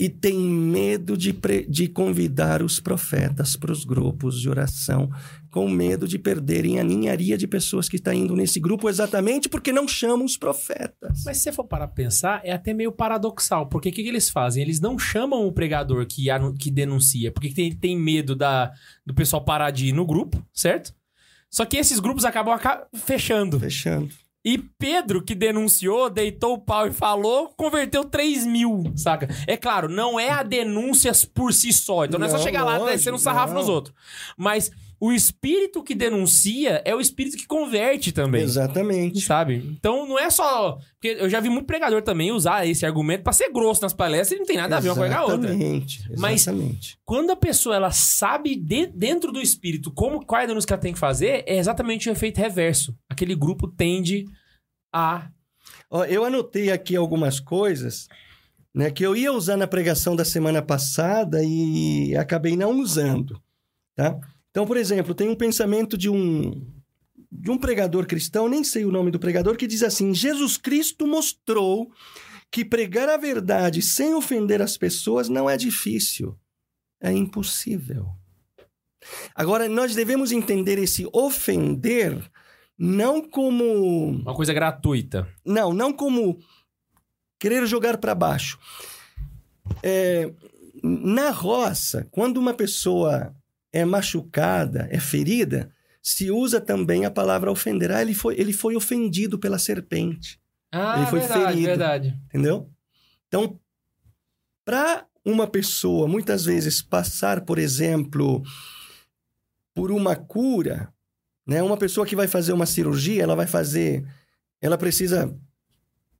e 0.00 0.08
tem 0.08 0.36
medo 0.36 1.16
de, 1.16 1.32
pre- 1.32 1.64
de 1.68 1.86
convidar 1.86 2.60
os 2.62 2.80
profetas 2.80 3.54
para 3.56 3.70
os 3.70 3.84
grupos 3.84 4.40
de 4.40 4.48
oração, 4.48 5.08
com 5.50 5.68
medo 5.68 6.08
de 6.08 6.18
perderem 6.18 6.80
a 6.80 6.82
ninharia 6.82 7.38
de 7.38 7.46
pessoas 7.46 7.88
que 7.88 7.96
estão 7.96 8.12
indo 8.12 8.34
nesse 8.34 8.58
grupo 8.58 8.88
exatamente 8.88 9.48
porque 9.48 9.70
não 9.70 9.86
chamam 9.86 10.24
os 10.24 10.36
profetas. 10.36 11.22
Mas 11.24 11.36
se 11.36 11.44
você 11.44 11.52
for 11.52 11.64
parar 11.64 11.86
pra 11.86 11.94
pensar, 11.94 12.40
é 12.42 12.50
até 12.52 12.72
meio 12.74 12.90
paradoxal. 12.90 13.68
Porque 13.68 13.90
o 13.90 13.92
que, 13.92 14.02
que 14.02 14.08
eles 14.08 14.28
fazem? 14.28 14.62
Eles 14.62 14.80
não 14.80 14.98
chamam 14.98 15.46
o 15.46 15.52
pregador 15.52 16.04
que, 16.06 16.24
que 16.58 16.70
denuncia, 16.70 17.30
porque 17.30 17.50
tem, 17.52 17.70
tem 17.72 17.96
medo 17.96 18.34
da, 18.34 18.72
do 19.06 19.14
pessoal 19.14 19.44
parar 19.44 19.70
de 19.70 19.86
ir 19.88 19.92
no 19.92 20.06
grupo, 20.06 20.44
certo? 20.52 20.92
Só 21.50 21.64
que 21.66 21.76
esses 21.76 22.00
grupos 22.00 22.24
acabam 22.24 22.54
aca- 22.54 22.86
fechando. 22.94 23.60
Fechando. 23.60 24.08
E 24.44 24.58
Pedro, 24.58 25.22
que 25.22 25.34
denunciou, 25.34 26.10
deitou 26.10 26.54
o 26.54 26.58
pau 26.58 26.88
e 26.88 26.92
falou, 26.92 27.48
converteu 27.56 28.04
3 28.04 28.44
mil, 28.44 28.92
saca? 28.96 29.28
É 29.46 29.56
claro, 29.56 29.88
não 29.88 30.18
é 30.18 30.30
a 30.30 30.42
denúncia 30.42 31.12
por 31.32 31.52
si 31.52 31.72
só. 31.72 32.04
Então 32.04 32.18
não, 32.18 32.26
é 32.26 32.30
só 32.30 32.36
Não, 32.36 32.42
chegar 32.42 32.64
lá 32.64 32.80
e 32.80 32.96
descer 32.96 33.14
um 33.14 33.18
sarrafo 33.18 33.54
não. 33.54 33.60
nos 33.60 33.68
outros. 33.68 33.94
Mas 34.36 34.70
o 35.04 35.12
espírito 35.12 35.82
que 35.82 35.96
denuncia 35.96 36.80
é 36.84 36.94
o 36.94 37.00
espírito 37.00 37.36
que 37.36 37.44
converte 37.46 38.12
também. 38.12 38.42
Exatamente. 38.42 39.20
Sabe? 39.20 39.56
Então 39.76 40.06
não 40.06 40.16
é 40.16 40.30
só. 40.30 40.78
Porque 40.92 41.16
eu 41.20 41.28
já 41.28 41.40
vi 41.40 41.48
muito 41.48 41.66
pregador 41.66 42.02
também 42.02 42.30
usar 42.30 42.64
esse 42.68 42.86
argumento 42.86 43.24
pra 43.24 43.32
ser 43.32 43.50
grosso 43.52 43.82
nas 43.82 43.92
palestras 43.92 44.36
e 44.36 44.40
não 44.40 44.46
tem 44.46 44.56
nada 44.56 44.76
a 44.76 44.80
ver 44.80 44.90
uma 44.90 44.94
coisa 44.96 45.12
com 45.14 45.20
a 45.20 45.24
outra. 45.24 45.48
Exatamente. 45.50 46.04
Mas- 46.16 46.42
Exatamente. 46.42 46.98
Quando 47.04 47.30
a 47.32 47.36
pessoa 47.36 47.74
ela 47.74 47.90
sabe 47.90 48.54
de- 48.54 48.86
dentro 48.86 49.32
do 49.32 49.42
espírito 49.42 49.90
como 49.90 50.24
qual 50.24 50.40
é 50.40 50.44
a 50.44 50.46
denúncia 50.46 50.68
que 50.68 50.72
ela 50.72 50.80
tem 50.82 50.92
que 50.92 50.98
fazer, 51.00 51.42
é 51.48 51.56
exatamente 51.58 52.08
o 52.08 52.12
efeito 52.12 52.38
reverso. 52.38 52.94
Aquele 53.10 53.34
grupo 53.34 53.66
tende 53.66 54.24
a. 54.94 55.28
Ó, 55.90 56.04
eu 56.04 56.24
anotei 56.24 56.70
aqui 56.70 56.94
algumas 56.94 57.40
coisas 57.40 58.06
né, 58.72 58.88
que 58.88 59.04
eu 59.04 59.16
ia 59.16 59.32
usar 59.32 59.56
na 59.56 59.66
pregação 59.66 60.14
da 60.14 60.24
semana 60.24 60.62
passada 60.62 61.40
e 61.44 62.14
acabei 62.16 62.56
não 62.56 62.78
usando. 62.80 63.40
Tá? 63.96 64.16
Então, 64.52 64.66
por 64.66 64.76
exemplo, 64.76 65.14
tem 65.14 65.30
um 65.30 65.34
pensamento 65.34 65.96
de 65.96 66.10
um, 66.10 66.70
de 67.30 67.50
um 67.50 67.56
pregador 67.56 68.06
cristão, 68.06 68.48
nem 68.48 68.62
sei 68.62 68.84
o 68.84 68.92
nome 68.92 69.10
do 69.10 69.18
pregador, 69.18 69.56
que 69.56 69.66
diz 69.66 69.82
assim: 69.82 70.14
Jesus 70.14 70.58
Cristo 70.58 71.06
mostrou 71.06 71.90
que 72.50 72.62
pregar 72.62 73.08
a 73.08 73.16
verdade 73.16 73.80
sem 73.80 74.14
ofender 74.14 74.60
as 74.60 74.76
pessoas 74.76 75.30
não 75.30 75.48
é 75.48 75.56
difícil, 75.56 76.38
é 77.00 77.10
impossível. 77.10 78.06
Agora, 79.34 79.68
nós 79.70 79.94
devemos 79.94 80.30
entender 80.30 80.78
esse 80.78 81.08
ofender 81.12 82.30
não 82.78 83.26
como 83.26 84.10
Uma 84.10 84.34
coisa 84.34 84.52
gratuita. 84.52 85.26
não, 85.44 85.72
não 85.72 85.94
como 85.94 86.38
querer 87.40 87.66
jogar 87.66 87.96
para 87.96 88.14
baixo. 88.14 88.58
É, 89.82 90.30
na 90.82 91.30
roça, 91.30 92.06
quando 92.10 92.36
uma 92.36 92.52
pessoa 92.52 93.34
é 93.72 93.84
machucada, 93.84 94.86
é 94.90 94.98
ferida, 95.00 95.70
se 96.02 96.30
usa 96.30 96.60
também 96.60 97.04
a 97.04 97.10
palavra 97.10 97.50
ofender. 97.50 97.90
Ah, 97.92 98.02
ele 98.02 98.14
foi, 98.14 98.34
ele 98.38 98.52
foi 98.52 98.74
ofendido 98.76 99.38
pela 99.38 99.58
serpente, 99.58 100.40
Ah, 100.70 100.98
Ele 100.98 101.06
foi 101.06 101.20
verdade, 101.20 101.44
ferido. 101.46 101.66
verdade. 101.66 102.20
entendeu? 102.26 102.70
Então, 103.28 103.58
para 104.64 105.06
uma 105.24 105.46
pessoa, 105.46 106.08
muitas 106.08 106.44
vezes, 106.44 106.82
passar, 106.82 107.42
por 107.42 107.58
exemplo, 107.58 108.42
por 109.74 109.90
uma 109.92 110.16
cura, 110.16 110.92
né? 111.46 111.62
Uma 111.62 111.76
pessoa 111.76 112.06
que 112.06 112.16
vai 112.16 112.26
fazer 112.28 112.52
uma 112.52 112.66
cirurgia, 112.66 113.22
ela 113.22 113.34
vai 113.36 113.46
fazer, 113.46 114.04
ela 114.60 114.76
precisa 114.76 115.34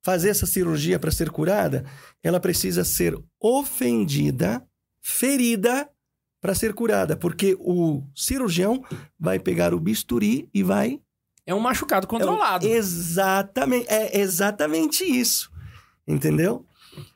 fazer 0.03 0.31
essa 0.31 0.47
cirurgia 0.47 0.99
para 0.99 1.11
ser 1.13 1.31
curada, 1.31 1.85
ela 2.23 2.41
precisa 2.41 2.85
ser 2.85 3.17
ofendida, 3.41 4.65
ferida 5.01 5.89
para 6.43 6.55
ser 6.55 6.75
curada, 6.75 7.17
porque 7.17 7.57
o 7.61 8.03
cirurgião 8.15 8.85
vai 9.19 9.39
pegar 9.39 9.73
o 9.73 9.81
bisturi 9.81 10.49
e 10.53 10.63
vai 10.63 11.01
É 11.47 11.55
um 11.55 11.61
machucado 11.61 12.07
controlado. 12.07 12.67
é 12.67 12.71
o- 12.71 12.75
exatamente, 12.75 13.87
é 13.89 14.21
exatamente 14.21 15.05
isso. 15.05 15.51
Entendeu? 16.07 16.67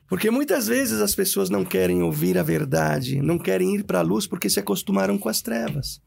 Porque 0.09 0.31
muitas 0.31 0.69
vezes 0.69 1.01
as 1.01 1.15
pessoas 1.15 1.51
não 1.51 1.65
querem 1.65 2.03
ouvir 2.03 2.39
a 2.39 2.43
verdade, 2.45 3.21
não 3.21 3.37
querem 3.37 3.75
ir 3.75 3.83
para 3.85 3.99
a 3.99 4.03
luz 4.03 4.27
porque 4.29 4.49
se 4.49 4.61
acostumaram 4.61 5.19
com 5.19 5.29
as 5.29 5.43
trevas. 5.43 6.01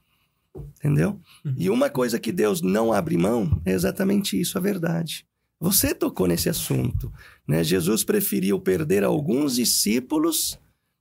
Entendeu? 0.78 1.20
Uhum. 1.46 1.54
E 1.58 1.70
uma 1.70 1.90
coisa 1.90 2.18
que 2.18 2.32
Deus 2.32 2.62
não 2.62 2.92
abre 2.94 3.18
mão 3.18 3.62
é 3.66 3.74
exatamente 3.74 4.40
isso, 4.40 4.58
a 4.58 4.62
verdade. 4.62 5.26
Você 5.60 5.94
tocou 5.94 6.26
nesse 6.26 6.48
assunto, 6.50 7.12
né? 7.46 7.62
Jesus 7.66 8.06
preferiu 8.06 8.58
perder 8.62 9.04
alguns 9.04 9.56
discípulos 9.56 10.58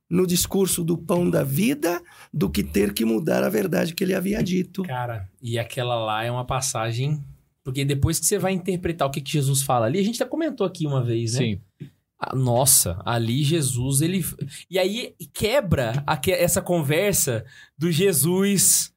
no 0.09 0.25
discurso 0.25 0.83
do 0.83 0.97
pão 0.97 1.29
da 1.29 1.43
vida 1.43 2.01
do 2.33 2.49
que 2.49 2.63
ter 2.63 2.93
que 2.93 3.05
mudar 3.05 3.43
a 3.43 3.49
verdade 3.49 3.93
que 3.93 4.03
ele 4.03 4.13
havia 4.15 4.41
dito. 4.43 4.83
Cara, 4.83 5.29
e 5.41 5.59
aquela 5.59 5.95
lá 5.95 6.23
é 6.23 6.31
uma 6.31 6.45
passagem. 6.45 7.23
Porque 7.63 7.85
depois 7.85 8.19
que 8.19 8.25
você 8.25 8.39
vai 8.39 8.53
interpretar 8.53 9.07
o 9.07 9.11
que, 9.11 9.21
que 9.21 9.31
Jesus 9.31 9.61
fala 9.61 9.85
ali, 9.85 9.99
a 9.99 10.03
gente 10.03 10.17
já 10.17 10.25
comentou 10.25 10.65
aqui 10.65 10.87
uma 10.87 11.03
vez, 11.03 11.33
né? 11.33 11.39
Sim. 11.39 11.61
Ah, 12.19 12.35
Nossa, 12.35 12.99
ali 13.05 13.43
Jesus, 13.43 14.01
ele. 14.01 14.25
E 14.69 14.79
aí 14.79 15.13
quebra 15.33 16.03
aque- 16.07 16.31
essa 16.31 16.61
conversa 16.61 17.45
do 17.77 17.91
Jesus 17.91 18.91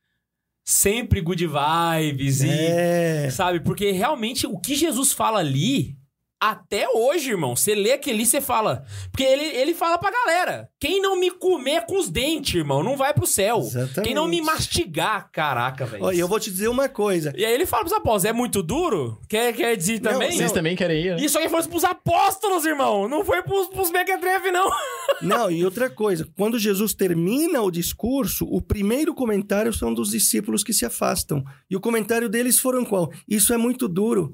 sempre 0.64 1.20
good 1.20 1.46
vibes 1.46 2.40
e. 2.42 2.48
É. 2.48 3.30
Sabe? 3.30 3.60
Porque 3.60 3.90
realmente 3.90 4.46
o 4.46 4.58
que 4.58 4.74
Jesus 4.74 5.12
fala 5.12 5.40
ali, 5.40 5.96
até 6.42 6.88
hoje, 6.88 7.30
irmão, 7.30 7.54
você 7.54 7.72
lê 7.72 7.92
aquele 7.92 8.26
você 8.26 8.40
fala. 8.40 8.84
Porque 9.12 9.22
ele, 9.22 9.44
ele 9.44 9.74
fala 9.74 9.96
pra 9.96 10.10
galera: 10.10 10.68
quem 10.80 11.00
não 11.00 11.14
me 11.14 11.30
comer 11.30 11.86
com 11.86 11.96
os 11.96 12.10
dentes, 12.10 12.56
irmão, 12.56 12.82
não 12.82 12.96
vai 12.96 13.14
pro 13.14 13.24
céu. 13.24 13.58
Exatamente. 13.58 14.02
Quem 14.02 14.12
não 14.12 14.26
me 14.26 14.42
mastigar, 14.42 15.30
caraca, 15.30 15.86
velho. 15.86 16.02
Olha, 16.02 16.16
eu 16.16 16.26
vou 16.26 16.40
te 16.40 16.50
dizer 16.50 16.66
uma 16.66 16.88
coisa. 16.88 17.32
E 17.36 17.44
aí 17.44 17.52
ele 17.52 17.64
fala 17.64 17.84
pros 17.84 17.92
apóstolos: 17.92 18.24
é 18.24 18.32
muito 18.32 18.60
duro? 18.60 19.20
Quer, 19.28 19.52
quer 19.52 19.76
dizer 19.76 20.02
Não, 20.02 20.14
também? 20.14 20.32
Vocês 20.32 20.50
também 20.50 20.74
querem 20.74 21.04
ir, 21.04 21.14
né? 21.14 21.24
Isso 21.24 21.38
aí 21.38 21.48
foi 21.48 21.62
pros 21.62 21.84
apóstolos, 21.84 22.66
irmão. 22.66 23.08
Não 23.08 23.24
foi 23.24 23.40
pros, 23.44 23.68
pros 23.68 23.92
mequetrefe, 23.92 24.50
não. 24.50 24.68
Não, 25.22 25.48
e 25.48 25.64
outra 25.64 25.88
coisa, 25.88 26.26
quando 26.36 26.58
Jesus 26.58 26.94
termina 26.94 27.62
o 27.62 27.70
discurso, 27.70 28.44
o 28.44 28.60
primeiro 28.60 29.14
comentário 29.14 29.72
são 29.72 29.94
dos 29.94 30.10
discípulos 30.10 30.64
que 30.64 30.72
se 30.72 30.84
afastam. 30.84 31.44
E 31.70 31.76
o 31.76 31.80
comentário 31.80 32.28
deles 32.28 32.58
foram 32.58 32.84
qual? 32.84 33.12
Isso 33.28 33.52
é 33.52 33.56
muito 33.56 33.86
duro. 33.86 34.32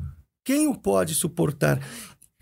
Quem 0.49 0.67
o 0.67 0.75
pode 0.75 1.15
suportar? 1.15 1.79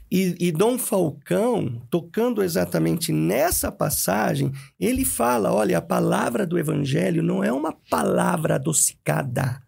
E, 0.09 0.37
e 0.39 0.53
Dom 0.53 0.79
Falcão, 0.79 1.83
tocando 1.91 2.41
exatamente 2.41 3.11
nessa 3.11 3.73
passagem, 3.73 4.53
ele 4.79 5.05
fala: 5.05 5.53
olha, 5.53 5.79
a 5.79 5.83
palavra 5.83 6.47
do 6.47 6.57
evangelho 6.57 7.21
não 7.21 7.43
é 7.43 7.53
uma 7.53 7.73
palavra 7.73 8.55
adocicada. 8.55 9.61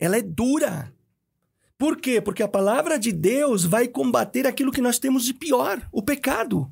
Ela 0.00 0.16
é 0.16 0.20
dura. 0.20 0.92
Por 1.78 1.98
quê? 1.98 2.20
Porque 2.20 2.42
a 2.42 2.48
palavra 2.48 2.98
de 2.98 3.12
Deus 3.12 3.64
vai 3.64 3.86
combater 3.86 4.48
aquilo 4.48 4.72
que 4.72 4.82
nós 4.82 4.98
temos 4.98 5.24
de 5.24 5.32
pior, 5.32 5.80
o 5.92 6.02
pecado. 6.02 6.68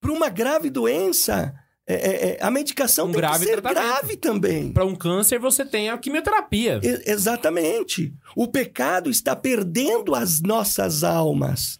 Para 0.00 0.12
uma 0.12 0.28
grave 0.28 0.70
doença, 0.70 1.52
é, 1.88 1.94
é, 1.94 2.30
é, 2.30 2.38
a 2.42 2.50
medicação 2.50 3.06
Um 3.06 3.12
tem 3.12 3.20
grave 3.20 3.44
que 3.46 3.50
ser 3.52 3.60
grave 3.60 4.16
também. 4.16 4.72
Pra 4.72 4.84
um 4.84 4.94
câncer, 4.96 5.38
você 5.38 5.64
tem 5.64 5.88
a 5.88 5.96
quimioterapia. 5.96 6.80
E- 6.82 7.10
exatamente. 7.10 8.12
O 8.34 8.48
pecado 8.48 9.08
está 9.08 9.36
perdendo 9.36 10.14
as 10.14 10.40
nossas 10.40 11.04
almas. 11.04 11.78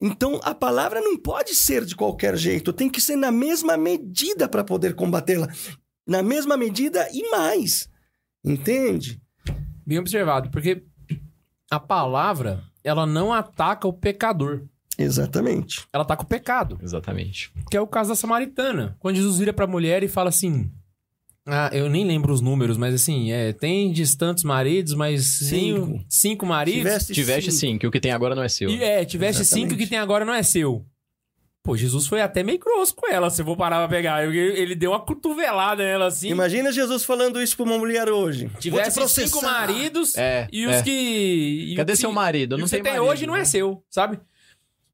Então, 0.00 0.40
a 0.42 0.54
palavra 0.54 1.00
não 1.00 1.18
pode 1.18 1.54
ser 1.54 1.84
de 1.84 1.94
qualquer 1.94 2.36
jeito, 2.36 2.72
tem 2.72 2.88
que 2.90 3.00
ser 3.00 3.16
na 3.16 3.30
mesma 3.30 3.76
medida 3.76 4.48
para 4.48 4.64
poder 4.64 4.94
combatê-la. 4.94 5.48
Na 6.06 6.22
mesma 6.22 6.56
medida 6.56 7.08
e 7.12 7.30
mais. 7.30 7.88
Entende? 8.44 9.20
Bem 9.86 9.98
observado, 9.98 10.50
porque 10.50 10.82
a 11.70 11.80
palavra, 11.80 12.62
ela 12.82 13.06
não 13.06 13.32
ataca 13.32 13.88
o 13.88 13.92
pecador. 13.92 14.66
Exatamente. 14.98 15.82
Ela 15.92 16.02
ataca 16.04 16.22
o 16.22 16.26
pecado. 16.26 16.78
Exatamente. 16.82 17.50
Que 17.70 17.76
é 17.76 17.80
o 17.80 17.86
caso 17.86 18.10
da 18.10 18.14
samaritana. 18.16 18.96
Quando 19.00 19.16
Jesus 19.16 19.38
vira 19.38 19.52
pra 19.52 19.66
mulher 19.66 20.02
e 20.02 20.08
fala 20.08 20.28
assim... 20.28 20.70
Ah, 21.46 21.68
eu 21.74 21.90
nem 21.90 22.06
lembro 22.06 22.32
os 22.32 22.40
números, 22.40 22.78
mas 22.78 22.94
assim, 22.94 23.30
é, 23.30 23.52
tem 23.52 23.92
tantos 24.18 24.44
maridos, 24.44 24.94
mas 24.94 25.24
Cinco. 25.26 25.86
cinco, 25.86 26.04
cinco 26.08 26.46
maridos. 26.46 26.80
Tiveste 26.80 27.12
Tiveste 27.12 27.52
sim. 27.52 27.58
sim, 27.72 27.78
que 27.78 27.86
o 27.86 27.90
que 27.90 28.00
tem 28.00 28.12
agora 28.12 28.34
não 28.34 28.42
é 28.42 28.48
seu. 28.48 28.70
E 28.70 28.82
é, 28.82 29.04
tiveste 29.04 29.42
Exatamente. 29.42 29.68
cinco 29.70 29.78
que 29.78 29.86
tem 29.86 29.98
agora 29.98 30.24
não 30.24 30.32
é 30.32 30.42
seu. 30.42 30.86
Pô, 31.62 31.76
Jesus 31.76 32.06
foi 32.06 32.22
até 32.22 32.42
meio 32.42 32.58
grosso 32.58 32.94
com 32.94 33.10
ela, 33.10 33.28
se 33.28 33.42
eu 33.42 33.44
vou 33.46 33.56
parar 33.58 33.76
pra 33.78 33.88
pegar. 33.88 34.24
Ele, 34.26 34.74
deu 34.74 34.92
uma 34.92 35.00
cotovelada 35.00 35.82
nela 35.82 36.06
assim. 36.06 36.28
Imagina 36.30 36.72
Jesus 36.72 37.04
falando 37.04 37.40
isso 37.42 37.56
para 37.56 37.64
uma 37.66 37.78
mulher 37.78 38.08
hoje. 38.08 38.50
Tivesse 38.58 39.06
cinco 39.08 39.42
maridos 39.42 40.16
É, 40.16 40.46
e 40.50 40.66
os 40.66 40.72
é. 40.76 40.82
que. 40.82 40.90
e 41.70 41.74
Cadê 41.76 41.92
os 41.92 41.98
seu 41.98 42.08
que- 42.10 42.14
marido? 42.14 42.56
e 42.56 42.58
Não 42.58 42.64
o 42.64 42.68
que 42.68 42.70
tem 42.70 42.78
você 42.80 42.82
tem 42.82 42.92
marido, 43.00 43.10
hoje 43.10 43.26
não 43.26 43.34
né? 43.34 43.40
é 43.40 43.44
seu, 43.44 43.82
sabe? 43.90 44.18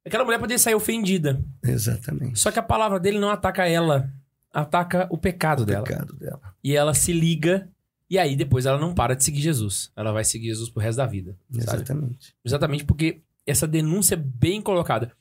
Aquela 0.04 0.24
mulher 0.24 0.38
poderia 0.38 0.58
sair 0.58 0.74
ofendida. 0.74 1.42
Exatamente. 1.62 2.38
Só 2.38 2.50
que 2.50 2.58
a 2.58 2.62
palavra 2.62 2.98
dele 2.98 3.18
não 3.18 3.30
ataca 3.30 3.68
ela, 3.68 4.12
ataca 4.52 5.06
o 5.10 5.18
pecado 5.18 5.64
dela. 5.64 5.84
Pecado 5.84 6.14
dela. 6.14 6.40
E 6.64 6.74
ela 6.74 6.94
se 6.94 7.12
liga, 7.12 7.68
e 8.08 8.18
aí 8.18 8.34
depois 8.34 8.66
ela 8.66 8.78
não 8.78 8.94
para 8.94 9.14
de 9.14 9.22
seguir 9.24 9.40
Jesus. 9.40 9.92
Ela 9.94 10.12
vai 10.12 10.24
seguir 10.24 10.48
Jesus 10.48 10.70
pro 10.70 10.82
resto 10.82 10.98
da 10.98 11.06
vida. 11.06 11.36
Sabe? 11.50 11.82
Exatamente. 11.82 12.34
Exatamente 12.44 12.84
porque 12.84 13.20
essa 13.46 13.66
denúncia 13.66 14.14
é 14.14 14.18
bem 14.18 14.60
colocada. 14.60 15.12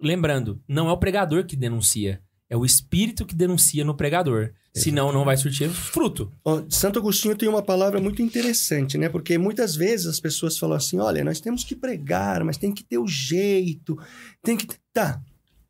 Lembrando, 0.00 0.60
não 0.66 0.88
é 0.88 0.92
o 0.92 0.98
pregador 0.98 1.44
que 1.44 1.56
denuncia, 1.56 2.20
é 2.48 2.56
o 2.56 2.64
espírito 2.64 3.24
que 3.24 3.34
denuncia 3.34 3.84
no 3.84 3.94
pregador. 3.94 4.52
Senão 4.76 5.12
não 5.12 5.24
vai 5.24 5.36
surtir 5.36 5.70
fruto. 5.70 6.32
Santo 6.68 6.98
Agostinho 6.98 7.36
tem 7.36 7.48
uma 7.48 7.62
palavra 7.62 8.00
muito 8.00 8.20
interessante, 8.20 8.98
né? 8.98 9.08
Porque 9.08 9.38
muitas 9.38 9.76
vezes 9.76 10.06
as 10.06 10.18
pessoas 10.18 10.58
falam 10.58 10.76
assim: 10.76 10.98
olha, 10.98 11.22
nós 11.22 11.40
temos 11.40 11.62
que 11.62 11.76
pregar, 11.76 12.42
mas 12.42 12.56
tem 12.56 12.72
que 12.72 12.82
ter 12.82 12.98
o 12.98 13.06
jeito, 13.06 13.96
tem 14.42 14.56
que. 14.56 14.66
Tá, 14.92 15.22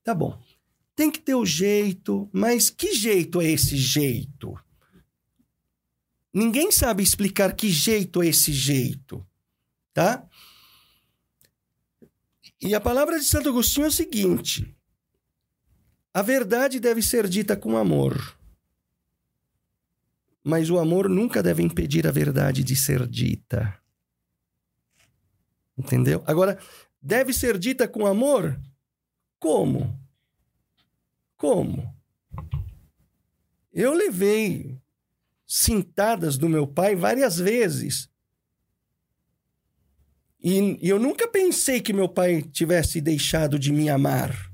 tá 0.03 0.15
bom. 0.15 0.41
Tem 0.97 1.11
que 1.11 1.21
ter 1.21 1.35
o 1.35 1.45
jeito, 1.45 2.31
mas 2.33 2.71
que 2.71 2.95
jeito 2.95 3.43
é 3.43 3.51
esse 3.51 3.77
jeito? 3.77 4.59
Ninguém 6.33 6.73
sabe 6.73 7.03
explicar 7.03 7.55
que 7.55 7.69
jeito 7.69 8.23
é 8.23 8.29
esse 8.29 8.55
jeito, 8.55 9.25
tá? 9.93 10.27
E 12.63 12.75
a 12.75 12.81
palavra 12.81 13.19
de 13.19 13.25
Santo 13.27 13.51
Agostinho 13.51 13.85
é 13.85 13.89
o 13.89 13.93
seguinte: 13.93 14.75
a 16.15 16.23
verdade 16.23 16.81
deve 16.81 17.03
ser 17.03 17.29
dita 17.29 17.55
com 17.55 17.77
amor. 17.77 18.35
Mas 20.45 20.69
o 20.69 20.79
amor 20.79 21.09
nunca 21.09 21.43
deve 21.43 21.63
impedir 21.63 22.07
a 22.07 22.11
verdade 22.11 22.63
de 22.63 22.77
ser 22.77 23.09
dita. 23.09 23.81
Entendeu? 25.77 26.23
Agora, 26.27 26.59
deve 27.01 27.33
ser 27.33 27.59
dita 27.59 27.89
com 27.89 28.07
amor? 28.07 28.61
Como? 29.41 29.99
Como? 31.37 31.95
Eu 33.73 33.95
levei 33.95 34.79
cintadas 35.47 36.37
do 36.37 36.49
meu 36.49 36.67
pai 36.67 36.95
várias 36.95 37.39
vezes. 37.39 38.09
E 40.41 40.79
e 40.81 40.89
eu 40.89 40.99
nunca 40.99 41.27
pensei 41.27 41.81
que 41.81 41.93
meu 41.93 42.09
pai 42.09 42.43
tivesse 42.43 43.01
deixado 43.01 43.59
de 43.59 43.73
me 43.73 43.89
amar. 43.89 44.53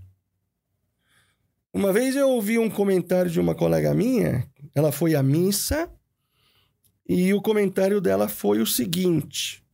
Uma 1.72 1.92
vez 1.92 2.16
eu 2.16 2.28
ouvi 2.28 2.58
um 2.58 2.70
comentário 2.70 3.30
de 3.30 3.38
uma 3.38 3.54
colega 3.54 3.94
minha, 3.94 4.48
ela 4.74 4.92
foi 4.92 5.14
à 5.14 5.22
missa 5.22 5.90
e 7.08 7.34
o 7.34 7.42
comentário 7.42 8.00
dela 8.00 8.28
foi 8.28 8.60
o 8.60 8.66
seguinte: 8.66 9.64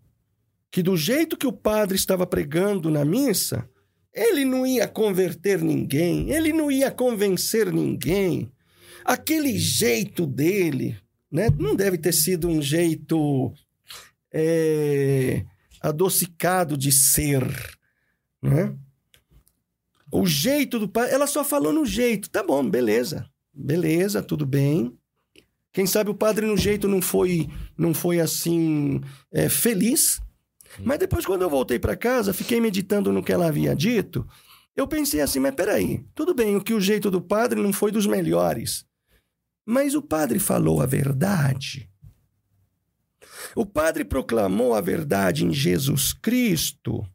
que 0.70 0.82
do 0.82 0.96
jeito 0.96 1.36
que 1.36 1.46
o 1.46 1.52
padre 1.52 1.96
estava 1.96 2.26
pregando 2.26 2.90
na 2.90 3.04
missa, 3.04 3.68
ele 4.12 4.44
não 4.44 4.66
ia 4.66 4.88
converter 4.88 5.62
ninguém, 5.62 6.30
ele 6.30 6.52
não 6.52 6.70
ia 6.70 6.90
convencer 6.90 7.72
ninguém. 7.72 8.50
Aquele 9.04 9.56
jeito 9.58 10.26
dele, 10.26 10.98
né, 11.30 11.48
não 11.58 11.76
deve 11.76 11.98
ter 11.98 12.12
sido 12.12 12.48
um 12.48 12.60
jeito 12.60 13.52
é, 14.32 15.44
adocicado 15.80 16.76
de 16.76 16.90
ser, 16.90 17.44
né? 18.42 18.74
O 20.10 20.26
jeito 20.26 20.78
do 20.78 21.00
ela 21.00 21.26
só 21.26 21.44
falou 21.44 21.72
no 21.72 21.84
jeito. 21.84 22.30
Tá 22.30 22.42
bom, 22.42 22.68
beleza. 22.68 23.28
Beleza, 23.58 24.22
tudo 24.22 24.44
bem. 24.44 24.94
Quem 25.72 25.86
sabe 25.86 26.10
o 26.10 26.14
padre 26.14 26.44
no 26.44 26.56
jeito 26.56 26.86
não 26.86 27.00
foi 27.00 27.48
não 27.76 27.94
foi 27.94 28.20
assim 28.20 29.00
é, 29.32 29.48
feliz. 29.48 30.20
Mas 30.80 30.98
depois 30.98 31.24
quando 31.24 31.40
eu 31.42 31.48
voltei 31.48 31.78
para 31.78 31.96
casa, 31.96 32.34
fiquei 32.34 32.60
meditando 32.60 33.10
no 33.10 33.22
que 33.22 33.32
ela 33.32 33.46
havia 33.46 33.74
dito. 33.74 34.26
Eu 34.76 34.86
pensei 34.86 35.22
assim, 35.22 35.40
mas 35.40 35.54
peraí, 35.54 36.04
tudo 36.14 36.34
bem, 36.34 36.54
o 36.54 36.62
que 36.62 36.74
o 36.74 36.80
jeito 36.80 37.10
do 37.10 37.20
padre 37.20 37.62
não 37.62 37.72
foi 37.72 37.90
dos 37.90 38.06
melhores. 38.06 38.84
Mas 39.64 39.94
o 39.94 40.02
padre 40.02 40.38
falou 40.38 40.82
a 40.82 40.86
verdade. 40.86 41.88
O 43.54 43.64
padre 43.64 44.04
proclamou 44.04 44.74
a 44.74 44.82
verdade 44.82 45.46
em 45.46 45.52
Jesus 45.52 46.12
Cristo. 46.12 47.06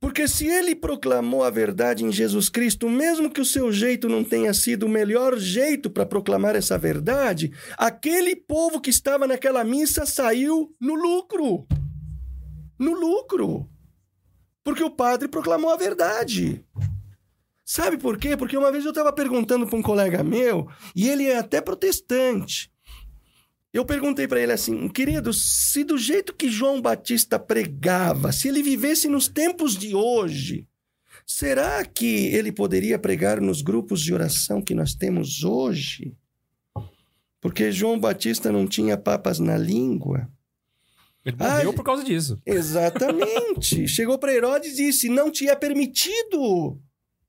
Porque 0.00 0.28
se 0.28 0.46
ele 0.46 0.74
proclamou 0.76 1.42
a 1.42 1.50
verdade 1.50 2.04
em 2.04 2.12
Jesus 2.12 2.48
Cristo, 2.48 2.88
mesmo 2.88 3.30
que 3.30 3.40
o 3.40 3.44
seu 3.44 3.72
jeito 3.72 4.08
não 4.08 4.22
tenha 4.22 4.54
sido 4.54 4.86
o 4.86 4.88
melhor 4.88 5.36
jeito 5.38 5.90
para 5.90 6.06
proclamar 6.06 6.54
essa 6.54 6.78
verdade, 6.78 7.52
aquele 7.76 8.36
povo 8.36 8.80
que 8.80 8.90
estava 8.90 9.26
naquela 9.26 9.64
missa 9.64 10.06
saiu 10.06 10.74
no 10.80 10.94
lucro. 10.94 11.66
No 12.78 12.92
lucro. 12.92 13.68
Porque 14.62 14.84
o 14.84 14.90
padre 14.90 15.26
proclamou 15.26 15.70
a 15.70 15.76
verdade. 15.76 16.64
Sabe 17.64 17.98
por 17.98 18.16
quê? 18.16 18.36
Porque 18.36 18.56
uma 18.56 18.70
vez 18.70 18.84
eu 18.84 18.92
estava 18.92 19.12
perguntando 19.12 19.66
para 19.66 19.78
um 19.78 19.82
colega 19.82 20.22
meu, 20.22 20.68
e 20.94 21.08
ele 21.08 21.24
é 21.24 21.38
até 21.38 21.60
protestante. 21.60 22.72
Eu 23.72 23.84
perguntei 23.84 24.26
para 24.26 24.40
ele 24.40 24.52
assim, 24.52 24.88
querido, 24.88 25.32
se 25.32 25.84
do 25.84 25.98
jeito 25.98 26.34
que 26.34 26.48
João 26.48 26.80
Batista 26.80 27.38
pregava, 27.38 28.32
se 28.32 28.48
ele 28.48 28.62
vivesse 28.62 29.08
nos 29.08 29.28
tempos 29.28 29.76
de 29.76 29.94
hoje, 29.94 30.66
será 31.26 31.84
que 31.84 32.26
ele 32.28 32.50
poderia 32.50 32.98
pregar 32.98 33.40
nos 33.40 33.60
grupos 33.60 34.00
de 34.00 34.14
oração 34.14 34.62
que 34.62 34.74
nós 34.74 34.94
temos 34.94 35.44
hoje? 35.44 36.16
Porque 37.40 37.70
João 37.70 38.00
Batista 38.00 38.50
não 38.50 38.66
tinha 38.66 38.96
papas 38.96 39.38
na 39.38 39.56
língua. 39.56 40.28
Ele 41.24 41.36
morreu 41.36 41.70
Ai. 41.70 41.76
por 41.76 41.84
causa 41.84 42.02
disso. 42.02 42.40
Exatamente. 42.44 43.86
Chegou 43.86 44.18
para 44.18 44.34
Herodes 44.34 44.72
e 44.72 44.86
disse: 44.86 45.08
Não 45.08 45.30
te 45.30 45.48
é 45.48 45.54
permitido 45.54 46.80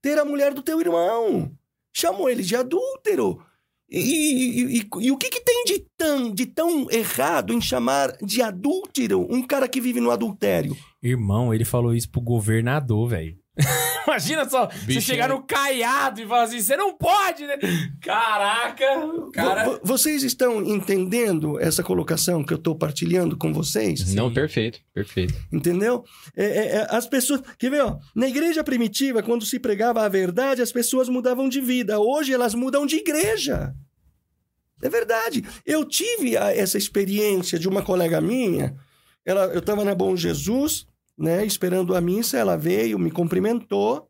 ter 0.01 0.17
a 0.17 0.25
mulher 0.25 0.53
do 0.53 0.63
teu 0.63 0.79
irmão. 0.79 1.51
Chamou 1.91 2.29
ele 2.29 2.43
de 2.43 2.55
adúltero. 2.55 3.43
E, 3.91 3.99
e- 3.99 4.77
e- 4.79 4.87
e 5.01 5.11
o 5.11 5.17
que, 5.17 5.29
que 5.29 5.41
tem 5.41 5.63
de 5.65 5.83
tão, 5.97 6.31
de 6.31 6.45
tão 6.45 6.89
errado 6.91 7.51
em 7.53 7.59
chamar 7.59 8.15
de 8.21 8.41
adúltero 8.41 9.25
um 9.29 9.41
cara 9.41 9.67
que 9.67 9.81
vive 9.81 9.99
no 9.99 10.11
adultério? 10.11 10.75
Irmão, 11.01 11.53
ele 11.53 11.65
falou 11.65 11.93
isso 11.93 12.09
pro 12.09 12.21
governador, 12.21 13.09
velho. 13.09 13.35
Imagina 14.09 14.49
só, 14.49 14.67
você 14.67 14.85
Bichinho. 14.85 15.01
chegar 15.01 15.29
no 15.29 15.43
caiado 15.43 16.19
e 16.21 16.25
falar 16.27 16.43
assim, 16.43 16.59
você 16.59 16.75
não 16.75 16.95
pode, 16.97 17.45
né? 17.45 17.57
Caraca, 18.01 18.85
cara... 19.33 19.65
Vo- 19.65 19.71
vo- 19.73 19.79
Vocês 19.83 20.23
estão 20.23 20.63
entendendo 20.63 21.59
essa 21.59 21.83
colocação 21.83 22.43
que 22.43 22.51
eu 22.53 22.57
estou 22.57 22.75
partilhando 22.75 23.37
com 23.37 23.53
vocês? 23.53 24.13
Não, 24.15 24.33
perfeito, 24.33 24.79
perfeito. 24.93 25.33
Entendeu? 25.51 26.03
É, 26.35 26.43
é, 26.45 26.65
é, 26.77 26.87
as 26.89 27.05
pessoas. 27.07 27.41
Quer 27.57 27.69
ver, 27.69 27.81
ó? 27.83 27.97
Na 28.15 28.27
igreja 28.27 28.63
primitiva, 28.63 29.21
quando 29.21 29.45
se 29.45 29.59
pregava 29.59 30.03
a 30.03 30.09
verdade, 30.09 30.61
as 30.61 30.71
pessoas 30.71 31.07
mudavam 31.07 31.47
de 31.47 31.61
vida. 31.61 31.99
Hoje 31.99 32.33
elas 32.33 32.55
mudam 32.55 32.85
de 32.85 32.95
igreja. 32.97 33.73
É 34.81 34.89
verdade. 34.89 35.43
Eu 35.65 35.85
tive 35.85 36.35
a- 36.37 36.51
essa 36.55 36.77
experiência 36.77 37.59
de 37.59 37.67
uma 37.67 37.81
colega 37.83 38.19
minha. 38.21 38.75
Ela, 39.25 39.45
eu 39.47 39.59
estava 39.59 39.83
na 39.83 39.93
Bom 39.93 40.15
Jesus, 40.15 40.87
né? 41.19 41.45
Esperando 41.45 41.95
a 41.95 41.99
missa, 41.99 42.37
ela 42.37 42.57
veio, 42.57 42.97
me 42.97 43.11
cumprimentou. 43.11 44.09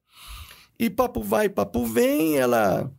E 0.78 0.90
papo 0.90 1.22
vai, 1.22 1.50
papo 1.50 1.86
vem, 1.86 2.38
ela. 2.38 2.90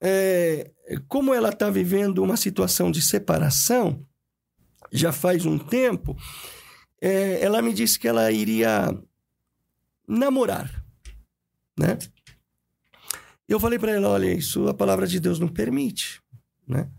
é, 0.00 0.72
como 1.06 1.32
ela 1.32 1.50
está 1.50 1.70
vivendo 1.70 2.22
uma 2.22 2.36
situação 2.36 2.90
de 2.90 3.00
separação, 3.00 4.04
já 4.90 5.12
faz 5.12 5.46
um 5.46 5.58
tempo, 5.58 6.16
é, 7.00 7.42
ela 7.42 7.62
me 7.62 7.72
disse 7.72 7.98
que 7.98 8.08
ela 8.08 8.30
iria 8.32 8.88
namorar, 10.06 10.84
né? 11.78 11.98
Eu 13.48 13.58
falei 13.58 13.78
para 13.78 13.92
ela, 13.92 14.08
olha, 14.08 14.30
isso 14.30 14.68
a 14.68 14.74
palavra 14.74 15.06
de 15.06 15.20
Deus 15.20 15.38
não 15.38 15.48
permite, 15.48 16.20
né? 16.66 16.90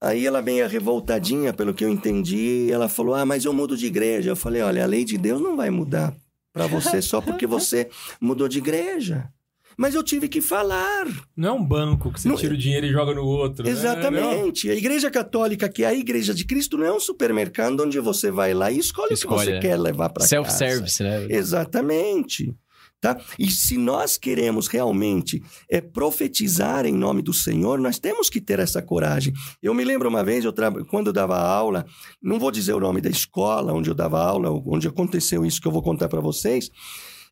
Aí 0.00 0.24
ela 0.26 0.40
meio 0.40 0.68
revoltadinha, 0.68 1.52
pelo 1.52 1.74
que 1.74 1.84
eu 1.84 1.88
entendi, 1.88 2.68
ela 2.70 2.88
falou, 2.88 3.14
ah, 3.14 3.26
mas 3.26 3.44
eu 3.44 3.52
mudo 3.52 3.76
de 3.76 3.86
igreja. 3.86 4.30
Eu 4.30 4.36
falei, 4.36 4.62
olha, 4.62 4.84
a 4.84 4.86
lei 4.86 5.04
de 5.04 5.18
Deus 5.18 5.40
não 5.40 5.56
vai 5.56 5.70
mudar 5.70 6.14
para 6.52 6.66
você 6.68 7.02
só 7.02 7.20
porque 7.20 7.46
você 7.46 7.88
mudou 8.20 8.46
de 8.48 8.58
igreja. 8.58 9.28
Mas 9.76 9.94
eu 9.94 10.02
tive 10.02 10.28
que 10.28 10.40
falar. 10.40 11.06
Não 11.36 11.48
é 11.48 11.52
um 11.52 11.64
banco 11.64 12.12
que 12.12 12.20
você 12.20 12.28
Não- 12.28 12.34
tira 12.36 12.52
o 12.52 12.56
dinheiro 12.56 12.84
e 12.86 12.90
joga 12.90 13.14
no 13.14 13.22
outro. 13.24 13.64
né? 13.64 13.70
Exatamente. 13.70 14.68
A 14.68 14.74
Igreja 14.74 15.08
Católica, 15.08 15.68
que 15.68 15.84
é 15.84 15.86
a 15.86 15.94
Igreja 15.94 16.34
de 16.34 16.44
Cristo, 16.44 16.76
não 16.76 16.84
é 16.86 16.92
um 16.92 16.98
supermercado 16.98 17.80
onde 17.84 18.00
você 18.00 18.28
vai 18.30 18.52
lá 18.54 18.72
e 18.72 18.78
escolhe, 18.78 19.12
o 19.12 19.14
Escolhe, 19.14 19.38
que 19.38 19.44
você 19.52 19.56
é. 19.56 19.60
quer 19.60 19.76
levar 19.78 20.08
para 20.08 20.22
casa. 20.22 20.28
Self-service, 20.30 21.00
né? 21.02 21.26
Exatamente. 21.30 22.52
Tá? 23.00 23.16
E 23.38 23.48
se 23.48 23.78
nós 23.78 24.16
queremos 24.16 24.66
realmente 24.66 25.40
é, 25.70 25.80
profetizar 25.80 26.84
em 26.84 26.92
nome 26.92 27.22
do 27.22 27.32
Senhor, 27.32 27.78
nós 27.78 27.96
temos 27.98 28.28
que 28.28 28.40
ter 28.40 28.58
essa 28.58 28.82
coragem. 28.82 29.32
Eu 29.62 29.72
me 29.72 29.84
lembro 29.84 30.08
uma 30.08 30.24
vez, 30.24 30.44
eu 30.44 30.52
tra... 30.52 30.72
quando 30.86 31.08
eu 31.08 31.12
dava 31.12 31.38
aula, 31.38 31.86
não 32.20 32.40
vou 32.40 32.50
dizer 32.50 32.72
o 32.72 32.80
nome 32.80 33.00
da 33.00 33.08
escola 33.08 33.72
onde 33.72 33.88
eu 33.88 33.94
dava 33.94 34.20
aula, 34.20 34.50
onde 34.66 34.88
aconteceu 34.88 35.46
isso 35.46 35.60
que 35.60 35.68
eu 35.68 35.72
vou 35.72 35.82
contar 35.82 36.08
para 36.08 36.20
vocês. 36.20 36.70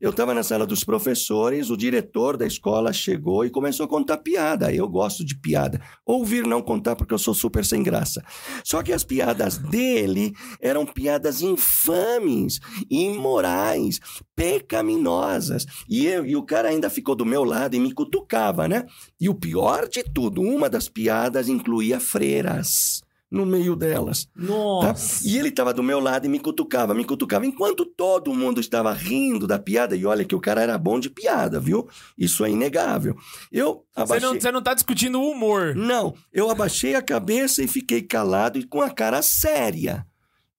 Eu 0.01 0.11
estava 0.11 0.35
na 0.35 0.43
sala 0.43 0.67
dos 0.67 0.85
professores, 0.85 1.71
o 1.71 1.77
diretor 1.77 2.37
da 2.37 2.47
escola 2.47 2.93
chegou 2.93 3.45
e 3.45 3.51
começou 3.51 3.85
a 3.85 3.89
contar 3.89 4.19
piada. 4.19 4.73
Eu 4.73 4.89
gosto 4.89 5.25
de 5.25 5.35
piada. 5.39 5.81
Ouvir 6.05 6.47
não 6.47 6.61
contar 6.61 6.97
porque 6.97 7.15
eu 7.15 7.19
sou 7.19 7.33
super 7.35 7.65
sem 7.65 7.83
graça. 7.83 8.23
Só 8.63 8.83
que 8.83 8.93
as 8.93 9.03
piadas 9.05 9.57
dele 9.59 10.33
eram 10.61 10.85
piadas 10.85 11.41
infames, 11.41 12.61
imorais, 12.91 14.01
pecaminosas. 14.35 15.67
E, 15.89 16.07
eu- 16.07 16.27
e 16.27 16.37
o 16.37 16.43
cara 16.43 16.69
ainda 16.69 16.91
ficou 16.91 17.15
do 17.15 17.25
meu 17.25 17.45
lado 17.45 17.75
e 17.75 17.81
me 17.81 17.93
cutucava, 17.93 18.69
né? 18.69 18.85
E 19.21 19.29
o 19.29 19.35
pior 19.35 19.89
de 19.89 20.03
tudo, 20.03 20.43
uma 20.43 20.69
das 20.69 20.89
piadas 20.89 21.49
incluía 21.49 21.99
freiras 22.01 23.03
no 23.31 23.45
meio 23.45 23.75
delas. 23.75 24.25
Tá? 24.25 24.31
Nossa. 24.37 25.27
E 25.27 25.37
ele 25.37 25.49
estava 25.49 25.73
do 25.73 25.83
meu 25.83 25.99
lado 26.01 26.27
e 26.27 26.29
me 26.29 26.39
cutucava, 26.39 26.95
me 26.95 27.05
cutucava, 27.05 27.47
enquanto 27.47 27.85
todo 27.85 28.35
mundo 28.35 28.61
estava 28.61 28.93
rindo 28.93 29.47
da 29.47 29.59
piada. 29.59 29.97
E 29.97 30.07
olha 30.07 30.25
que 30.25 30.35
o 30.35 30.41
cara 30.41 30.63
era 30.63 30.79
bom 30.79 30.99
de 30.99 31.11
piada, 31.11 31.59
viu? 31.59 31.89
Isso 32.17 32.45
é 32.45 32.51
inegável. 32.51 33.17
Eu 33.51 33.85
Você 33.95 34.03
abaixei... 34.03 34.29
não, 34.29 34.41
você 34.41 34.53
não 34.53 34.63
tá 34.63 34.75
discutindo 34.75 35.21
o 35.21 35.31
humor. 35.31 35.75
Não, 35.75 36.15
eu 36.33 36.51
abaixei 36.51 36.95
a 36.95 37.03
cabeça 37.03 37.63
e 37.63 37.69
fiquei 37.69 38.03
calado 38.03 38.59
e 38.59 38.65
com 38.65 38.81
a 38.81 38.91
cara 38.91 39.21
séria. 39.23 40.07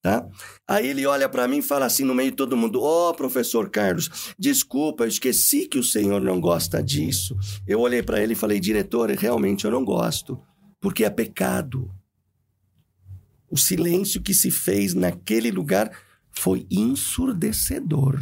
Tá? 0.00 0.24
Aí 0.66 0.86
ele 0.86 1.04
olha 1.06 1.28
para 1.28 1.48
mim 1.48 1.58
e 1.58 1.62
fala 1.62 1.84
assim 1.84 2.04
no 2.04 2.14
meio 2.14 2.30
de 2.30 2.36
todo 2.36 2.56
mundo: 2.56 2.80
Ô 2.80 3.12
professor 3.14 3.68
Carlos, 3.68 4.32
desculpa, 4.38 5.04
eu 5.04 5.08
esqueci 5.08 5.66
que 5.66 5.78
o 5.78 5.82
senhor 5.82 6.20
não 6.20 6.40
gosta 6.40 6.80
disso. 6.80 7.36
Eu 7.66 7.80
olhei 7.80 8.02
para 8.02 8.22
ele 8.22 8.34
e 8.34 8.36
falei: 8.36 8.60
diretor, 8.60 9.10
realmente 9.10 9.64
eu 9.64 9.72
não 9.72 9.84
gosto, 9.84 10.40
porque 10.80 11.04
é 11.04 11.10
pecado. 11.10 11.90
O 13.50 13.56
silêncio 13.56 14.22
que 14.22 14.34
se 14.34 14.50
fez 14.50 14.94
naquele 14.94 15.50
lugar 15.50 15.90
foi 16.30 16.66
ensurdecedor. 16.70 18.20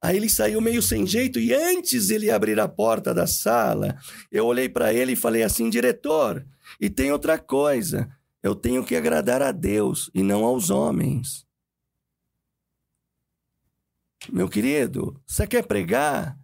Aí 0.00 0.16
ele 0.16 0.28
saiu 0.28 0.60
meio 0.60 0.82
sem 0.82 1.06
jeito 1.06 1.40
e 1.40 1.52
antes 1.52 2.10
ele 2.10 2.30
abrir 2.30 2.60
a 2.60 2.68
porta 2.68 3.12
da 3.12 3.26
sala, 3.26 3.98
eu 4.30 4.46
olhei 4.46 4.68
para 4.68 4.92
ele 4.92 5.12
e 5.12 5.16
falei 5.16 5.42
assim: 5.42 5.68
diretor, 5.68 6.46
e 6.80 6.88
tem 6.88 7.10
outra 7.10 7.38
coisa. 7.38 8.08
Eu 8.42 8.54
tenho 8.54 8.84
que 8.84 8.94
agradar 8.94 9.42
a 9.42 9.50
Deus 9.50 10.08
e 10.14 10.22
não 10.22 10.44
aos 10.44 10.70
homens. 10.70 11.44
Meu 14.32 14.48
querido, 14.48 15.20
você 15.26 15.46
quer 15.46 15.66
pregar? 15.66 16.38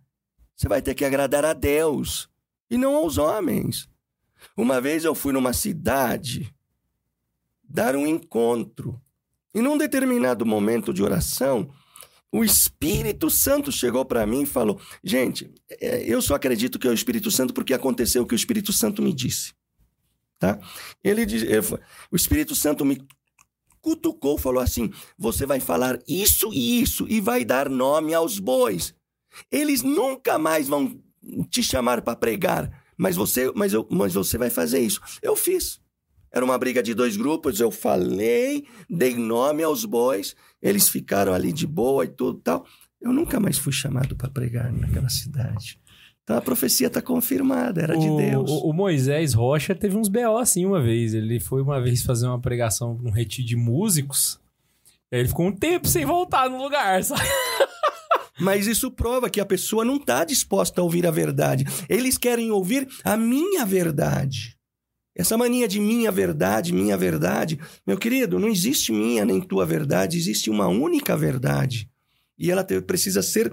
Você 0.56 0.68
vai 0.68 0.82
ter 0.82 0.94
que 0.94 1.04
agradar 1.04 1.44
a 1.44 1.52
Deus 1.52 2.28
e 2.68 2.76
não 2.76 2.96
aos 2.96 3.18
homens. 3.18 3.88
Uma 4.56 4.80
vez 4.80 5.04
eu 5.04 5.14
fui 5.14 5.32
numa 5.32 5.52
cidade 5.52 6.52
dar 7.72 7.96
um 7.96 8.06
encontro 8.06 9.00
e 9.54 9.60
num 9.60 9.76
determinado 9.76 10.46
momento 10.46 10.92
de 10.92 11.02
oração, 11.02 11.70
o 12.30 12.42
Espírito 12.42 13.28
Santo 13.28 13.70
chegou 13.70 14.04
para 14.04 14.26
mim 14.26 14.42
e 14.42 14.46
falou: 14.46 14.80
Gente, 15.04 15.52
é, 15.80 16.02
eu 16.04 16.22
só 16.22 16.34
acredito 16.34 16.78
que 16.78 16.86
é 16.86 16.90
o 16.90 16.94
Espírito 16.94 17.30
Santo 17.30 17.52
porque 17.52 17.74
aconteceu 17.74 18.22
o 18.22 18.26
que 18.26 18.34
o 18.34 18.36
Espírito 18.36 18.72
Santo 18.72 19.02
me 19.02 19.12
disse. 19.12 19.52
Tá? 20.38 20.58
Ele 21.04 21.24
diz, 21.24 21.44
o 22.10 22.16
Espírito 22.16 22.54
Santo 22.54 22.84
me 22.84 23.06
cutucou, 23.80 24.38
falou 24.38 24.62
assim: 24.62 24.90
Você 25.18 25.44
vai 25.44 25.60
falar 25.60 25.98
isso 26.08 26.50
e 26.52 26.80
isso 26.80 27.06
e 27.08 27.20
vai 27.20 27.44
dar 27.44 27.68
nome 27.68 28.14
aos 28.14 28.38
bois. 28.38 28.94
Eles 29.50 29.82
nunca 29.82 30.38
mais 30.38 30.68
vão 30.68 30.98
te 31.50 31.62
chamar 31.62 32.02
para 32.02 32.16
pregar, 32.16 32.82
mas 32.96 33.16
você, 33.16 33.52
mas, 33.54 33.72
eu, 33.72 33.86
mas 33.90 34.14
você 34.14 34.38
vai 34.38 34.48
fazer 34.48 34.80
isso. 34.80 35.00
Eu 35.20 35.36
fiz. 35.36 35.81
Era 36.32 36.44
uma 36.44 36.56
briga 36.56 36.82
de 36.82 36.94
dois 36.94 37.16
grupos, 37.16 37.60
eu 37.60 37.70
falei, 37.70 38.64
dei 38.88 39.14
nome 39.14 39.62
aos 39.62 39.84
bois, 39.84 40.34
eles 40.62 40.88
ficaram 40.88 41.34
ali 41.34 41.52
de 41.52 41.66
boa 41.66 42.04
e 42.04 42.08
tudo 42.08 42.38
tal. 42.40 42.64
Eu 43.00 43.12
nunca 43.12 43.38
mais 43.38 43.58
fui 43.58 43.72
chamado 43.72 44.16
para 44.16 44.30
pregar 44.30 44.72
naquela 44.72 45.10
cidade. 45.10 45.78
Então 46.22 46.36
a 46.36 46.40
profecia 46.40 46.86
está 46.86 47.02
confirmada, 47.02 47.82
era 47.82 47.98
de 47.98 48.08
o, 48.08 48.16
Deus. 48.16 48.50
O, 48.50 48.70
o 48.70 48.72
Moisés 48.72 49.34
Rocha 49.34 49.74
teve 49.74 49.96
uns 49.96 50.08
BO 50.08 50.38
assim 50.38 50.64
uma 50.64 50.80
vez. 50.80 51.14
Ele 51.14 51.40
foi 51.40 51.60
uma 51.60 51.80
vez 51.80 52.02
fazer 52.02 52.26
uma 52.26 52.40
pregação 52.40 52.94
num 52.94 53.10
retiro 53.10 53.46
de 53.46 53.56
músicos. 53.56 54.40
Aí 55.12 55.18
ele 55.18 55.28
ficou 55.28 55.46
um 55.46 55.52
tempo 55.52 55.88
sem 55.88 56.06
voltar 56.06 56.48
no 56.48 56.62
lugar, 56.62 57.02
sabe? 57.04 57.28
Mas 58.40 58.66
isso 58.66 58.90
prova 58.90 59.28
que 59.28 59.40
a 59.40 59.46
pessoa 59.46 59.84
não 59.84 59.96
está 59.96 60.24
disposta 60.24 60.80
a 60.80 60.84
ouvir 60.84 61.06
a 61.06 61.10
verdade. 61.10 61.64
Eles 61.88 62.16
querem 62.16 62.50
ouvir 62.50 62.88
a 63.04 63.16
minha 63.16 63.66
verdade. 63.66 64.56
Essa 65.14 65.36
mania 65.36 65.68
de 65.68 65.78
minha 65.78 66.10
verdade, 66.10 66.72
minha 66.72 66.96
verdade. 66.96 67.58
Meu 67.86 67.98
querido, 67.98 68.38
não 68.38 68.48
existe 68.48 68.92
minha 68.92 69.24
nem 69.24 69.40
tua 69.40 69.66
verdade, 69.66 70.16
existe 70.16 70.48
uma 70.48 70.68
única 70.68 71.16
verdade. 71.16 71.88
E 72.38 72.50
ela 72.50 72.64
precisa 72.64 73.22
ser 73.22 73.52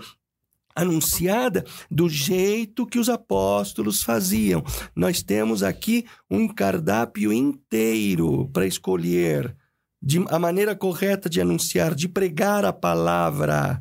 anunciada 0.75 1.65
do 1.91 2.07
jeito 2.07 2.85
que 2.85 2.99
os 2.99 3.09
apóstolos 3.09 4.01
faziam. 4.01 4.63
Nós 4.95 5.21
temos 5.21 5.61
aqui 5.61 6.05
um 6.29 6.47
cardápio 6.47 7.33
inteiro 7.33 8.49
para 8.53 8.65
escolher 8.65 9.55
de, 10.01 10.23
a 10.29 10.39
maneira 10.39 10.75
correta 10.75 11.29
de 11.29 11.41
anunciar, 11.41 11.93
de 11.93 12.07
pregar 12.07 12.63
a 12.63 12.71
palavra 12.71 13.79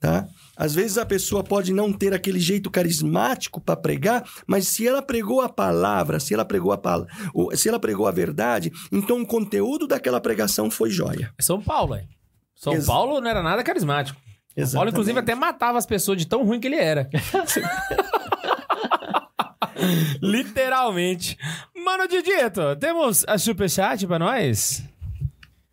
tá? 0.00 0.26
Às 0.56 0.74
vezes 0.74 0.98
a 0.98 1.06
pessoa 1.06 1.42
pode 1.42 1.72
não 1.72 1.92
ter 1.92 2.12
aquele 2.14 2.38
jeito 2.38 2.70
carismático 2.70 3.60
para 3.60 3.76
pregar, 3.76 4.22
mas 4.46 4.68
se 4.68 4.86
ela 4.86 5.00
pregou 5.02 5.40
a 5.40 5.48
palavra, 5.48 6.20
se 6.20 6.34
ela 6.34 6.44
pregou 6.44 6.72
a 6.72 6.78
pal- 6.78 7.06
o- 7.34 7.54
se 7.56 7.68
ela 7.68 7.78
pregou 7.80 8.06
a 8.06 8.10
verdade, 8.10 8.70
então 8.92 9.20
o 9.22 9.26
conteúdo 9.26 9.86
daquela 9.86 10.20
pregação 10.20 10.70
foi 10.70 10.90
joia. 10.90 11.32
São 11.40 11.60
Paulo, 11.60 11.94
é. 11.94 12.04
São 12.54 12.74
Ex- 12.74 12.86
Paulo 12.86 13.20
não 13.20 13.28
era 13.28 13.42
nada 13.42 13.62
carismático. 13.64 14.20
Paulo, 14.74 14.90
inclusive, 14.90 15.18
até 15.18 15.34
matava 15.34 15.78
as 15.78 15.86
pessoas 15.86 16.18
de 16.18 16.26
tão 16.26 16.44
ruim 16.44 16.60
que 16.60 16.66
ele 16.66 16.76
era. 16.76 17.08
Literalmente. 20.20 21.36
Mano 21.84 22.06
Didito, 22.06 22.76
temos 22.78 23.24
a 23.26 23.38
superchat 23.38 24.06
pra 24.06 24.18
nós? 24.18 24.82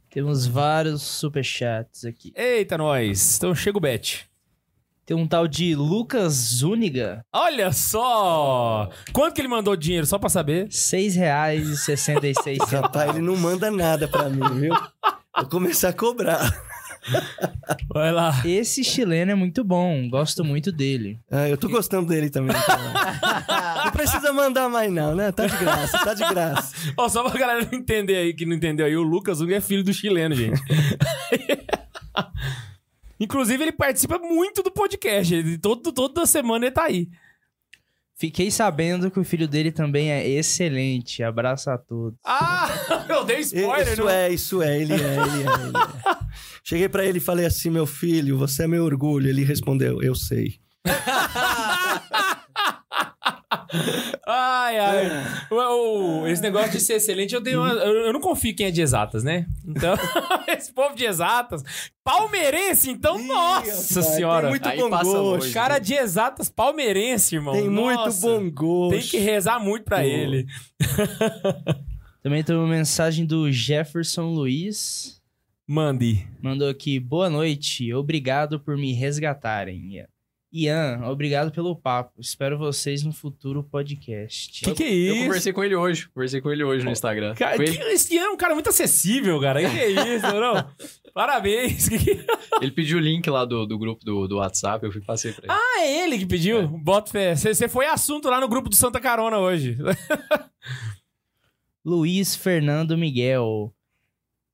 Temos 0.10 0.48
vários 0.48 1.02
superchats 1.02 2.04
aqui. 2.06 2.34
Eita, 2.36 2.78
nós. 2.78 3.38
Então 3.38 3.54
chega 3.54 3.78
o 3.78 3.82
bet. 3.82 4.28
Tem 5.06 5.18
um 5.18 5.26
tal 5.28 5.48
de 5.48 5.74
Lucas 5.74 6.34
Zúñiga, 6.34 7.26
Olha 7.34 7.72
só! 7.72 8.90
Quanto 9.12 9.34
que 9.34 9.42
ele 9.42 9.48
mandou 9.48 9.76
dinheiro, 9.76 10.06
só 10.06 10.20
pra 10.20 10.30
saber? 10.30 10.66
R$ 10.66 10.70
6,66. 10.70 12.60
Rapaz, 12.70 13.10
ele 13.10 13.26
não 13.26 13.36
manda 13.36 13.72
nada 13.72 14.08
pra 14.08 14.30
mim, 14.30 14.48
viu? 14.60 14.74
Vou 15.36 15.48
começar 15.50 15.90
a 15.90 15.94
cobrar. 15.94 16.69
Vai 17.94 18.12
lá. 18.12 18.42
Esse 18.46 18.84
chileno 18.84 19.32
é 19.32 19.36
muito 19.36 19.64
bom, 19.64 20.08
gosto 20.10 20.44
muito 20.44 20.72
dele. 20.72 21.20
Ah, 21.30 21.48
eu 21.50 21.58
tô 21.58 21.68
gostando 21.70 22.08
dele 22.08 22.30
também. 22.30 22.56
então. 22.56 22.80
Não 23.86 23.92
precisa 23.92 24.32
mandar 24.34 24.70
mais 24.70 24.92
não, 24.92 25.16
né? 25.16 25.32
Tá 25.32 25.46
de 25.46 25.58
graça, 25.58 25.98
tá 26.00 26.14
de 26.14 26.26
graça. 26.28 26.94
Ó, 26.98 27.08
só 27.10 27.28
pra 27.28 27.40
galera 27.40 27.68
não 27.72 27.80
entender 27.80 28.18
aí, 28.18 28.34
que 28.34 28.46
não 28.46 28.56
entendeu 28.56 28.86
aí, 28.86 28.96
o 28.96 29.02
Lucas 29.02 29.42
Hugo 29.42 29.54
é 29.54 29.62
filho 29.62 29.84
do 29.84 29.94
chileno, 29.94 30.36
gente. 30.36 30.62
Inclusive, 33.20 33.64
ele 33.64 33.72
participa 33.72 34.18
muito 34.18 34.64
do 34.64 34.72
podcast. 34.72 35.34
Ele, 35.34 35.58
todo, 35.58 35.92
toda 35.92 36.26
semana 36.26 36.66
ele 36.66 36.72
tá 36.72 36.86
aí. 36.86 37.10
Fiquei 38.20 38.52
sabendo 38.52 39.10
que 39.10 39.18
o 39.18 39.24
filho 39.24 39.48
dele 39.48 39.72
também 39.72 40.12
é 40.12 40.28
excelente. 40.28 41.24
Abraço 41.24 41.70
a 41.70 41.78
todos. 41.78 42.20
Ah, 42.26 42.68
eu 43.08 43.24
dei 43.24 43.40
spoiler, 43.40 43.88
isso 43.88 44.02
não 44.02 44.10
é, 44.10 44.30
isso 44.30 44.62
é, 44.62 44.82
ele 44.82 44.92
é, 44.92 44.98
ele 44.98 45.06
é, 45.06 45.14
ele 45.14 45.78
é. 45.78 46.18
Cheguei 46.62 46.90
pra 46.90 47.06
ele 47.06 47.20
e 47.20 47.22
falei 47.22 47.46
assim, 47.46 47.70
meu 47.70 47.86
filho, 47.86 48.38
você 48.38 48.64
é 48.64 48.68
meu 48.68 48.84
orgulho. 48.84 49.30
Ele 49.30 49.46
respondeu, 49.46 50.04
eu 50.04 50.14
sei. 50.14 50.60
Ai, 54.28 54.78
ai. 54.80 55.08
O- 55.50 56.22
o- 56.22 56.28
esse 56.28 56.42
negócio 56.42 56.72
de 56.72 56.80
ser 56.80 56.94
excelente, 56.94 57.34
eu 57.34 57.42
tenho. 57.42 57.60
uma- 57.62 57.74
eu, 57.74 58.06
eu 58.08 58.14
não 58.14 58.20
confio 58.22 58.52
em 58.52 58.56
quem 58.56 58.68
é 58.68 58.72
de 58.72 58.82
exatas, 58.82 59.24
né? 59.24 59.48
Então, 59.68 59.96
esse 60.48 60.72
povo 60.72 60.96
de 60.96 61.06
exatas. 61.06 61.64
Palmeirense, 62.04 62.90
então, 62.92 63.20
Ih, 63.20 63.28
nossa 63.28 64.02
senhora. 64.04 64.42
Tem 64.42 64.50
muito 64.52 64.68
Aí 64.70 64.78
bom 64.80 64.90
gosto. 64.90 65.52
Cara 65.54 65.80
de 65.80 65.94
exatas 65.96 66.50
palmeirense, 66.50 67.36
irmão. 67.36 67.54
Tem 67.54 67.70
muito 67.70 68.00
Nossa. 68.06 68.22
bom 68.28 68.50
gosto. 68.52 68.92
Tem 69.00 69.08
que 69.08 69.18
rezar 69.18 69.60
muito 69.60 69.84
pra 69.84 69.98
Pô. 69.98 70.04
ele. 70.04 70.46
Também 72.22 72.44
tem 72.44 72.56
uma 72.56 72.68
mensagem 72.68 73.26
do 73.26 73.52
Jefferson 73.52 74.28
Luiz. 74.34 75.20
Mande. 75.68 76.28
Mandou 76.42 76.68
aqui, 76.68 77.00
boa 77.00 77.30
noite, 77.30 77.94
obrigado 77.94 78.60
por 78.60 78.76
me 78.76 78.92
resgatarem. 78.94 80.04
Ian, 80.52 81.02
obrigado 81.06 81.52
pelo 81.52 81.76
papo. 81.76 82.20
Espero 82.20 82.58
vocês 82.58 83.04
no 83.04 83.14
futuro 83.14 83.64
podcast. 83.64 84.64
Que 84.64 84.74
que 84.74 84.84
é 84.84 84.88
Eu 84.88 85.14
isso? 85.14 85.24
conversei 85.26 85.54
com 85.54 85.64
ele 85.64 85.76
hoje. 85.76 86.10
Conversei 86.10 86.42
com 86.42 86.52
ele 86.52 86.64
hoje 86.64 86.84
no 86.84 86.92
Instagram. 86.92 87.36
Cara, 87.36 87.56
que, 87.56 87.64
ele, 87.64 87.78
esse 87.94 88.16
Ian 88.16 88.24
é 88.24 88.30
um 88.30 88.38
cara 88.38 88.56
muito 88.56 88.70
acessível, 88.70 89.40
cara. 89.40 89.62
Que, 89.62 89.70
que 89.70 89.80
é 89.80 90.16
isso, 90.16 90.26
não? 90.26 90.68
Parabéns. 91.14 91.90
Ele 92.62 92.72
pediu 92.72 92.98
o 92.98 93.02
link 93.02 93.28
lá 93.30 93.44
do, 93.44 93.66
do 93.66 93.78
grupo 93.78 94.04
do, 94.06 94.28
do 94.28 94.38
WhatsApp, 94.38 94.86
eu 94.86 94.92
fui 94.92 95.02
passei 95.02 95.34
pra 95.34 95.44
ele. 95.46 95.52
Ah, 95.54 95.82
é 95.82 96.04
ele 96.04 96.18
que 96.20 96.26
pediu? 96.26 96.68
Bota 96.68 97.12
fé. 97.12 97.36
Você 97.36 97.68
foi 97.68 97.86
assunto 97.88 98.30
lá 98.30 98.40
no 98.40 98.48
grupo 98.48 98.70
do 98.70 98.76
Santa 98.76 99.00
Carona 99.00 99.38
hoje. 99.38 99.78
Luiz 101.84 102.36
Fernando 102.36 102.98
Miguel. 102.98 103.74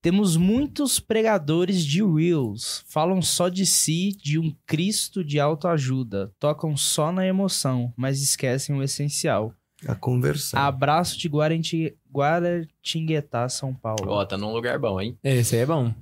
Temos 0.06 0.36
muitos 0.36 1.00
pregadores 1.00 1.84
de 1.84 2.00
Reels. 2.00 2.84
Falam 2.86 3.20
só 3.20 3.48
de 3.48 3.66
si, 3.66 4.16
de 4.22 4.38
um 4.38 4.54
Cristo 4.64 5.24
de 5.24 5.40
autoajuda. 5.40 6.30
Tocam 6.38 6.76
só 6.76 7.10
na 7.10 7.26
emoção, 7.26 7.92
mas 7.96 8.22
esquecem 8.22 8.76
o 8.76 8.84
essencial. 8.84 9.52
A 9.84 9.96
conversão. 9.96 10.60
Abraço 10.60 11.18
de 11.18 11.28
Guarati... 11.28 11.96
Guaratinguetá, 12.14 13.48
São 13.48 13.74
Paulo. 13.74 14.06
Ó, 14.06 14.24
tá 14.24 14.38
num 14.38 14.52
lugar 14.52 14.78
bom, 14.78 15.00
hein? 15.00 15.18
Esse 15.24 15.56
aí 15.56 15.62
é 15.62 15.66
bom. 15.66 15.92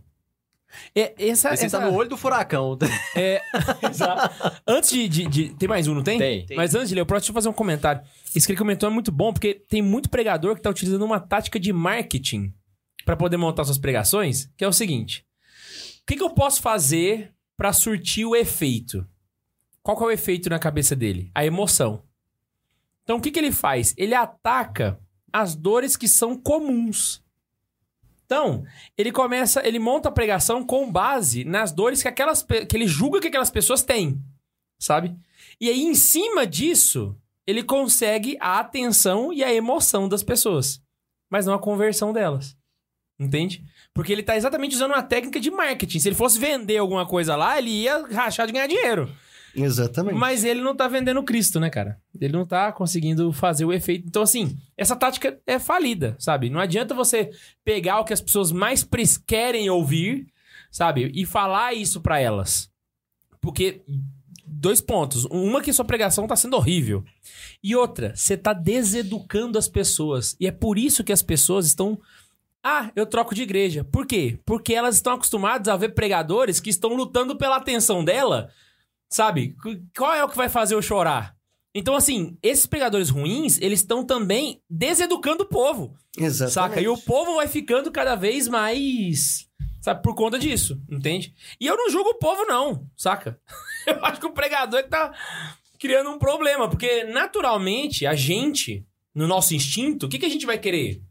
É, 0.95 1.15
essa, 1.19 1.55
Esse 1.55 1.65
essa... 1.65 1.79
tá 1.81 1.87
no 1.87 1.97
olho 1.97 2.11
do 2.11 2.19
furacão. 2.19 2.77
É. 3.17 3.41
Antes 4.69 4.91
de, 4.91 5.09
de- 5.09 5.27
de- 5.29 5.49
Tem 5.55 5.67
mais 5.67 5.89
um, 5.89 5.95
não 5.95 6.03
tem? 6.03 6.19
Tem. 6.19 6.47
Mas 6.55 6.75
antes 6.75 6.91
de 6.91 6.95
ler 6.95 7.01
o 7.01 7.07
próximo, 7.07 7.29
deixa 7.29 7.31
eu 7.31 7.35
fazer 7.43 7.49
um 7.49 7.55
comentário. 7.55 8.03
Isso 8.37 8.45
que 8.47 8.53
ele 8.53 8.59
comentou 8.59 8.87
é 8.87 8.93
muito 8.93 9.11
bom, 9.11 9.33
porque 9.33 9.55
tem 9.55 9.81
muito 9.81 10.11
pregador 10.11 10.55
que 10.57 10.61
tá 10.61 10.69
utilizando 10.69 11.07
uma 11.07 11.19
tática 11.19 11.59
de 11.59 11.73
marketing 11.73 12.53
para 13.05 13.17
poder 13.17 13.37
montar 13.37 13.65
suas 13.65 13.79
pregações, 13.79 14.51
que 14.57 14.65
é 14.65 14.69
o 14.69 14.73
seguinte. 14.73 15.27
O 16.03 16.07
que, 16.07 16.17
que 16.17 16.23
eu 16.23 16.31
posso 16.31 16.61
fazer 16.61 17.33
para 17.57 17.73
surtir 17.73 18.27
o 18.27 18.37
efeito? 18.37 19.07
Qual 19.83 20.01
é 20.03 20.05
o 20.05 20.11
efeito 20.11 20.49
na 20.49 20.59
cabeça 20.59 20.97
dele? 20.97 21.31
A 21.35 21.45
emoção. 21.45 22.03
Então, 23.03 23.17
o 23.17 23.21
que, 23.21 23.31
que 23.31 23.39
ele 23.39 23.53
faz? 23.53 23.95
Ele 23.97 24.15
ataca 24.15 24.99
as 25.33 25.55
dores 25.55 25.97
que 25.97 26.09
são 26.09 26.37
comuns. 26.37 27.23
Então, 28.25 28.65
ele 28.97 29.13
começa, 29.13 29.67
ele 29.67 29.79
monta 29.79 30.09
a 30.09 30.13
pregação 30.13 30.65
com 30.65 30.91
base 30.91 31.45
nas 31.45 31.71
dores 31.71 32.03
que 32.03 32.09
aquelas 32.09 32.43
que 32.43 32.75
ele 32.75 32.87
julga 32.87 33.21
que 33.21 33.29
aquelas 33.29 33.51
pessoas 33.51 33.83
têm, 33.83 34.23
sabe? 34.79 35.15
E 35.61 35.69
aí 35.69 35.83
em 35.83 35.95
cima 35.95 36.47
disso, 36.47 37.15
ele 37.47 37.63
consegue 37.63 38.37
a 38.41 38.59
atenção 38.59 39.33
e 39.33 39.45
a 39.45 39.53
emoção 39.53 40.09
das 40.09 40.23
pessoas, 40.23 40.83
mas 41.29 41.45
não 41.45 41.55
a 41.55 41.59
conversão 41.59 42.13
delas. 42.13 42.57
Entende? 43.19 43.65
Porque 43.93 44.12
ele 44.12 44.23
tá 44.23 44.37
exatamente 44.37 44.75
usando 44.75 44.93
uma 44.93 45.03
técnica 45.03 45.39
de 45.39 45.51
marketing. 45.51 45.99
Se 46.01 46.09
ele 46.09 46.17
fosse 46.17 46.39
vender 46.39 46.79
alguma 46.79 47.07
coisa 47.07 47.37
lá, 47.37 47.57
ele 47.59 47.71
ia 47.71 48.07
rachar 48.09 48.47
de 48.47 48.53
ganhar 48.53 48.67
dinheiro. 48.67 49.09
Exatamente. 49.57 50.17
Mas 50.17 50.45
ele 50.45 50.61
não 50.61 50.75
tá 50.75 50.89
vendendo 50.89 51.23
Cristo, 51.23 51.61
né, 51.61 51.71
cara? 51.71 51.99
Ele 52.21 52.33
não 52.33 52.45
tá 52.45 52.73
conseguindo 52.73 53.33
fazer 53.33 53.65
o 53.65 53.73
efeito. 53.73 54.05
Então, 54.07 54.23
assim, 54.23 54.59
essa 54.77 54.97
tática 54.97 55.39
é 55.47 55.59
falida, 55.59 56.17
sabe? 56.19 56.51
Não 56.51 56.59
adianta 56.59 56.95
você 56.95 57.31
pegar 57.65 58.01
o 58.01 58.05
que 58.05 58.12
as 58.12 58.21
pessoas 58.21 58.51
mais 58.51 58.87
querem 59.27 59.71
ouvir, 59.71 60.27
sabe? 60.71 61.11
E 61.15 61.25
falar 61.25 61.73
isso 61.73 62.01
pra 62.01 62.19
elas. 62.19 62.69
Porque, 63.41 63.83
dois 64.45 64.81
pontos. 64.81 65.25
Uma, 65.27 65.62
que 65.62 65.73
sua 65.73 65.85
pregação 65.85 66.27
tá 66.27 66.35
sendo 66.35 66.57
horrível. 66.57 67.05
E 67.62 67.77
outra, 67.77 68.12
você 68.15 68.37
tá 68.37 68.53
deseducando 68.53 69.57
as 69.57 69.69
pessoas. 69.69 70.37
E 70.41 70.47
é 70.47 70.51
por 70.51 70.79
isso 70.79 71.05
que 71.05 71.12
as 71.12 71.23
pessoas 71.23 71.67
estão. 71.67 72.01
Ah, 72.67 72.91
eu 72.97 73.05
troco 73.05 73.35
de 73.35 73.43
igreja. 73.43 73.85
Por 73.85 74.07
quê? 74.07 74.39
Porque 74.47 74.73
elas 74.75 74.95
estão 74.97 75.12
acostumadas 75.12 75.69
a 75.69 75.77
ver 75.77 75.91
pregadores 75.91 76.59
que 76.61 76.71
estão 76.71 76.95
lutando 76.95 77.37
pela 77.37 77.57
atenção 77.57 78.03
dela 78.05 78.51
Sabe? 79.07 79.55
Qu- 79.62 79.81
Qual 79.97 80.12
é 80.15 80.25
o 80.25 80.29
que 80.29 80.37
vai 80.37 80.49
fazer 80.49 80.75
eu 80.75 80.83
chorar? 80.83 81.37
Então, 81.73 81.95
assim, 81.95 82.37
esses 82.43 82.67
pregadores 82.67 83.11
ruins, 83.11 83.61
eles 83.61 83.81
estão 83.81 84.05
também 84.05 84.61
deseducando 84.69 85.45
o 85.45 85.47
povo, 85.47 85.95
Exatamente. 86.19 86.53
saca? 86.55 86.81
E 86.81 86.89
o 86.89 86.97
povo 86.99 87.35
vai 87.37 87.47
ficando 87.47 87.93
cada 87.93 88.17
vez 88.17 88.49
mais, 88.49 89.49
sabe, 89.81 90.03
por 90.03 90.15
conta 90.17 90.37
disso, 90.39 90.81
entende? 90.91 91.33
E 91.61 91.67
eu 91.67 91.77
não 91.77 91.91
julgo 91.91 92.11
o 92.11 92.19
povo, 92.19 92.45
não, 92.47 92.89
saca? 92.97 93.39
Eu 93.87 94.05
acho 94.05 94.19
que 94.19 94.27
o 94.27 94.33
pregador 94.33 94.83
que 94.83 94.89
tá 94.89 95.12
criando 95.79 96.11
um 96.11 96.19
problema, 96.19 96.69
porque 96.69 97.05
naturalmente 97.05 98.07
a 98.07 98.15
gente, 98.15 98.85
no 99.15 99.29
nosso 99.29 99.55
instinto, 99.55 100.07
o 100.07 100.09
que, 100.09 100.19
que 100.19 100.27
a 100.27 100.31
gente 100.31 100.47
vai 100.47 100.59
querer? 100.59 101.03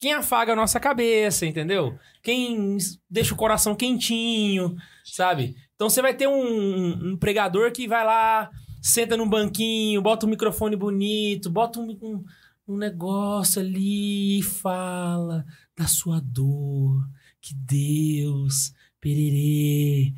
Quem 0.00 0.12
afaga 0.12 0.52
a 0.52 0.56
nossa 0.56 0.78
cabeça, 0.78 1.46
entendeu? 1.46 1.98
Quem 2.22 2.76
deixa 3.08 3.34
o 3.34 3.36
coração 3.36 3.74
quentinho, 3.74 4.76
sabe? 5.04 5.56
Então 5.74 5.88
você 5.88 6.02
vai 6.02 6.14
ter 6.14 6.26
um, 6.26 7.12
um 7.12 7.16
pregador 7.16 7.72
que 7.72 7.88
vai 7.88 8.04
lá, 8.04 8.50
senta 8.82 9.16
num 9.16 9.28
banquinho, 9.28 10.02
bota 10.02 10.26
um 10.26 10.30
microfone 10.30 10.76
bonito, 10.76 11.50
bota 11.50 11.80
um, 11.80 11.90
um, 12.02 12.24
um 12.68 12.76
negócio 12.76 13.60
ali 13.60 14.40
e 14.40 14.42
fala 14.42 15.44
da 15.76 15.86
sua 15.86 16.20
dor, 16.20 17.02
que 17.40 17.54
Deus, 17.54 18.74
pererê, 19.00 20.12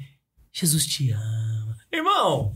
Jesus 0.52 0.86
te 0.86 1.10
ama. 1.10 1.76
Irmão, 1.92 2.54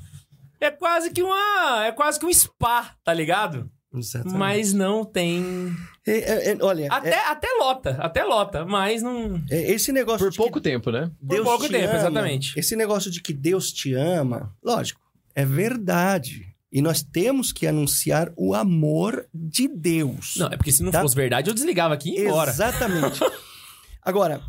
é 0.61 0.71
quase 0.71 1.11
que 1.11 1.23
uma. 1.23 1.85
É 1.85 1.93
quase 1.93 2.19
que 2.19 2.27
um 2.27 2.33
spa, 2.33 2.95
tá 3.03 3.13
ligado? 3.13 3.71
Exatamente. 3.93 4.39
Mas 4.39 4.73
não 4.73 5.05
tem. 5.05 5.75
É, 6.07 6.13
é, 6.19 6.51
é, 6.53 6.59
olha, 6.63 6.89
Até, 6.91 7.15
até 7.29 7.49
lota, 7.61 7.91
até 8.01 8.25
lota, 8.25 8.65
mas 8.65 9.03
não. 9.03 9.43
é, 9.51 9.57
é, 9.57 9.71
esse 9.73 9.93
negócio 9.93 10.27
Por 10.27 10.31
de 10.31 10.37
pouco 10.39 10.59
que 10.59 10.65
tempo, 10.71 10.91
né? 10.91 11.11
Deus 11.21 11.45
pouco 11.45 11.65
te 11.67 11.73
tempo, 11.73 11.89
ama, 11.91 11.99
exatamente. 11.99 12.59
Esse 12.59 12.75
negócio 12.75 13.11
de 13.11 13.21
que 13.21 13.33
Deus 13.35 13.71
te 13.71 13.93
ama, 13.95 14.55
lógico, 14.63 15.01
é 15.35 15.45
verdade. 15.45 16.47
E 16.73 16.81
nós 16.81 17.03
temos 17.03 17.53
que 17.53 17.67
anunciar 17.67 18.33
o 18.37 18.55
amor 18.55 19.27
de 19.35 19.67
Deus. 19.69 20.37
Não, 20.39 20.47
é 20.47 20.57
porque 20.57 20.71
se 20.73 20.83
não 20.83 20.91
Tá. 20.93 21.03
fosse 21.03 21.17
verdade, 21.17 21.51
eu 21.51 21.55
desligava 21.55 21.93
aqui 21.95 22.11
e 22.11 22.15
ia 22.21 22.27
embora. 22.29 22.51
Exatamente. 22.51 23.21
Agora, 24.01 24.41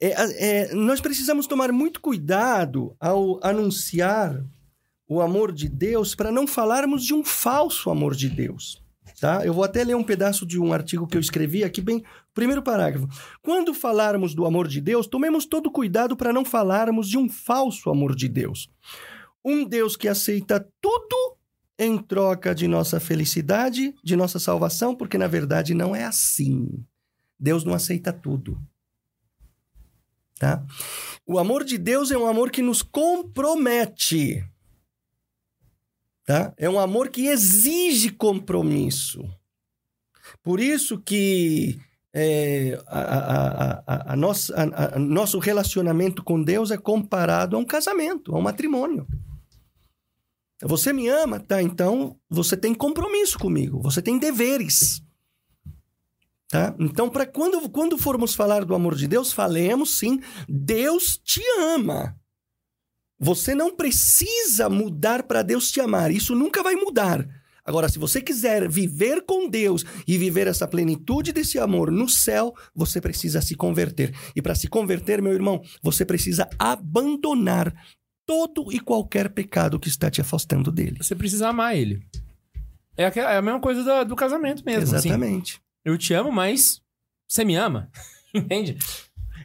é, 0.00 0.14
é, 0.70 0.74
nós 0.74 1.00
precisamos 1.00 1.46
tomar 1.46 1.70
muito 1.72 2.00
cuidado 2.00 2.96
ao 2.98 3.38
anunciar 3.44 4.42
o 5.08 5.20
amor 5.20 5.52
de 5.52 5.68
Deus 5.68 6.14
para 6.14 6.32
não 6.32 6.46
falarmos 6.46 7.04
de 7.04 7.12
um 7.12 7.22
falso 7.24 7.90
amor 7.90 8.14
de 8.14 8.28
Deus. 8.30 8.82
Tá? 9.20 9.44
Eu 9.44 9.52
vou 9.52 9.64
até 9.64 9.84
ler 9.84 9.96
um 9.96 10.02
pedaço 10.02 10.46
de 10.46 10.58
um 10.58 10.72
artigo 10.72 11.06
que 11.06 11.16
eu 11.16 11.20
escrevi 11.20 11.64
aqui, 11.64 11.80
bem, 11.80 12.02
primeiro 12.32 12.62
parágrafo. 12.62 13.08
Quando 13.42 13.74
falarmos 13.74 14.34
do 14.34 14.44
amor 14.44 14.68
de 14.68 14.80
Deus, 14.80 15.06
tomemos 15.06 15.46
todo 15.46 15.70
cuidado 15.70 16.16
para 16.16 16.32
não 16.32 16.44
falarmos 16.44 17.08
de 17.08 17.18
um 17.18 17.28
falso 17.28 17.90
amor 17.90 18.14
de 18.14 18.28
Deus. 18.28 18.68
Um 19.44 19.64
Deus 19.64 19.96
que 19.96 20.08
aceita 20.08 20.66
tudo 20.80 21.36
em 21.78 21.98
troca 21.98 22.54
de 22.54 22.68
nossa 22.68 23.00
felicidade, 23.00 23.94
de 24.02 24.16
nossa 24.16 24.38
salvação, 24.38 24.94
porque 24.94 25.18
na 25.18 25.26
verdade 25.26 25.74
não 25.74 25.94
é 25.94 26.04
assim. 26.04 26.68
Deus 27.38 27.64
não 27.64 27.74
aceita 27.74 28.12
tudo. 28.12 28.60
Tá? 30.38 30.64
O 31.26 31.38
amor 31.38 31.64
de 31.64 31.78
Deus 31.78 32.10
é 32.10 32.18
um 32.18 32.26
amor 32.26 32.50
que 32.50 32.62
nos 32.62 32.82
compromete. 32.82 34.44
Tá? 36.24 36.54
É 36.56 36.68
um 36.68 36.78
amor 36.78 37.10
que 37.10 37.26
exige 37.26 38.10
compromisso. 38.10 39.22
Por 40.42 40.58
isso 40.58 40.98
que 40.98 41.78
é, 42.12 42.80
a, 42.86 43.00
a, 43.00 43.82
a, 43.86 44.12
a 44.12 44.16
nossa, 44.16 44.54
a, 44.54 44.96
a, 44.96 44.98
nosso 44.98 45.38
relacionamento 45.38 46.22
com 46.22 46.42
Deus 46.42 46.70
é 46.70 46.76
comparado 46.76 47.56
a 47.56 47.58
um 47.58 47.64
casamento, 47.64 48.34
a 48.34 48.38
um 48.38 48.42
matrimônio. 48.42 49.06
Você 50.62 50.92
me 50.92 51.08
ama, 51.08 51.40
tá? 51.40 51.60
Então 51.60 52.16
você 52.30 52.56
tem 52.56 52.72
compromisso 52.72 53.38
comigo, 53.38 53.82
você 53.82 54.00
tem 54.00 54.18
deveres. 54.18 55.02
Tá? 56.48 56.74
Então, 56.78 57.10
para 57.10 57.26
quando, 57.26 57.68
quando 57.68 57.98
formos 57.98 58.34
falar 58.34 58.64
do 58.64 58.74
amor 58.74 58.94
de 58.94 59.08
Deus, 59.08 59.32
falemos 59.32 59.98
sim, 59.98 60.20
Deus 60.48 61.18
te 61.18 61.42
ama. 61.58 62.16
Você 63.24 63.54
não 63.54 63.74
precisa 63.74 64.68
mudar 64.68 65.22
para 65.22 65.40
Deus 65.40 65.70
te 65.70 65.80
amar, 65.80 66.10
isso 66.10 66.34
nunca 66.34 66.62
vai 66.62 66.74
mudar. 66.74 67.26
Agora, 67.64 67.88
se 67.88 67.98
você 67.98 68.20
quiser 68.20 68.68
viver 68.68 69.24
com 69.24 69.48
Deus 69.48 69.82
e 70.06 70.18
viver 70.18 70.46
essa 70.46 70.68
plenitude 70.68 71.32
desse 71.32 71.58
amor 71.58 71.90
no 71.90 72.06
céu, 72.06 72.52
você 72.74 73.00
precisa 73.00 73.40
se 73.40 73.54
converter. 73.54 74.14
E 74.36 74.42
para 74.42 74.54
se 74.54 74.68
converter, 74.68 75.22
meu 75.22 75.32
irmão, 75.32 75.62
você 75.82 76.04
precisa 76.04 76.46
abandonar 76.58 77.74
todo 78.26 78.70
e 78.70 78.78
qualquer 78.78 79.30
pecado 79.30 79.80
que 79.80 79.88
está 79.88 80.10
te 80.10 80.20
afastando 80.20 80.70
dele. 80.70 80.98
Você 81.00 81.14
precisa 81.14 81.48
amar 81.48 81.74
ele. 81.74 82.02
É, 82.94 83.04
é 83.04 83.36
a 83.38 83.40
mesma 83.40 83.58
coisa 83.58 83.82
do, 83.82 84.10
do 84.10 84.16
casamento 84.16 84.62
mesmo. 84.66 84.94
assim. 84.94 85.08
Exatamente. 85.08 85.62
eu 85.82 85.96
te 85.96 86.12
amo, 86.12 86.30
mas 86.30 86.82
você 87.26 87.42
me 87.42 87.56
ama. 87.56 87.90
Entende? 88.34 88.76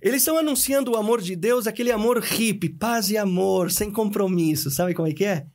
Eles 0.01 0.21
estão 0.21 0.37
anunciando 0.37 0.91
o 0.91 0.97
amor 0.97 1.21
de 1.21 1.35
Deus, 1.35 1.67
aquele 1.67 1.91
amor 1.91 2.19
hippie, 2.19 2.69
paz 2.69 3.09
e 3.09 3.17
amor, 3.17 3.71
sem 3.71 3.91
compromisso. 3.91 4.69
Sabe 4.71 4.93
como 4.93 5.07
é 5.07 5.11
que 5.13 5.25
é? 5.25 5.45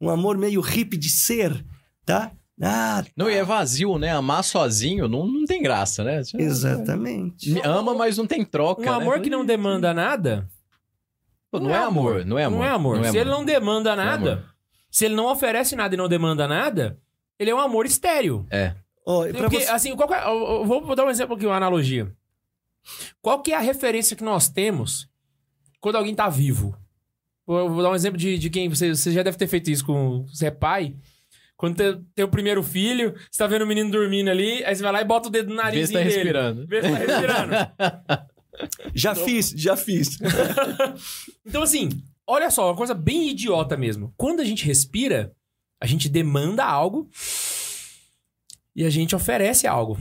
Um 0.00 0.10
amor 0.10 0.36
meio 0.36 0.60
hippie 0.60 0.96
de 0.96 1.08
ser, 1.08 1.64
tá? 2.04 2.32
Ah, 2.62 3.04
Não, 3.16 3.28
e 3.28 3.34
é 3.34 3.42
vazio, 3.42 3.98
né? 3.98 4.10
Amar 4.12 4.44
sozinho 4.44 5.08
não, 5.08 5.26
não 5.26 5.44
tem 5.44 5.60
graça, 5.62 6.04
né? 6.04 6.20
exatamente. 6.38 7.50
Me 7.50 7.60
ama, 7.64 7.94
mas 7.94 8.16
não 8.16 8.26
tem 8.26 8.44
troca. 8.44 8.82
Um 8.82 8.84
né? 8.84 8.90
amor 8.90 9.20
que 9.20 9.28
não 9.30 9.44
demanda 9.44 9.92
nada. 9.92 10.48
Pô, 11.50 11.58
não, 11.58 11.70
é 11.70 11.78
amor, 11.78 12.24
não 12.24 12.38
é 12.38 12.44
amor. 12.44 12.58
Não 12.58 12.64
é 12.64 12.70
amor. 12.70 13.04
se 13.06 13.18
ele 13.18 13.30
não 13.30 13.44
demanda 13.44 13.96
nada, 13.96 14.32
amor. 14.34 14.44
se 14.90 15.04
ele 15.04 15.14
não 15.14 15.26
oferece 15.26 15.74
nada 15.76 15.94
e 15.94 15.98
não 15.98 16.08
demanda 16.08 16.46
nada, 16.46 16.98
ele 17.38 17.50
é 17.50 17.54
um 17.54 17.60
amor 17.60 17.86
estéreo. 17.86 18.46
É. 18.50 18.74
Pra 19.04 19.32
Porque, 19.42 19.60
você- 19.60 19.70
assim, 19.70 19.94
qual 19.96 20.08
que 20.08 20.14
é- 20.14 20.24
eu- 20.26 20.64
vou 20.64 20.94
dar 20.96 21.04
um 21.04 21.10
exemplo 21.10 21.36
aqui, 21.36 21.44
uma 21.46 21.56
analogia. 21.56 22.10
Qual 23.20 23.42
que 23.42 23.52
é 23.52 23.56
a 23.56 23.60
referência 23.60 24.16
que 24.16 24.24
nós 24.24 24.48
temos 24.48 25.08
quando 25.80 25.96
alguém 25.96 26.14
tá 26.14 26.28
vivo? 26.28 26.76
Vou, 27.46 27.68
vou 27.70 27.82
dar 27.82 27.90
um 27.90 27.94
exemplo 27.94 28.18
de, 28.18 28.38
de 28.38 28.48
quem 28.50 28.68
você, 28.68 28.94
você 28.94 29.12
já 29.12 29.22
deve 29.22 29.36
ter 29.36 29.46
feito 29.46 29.70
isso 29.70 29.84
com 29.84 30.24
você 30.26 30.46
é 30.46 30.50
pai. 30.50 30.94
Quando 31.56 31.76
tem, 31.76 32.04
tem 32.14 32.24
o 32.24 32.28
primeiro 32.28 32.62
filho, 32.62 33.14
você 33.30 33.38
tá 33.38 33.46
vendo 33.46 33.62
o 33.62 33.66
menino 33.66 33.90
dormindo 33.90 34.28
ali, 34.28 34.64
aí 34.64 34.74
você 34.74 34.82
vai 34.82 34.92
lá 34.92 35.00
e 35.00 35.04
bota 35.04 35.28
o 35.28 35.30
dedo 35.30 35.50
no 35.50 35.56
Vê 35.56 35.62
nariz 35.62 35.86
se 35.88 35.92
tá 35.92 35.98
dele. 36.00 36.10
respirando. 36.12 36.66
Vê 36.66 36.82
se 36.82 36.90
tá 36.90 36.96
respirando. 36.96 37.54
Já 38.94 39.14
fiz, 39.16 39.50
já 39.56 39.76
fiz. 39.76 40.16
Então, 41.44 41.62
assim, 41.62 41.88
olha 42.24 42.50
só, 42.50 42.68
uma 42.68 42.76
coisa 42.76 42.94
bem 42.94 43.30
idiota 43.30 43.76
mesmo. 43.76 44.14
Quando 44.16 44.40
a 44.40 44.44
gente 44.44 44.64
respira, 44.64 45.32
a 45.80 45.86
gente 45.86 46.08
demanda 46.08 46.64
algo 46.64 47.10
e 48.74 48.84
a 48.84 48.90
gente 48.90 49.14
oferece 49.14 49.66
algo. 49.66 49.98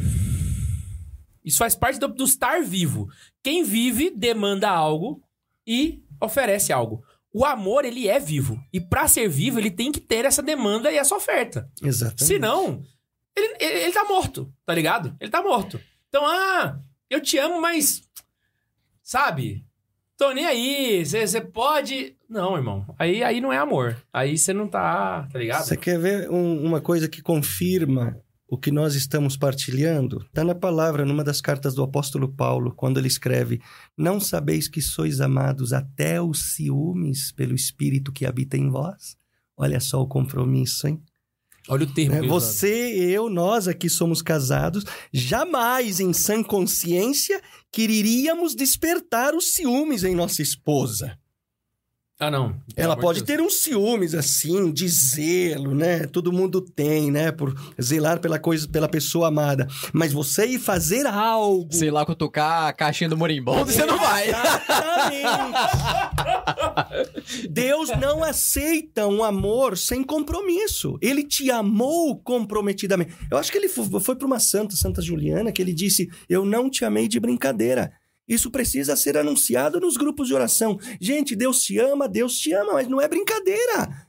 Isso 1.44 1.58
faz 1.58 1.76
parte 1.76 2.00
do, 2.00 2.08
do 2.08 2.24
estar 2.24 2.62
vivo. 2.64 3.10
Quem 3.44 3.64
vive 3.64 4.10
demanda 4.10 4.70
algo 4.70 5.22
e 5.68 6.04
oferece 6.22 6.72
algo. 6.72 7.04
O 7.34 7.44
amor, 7.46 7.84
ele 7.84 8.08
é 8.08 8.20
vivo. 8.20 8.62
E 8.72 8.80
pra 8.80 9.08
ser 9.08 9.28
vivo, 9.28 9.60
ele 9.60 9.72
tem 9.72 9.92
que 9.92 10.00
ter 10.00 10.24
essa 10.26 10.42
demanda 10.42 10.92
e 10.92 10.98
essa 10.98 11.16
oferta. 11.16 11.68
Exatamente. 11.82 12.26
Senão, 12.26 12.84
ele, 13.36 13.56
ele, 13.60 13.80
ele 13.86 13.92
tá 13.94 14.04
morto, 14.06 14.54
tá 14.66 14.74
ligado? 14.74 15.16
Ele 15.20 15.32
tá 15.32 15.42
morto. 15.42 15.80
Então, 16.10 16.24
ah, 16.26 16.80
eu 17.10 17.20
te 17.20 17.38
amo, 17.40 17.60
mas. 17.60 18.04
Sabe? 19.02 19.66
Tô 20.18 20.32
nem 20.32 20.46
aí. 20.46 21.04
Você 21.06 21.42
pode. 21.42 22.16
Não, 22.30 22.56
irmão. 22.56 22.86
Aí, 22.98 23.24
aí 23.24 23.42
não 23.42 23.52
é 23.52 23.58
amor. 23.58 23.98
Aí 24.14 24.38
você 24.38 24.54
não 24.54 24.68
tá. 24.68 25.28
Tá 25.32 25.40
ligado? 25.40 25.66
Você 25.66 25.76
quer 25.76 26.00
ver 26.00 26.30
um- 26.30 26.64
uma 26.64 26.80
coisa 26.80 27.10
que 27.10 27.22
confirma 27.22 28.18
o 28.54 28.58
que 28.58 28.72
nós 28.72 28.94
estamos 28.94 29.36
partilhando? 29.36 30.24
Está 30.28 30.44
na 30.44 30.54
palavra, 30.54 31.04
numa 31.04 31.24
das 31.24 31.42
cartas 31.42 31.74
do 31.74 31.82
apóstolo 31.82 32.32
Paulo, 32.32 32.72
quando 32.72 33.00
ele 33.00 33.08
escreve: 33.08 33.60
Não 33.98 34.20
sabeis 34.20 34.68
que 34.68 34.80
sois 34.80 35.20
amados 35.20 35.74
até 35.74 36.22
os 36.22 36.54
ciúmes 36.54 37.32
pelo 37.32 37.56
Espírito 37.56 38.12
que 38.12 38.28
habita 38.28 38.56
em 38.56 38.70
vós? 38.70 39.18
Olha 39.58 39.80
só 39.80 40.00
o 40.00 40.08
compromisso, 40.08 40.88
hein? 40.88 41.02
Olha 41.68 41.84
o 41.84 41.92
termo. 41.92 42.22
Né? 42.22 42.28
Você, 42.28 42.94
eu, 42.96 43.28
nós 43.28 43.68
aqui 43.68 43.90
somos 43.90 44.22
casados, 44.22 44.84
jamais 45.12 46.00
em 46.00 46.14
sã 46.14 46.44
consciência 46.44 47.42
quereríamos 47.72 48.54
despertar 48.54 49.34
os 49.34 49.56
ciúmes 49.56 50.04
em 50.04 50.14
nossa 50.14 50.44
esposa. 50.44 51.18
Ah, 52.20 52.30
não. 52.32 52.56
Ela 52.76 52.96
pode 52.96 53.22
Deus. 53.24 53.28
ter 53.28 53.42
uns 53.44 53.56
ciúmes 53.64 54.14
assim, 54.16 54.72
de 54.72 54.88
zelo, 54.88 55.76
né? 55.76 56.06
Todo 56.08 56.32
mundo 56.32 56.62
tem, 56.62 57.12
né? 57.12 57.32
Por 57.34 57.54
zelar 57.82 58.20
pela 58.22 58.40
coisa, 58.40 58.68
pela 58.68 58.88
pessoa 58.88 59.28
amada. 59.28 59.68
Mas 59.92 60.14
você 60.14 60.46
ir 60.46 60.60
fazer 60.60 61.06
algo. 61.06 61.68
Sei 61.74 61.92
lá, 61.92 62.06
cutucar 62.06 62.68
a 62.68 62.74
caixinha 62.74 63.10
do 63.10 63.18
Morimbondo, 63.18 63.66
você 63.72 63.86
não 63.86 63.98
vai. 63.98 64.30
Exatamente. 64.30 65.24
Deus 67.50 67.90
não 68.00 68.24
aceita 68.24 69.08
um 69.08 69.24
amor 69.24 69.78
sem 69.78 70.04
compromisso. 70.04 70.98
Ele 71.02 71.24
te 71.24 71.50
amou 71.52 72.16
comprometidamente. 72.18 73.14
Eu 73.30 73.38
acho 73.38 73.52
que 73.52 73.58
ele 73.58 73.68
fo- 73.68 74.00
foi 74.00 74.16
para 74.16 74.28
uma 74.28 74.40
santa, 74.40 74.76
Santa 74.76 75.02
Juliana, 75.02 75.52
que 75.52 75.62
ele 75.62 75.74
disse: 75.74 76.10
Eu 76.30 76.46
não 76.46 76.70
te 76.70 76.86
amei 76.86 77.08
de 77.08 77.20
brincadeira. 77.20 77.92
Isso 78.28 78.50
precisa 78.50 78.96
ser 78.96 79.18
anunciado 79.18 79.80
nos 79.80 79.98
grupos 79.98 80.28
de 80.28 80.34
oração. 80.34 80.80
Gente, 81.00 81.36
Deus 81.36 81.62
te 81.64 81.78
ama, 81.78 82.08
Deus 82.08 82.38
te 82.38 82.54
ama, 82.54 82.74
mas 82.74 82.88
não 82.88 83.02
é 83.02 83.08
brincadeira. 83.08 84.08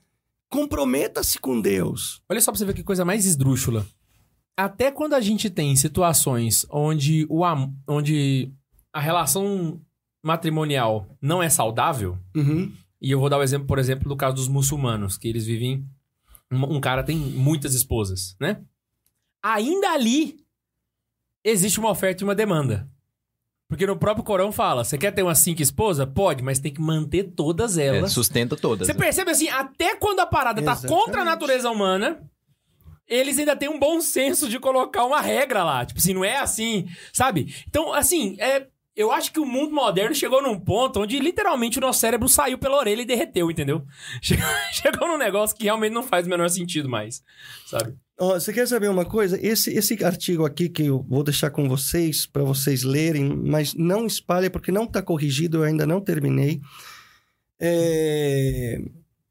Comprometa-se 0.49 1.37
com 1.39 1.59
Deus. 1.59 2.21
Olha 2.29 2.39
só 2.39 2.51
pra 2.51 2.57
você 2.59 2.65
ver 2.65 2.73
que 2.73 2.83
coisa 2.83 3.03
mais 3.03 3.25
esdrúxula. 3.25 3.85
Até 4.55 4.89
quando 4.89 5.13
a 5.15 5.19
gente 5.21 5.49
tem 5.49 5.75
situações 5.75 6.65
onde, 6.69 7.25
o 7.29 7.43
am... 7.43 7.73
onde 7.87 8.51
a 8.93 9.01
relação 9.01 9.81
matrimonial 10.23 11.09
não 11.21 11.43
é 11.43 11.49
saudável, 11.49 12.17
Uhum. 12.33 12.71
e 13.01 13.11
eu 13.11 13.19
vou 13.19 13.29
dar 13.29 13.37
o 13.37 13.43
exemplo, 13.43 13.67
por 13.67 13.77
exemplo, 13.79 14.07
do 14.07 14.15
caso 14.15 14.35
dos 14.35 14.47
muçulmanos, 14.47 15.17
que 15.17 15.27
eles 15.27 15.45
vivem. 15.45 15.85
Um, 16.49 16.77
um 16.77 16.79
cara 16.81 17.03
tem 17.03 17.17
muitas 17.17 17.73
esposas, 17.75 18.35
né? 18.39 18.61
Ainda 19.43 19.91
ali 19.91 20.37
existe 21.43 21.79
uma 21.79 21.91
oferta 21.91 22.23
e 22.23 22.25
uma 22.25 22.33
demanda. 22.33 22.89
Porque 23.67 23.87
no 23.87 23.97
próprio 23.97 24.23
Corão 24.23 24.51
fala: 24.51 24.83
você 24.83 24.97
quer 24.97 25.11
ter 25.11 25.23
umas 25.23 25.39
cinco 25.39 25.61
esposas? 25.61 26.07
Pode, 26.13 26.43
mas 26.43 26.59
tem 26.59 26.71
que 26.73 26.81
manter 26.81 27.23
todas 27.35 27.77
É, 27.77 27.87
elas. 27.87 28.11
sustenta 28.11 28.55
todas. 28.55 28.87
Você 28.87 28.93
né? 28.93 28.99
percebe 28.99 29.31
assim, 29.31 29.49
até 29.49 29.95
quando 29.95 30.19
a 30.19 30.25
parada 30.25 30.61
tá 30.61 30.73
Exatamente. 30.73 30.99
contra 31.05 31.21
a 31.21 31.25
natureza 31.25 31.69
humana, 31.71 32.21
eles 33.07 33.37
ainda 33.39 33.55
têm 33.55 33.69
um 33.69 33.79
bom 33.79 33.99
senso 34.01 34.47
de 34.47 34.59
colocar 34.59 35.03
uma 35.05 35.19
regra 35.19 35.63
lá. 35.63 35.85
Tipo 35.85 35.99
assim, 35.99 36.13
não 36.13 36.23
é 36.23 36.37
assim, 36.37 36.87
sabe? 37.11 37.55
Então, 37.67 37.91
assim, 37.91 38.35
é, 38.39 38.67
eu 38.95 39.11
acho 39.11 39.31
que 39.31 39.39
o 39.39 39.45
mundo 39.45 39.73
moderno 39.73 40.13
chegou 40.15 40.41
num 40.43 40.59
ponto 40.59 41.01
onde 41.01 41.17
literalmente 41.19 41.79
o 41.79 41.81
nosso 41.81 41.99
cérebro 41.99 42.29
saiu 42.29 42.57
pela 42.59 42.77
orelha 42.77 43.01
e 43.01 43.05
derreteu, 43.05 43.49
entendeu? 43.49 43.83
Chegou, 44.21 44.45
chegou 44.71 45.07
num 45.07 45.17
negócio 45.17 45.55
que 45.57 45.63
realmente 45.63 45.91
não 45.91 46.03
faz 46.03 46.25
o 46.27 46.29
menor 46.29 46.49
sentido 46.49 46.87
mais, 46.87 47.23
sabe? 47.65 47.95
Ó, 48.17 48.39
você 48.39 48.53
quer 48.53 48.67
saber 48.67 48.89
uma 48.89 49.03
coisa? 49.05 49.37
Esse, 49.45 49.71
esse 49.71 50.01
artigo 50.03 50.45
aqui 50.45 50.69
que 50.69 50.83
eu 50.83 51.05
vou 51.07 51.23
deixar 51.23 51.49
com 51.49 51.67
vocês, 51.67 52.25
para 52.25 52.43
vocês 52.43 52.83
lerem, 52.83 53.25
mas 53.35 53.73
não 53.73 54.05
espalhe 54.05 54.49
porque 54.49 54.71
não 54.71 54.85
está 54.85 55.01
corrigido, 55.01 55.57
eu 55.57 55.63
ainda 55.63 55.85
não 55.85 55.99
terminei. 55.99 56.61
É, 57.59 58.81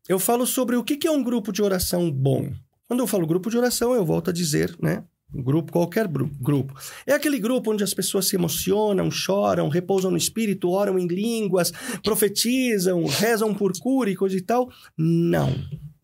Eu 0.09 0.19
falo 0.19 0.47
sobre 0.47 0.77
o 0.77 0.85
que 0.85 1.07
é 1.07 1.11
um 1.11 1.23
grupo 1.23 1.51
de 1.51 1.63
oração 1.63 2.11
bom. 2.11 2.53
Quando 2.87 3.01
eu 3.01 3.07
falo 3.07 3.27
grupo 3.27 3.49
de 3.49 3.57
oração, 3.57 3.95
eu 3.95 4.05
volto 4.05 4.29
a 4.29 4.33
dizer, 4.33 4.77
né? 4.81 5.03
Grupo, 5.33 5.73
qualquer 5.73 6.07
grupo. 6.07 6.75
É 7.07 7.15
aquele 7.15 7.39
grupo 7.39 7.73
onde 7.73 7.83
as 7.83 7.95
pessoas 7.95 8.29
se 8.29 8.37
emocionam, 8.37 9.11
choram, 9.11 9.69
repousam 9.69 10.11
no 10.11 10.17
espírito, 10.17 10.71
oram 10.71 10.99
em 10.99 11.07
línguas, 11.07 11.73
profetizam, 12.03 13.05
rezam 13.07 13.53
por 13.55 13.73
cura 13.81 14.11
e 14.11 14.15
coisa 14.15 14.37
e 14.37 14.43
tal? 14.43 14.71
Não. 14.97 15.53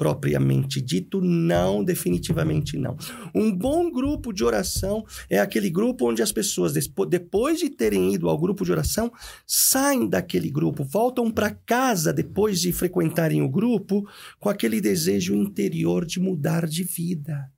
Propriamente 0.01 0.81
dito, 0.81 1.21
não, 1.21 1.85
definitivamente 1.85 2.79
não. 2.79 2.97
Um 3.35 3.53
bom 3.53 3.91
grupo 3.91 4.33
de 4.33 4.43
oração 4.43 5.05
é 5.29 5.39
aquele 5.39 5.69
grupo 5.69 6.09
onde 6.09 6.23
as 6.23 6.33
pessoas, 6.33 6.73
depois 7.07 7.59
de 7.59 7.69
terem 7.69 8.15
ido 8.15 8.27
ao 8.27 8.39
grupo 8.39 8.65
de 8.65 8.73
oração, 8.73 9.13
saem 9.47 10.09
daquele 10.09 10.51
grupo, 10.51 10.85
voltam 10.85 11.31
para 11.31 11.51
casa 11.51 12.15
depois 12.15 12.63
de 12.63 12.73
frequentarem 12.73 13.43
o 13.43 13.49
grupo, 13.51 14.09
com 14.39 14.49
aquele 14.49 14.81
desejo 14.81 15.35
interior 15.35 16.07
de 16.07 16.19
mudar 16.19 16.67
de 16.67 16.83
vida. 16.83 17.53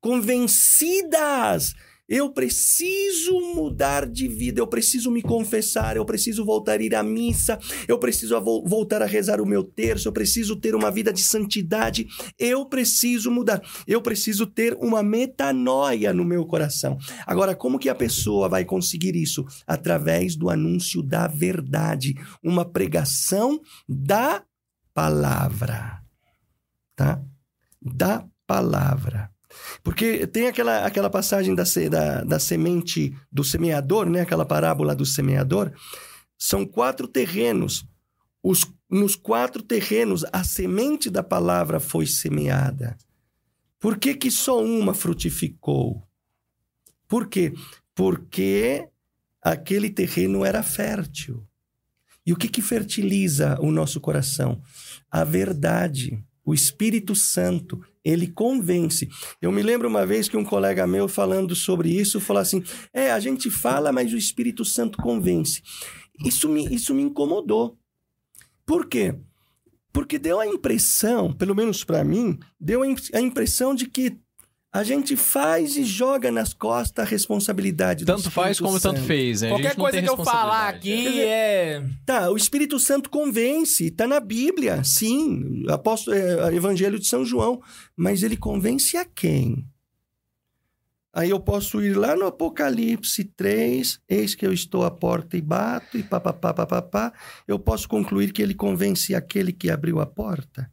Convencidas! 0.00 1.74
Eu 2.14 2.28
preciso 2.28 3.40
mudar 3.54 4.06
de 4.06 4.28
vida, 4.28 4.60
eu 4.60 4.66
preciso 4.66 5.10
me 5.10 5.22
confessar, 5.22 5.96
eu 5.96 6.04
preciso 6.04 6.44
voltar 6.44 6.78
a 6.78 6.82
ir 6.82 6.94
à 6.94 7.02
missa, 7.02 7.58
eu 7.88 7.98
preciso 7.98 8.38
voltar 8.66 9.00
a 9.00 9.06
rezar 9.06 9.40
o 9.40 9.46
meu 9.46 9.64
terço, 9.64 10.08
eu 10.08 10.12
preciso 10.12 10.54
ter 10.56 10.74
uma 10.74 10.90
vida 10.90 11.10
de 11.10 11.22
santidade, 11.22 12.06
eu 12.38 12.66
preciso 12.66 13.30
mudar, 13.30 13.62
eu 13.86 14.02
preciso 14.02 14.44
ter 14.44 14.74
uma 14.74 15.02
metanoia 15.02 16.12
no 16.12 16.22
meu 16.22 16.44
coração. 16.44 16.98
Agora, 17.26 17.56
como 17.56 17.78
que 17.78 17.88
a 17.88 17.94
pessoa 17.94 18.46
vai 18.46 18.66
conseguir 18.66 19.16
isso? 19.16 19.46
Através 19.66 20.36
do 20.36 20.50
anúncio 20.50 21.02
da 21.02 21.26
verdade, 21.26 22.14
uma 22.44 22.66
pregação 22.66 23.58
da 23.88 24.44
palavra, 24.92 26.02
tá? 26.94 27.24
Da 27.80 28.28
palavra. 28.46 29.31
Porque 29.82 30.26
tem 30.26 30.48
aquela, 30.48 30.84
aquela 30.84 31.10
passagem 31.10 31.54
da, 31.54 31.64
da, 31.90 32.24
da 32.24 32.38
semente 32.38 33.16
do 33.30 33.44
semeador, 33.44 34.08
né? 34.08 34.20
Aquela 34.20 34.44
parábola 34.44 34.94
do 34.94 35.06
semeador. 35.06 35.72
São 36.38 36.64
quatro 36.64 37.06
terrenos. 37.06 37.84
Os, 38.42 38.66
nos 38.90 39.14
quatro 39.14 39.62
terrenos, 39.62 40.24
a 40.32 40.42
semente 40.42 41.08
da 41.08 41.22
palavra 41.22 41.78
foi 41.78 42.06
semeada. 42.06 42.96
Por 43.78 43.98
que, 43.98 44.14
que 44.14 44.30
só 44.30 44.62
uma 44.62 44.94
frutificou? 44.94 46.06
Por 47.08 47.28
quê? 47.28 47.52
Porque 47.94 48.88
aquele 49.42 49.90
terreno 49.90 50.44
era 50.44 50.62
fértil. 50.62 51.46
E 52.24 52.32
o 52.32 52.36
que, 52.36 52.48
que 52.48 52.62
fertiliza 52.62 53.58
o 53.60 53.72
nosso 53.72 54.00
coração? 54.00 54.62
A 55.10 55.24
verdade, 55.24 56.24
o 56.44 56.52
Espírito 56.52 57.14
Santo, 57.14 57.80
ele 58.04 58.26
convence. 58.26 59.08
Eu 59.40 59.52
me 59.52 59.62
lembro 59.62 59.88
uma 59.88 60.04
vez 60.04 60.28
que 60.28 60.36
um 60.36 60.44
colega 60.44 60.86
meu 60.86 61.06
falando 61.08 61.54
sobre 61.54 61.90
isso 61.90 62.18
falou 62.20 62.42
assim: 62.42 62.62
é, 62.92 63.10
a 63.12 63.20
gente 63.20 63.50
fala, 63.50 63.92
mas 63.92 64.12
o 64.12 64.16
Espírito 64.16 64.64
Santo 64.64 64.98
convence. 64.98 65.62
Isso 66.24 66.48
me, 66.48 66.66
isso 66.74 66.94
me 66.94 67.02
incomodou. 67.02 67.78
Por 68.66 68.86
quê? 68.86 69.14
Porque 69.92 70.18
deu 70.18 70.40
a 70.40 70.46
impressão, 70.46 71.32
pelo 71.32 71.54
menos 71.54 71.84
para 71.84 72.02
mim, 72.02 72.38
deu 72.58 72.82
a 72.82 72.86
im- 72.88 72.96
a 73.14 73.20
impressão 73.20 73.74
de 73.74 73.86
que 73.86 74.16
a 74.72 74.82
gente 74.82 75.16
faz 75.16 75.76
e 75.76 75.84
joga 75.84 76.30
nas 76.30 76.54
costas 76.54 77.04
a 77.04 77.08
responsabilidade 77.08 78.06
do 78.06 78.16
Tanto 78.16 78.30
faz 78.30 78.58
como 78.58 78.80
tanto 78.80 78.96
Santo. 78.96 79.06
fez, 79.06 79.42
né? 79.42 79.50
Qualquer 79.50 79.76
coisa 79.76 80.00
que 80.00 80.08
eu 80.08 80.24
falar 80.24 80.68
aqui 80.68 81.20
é. 81.20 81.84
Tá, 82.06 82.30
o 82.30 82.36
Espírito 82.38 82.78
Santo 82.78 83.10
convence, 83.10 83.90
tá 83.90 84.06
na 84.06 84.18
Bíblia, 84.18 84.82
sim, 84.82 85.62
apóstolo, 85.68 86.16
é, 86.16 86.54
Evangelho 86.54 86.98
de 86.98 87.06
São 87.06 87.22
João, 87.22 87.60
mas 87.94 88.22
ele 88.22 88.36
convence 88.36 88.96
a 88.96 89.04
quem? 89.04 89.66
Aí 91.14 91.28
eu 91.28 91.38
posso 91.38 91.82
ir 91.82 91.94
lá 91.94 92.16
no 92.16 92.24
Apocalipse 92.24 93.24
3, 93.24 94.00
eis 94.08 94.34
que 94.34 94.46
eu 94.46 94.52
estou 94.54 94.84
à 94.84 94.90
porta 94.90 95.36
e 95.36 95.42
bato, 95.42 95.98
e 95.98 96.02
papapá, 96.02 96.54
papapá. 96.54 97.12
Eu 97.46 97.58
posso 97.58 97.86
concluir 97.86 98.32
que 98.32 98.40
ele 98.40 98.54
convence 98.54 99.14
aquele 99.14 99.52
que 99.52 99.68
abriu 99.68 100.00
a 100.00 100.06
porta? 100.06 100.70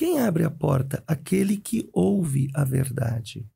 Quem 0.00 0.18
abre 0.18 0.44
a 0.44 0.50
porta? 0.50 1.04
Aquele 1.06 1.58
que 1.58 1.86
ouve 1.92 2.48
a 2.54 2.64
verdade. 2.64 3.46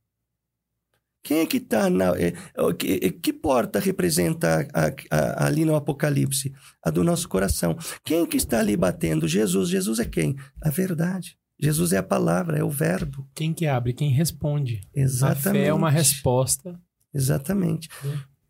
Quem 1.23 1.39
é 1.39 1.47
que 1.47 1.57
está 1.57 1.89
na. 1.89 2.09
é, 2.19 2.35
é, 2.55 2.73
que, 2.79 3.01
é, 3.03 3.11
que 3.11 3.33
porta 3.33 3.79
representa 3.81 4.69
a- 4.75 4.93
a- 5.11 5.47
ali 5.47 5.65
no 5.65 5.75
Apocalipse? 5.75 6.53
A 6.83 6.91
do 6.91 7.03
nosso 7.03 7.27
coração. 7.31 7.79
Quem 8.05 8.27
que 8.27 8.37
está 8.37 8.59
ali 8.61 8.77
batendo? 8.77 9.27
Jesus. 9.27 9.71
Jesus 9.71 9.99
é 9.99 10.05
quem? 10.05 10.37
A 10.61 10.69
verdade. 10.69 11.39
Jesus 11.59 11.95
é 11.95 11.97
a 11.97 12.03
palavra, 12.03 12.59
é 12.59 12.63
o 12.63 12.69
verbo. 12.69 13.27
Quem 13.35 13.55
que 13.55 13.67
abre? 13.67 13.95
Quem 13.95 14.11
responde. 14.11 14.83
Exatamente. 14.95 15.49
A 15.49 15.53
fé 15.53 15.65
é 15.69 15.73
uma 15.73 15.89
resposta. 15.91 16.79
Exatamente. 17.15 17.89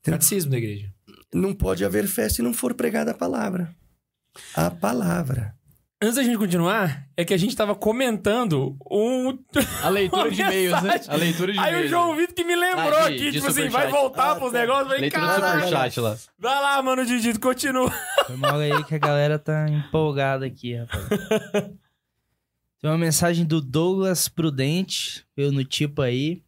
Catecismo 0.02 0.50
da 0.50 0.58
igreja. 0.58 0.92
Não 1.32 1.54
pode 1.54 1.84
haver 1.84 2.08
fé 2.08 2.28
se 2.28 2.42
não 2.42 2.52
for 2.52 2.74
pregada 2.74 3.12
a 3.12 3.14
palavra. 3.14 3.72
A 4.52 4.68
palavra. 4.68 5.54
Antes 6.02 6.16
da 6.16 6.22
gente 6.22 6.36
continuar, 6.36 7.06
é 7.16 7.24
que 7.24 7.32
a 7.32 7.36
gente 7.36 7.56
tava 7.56 7.74
comentando 7.74 8.76
um. 8.90 9.38
A 9.82 9.88
leitura 9.88 10.30
de 10.30 10.40
e-mails, 10.42 10.82
né? 10.82 11.00
A 11.08 11.16
leitura 11.16 11.52
de 11.52 11.58
Aí 11.58 11.68
e-mails. 11.70 11.86
o 11.86 11.88
João 11.88 12.16
Vitor 12.16 12.34
que 12.34 12.44
me 12.44 12.54
lembrou 12.54 12.98
Ah, 12.98 13.08
de- 13.08 13.14
aqui, 13.14 13.24
de 13.30 13.32
tipo 13.32 13.46
assim, 13.46 13.68
vai 13.68 13.88
voltar 13.90 14.32
Ah, 14.32 14.36
pros 14.36 14.52
tá. 14.52 14.58
negócios. 14.58 14.88
Vai, 14.88 15.00
Leitura 15.00 15.22
do 15.26 15.40
lá. 15.40 15.52
superchat 15.54 16.00
lá. 16.00 16.16
Vai 16.38 16.60
lá, 16.60 16.82
mano, 16.82 17.06
Didito, 17.06 17.40
continua. 17.40 17.90
Foi 18.26 18.36
mal 18.36 18.56
aí 18.58 18.84
que 18.84 18.94
a 18.94 18.98
galera 18.98 19.38
tá 19.38 19.66
empolgada 19.68 20.44
aqui, 20.44 20.74
rapaz. 20.74 21.08
Tem 22.80 22.90
uma 22.90 22.98
mensagem 22.98 23.46
do 23.46 23.62
Douglas 23.62 24.28
Prudente, 24.28 25.24
eu 25.36 25.50
no 25.50 25.64
tipo 25.64 26.02
aí. 26.02 26.42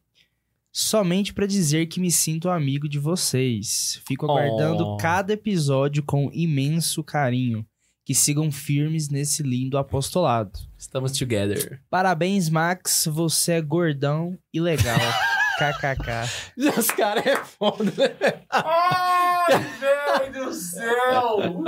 Somente 0.71 1.33
pra 1.33 1.47
dizer 1.47 1.87
que 1.87 1.99
me 1.99 2.11
sinto 2.13 2.51
amigo 2.51 2.87
de 2.87 2.99
vocês. 2.99 4.03
Fico 4.07 4.27
aguardando 4.27 4.85
Oh. 4.85 4.97
cada 4.99 5.33
episódio 5.33 6.03
com 6.03 6.31
imenso 6.35 7.03
carinho. 7.03 7.65
Que 8.07 8.15
sigam 8.15 8.53
firmes 8.53 9.09
nesse 9.09 9.43
lindo 9.43 9.77
apostolado. 9.77 10.57
Estamos 10.79 11.11
together. 11.11 11.81
Parabéns, 11.91 12.49
Max. 12.49 13.09
Você 13.11 13.55
é 13.55 13.61
gordão 13.61 14.39
e 14.55 14.61
legal. 14.61 14.97
KKK. 15.59 16.79
Os 16.79 16.87
caras 16.93 17.27
é 17.27 17.37
foda, 17.37 17.85
né? 17.85 18.43
Ai, 18.49 19.59
velho 19.81 20.45
do 20.45 20.53
céu! 20.55 21.65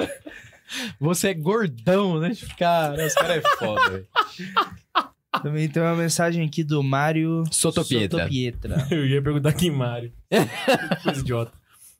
Você 1.01 1.30
é 1.30 1.34
gordão, 1.34 2.20
né? 2.20 2.30
Cara, 2.57 3.05
os 3.05 3.14
caras 3.14 3.43
é 3.45 3.57
foda, 3.57 3.91
velho. 3.91 4.07
Também 5.43 5.68
tem 5.68 5.82
uma 5.82 5.97
mensagem 5.97 6.47
aqui 6.47 6.62
do 6.62 6.84
Mário 6.84 7.43
Sotopietra. 7.51 8.18
Sotopietra. 8.20 8.86
Eu 8.93 9.05
ia 9.07 9.20
perguntar 9.20 9.55
quem 9.55 9.72
Mário. 9.72 10.12
Que 10.30 10.36
coisa 11.03 11.20
idiota. 11.20 11.53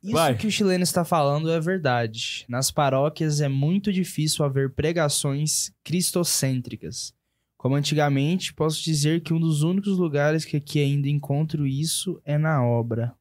Isso 0.03 0.13
Vai. 0.13 0.37
que 0.37 0.47
o 0.47 0.51
chileno 0.51 0.85
está 0.85 1.05
falando 1.05 1.51
é 1.51 1.59
verdade. 1.61 2.45
Nas 2.49 2.71
paróquias 2.71 3.41
é 3.41 3.49
muito 3.49 3.93
difícil 3.93 4.45
haver 4.45 4.73
pregações 4.75 5.73
cristocêntricas. 5.83 7.13
Como 7.57 7.75
antigamente, 7.75 8.55
posso 8.55 8.83
dizer 8.83 9.23
que 9.23 9.35
um 9.35 9.41
dos 9.41 9.63
únicos 9.63 9.99
lugares 9.99 10.45
que 10.45 10.57
aqui 10.57 10.81
ainda 10.81 11.09
encontro 11.09 11.67
isso 11.67 12.21
é 12.25 12.39
na 12.39 12.65
obra. 12.65 13.13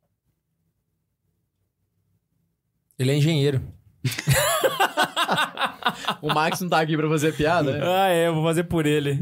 Ele 3.00 3.12
é 3.12 3.18
engenheiro. 3.18 3.62
O 6.22 6.34
Max 6.34 6.62
não 6.62 6.70
tá 6.70 6.80
aqui 6.80 6.96
pra 6.96 7.10
fazer 7.10 7.36
piada, 7.36 7.72
né? 7.72 7.80
Ah, 7.84 8.10
é, 8.10 8.28
eu 8.28 8.34
vou 8.34 8.44
fazer 8.44 8.64
por 8.66 8.86
ele. 8.86 9.20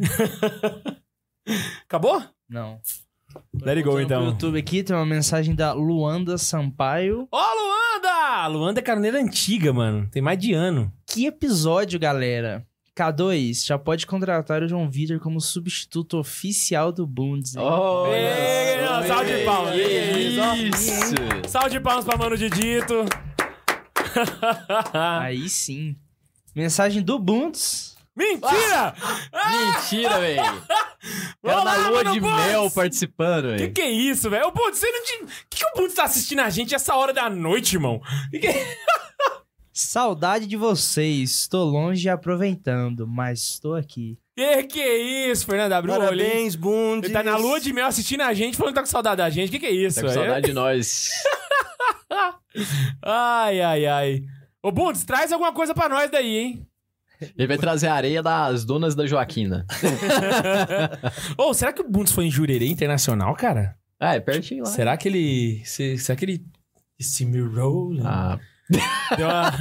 Acabou? 1.86 2.24
Não. 2.50 2.80
Let 3.62 3.78
it 3.78 3.84
go, 3.84 4.00
então. 4.00 4.26
YouTube 4.26 4.60
aqui 4.60 4.84
tem 4.84 4.96
uma 4.96 5.06
mensagem 5.06 5.56
da 5.56 5.74
Luanda 5.74 6.38
Sampaio. 6.38 7.28
Ó, 7.32 7.42
Luanda! 7.42 8.48
Luanda 8.48 8.80
é 8.80 8.84
carneira 8.84 9.20
antiga, 9.20 9.72
mano. 9.74 10.08
Tem 10.12 10.22
mais 10.22 10.38
de 10.38 10.54
ano. 10.54 10.92
Que 11.08 11.26
episódio, 11.26 12.00
galera! 12.00 12.66
K2, 12.96 13.66
já 13.66 13.78
pode 13.78 14.08
contratar 14.08 14.64
o 14.64 14.68
João 14.68 14.90
Vitor 14.90 15.20
como 15.20 15.42
substituto 15.42 16.18
oficial 16.18 16.94
do 16.94 17.06
Bundes. 17.06 17.52
só, 17.52 18.06
salve 19.06 19.38
de 19.38 19.44
palmas. 19.44 19.76
Isso! 19.76 21.16
Salve 21.50 21.72
de 21.72 21.80
palmas 21.82 22.06
pra 22.06 22.18
mano 22.18 22.38
Didito. 22.38 23.06
Aí 24.94 25.50
sim. 25.50 25.98
Mensagem 26.56 27.04
do 27.04 27.20
Bundes. 27.20 27.95
Mentira! 28.16 28.96
Mentira, 29.76 30.20
velho! 30.20 30.42
Era 31.44 31.56
Vamos 31.64 31.64
na 31.66 31.90
lua 31.90 32.04
de 32.06 32.20
Bundes. 32.20 32.46
mel 32.48 32.72
participando, 32.72 33.44
Que 33.52 33.58
velho. 33.58 33.74
que 33.74 33.82
é 33.82 33.92
isso, 33.92 34.30
velho? 34.30 34.48
Ô, 34.48 34.52
Bundes, 34.52 34.80
você 34.80 34.90
não 34.90 35.04
tinha... 35.04 35.24
O 35.24 35.28
que, 35.50 35.58
que 35.58 35.66
o 35.66 35.74
Bundes 35.76 35.94
tá 35.96 36.04
assistindo 36.06 36.40
a 36.40 36.50
gente 36.50 36.74
essa 36.74 36.96
hora 36.96 37.14
da 37.14 37.30
noite, 37.30 37.76
irmão? 37.76 38.02
Que 38.32 38.40
que- 38.40 38.48
Saudade 39.72 40.48
de 40.48 40.56
vocês. 40.56 41.32
Estou 41.42 41.66
longe 41.66 42.08
aproveitando, 42.08 43.06
mas 43.06 43.40
estou 43.42 43.76
aqui. 43.76 44.18
Que 44.36 44.64
que 44.64 44.82
é 44.82 44.98
isso, 45.32 45.46
Fernando? 45.46 45.74
Abriu 45.74 45.94
o? 45.94 45.98
Parabéns, 45.98 46.56
Bundes. 46.56 47.10
Ele 47.10 47.14
tá 47.14 47.22
na 47.22 47.36
lua 47.38 47.60
de 47.60 47.74
mel 47.74 47.86
assistindo 47.86 48.22
a 48.22 48.34
gente, 48.34 48.56
falando 48.56 48.72
que 48.74 48.80
tá 48.80 48.82
com 48.82 48.88
saudade 48.90 49.18
da 49.18 49.30
gente. 49.30 49.52
Que 49.52 49.60
que 49.60 49.66
é 49.66 49.72
isso, 49.72 49.98
Tá 49.98 50.02
com 50.04 50.08
velho? 50.08 50.22
saudade 50.22 50.46
de 50.48 50.54
nós. 50.54 51.10
Ai, 53.04 53.62
ai, 53.62 53.86
ai. 53.86 54.24
Ô, 54.64 54.72
Bundes, 54.72 55.04
traz 55.04 55.32
alguma 55.32 55.52
coisa 55.54 55.74
pra 55.74 55.90
nós 55.90 56.10
daí, 56.10 56.38
hein? 56.38 56.68
Ele 57.38 57.48
vai 57.48 57.58
trazer 57.58 57.88
a 57.88 57.94
areia 57.96 58.22
das 58.24 58.64
donas 58.66 58.96
da 58.96 59.06
Joaquina. 59.08 59.66
Ô, 61.38 61.54
será 61.54 61.72
que 61.74 61.82
o 61.82 61.90
Bundes 61.90 62.12
foi 62.14 62.26
em 62.26 62.32
Jurerê 62.32 62.68
Internacional, 62.68 63.34
cara? 63.36 63.76
Ah, 64.00 64.16
é 64.16 64.20
pertinho 64.20 64.64
lá. 64.64 64.70
Será 64.70 64.98
que 64.98 65.08
ele... 65.08 65.62
se- 65.66 65.98
Será 65.98 66.16
que 66.18 66.26
ele... 66.26 66.46
Se 67.00 67.26
mirou? 67.26 67.94
Ah, 68.04 68.38
Deu 69.16 69.28
uma 69.28 69.54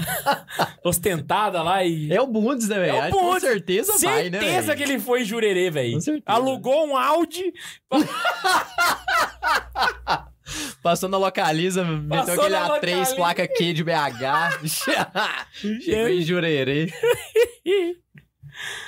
ostentada 0.84 1.62
lá 1.62 1.84
e. 1.84 2.10
É 2.10 2.20
o 2.22 2.26
Bundes, 2.26 2.68
né, 2.68 2.78
velho? 2.78 2.90
É 2.90 2.94
o 2.94 3.02
Acho 3.02 3.12
que 3.12 3.18
Com 3.18 3.24
Bundes. 3.26 3.42
certeza, 3.42 3.98
vai, 3.98 4.30
né, 4.30 4.40
Certeza 4.40 4.66
velho? 4.68 4.76
que 4.78 4.82
ele 4.84 4.98
foi 5.00 5.22
em 5.22 5.24
Jurerê, 5.24 5.70
velho. 5.70 5.92
Com 5.94 6.00
certeza. 6.00 6.24
Alugou 6.26 6.86
um 6.88 6.96
Audi. 6.96 7.52
Passou 10.82 11.08
na 11.08 11.16
Localiza, 11.16 11.84
meteu 11.84 12.08
Passou 12.08 12.34
aquele 12.34 12.50
na 12.50 12.68
A3, 12.68 12.68
Localiza. 12.74 13.16
placa 13.16 13.48
Q 13.48 13.72
de 13.72 13.84
BH. 13.84 14.66
Chegou 15.80 16.08
em 16.08 16.20
Jurerê. 16.22 16.92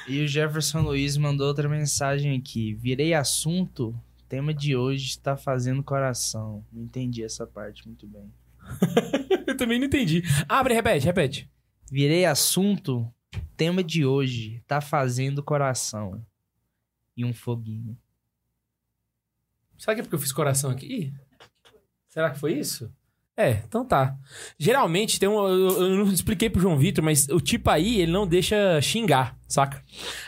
E 0.08 0.22
o 0.22 0.28
Jefferson 0.28 0.80
Luiz 0.80 1.16
mandou 1.16 1.46
outra 1.48 1.68
mensagem 1.68 2.36
aqui. 2.36 2.74
Virei 2.74 3.14
assunto. 3.14 3.98
Tema 4.28 4.52
de 4.52 4.76
hoje 4.76 5.06
está 5.06 5.36
fazendo 5.36 5.82
coração. 5.82 6.64
Não 6.72 6.82
entendi 6.82 7.22
essa 7.22 7.46
parte 7.46 7.86
muito 7.86 8.06
bem. 8.06 8.30
Eu 9.46 9.56
também 9.56 9.78
não 9.78 9.86
entendi. 9.86 10.22
Abre, 10.48 10.74
repete, 10.74 11.06
repete. 11.06 11.50
Virei 11.90 12.24
assunto. 12.26 13.10
Tema 13.56 13.82
de 13.82 14.04
hoje 14.04 14.62
tá 14.66 14.80
fazendo 14.80 15.42
coração. 15.42 16.24
E 17.16 17.24
um 17.24 17.32
foguinho. 17.32 17.96
Será 19.78 19.94
que 19.94 20.00
é 20.00 20.02
porque 20.02 20.14
eu 20.14 20.18
fiz 20.18 20.32
coração 20.32 20.70
aqui? 20.70 20.86
Ih, 20.86 21.12
será 22.16 22.30
que 22.30 22.38
foi 22.38 22.54
isso? 22.54 22.90
É, 23.36 23.60
então 23.68 23.84
tá. 23.84 24.16
Geralmente 24.58 25.20
tem 25.20 25.28
um. 25.28 25.36
Eu, 25.46 25.82
eu 25.82 25.90
não 25.98 26.10
expliquei 26.10 26.48
pro 26.48 26.62
João 26.62 26.78
Vitor, 26.78 27.04
mas 27.04 27.28
o 27.28 27.38
tipo 27.38 27.68
aí, 27.68 28.00
ele 28.00 28.10
não 28.10 28.26
deixa 28.26 28.80
xingar, 28.80 29.36
saca? 29.46 29.84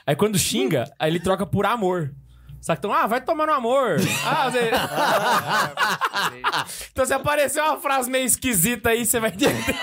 Aí 0.06 0.14
quando 0.14 0.38
xinga, 0.38 0.84
aí 0.98 1.10
ele 1.10 1.18
troca 1.18 1.46
por 1.46 1.64
amor. 1.64 2.14
Saca? 2.60 2.80
Então, 2.80 2.92
ah, 2.92 3.06
vai 3.06 3.22
tomar 3.22 3.46
no 3.46 3.54
amor. 3.54 3.96
Ah, 4.26 4.50
você... 4.50 4.68
então 6.92 7.06
se 7.06 7.14
aparecer 7.14 7.62
uma 7.62 7.80
frase 7.80 8.10
meio 8.10 8.26
esquisita 8.26 8.90
aí, 8.90 9.06
você 9.06 9.18
vai 9.18 9.30
entender. 9.30 9.74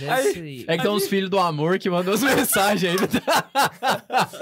É 0.00 0.10
Aí-. 0.10 0.64
É 0.66 0.78
que 0.78 0.82
tem 0.88 0.90
uns 0.90 1.06
filhos 1.06 1.28
do 1.28 1.38
amor 1.38 1.78
que 1.78 1.90
mandou 1.90 2.14
as 2.14 2.22
mensagens 2.22 2.90
aí. 2.90 2.96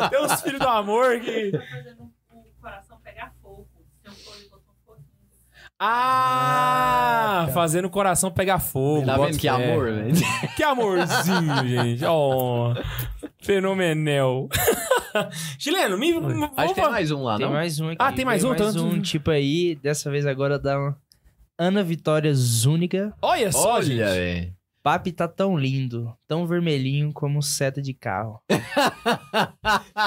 Tem 0.09 0.22
uns 0.22 0.41
filhos 0.43 0.61
do 0.61 0.68
amor 0.68 1.18
que. 1.18 1.51
Tá 1.51 1.59
fazendo 1.68 2.03
o 2.03 2.12
coração 2.61 3.01
pegar 3.03 3.33
fogo. 3.43 3.66
Seu 4.03 4.12
couro 4.24 4.41
botou 4.51 4.72
um 4.72 4.87
foguinho. 4.87 5.07
Ah, 5.85 7.49
fazendo 7.53 7.87
o 7.87 7.91
coração 7.91 8.30
pegar 8.30 8.59
fogo. 8.61 9.05
Tá 9.07 9.16
vendo 9.16 9.37
que 9.39 9.49
amor, 9.49 9.93
velho? 9.93 10.14
Que 10.57 10.62
amorzinho, 10.62 11.66
gente. 11.66 12.05
Oh, 12.05 12.72
fenomenal. 13.41 14.49
Chileno, 15.59 15.99
me. 15.99 16.12
vamos 16.12 16.51
Acho 16.57 16.74
que 16.74 16.80
tem 16.80 16.91
mais 16.91 17.11
um 17.11 17.22
lá, 17.22 17.37
Tem 17.37 17.47
não? 17.47 17.53
mais 17.53 17.80
um 17.80 17.87
aqui. 17.89 17.97
Ah, 17.99 18.12
tem 18.12 18.24
mais 18.24 18.43
Veio 18.43 18.55
um? 18.55 18.59
Mais 18.59 18.74
Tanto- 18.74 18.85
um 18.87 19.01
tipo 19.01 19.30
aí. 19.30 19.74
Dessa 19.83 20.11
vez 20.11 20.24
agora 20.26 20.59
da 20.59 20.95
Ana 21.59 21.83
Vitória 21.83 22.33
Zúñiga. 22.33 23.12
Olha 23.20 23.51
só, 23.53 23.74
Olha, 23.74 23.83
gente. 23.85 23.99
velho. 23.99 24.53
Papi 24.83 25.12
tá 25.12 25.28
tão 25.28 25.57
lindo, 25.57 26.12
tão 26.26 26.45
vermelhinho 26.45 27.12
como 27.12 27.41
seta 27.41 27.80
de 27.80 27.95
carro. 27.95 28.41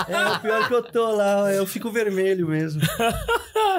É, 0.08 0.28
o 0.36 0.40
pior 0.42 0.68
que 0.68 0.74
eu 0.74 0.84
tô 0.84 1.12
lá, 1.16 1.52
eu 1.54 1.66
fico 1.66 1.90
vermelho 1.90 2.48
mesmo. 2.48 2.82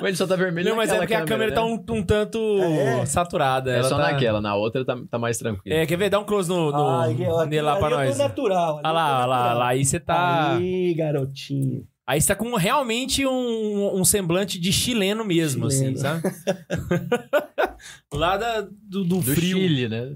Mas 0.00 0.04
Ele 0.04 0.16
só 0.16 0.26
tá 0.26 0.34
vermelho 0.36 0.70
Não, 0.70 0.76
mas 0.76 0.90
é 0.90 0.98
porque 0.98 1.14
a 1.14 1.24
câmera 1.24 1.52
tá 1.54 1.62
né? 1.64 1.66
um, 1.66 1.94
um 1.94 2.02
tanto 2.02 2.38
É. 2.62 3.04
saturada. 3.06 3.70
É 3.72 3.78
ela 3.78 3.88
só 3.88 3.96
tá- 3.96 4.10
naquela, 4.12 4.40
na 4.40 4.54
outra 4.54 4.84
tá, 4.84 4.96
tá 5.10 5.18
mais 5.18 5.38
tranquilo. 5.38 5.76
É, 5.76 5.86
quer 5.86 5.96
ver? 5.96 6.08
Dá 6.10 6.18
um 6.18 6.24
close 6.24 6.48
no, 6.48 6.70
no, 6.70 6.76
Ah, 6.76 7.06
lá 7.06 7.76
pra 7.76 7.86
ali 7.86 7.94
eu 7.94 8.00
nós. 8.06 8.16
tô 8.16 8.22
natural. 8.22 8.74
Olha 8.76 8.88
eu 8.88 8.92
lá, 8.92 9.18
olha 9.18 9.26
lá, 9.26 9.26
olha 9.26 9.26
natural. 9.36 9.58
lá. 9.58 9.68
Aí 9.68 9.84
você 9.84 10.00
tá. 10.00 10.56
Aí, 10.56 10.94
garotinho. 10.94 11.84
Aí 12.06 12.20
você 12.20 12.28
tá 12.28 12.36
com 12.36 12.54
realmente 12.54 13.26
um, 13.26 13.96
um 13.96 14.04
semblante 14.04 14.60
de 14.60 14.72
chileno 14.72 15.24
mesmo, 15.24 15.66
assim, 15.66 15.96
Chileno. 15.96 15.98
sabe? 15.98 16.22
lá 18.14 18.36
da- 18.36 18.60
do, 18.60 19.04
do 19.04 19.16
Do 19.16 19.22
frio. 19.22 19.58
Chile, 19.58 19.88
né? 19.88 20.12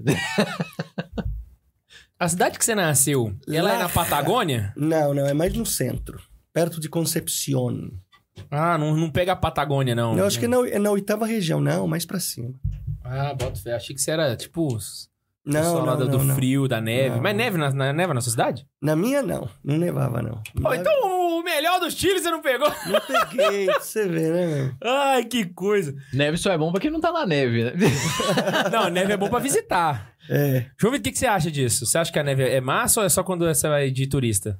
A 2.19 2.27
cidade 2.29 2.57
que 2.59 2.63
você 2.63 2.75
nasceu, 2.75 3.35
ela 3.47 3.71
é 3.71 3.73
Lá- 3.73 3.79
na 3.83 3.89
Patagônia? 3.89 4.71
Não, 4.77 5.13
não, 5.13 5.25
é 5.25 5.33
mais 5.33 5.53
no 5.53 5.65
centro. 5.65 6.21
Perto 6.53 6.79
de 6.79 6.87
Concepción. 6.87 7.91
Ah, 8.49 8.77
não, 8.77 8.95
não 8.95 9.09
pega 9.09 9.33
a 9.33 9.35
Patagônia, 9.35 9.95
não. 9.95 10.17
Eu 10.17 10.25
acho 10.25 10.37
que 10.39 10.45
é 10.45 10.47
na, 10.47 10.57
é 10.69 10.79
na 10.79 10.91
oitava 10.91 11.25
região, 11.25 11.59
não, 11.59 11.87
mais 11.87 12.05
pra 12.05 12.19
cima. 12.19 12.53
Ah, 13.03 13.33
bota 13.33 13.59
fé. 13.59 13.73
Achei 13.73 13.95
que 13.95 14.01
você 14.01 14.11
era, 14.11 14.35
tipo, 14.35 14.77
Não, 15.45 15.83
lá 15.83 15.97
não, 15.97 16.07
do, 16.07 16.17
não, 16.19 16.23
não. 16.25 16.35
frio, 16.35 16.67
da 16.67 16.79
neve. 16.79 17.15
Não. 17.15 17.21
Mas 17.23 17.35
neve 17.35 17.57
na, 17.57 17.71
na- 17.71 17.91
neva 17.93 18.13
na 18.13 18.21
sua 18.21 18.31
cidade? 18.31 18.65
Na 18.81 18.95
minha, 18.95 19.23
não. 19.23 19.49
Não 19.63 19.77
nevava, 19.77 20.21
não. 20.21 20.41
Pô, 20.53 20.61
Não, 20.61 20.75
então 20.75 20.93
o 21.39 21.43
melhor 21.43 21.79
do 21.79 21.89
Chile 21.89 22.19
você 22.19 22.29
não 22.29 22.41
pegou? 22.41 22.69
não 22.69 23.01
peguei, 23.01 23.65
você 23.65 24.07
vê, 24.07 24.29
né, 24.29 24.47
meu? 24.47 24.71
Ai, 24.91 25.23
que 25.25 25.45
coisa. 25.45 25.95
Neve 26.13 26.37
só 26.37 26.51
é 26.51 26.57
bom 26.57 26.71
pra 26.71 26.79
quem 26.79 26.91
não 26.91 27.01
tá 27.01 27.11
na 27.11 27.25
neve, 27.25 27.63
né? 27.63 27.73
Não, 28.71 28.89
neve 28.89 29.13
é 29.13 29.17
bom 29.17 29.29
pra 29.29 29.39
visitar. 29.39 30.11
É. 30.29 30.65
João 30.79 30.91
Vitor, 30.93 30.99
o 30.99 31.03
que, 31.03 31.11
que 31.11 31.17
você 31.17 31.25
acha 31.25 31.49
disso? 31.49 31.85
Você 31.87 31.97
acha 31.97 32.11
que 32.11 32.19
a 32.19 32.23
neve 32.23 32.43
é 32.43 32.61
massa 32.61 32.99
ou 32.99 33.05
é 33.05 33.09
só 33.09 33.23
quando 33.23 33.45
você 33.45 33.67
vai 33.67 33.89
de 33.89 34.07
turista? 34.07 34.59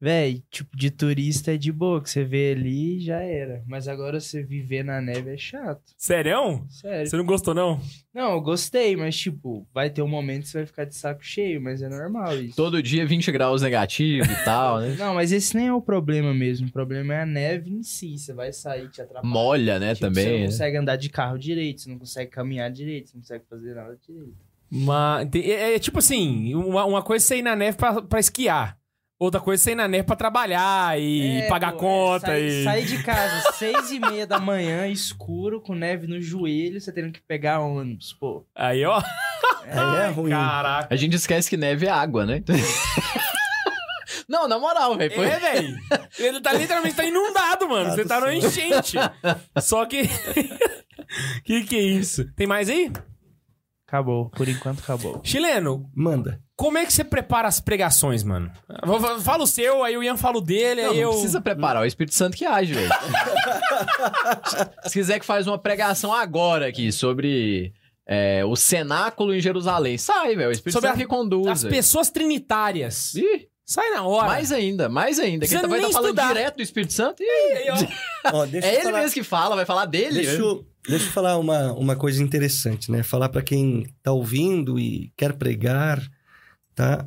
Véi, 0.00 0.44
tipo, 0.48 0.76
de 0.76 0.92
turista 0.92 1.54
é 1.54 1.56
de 1.56 1.72
boa, 1.72 2.00
que 2.00 2.08
você 2.08 2.22
vê 2.22 2.52
ali 2.52 3.00
já 3.00 3.20
era. 3.20 3.64
Mas 3.66 3.88
agora 3.88 4.20
você 4.20 4.44
viver 4.44 4.84
na 4.84 5.00
neve 5.00 5.34
é 5.34 5.36
chato. 5.36 5.82
Sério? 5.96 6.64
Sério. 6.68 7.10
Você 7.10 7.16
não 7.16 7.24
gostou, 7.26 7.52
não? 7.52 7.80
Não, 8.14 8.32
eu 8.34 8.40
gostei, 8.40 8.94
mas 8.96 9.16
tipo, 9.16 9.66
vai 9.74 9.90
ter 9.90 10.00
um 10.02 10.06
momento 10.08 10.42
que 10.42 10.48
você 10.50 10.58
vai 10.58 10.66
ficar 10.66 10.84
de 10.84 10.94
saco 10.94 11.24
cheio, 11.24 11.60
mas 11.60 11.82
é 11.82 11.88
normal 11.88 12.40
isso. 12.40 12.54
Todo 12.54 12.80
dia 12.80 13.04
20 13.04 13.32
graus 13.32 13.62
negativo 13.62 14.24
e 14.30 14.36
tal, 14.44 14.78
né? 14.80 14.94
Não, 14.96 15.14
mas 15.14 15.32
esse 15.32 15.56
nem 15.56 15.66
é 15.66 15.72
o 15.72 15.82
problema 15.82 16.32
mesmo. 16.32 16.68
O 16.68 16.72
problema 16.72 17.14
é 17.14 17.22
a 17.22 17.26
neve 17.26 17.70
em 17.72 17.82
si. 17.82 18.16
Você 18.16 18.32
vai 18.32 18.52
sair, 18.52 18.88
te 18.90 19.02
atrapalha. 19.02 19.28
Molha, 19.32 19.78
né, 19.80 19.94
Tipo, 19.96 20.06
Você 20.06 20.14
também. 20.14 20.32
não 20.32 20.38
né? 20.40 20.46
consegue 20.46 20.76
andar 20.76 20.96
de 20.96 21.08
carro 21.10 21.36
direito, 21.38 21.80
você 21.80 21.90
não 21.90 21.98
consegue 21.98 22.30
caminhar 22.30 22.70
direito, 22.70 23.08
você 23.10 23.16
não 23.16 23.22
consegue 23.22 23.44
fazer 23.50 23.74
nada 23.74 23.98
direito. 24.06 24.36
Mas, 24.70 25.28
é, 25.34 25.74
é 25.74 25.78
tipo 25.80 25.98
assim, 25.98 26.54
uma, 26.54 26.84
uma 26.84 27.02
coisa 27.02 27.24
é 27.24 27.26
você 27.26 27.36
ir 27.38 27.42
na 27.42 27.56
neve 27.56 27.76
pra, 27.76 28.00
pra 28.02 28.20
esquiar. 28.20 28.77
Outra 29.18 29.40
coisa 29.40 29.60
é 29.60 29.64
você 29.64 29.70
ir 29.72 29.74
na 29.74 29.88
neve 29.88 30.04
pra 30.04 30.14
trabalhar 30.14 30.96
e 31.00 31.40
É, 31.40 31.48
pagar 31.48 31.72
pô, 31.72 31.76
é, 31.76 31.80
conta 31.80 32.26
sai, 32.28 32.42
e... 32.44 32.64
sai 32.64 32.82
de 32.84 33.02
casa 33.02 33.50
seis 33.58 33.90
e 33.90 33.98
meia 33.98 34.24
da 34.26 34.38
manhã, 34.38 34.86
escuro, 34.86 35.60
com 35.60 35.74
neve 35.74 36.06
no 36.06 36.20
joelho, 36.20 36.80
você 36.80 36.92
tendo 36.92 37.10
que 37.12 37.20
pegar 37.20 37.58
ônibus, 37.58 38.12
pô. 38.12 38.46
Aí, 38.54 38.84
ó. 38.84 39.02
Aí 39.64 39.96
é 40.02 40.08
ruim. 40.10 40.30
Caraca. 40.30 40.94
A 40.94 40.96
gente 40.96 41.16
esquece 41.16 41.50
que 41.50 41.56
neve 41.56 41.86
é 41.86 41.90
água, 41.90 42.24
né? 42.24 42.42
Não, 44.28 44.46
na 44.46 44.58
moral, 44.58 44.96
velho. 44.96 45.12
foi- 45.14 45.26
É, 45.26 45.38
velho. 45.38 45.78
Ele 46.18 46.40
tá 46.40 46.52
literalmente 46.52 46.94
tá 46.94 47.04
inundado, 47.04 47.68
mano. 47.68 47.90
Você 47.90 48.04
tá 48.04 48.20
no 48.20 48.30
enchente. 48.30 48.96
Só 49.58 49.84
que... 49.86 50.02
que 51.44 51.64
que 51.64 51.76
é 51.76 51.80
isso? 51.82 52.30
Tem 52.34 52.46
mais 52.46 52.68
aí? 52.68 52.92
Acabou, 53.86 54.28
por 54.30 54.46
enquanto 54.48 54.80
acabou. 54.80 55.20
Chileno, 55.24 55.90
Manda. 55.94 56.40
Como 56.58 56.76
é 56.76 56.84
que 56.84 56.92
você 56.92 57.04
prepara 57.04 57.46
as 57.46 57.60
pregações, 57.60 58.24
mano? 58.24 58.50
Fala 59.22 59.44
o 59.44 59.46
seu, 59.46 59.84
aí 59.84 59.96
o 59.96 60.02
Ian 60.02 60.16
fala 60.16 60.38
o 60.38 60.40
dele, 60.40 60.82
Não, 60.82 60.90
aí 60.90 60.96
não 60.96 61.02
eu... 61.04 61.10
precisa 61.10 61.40
preparar, 61.40 61.82
é 61.82 61.84
o 61.84 61.88
Espírito 61.88 62.14
Santo 62.16 62.36
que 62.36 62.44
age, 62.44 62.74
velho. 62.74 62.90
Se 64.86 64.92
quiser 64.92 65.20
que 65.20 65.24
faz 65.26 65.46
uma 65.46 65.56
pregação 65.58 66.12
agora 66.12 66.66
aqui 66.66 66.90
sobre 66.90 67.72
é, 68.06 68.44
o 68.44 68.56
cenáculo 68.56 69.34
em 69.34 69.40
Jerusalém, 69.40 69.96
sai, 69.98 70.34
velho. 70.34 70.48
O 70.48 70.52
Espírito 70.52 70.72
Sobre 70.74 70.88
Santo 70.88 70.96
a- 70.98 71.00
que 71.02 71.06
conduz. 71.06 71.46
As 71.46 71.62
velho. 71.62 71.74
pessoas 71.74 72.10
trinitárias. 72.10 73.14
Ih, 73.14 73.46
Sai 73.64 73.90
na 73.90 74.02
hora. 74.02 74.26
mais 74.28 74.50
ainda, 74.50 74.88
mais 74.88 75.18
ainda. 75.20 75.46
Que 75.46 75.54
ele 75.54 75.66
vai 75.68 75.78
nem 75.78 75.88
estar 75.88 75.98
falando 76.00 76.16
estudar. 76.16 76.28
direto 76.34 76.56
do 76.56 76.62
Espírito 76.62 76.92
Santo. 76.94 77.22
Ih, 77.22 77.52
Aí, 77.52 77.66
ó. 77.70 78.32
Ó, 78.40 78.46
deixa 78.46 78.66
é 78.66 78.70
eu 78.70 78.74
ele 78.76 78.82
falar- 78.84 78.98
mesmo 79.00 79.14
que 79.14 79.22
fala, 79.22 79.56
vai 79.56 79.66
falar 79.66 79.84
dele. 79.84 80.14
Deixa 80.22 80.32
eu, 80.40 80.66
deixa 80.88 81.04
eu 81.06 81.12
falar 81.12 81.36
uma, 81.36 81.72
uma 81.74 81.94
coisa 81.94 82.22
interessante, 82.22 82.90
né? 82.90 83.02
Falar 83.02 83.28
para 83.28 83.42
quem 83.42 83.86
tá 84.02 84.10
ouvindo 84.10 84.78
e 84.78 85.12
quer 85.16 85.34
pregar, 85.34 86.00
tá? 86.78 87.04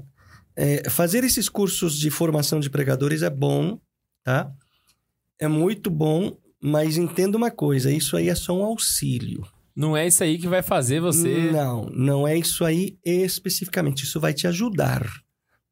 É, 0.54 0.90
fazer 0.90 1.24
esses 1.24 1.48
cursos 1.48 1.98
de 1.98 2.12
formação 2.12 2.60
de 2.60 2.70
pregadores 2.70 3.22
é 3.22 3.30
bom, 3.30 3.80
tá? 4.22 4.52
É 5.40 5.48
muito 5.48 5.90
bom, 5.90 6.38
mas 6.62 6.98
entenda 6.98 7.38
uma 7.38 7.50
coisa, 7.50 7.90
isso 7.90 8.18
aí 8.18 8.28
é 8.28 8.36
só 8.36 8.54
um 8.54 8.66
auxílio. 8.66 9.48
Não 9.74 9.96
é 9.96 10.06
isso 10.06 10.22
aí 10.26 10.38
que 10.38 10.50
vai 10.50 10.62
fazer 10.62 11.00
você... 11.00 11.50
Não, 11.54 11.86
não 11.86 12.28
é 12.28 12.38
isso 12.38 12.66
aí 12.66 12.98
especificamente. 13.06 14.04
Isso 14.04 14.20
vai 14.20 14.34
te 14.34 14.46
ajudar, 14.46 15.10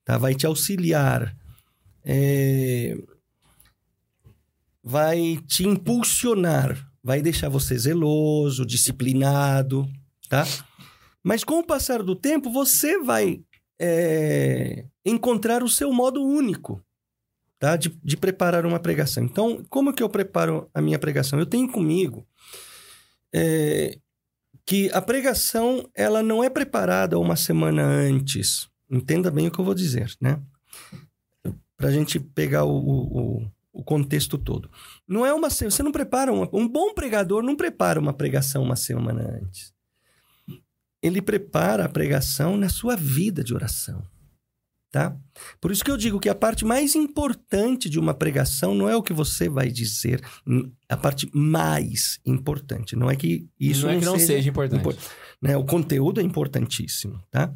tá? 0.06 0.18
Vai 0.18 0.34
te 0.34 0.46
auxiliar. 0.46 1.36
É, 2.06 2.96
Vai 4.82 5.38
te 5.46 5.68
impulsionar. 5.68 6.90
Vai 7.04 7.22
deixar 7.22 7.50
você 7.50 7.78
zeloso, 7.78 8.66
disciplinado, 8.66 9.86
tá? 10.30 10.48
Mas 11.22 11.44
com 11.44 11.60
o 11.60 11.66
passar 11.66 12.02
do 12.02 12.16
tempo, 12.16 12.50
você 12.50 12.98
vai 13.00 13.42
é, 13.80 14.86
encontrar 15.06 15.64
o 15.64 15.70
seu 15.70 15.92
modo 15.94 16.24
único, 16.24 16.84
tá? 17.58 17.76
De, 17.76 17.90
de 18.04 18.18
preparar 18.18 18.66
uma 18.66 18.80
pregação. 18.80 19.24
Então, 19.24 19.64
como 19.70 19.94
que 19.94 20.04
eu 20.04 20.10
preparo 20.10 20.70
a 20.74 20.82
minha 20.82 21.00
pregação? 21.00 21.40
Eu 21.40 21.46
tenho 21.46 21.72
comigo... 21.72 22.28
é, 23.34 23.98
que 24.66 24.88
a 24.94 25.02
pregação 25.02 25.90
ela 25.96 26.22
não 26.22 26.44
é 26.44 26.50
preparada 26.50 27.18
uma 27.18 27.36
semana 27.36 27.84
antes. 27.84 28.70
Entenda 28.88 29.32
bem 29.32 29.48
o 29.48 29.52
que 29.52 29.58
eu 29.58 29.66
vou 29.66 29.74
dizer, 29.74 30.14
né? 30.22 30.40
Para 31.76 31.88
a 31.88 31.92
gente 31.92 32.20
pegar 32.20 32.66
o, 32.66 32.78
o, 32.78 33.52
o 33.74 33.84
contexto 33.84 34.38
todo. 34.38 34.70
Não 35.08 35.26
é 35.26 35.34
uma 35.34 35.50
você 35.50 35.82
não 35.82 35.92
prepara 35.92 36.32
uma, 36.32 36.48
um 36.54 36.68
bom 36.68 36.94
pregador 36.94 37.42
não 37.42 37.56
prepara 37.56 38.00
uma 38.00 38.14
pregação 38.14 38.62
uma 38.62 38.76
semana 38.76 39.40
antes. 39.42 39.74
Ele 41.02 41.22
prepara 41.22 41.86
a 41.86 41.90
pregação 41.90 42.58
na 42.58 42.70
sua 42.70 42.96
vida 42.96 43.44
de 43.44 43.54
oração. 43.54 44.04
Tá? 44.92 45.16
Por 45.62 45.72
isso 45.72 45.84
que 45.86 45.92
eu 45.92 45.98
digo 45.98 46.20
que 46.20 46.30
a 46.30 46.34
parte 46.34 46.66
mais 46.66 46.96
importante 46.96 47.88
de 47.88 48.00
uma 48.00 48.12
pregação 48.12 48.74
não 48.74 48.90
é 48.90 48.96
o 48.96 49.04
que 49.04 49.14
você 49.14 49.48
vai 49.48 49.70
dizer, 49.70 50.20
a 50.90 50.98
parte 50.98 51.30
mais 51.32 52.20
importante. 52.26 52.96
Não 52.96 53.08
é 53.08 53.16
que 53.16 53.48
isso 53.60 53.86
não 53.86 53.94
é 53.94 54.00
que 54.00 54.06
não 54.06 54.18
seja, 54.18 54.50
importante. 54.50 54.80
impor- 54.80 54.96
né? 55.40 55.56
O 55.56 55.64
conteúdo 55.64 56.20
é 56.20 56.24
importantíssimo, 56.24 57.22
tá? 57.30 57.54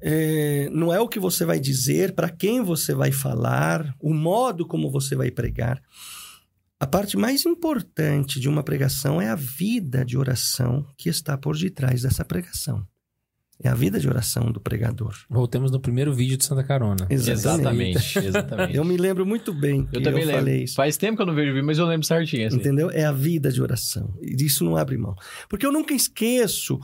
É, 0.00 0.70
não 0.72 0.90
é 0.90 0.98
o 0.98 1.08
que 1.08 1.20
você 1.20 1.44
vai 1.44 1.60
dizer, 1.60 2.14
para 2.14 2.30
quem 2.30 2.62
você 2.62 2.94
vai 2.94 3.12
falar, 3.12 3.94
o 4.00 4.14
modo 4.14 4.66
como 4.66 4.90
você 4.90 5.14
vai 5.14 5.30
pregar. 5.30 5.82
A 6.80 6.86
parte 6.86 7.16
mais 7.16 7.46
importante 7.46 8.40
de 8.40 8.48
uma 8.48 8.62
pregação 8.62 9.20
é 9.20 9.28
a 9.28 9.36
vida 9.36 10.04
de 10.04 10.18
oração 10.18 10.84
que 10.96 11.08
está 11.08 11.36
por 11.38 11.56
detrás 11.56 12.02
dessa 12.02 12.24
pregação. 12.24 12.86
É 13.62 13.68
a 13.68 13.74
vida 13.74 14.00
de 14.00 14.08
oração 14.08 14.50
do 14.50 14.60
pregador. 14.60 15.14
Voltemos 15.30 15.70
no 15.70 15.78
primeiro 15.78 16.12
vídeo 16.12 16.36
de 16.36 16.44
Santa 16.44 16.64
Carona. 16.64 17.06
Exatamente, 17.08 18.18
exatamente. 18.18 18.74
Eu 18.76 18.84
me 18.84 18.96
lembro 18.96 19.24
muito 19.24 19.54
bem 19.54 19.86
que 19.86 19.96
Eu 19.96 20.00
eu, 20.00 20.02
também 20.04 20.24
lembro. 20.24 20.40
falei 20.40 20.64
isso. 20.64 20.74
Faz 20.74 20.96
tempo 20.96 21.16
que 21.16 21.22
eu 21.22 21.26
não 21.26 21.34
vejo 21.36 21.50
o 21.50 21.54
vídeo, 21.54 21.64
mas 21.64 21.78
eu 21.78 21.86
lembro 21.86 22.04
certinho. 22.04 22.48
Assim. 22.48 22.56
Entendeu? 22.56 22.90
É 22.90 23.04
a 23.04 23.12
vida 23.12 23.52
de 23.52 23.62
oração. 23.62 24.12
E 24.20 24.34
disso 24.34 24.64
não 24.64 24.76
abre 24.76 24.98
mão. 24.98 25.14
Porque 25.48 25.64
eu 25.64 25.70
nunca 25.70 25.94
esqueço 25.94 26.80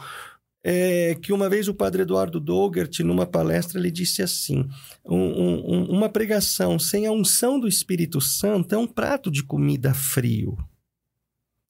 é, 0.62 1.14
que 1.14 1.32
uma 1.32 1.48
vez 1.48 1.68
o 1.68 1.74
padre 1.74 2.02
Eduardo 2.02 2.38
Dogert, 2.38 3.00
numa 3.00 3.26
palestra, 3.26 3.78
ele 3.78 3.90
disse 3.90 4.22
assim: 4.22 4.68
um- 5.04 5.16
um- 5.16 5.74
um- 5.74 5.84
uma 5.90 6.08
pregação 6.08 6.78
sem 6.78 7.06
a 7.06 7.12
unção 7.12 7.58
do 7.58 7.66
Espírito 7.68 8.20
Santo 8.20 8.74
é 8.74 8.78
um 8.78 8.86
prato 8.86 9.30
de 9.30 9.42
comida 9.42 9.94
frio. 9.94 10.56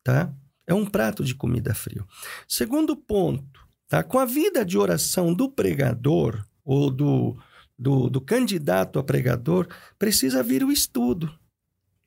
Tá? 0.03 0.35
É 0.67 0.75
um 0.75 0.87
prato 0.87 1.25
de 1.25 1.35
comida 1.35 1.75
frio. 1.75 2.07
Segundo 2.49 2.97
ponto, 2.97 3.61
tá? 3.89 4.03
com 4.03 4.19
a 4.19 4.25
vida 4.25 4.65
de 4.65 4.79
oração 4.79 5.35
do 5.35 5.51
pregador 5.51 6.45
ou 6.65 6.91
do, 6.91 7.37
do, 7.79 8.09
do 8.09 8.21
candidato 8.21 8.99
a 8.99 9.03
pregador, 9.05 9.69
precisa 9.99 10.43
vir 10.43 10.65
o 10.65 10.73
estudo. 10.73 11.33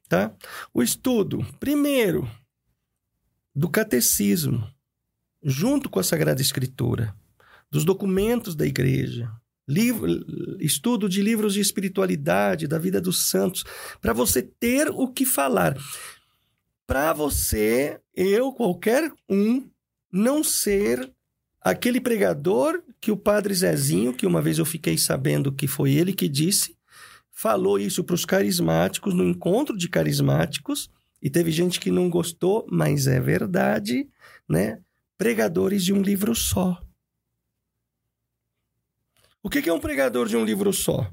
Tá? 0.09 0.33
O 0.73 0.81
estudo, 0.83 1.45
primeiro, 1.59 2.29
do 3.55 3.69
catecismo, 3.69 4.67
junto 5.43 5.89
com 5.89 5.99
a 5.99 6.03
Sagrada 6.03 6.41
Escritura, 6.41 7.13
dos 7.69 7.83
documentos 7.83 8.55
da 8.55 8.65
igreja, 8.65 9.31
livro, 9.67 10.07
estudo 10.59 11.09
de 11.09 11.21
livros 11.21 11.53
de 11.53 11.59
espiritualidade, 11.59 12.67
da 12.67 12.77
vida 12.77 13.01
dos 13.01 13.29
santos, 13.29 13.63
para 14.01 14.13
você 14.13 14.41
ter 14.41 14.89
o 14.89 15.07
que 15.07 15.25
falar. 15.25 15.77
Para 16.85 17.13
você, 17.13 17.99
eu, 18.15 18.51
qualquer 18.51 19.11
um, 19.29 19.67
não 20.11 20.43
ser 20.43 21.11
aquele 21.61 21.99
pregador 21.99 22.83
que 22.99 23.11
o 23.11 23.17
padre 23.17 23.53
Zezinho, 23.53 24.13
que 24.13 24.27
uma 24.27 24.41
vez 24.41 24.59
eu 24.59 24.65
fiquei 24.65 24.97
sabendo 24.97 25.51
que 25.51 25.67
foi 25.67 25.93
ele 25.93 26.13
que 26.13 26.27
disse, 26.27 26.75
falou 27.31 27.79
isso 27.79 28.03
para 28.03 28.15
os 28.15 28.25
carismáticos 28.25 29.13
no 29.13 29.23
encontro 29.23 29.77
de 29.77 29.89
carismáticos 29.89 30.89
e 31.21 31.29
teve 31.29 31.51
gente 31.51 31.79
que 31.79 31.89
não 31.89 32.09
gostou, 32.09 32.67
mas 32.69 33.07
é 33.07 33.19
verdade, 33.19 34.07
né? 34.47 34.79
Pregadores 35.23 35.85
de 35.85 35.93
um 35.93 36.01
livro 36.01 36.35
só. 36.35 36.83
O 39.41 39.49
que 39.49 39.69
é 39.69 39.71
um 39.71 39.79
pregador 39.79 40.27
de 40.27 40.35
um 40.35 40.43
livro 40.43 40.73
só? 40.73 41.09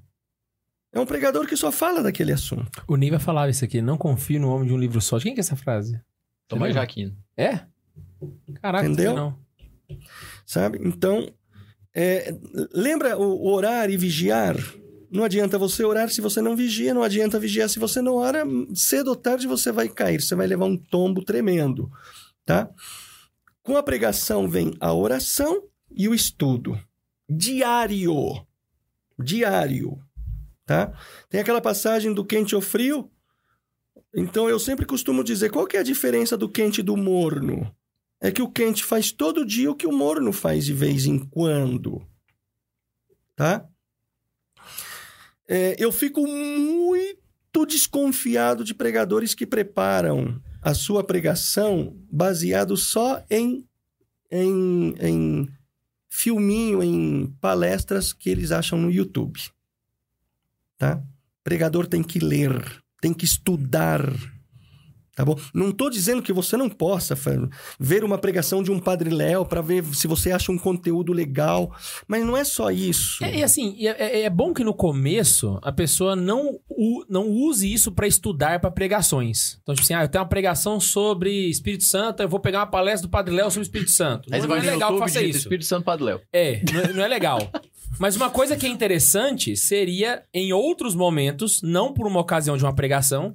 É 0.93 0.99
um 0.99 1.07
pregador 1.07 1.47
que 1.47 1.57
só 1.57 1.71
fala 1.71 2.03
daquele 2.03 2.33
assunto. 2.33 2.83
O 2.89 2.97
Neiva 2.97 3.21
falava 3.21 3.53
isso 3.53 3.65
aqui, 3.65 3.81
não 3.81 3.97
confio 3.97 4.41
no 4.41 4.53
homem 4.53 4.67
de 4.67 4.75
um 4.75 4.77
livro 4.77 5.01
só. 5.01 5.17
De 5.17 5.23
quem 5.23 5.33
que 5.35 5.39
é 5.39 5.43
essa 5.43 5.55
frase? 5.55 6.01
Tomás? 6.49 6.75
Jaquino. 6.75 7.17
É? 7.37 7.61
Caraca, 8.61 8.85
Entendeu? 8.85 9.15
não. 9.15 9.39
sabe? 10.45 10.81
Então, 10.83 11.33
é, 11.95 12.35
lembra 12.75 13.17
o 13.17 13.45
o 13.45 13.53
orar 13.53 13.91
e 13.91 13.97
vigiar? 13.97 14.57
Não 15.09 15.23
adianta 15.23 15.57
você 15.57 15.85
orar 15.85 16.11
se 16.11 16.21
você 16.21 16.43
não 16.43 16.57
vigia, 16.57 16.93
não 16.93 17.05
adianta 17.05 17.39
vigiar 17.39 17.69
se 17.69 17.79
você 17.79 18.03
não 18.03 18.17
ora. 18.17 18.43
Cedo 18.75 19.11
ou 19.11 19.17
tarde 19.17 19.47
você 19.47 19.71
vai 19.71 19.89
cair, 19.89 20.21
você 20.21 20.35
vai 20.35 20.49
levar 20.49 20.65
um 20.65 20.77
tombo 20.77 21.25
tremendo, 21.25 21.89
tá? 22.45 22.69
Com 23.71 23.77
a 23.77 23.85
pregação 23.85 24.49
vem 24.49 24.75
a 24.81 24.93
oração 24.93 25.63
e 25.89 26.09
o 26.09 26.13
estudo. 26.13 26.77
Diário. 27.31 28.45
Diário, 29.17 29.97
tá? 30.67 30.93
Tem 31.29 31.41
aquela 31.41 31.61
passagem 31.61 32.13
do 32.13 32.25
quente 32.25 32.57
ou 32.57 32.61
frio? 32.61 33.09
Então 34.13 34.49
eu 34.49 34.59
sempre 34.59 34.85
costumo 34.85 35.23
dizer, 35.23 35.53
qual 35.53 35.69
que 35.69 35.77
é 35.77 35.81
a 35.81 35.85
diferença 35.85 36.37
do 36.37 36.49
quente 36.49 36.81
e 36.81 36.83
do 36.83 36.97
morno? 36.97 37.73
é 38.21 38.33
que 38.33 38.43
o 38.43 38.51
quente 38.51 38.83
faz 38.83 39.13
todo 39.13 39.47
dia 39.47 39.71
o 39.71 39.77
que 39.77 39.87
o 39.87 39.93
morno 39.93 40.33
faz 40.33 40.65
de 40.65 40.75
vez 40.75 41.07
em 41.07 41.21
quando. 41.21 42.05
Tá? 43.37 43.69
É, 45.49 45.77
eu 45.79 45.93
fico 45.93 46.27
muito 46.27 47.65
desconfiado 47.69 48.65
de 48.65 48.75
pregadores 48.75 49.33
que 49.33 49.47
preparam 49.47 50.43
a 50.63 50.75
sua 50.75 51.03
pregação 51.03 51.97
baseado 52.11 52.77
só 52.77 53.25
em, 53.31 53.67
em, 54.31 54.95
em 55.01 55.49
filminho, 56.09 56.83
em 56.83 57.27
palestras 57.41 58.13
que 58.13 58.29
eles 58.29 58.53
acham 58.53 58.79
no 58.79 58.91
YouTube. 58.91 59.41
Tá? 60.77 61.03
Pregador 61.43 61.87
tem 61.87 62.03
que 62.03 62.19
ler, 62.19 62.83
tem 63.01 63.15
que 63.15 63.25
estudar. 63.25 64.03
Tá 65.21 65.25
bom? 65.27 65.37
Não 65.53 65.69
estou 65.69 65.91
dizendo 65.91 66.23
que 66.23 66.33
você 66.33 66.57
não 66.57 66.71
possa 66.71 67.15
ver 67.79 68.05
uma 68.05 68.17
pregação 68.17 68.63
de 68.63 68.71
um 68.71 68.79
Padre 68.79 69.11
Léo 69.11 69.45
para 69.45 69.61
ver 69.61 69.85
se 69.95 70.07
você 70.07 70.33
acha 70.33 70.51
um 70.51 70.57
conteúdo 70.57 71.13
legal, 71.13 71.71
mas 72.09 72.25
não 72.25 72.35
é 72.35 72.43
só 72.43 72.71
isso. 72.71 73.23
É, 73.23 73.37
e 73.41 73.43
assim, 73.45 73.77
é, 73.87 74.21
é- 74.21 74.23
é 74.23 74.31
bom 74.31 74.55
que 74.55 74.65
no 74.65 74.73
começo 74.73 75.59
a 75.63 75.71
pessoa 75.71 76.17
não, 76.17 76.59
u- 76.71 77.05
não 77.07 77.29
use 77.29 77.71
isso 77.71 77.93
pra 77.93 78.07
estudar 78.07 78.61
pra 78.61 78.71
pregações. 78.71 79.59
Então, 79.63 79.75
tipo 79.75 79.85
assim, 79.85 79.93
ah, 79.93 80.05
eu 80.05 80.09
tenho 80.09 80.23
uma 80.23 80.29
pregação 80.31 80.81
sobre 80.81 81.31
Espírito 81.51 81.85
Santo, 81.85 82.23
eu 82.23 82.29
vou 82.29 82.41
pegar 82.41 82.61
uma 82.61 82.67
palestra 82.67 83.07
do 83.07 83.11
Padre 83.11 83.35
Léo 83.35 83.51
sobre 83.51 83.61
o 83.61 83.63
Espírito 83.69 83.91
Santo. 83.91 84.31
Aí 84.33 84.41
Não, 84.41 84.47
você 84.49 84.49
não 84.49 84.57
vai 84.57 84.67
é 84.67 84.71
legal 84.71 84.89
que 84.89 84.95
YouTube 84.95 85.09
faça 85.13 85.23
isso. 85.23 85.39
Espírito 85.41 85.67
Santo 85.67 85.85
Padre 85.85 86.05
Léo. 86.07 86.21
É, 86.33 86.63
não 86.73 86.81
é, 86.81 86.93
não 86.95 87.05
é 87.05 87.09
legal. 87.09 87.51
Mas 87.99 88.17
uma 88.17 88.31
coisa 88.31 88.57
que 88.57 88.65
é 88.65 88.69
interessante 88.71 89.55
seria, 89.57 90.23
em 90.33 90.53
outros 90.53 90.95
momentos, 90.95 91.61
não 91.63 91.93
por 91.93 92.07
uma 92.07 92.21
ocasião 92.21 92.57
de 92.57 92.65
uma 92.65 92.75
pregação, 92.75 93.35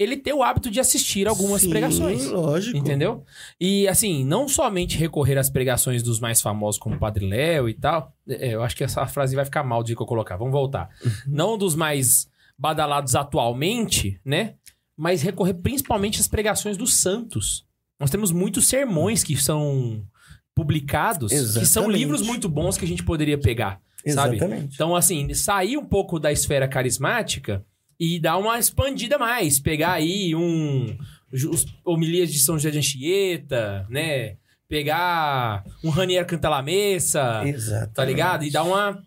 ele 0.00 0.16
ter 0.16 0.32
o 0.32 0.42
hábito 0.42 0.70
de 0.70 0.80
assistir 0.80 1.28
algumas 1.28 1.60
Sim, 1.60 1.68
pregações. 1.68 2.26
lógico. 2.30 2.74
Entendeu? 2.74 3.22
E 3.60 3.86
assim, 3.86 4.24
não 4.24 4.48
somente 4.48 4.96
recorrer 4.96 5.36
às 5.36 5.50
pregações 5.50 6.02
dos 6.02 6.18
mais 6.18 6.40
famosos 6.40 6.80
como 6.80 6.96
o 6.96 6.98
Padre 6.98 7.28
Léo 7.28 7.68
e 7.68 7.74
tal. 7.74 8.10
É, 8.26 8.54
eu 8.54 8.62
acho 8.62 8.74
que 8.74 8.82
essa 8.82 9.06
frase 9.06 9.36
vai 9.36 9.44
ficar 9.44 9.62
mal 9.62 9.82
de 9.82 9.94
que 9.94 10.00
eu 10.00 10.06
colocar. 10.06 10.38
Vamos 10.38 10.52
voltar. 10.54 10.88
Não 11.26 11.58
dos 11.58 11.74
mais 11.74 12.26
badalados 12.58 13.14
atualmente, 13.14 14.18
né? 14.24 14.54
Mas 14.96 15.20
recorrer 15.20 15.54
principalmente 15.54 16.18
às 16.18 16.26
pregações 16.26 16.78
dos 16.78 16.94
santos. 16.94 17.66
Nós 17.98 18.08
temos 18.08 18.32
muitos 18.32 18.66
sermões 18.68 19.22
que 19.22 19.36
são 19.36 20.02
publicados, 20.54 21.30
que 21.30 21.38
são 21.38 21.60
Exatamente. 21.62 21.98
livros 21.98 22.22
muito 22.22 22.48
bons 22.48 22.78
que 22.78 22.86
a 22.86 22.88
gente 22.88 23.04
poderia 23.04 23.36
pegar. 23.36 23.82
sabe? 24.06 24.36
Exatamente. 24.36 24.74
Então, 24.74 24.96
assim, 24.96 25.34
sair 25.34 25.76
um 25.76 25.84
pouco 25.84 26.18
da 26.18 26.32
esfera 26.32 26.66
carismática 26.66 27.62
e 28.00 28.18
dar 28.18 28.38
uma 28.38 28.58
expandida 28.58 29.18
mais. 29.18 29.60
Pegar 29.60 29.92
aí 29.92 30.34
um. 30.34 30.96
Os 31.32 31.66
homilias 31.84 32.32
de 32.32 32.40
São 32.40 32.56
José 32.56 32.70
de 32.70 32.78
Anchieta, 32.78 33.86
né? 33.90 34.36
Pegar 34.66 35.62
um 35.84 35.90
Ranier 35.90 36.24
Canta 36.26 36.48
la 36.48 36.62
Messa, 36.62 37.42
Exatamente. 37.44 37.94
tá 37.94 38.04
ligado? 38.04 38.44
E 38.44 38.50
dar 38.50 38.64
uma. 38.64 39.00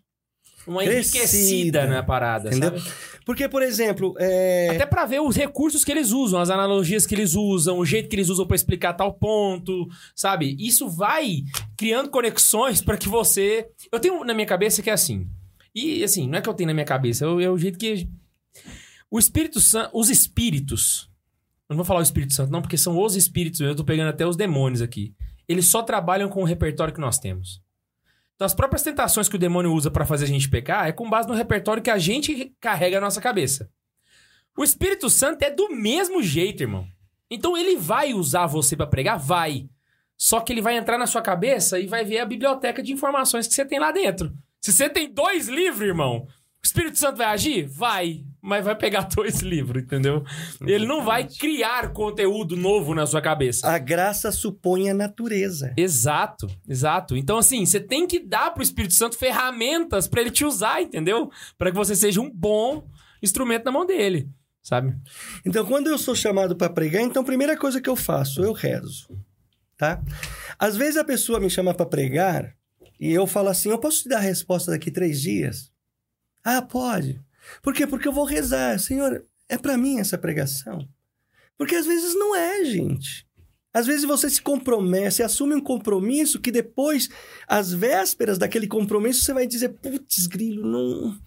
Uma 0.65 0.81
Crescida. 0.83 1.17
enriquecida 1.17 1.87
na 1.87 2.01
parada, 2.03 2.47
Entendeu? 2.47 2.79
sabe? 2.79 2.93
Porque, 3.25 3.49
por 3.49 3.61
exemplo, 3.61 4.15
é... 4.17 4.69
Até 4.69 4.85
pra 4.85 5.05
ver 5.05 5.19
os 5.21 5.35
recursos 5.35 5.83
que 5.83 5.91
eles 5.91 6.11
usam, 6.11 6.39
as 6.39 6.49
analogias 6.49 7.05
que 7.05 7.13
eles 7.15 7.33
usam, 7.35 7.79
o 7.79 7.85
jeito 7.85 8.07
que 8.07 8.15
eles 8.15 8.29
usam 8.29 8.45
pra 8.47 8.55
explicar 8.55 8.93
tal 8.93 9.13
ponto, 9.13 9.87
sabe? 10.15 10.55
Isso 10.57 10.87
vai 10.89 11.41
criando 11.77 12.09
conexões 12.09 12.81
pra 12.81 12.95
que 12.95 13.09
você. 13.09 13.67
Eu 13.91 13.99
tenho 13.99 14.23
na 14.23 14.33
minha 14.33 14.47
cabeça 14.47 14.81
que 14.81 14.89
é 14.89 14.93
assim. 14.93 15.27
E 15.75 16.01
assim, 16.01 16.29
não 16.29 16.37
é 16.37 16.41
que 16.41 16.47
eu 16.47 16.53
tenho 16.53 16.67
na 16.67 16.73
minha 16.73 16.85
cabeça, 16.85 17.25
é 17.25 17.27
o, 17.27 17.41
é 17.41 17.49
o 17.49 17.57
jeito 17.57 17.77
que. 17.77 18.07
O 19.13 19.19
Espírito 19.19 19.59
Santo. 19.59 19.91
Os 19.93 20.09
espíritos. 20.09 21.07
Eu 21.69 21.75
não 21.75 21.77
vou 21.77 21.85
falar 21.85 21.99
o 21.99 22.03
Espírito 22.03 22.33
Santo, 22.33 22.51
não, 22.51 22.63
porque 22.63 22.79
são 22.79 22.99
os 22.99 23.15
espíritos. 23.15 23.59
Eu 23.59 23.75
tô 23.75 23.83
pegando 23.83 24.09
até 24.09 24.25
os 24.25 24.35
demônios 24.35 24.81
aqui. 24.81 25.13
Eles 25.47 25.67
só 25.67 25.83
trabalham 25.83 26.27
com 26.29 26.41
o 26.41 26.45
repertório 26.45 26.91
que 26.91 26.99
nós 26.99 27.19
temos. 27.19 27.61
Então, 28.33 28.47
as 28.47 28.55
próprias 28.55 28.81
tentações 28.81 29.29
que 29.29 29.35
o 29.35 29.39
demônio 29.39 29.71
usa 29.71 29.91
pra 29.91 30.03
fazer 30.03 30.25
a 30.25 30.27
gente 30.27 30.49
pecar 30.49 30.87
é 30.87 30.91
com 30.91 31.07
base 31.07 31.27
no 31.27 31.35
repertório 31.35 31.83
que 31.83 31.91
a 31.91 31.99
gente 31.99 32.55
carrega 32.59 32.99
na 32.99 33.05
nossa 33.05 33.21
cabeça. 33.21 33.69
O 34.57 34.63
Espírito 34.63 35.07
Santo 35.11 35.43
é 35.43 35.51
do 35.51 35.69
mesmo 35.69 36.23
jeito, 36.23 36.63
irmão. 36.63 36.87
Então 37.29 37.55
ele 37.55 37.77
vai 37.77 38.15
usar 38.15 38.47
você 38.47 38.75
pra 38.75 38.87
pregar? 38.87 39.19
Vai. 39.19 39.69
Só 40.17 40.39
que 40.39 40.51
ele 40.51 40.61
vai 40.61 40.75
entrar 40.75 40.97
na 40.97 41.05
sua 41.05 41.21
cabeça 41.21 41.79
e 41.79 41.85
vai 41.85 42.03
ver 42.03 42.17
a 42.17 42.25
biblioteca 42.25 42.81
de 42.81 42.91
informações 42.91 43.45
que 43.45 43.53
você 43.53 43.63
tem 43.63 43.77
lá 43.77 43.91
dentro. 43.91 44.33
Se 44.59 44.73
você 44.73 44.89
tem 44.89 45.13
dois 45.13 45.47
livros, 45.47 45.87
irmão, 45.87 46.25
o 46.25 46.65
Espírito 46.65 46.97
Santo 46.97 47.17
vai 47.17 47.27
agir? 47.27 47.67
Vai. 47.67 48.25
Mas 48.43 48.65
vai 48.65 48.75
pegar 48.75 49.03
dois 49.15 49.39
livros, 49.39 49.81
entendeu? 49.81 50.23
Ele 50.61 50.85
não 50.85 51.01
vai 51.01 51.25
criar 51.25 51.93
conteúdo 51.93 52.57
novo 52.57 52.93
na 52.93 53.07
sua 53.07 53.21
cabeça. 53.21 53.65
A 53.67 53.77
graça 53.79 54.31
supõe 54.33 54.89
a 54.89 54.93
natureza. 54.93 55.73
Exato, 55.77 56.47
exato. 56.67 57.15
Então, 57.15 57.37
assim, 57.37 57.65
você 57.65 57.79
tem 57.79 58.05
que 58.05 58.19
dar 58.19 58.53
pro 58.53 58.61
Espírito 58.61 58.93
Santo 58.93 59.17
ferramentas 59.17 60.09
pra 60.09 60.19
ele 60.19 60.29
te 60.29 60.43
usar, 60.43 60.81
entendeu? 60.81 61.31
Pra 61.57 61.71
que 61.71 61.77
você 61.77 61.95
seja 61.95 62.19
um 62.19 62.29
bom 62.29 62.85
instrumento 63.21 63.63
na 63.63 63.71
mão 63.71 63.85
dele, 63.85 64.29
sabe? 64.61 64.93
Então, 65.45 65.65
quando 65.65 65.87
eu 65.87 65.97
sou 65.97 66.13
chamado 66.13 66.53
para 66.57 66.69
pregar, 66.69 67.01
então 67.01 67.21
a 67.21 67.25
primeira 67.25 67.55
coisa 67.55 67.79
que 67.79 67.89
eu 67.89 67.95
faço, 67.95 68.43
eu 68.43 68.51
rezo, 68.51 69.07
tá? 69.77 70.03
Às 70.59 70.75
vezes 70.75 70.97
a 70.97 71.05
pessoa 71.05 71.39
me 71.39 71.49
chama 71.49 71.73
para 71.73 71.85
pregar 71.85 72.53
e 72.99 73.09
eu 73.09 73.25
falo 73.25 73.47
assim, 73.47 73.69
eu 73.69 73.79
posso 73.79 74.03
te 74.03 74.09
dar 74.09 74.17
a 74.17 74.21
resposta 74.21 74.71
daqui 74.71 74.91
três 74.91 75.21
dias? 75.21 75.71
Ah, 76.43 76.61
pode. 76.61 77.21
Por 77.61 77.73
quê? 77.73 77.85
Porque 77.85 78.07
eu 78.07 78.13
vou 78.13 78.25
rezar. 78.25 78.79
Senhor, 78.79 79.25
é 79.49 79.57
para 79.57 79.77
mim 79.77 79.99
essa 79.99 80.17
pregação? 80.17 80.87
Porque 81.57 81.75
às 81.75 81.85
vezes 81.85 82.15
não 82.15 82.35
é, 82.35 82.63
gente. 82.65 83.27
Às 83.73 83.87
vezes 83.87 84.05
você 84.05 84.29
se 84.29 84.41
compromete, 84.41 85.23
assume 85.23 85.55
um 85.55 85.61
compromisso 85.61 86.39
que 86.39 86.51
depois, 86.51 87.09
às 87.47 87.73
vésperas 87.73 88.37
daquele 88.37 88.67
compromisso, 88.67 89.23
você 89.23 89.33
vai 89.33 89.47
dizer, 89.47 89.69
putz, 89.69 90.27
grilo, 90.27 90.63
não... 90.67 91.17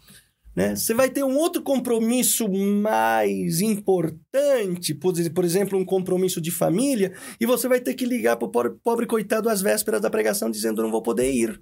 Né? 0.54 0.74
Você 0.74 0.94
vai 0.94 1.10
ter 1.10 1.22
um 1.22 1.36
outro 1.36 1.60
compromisso 1.60 2.48
mais 2.48 3.60
importante, 3.60 4.94
por, 4.94 5.44
exemplo, 5.44 5.78
um 5.78 5.84
compromisso 5.84 6.40
de 6.40 6.50
família, 6.50 7.12
e 7.38 7.44
você 7.44 7.68
vai 7.68 7.78
ter 7.78 7.92
que 7.92 8.06
ligar 8.06 8.38
para 8.38 8.46
o 8.46 8.50
pobre, 8.50 8.72
pobre 8.82 9.06
coitado 9.06 9.50
às 9.50 9.60
vésperas 9.60 10.00
da 10.00 10.08
pregação 10.08 10.50
dizendo 10.50 10.82
não 10.82 10.90
vou 10.90 11.02
poder 11.02 11.30
ir. 11.30 11.60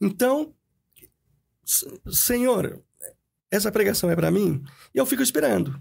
Então, 0.00 0.54
Senhor, 2.10 2.82
essa 3.50 3.72
pregação 3.72 4.10
é 4.10 4.16
para 4.16 4.30
mim? 4.30 4.62
E 4.94 4.98
eu 4.98 5.06
fico 5.06 5.22
esperando. 5.22 5.80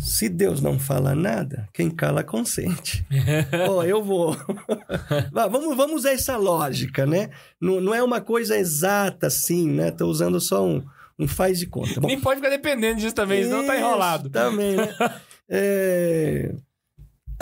Se 0.00 0.28
Deus 0.28 0.62
não 0.62 0.78
fala 0.78 1.14
nada, 1.14 1.68
quem 1.72 1.90
cala 1.90 2.24
consente. 2.24 3.06
Ó, 3.68 3.82
eu 3.82 4.02
vou. 4.02 4.36
Vamos, 5.32 5.76
vamos 5.76 5.96
usar 5.96 6.12
essa 6.12 6.36
lógica, 6.36 7.04
né? 7.04 7.30
Não, 7.60 7.80
não 7.80 7.94
é 7.94 8.02
uma 8.02 8.20
coisa 8.20 8.56
exata 8.56 9.26
assim, 9.26 9.70
né? 9.70 9.90
Tô 9.90 10.06
usando 10.06 10.40
só 10.40 10.66
um, 10.66 10.82
um 11.18 11.28
faz 11.28 11.58
de 11.58 11.66
conta. 11.66 12.00
Bom, 12.00 12.08
Nem 12.08 12.20
pode 12.20 12.40
ficar 12.40 12.50
dependendo 12.50 13.00
disso 13.00 13.14
também, 13.14 13.44
senão 13.44 13.66
tá 13.66 13.74
isso, 13.76 13.84
enrolado. 13.84 14.30
Também, 14.30 14.76
né? 14.76 14.94
É, 15.54 16.54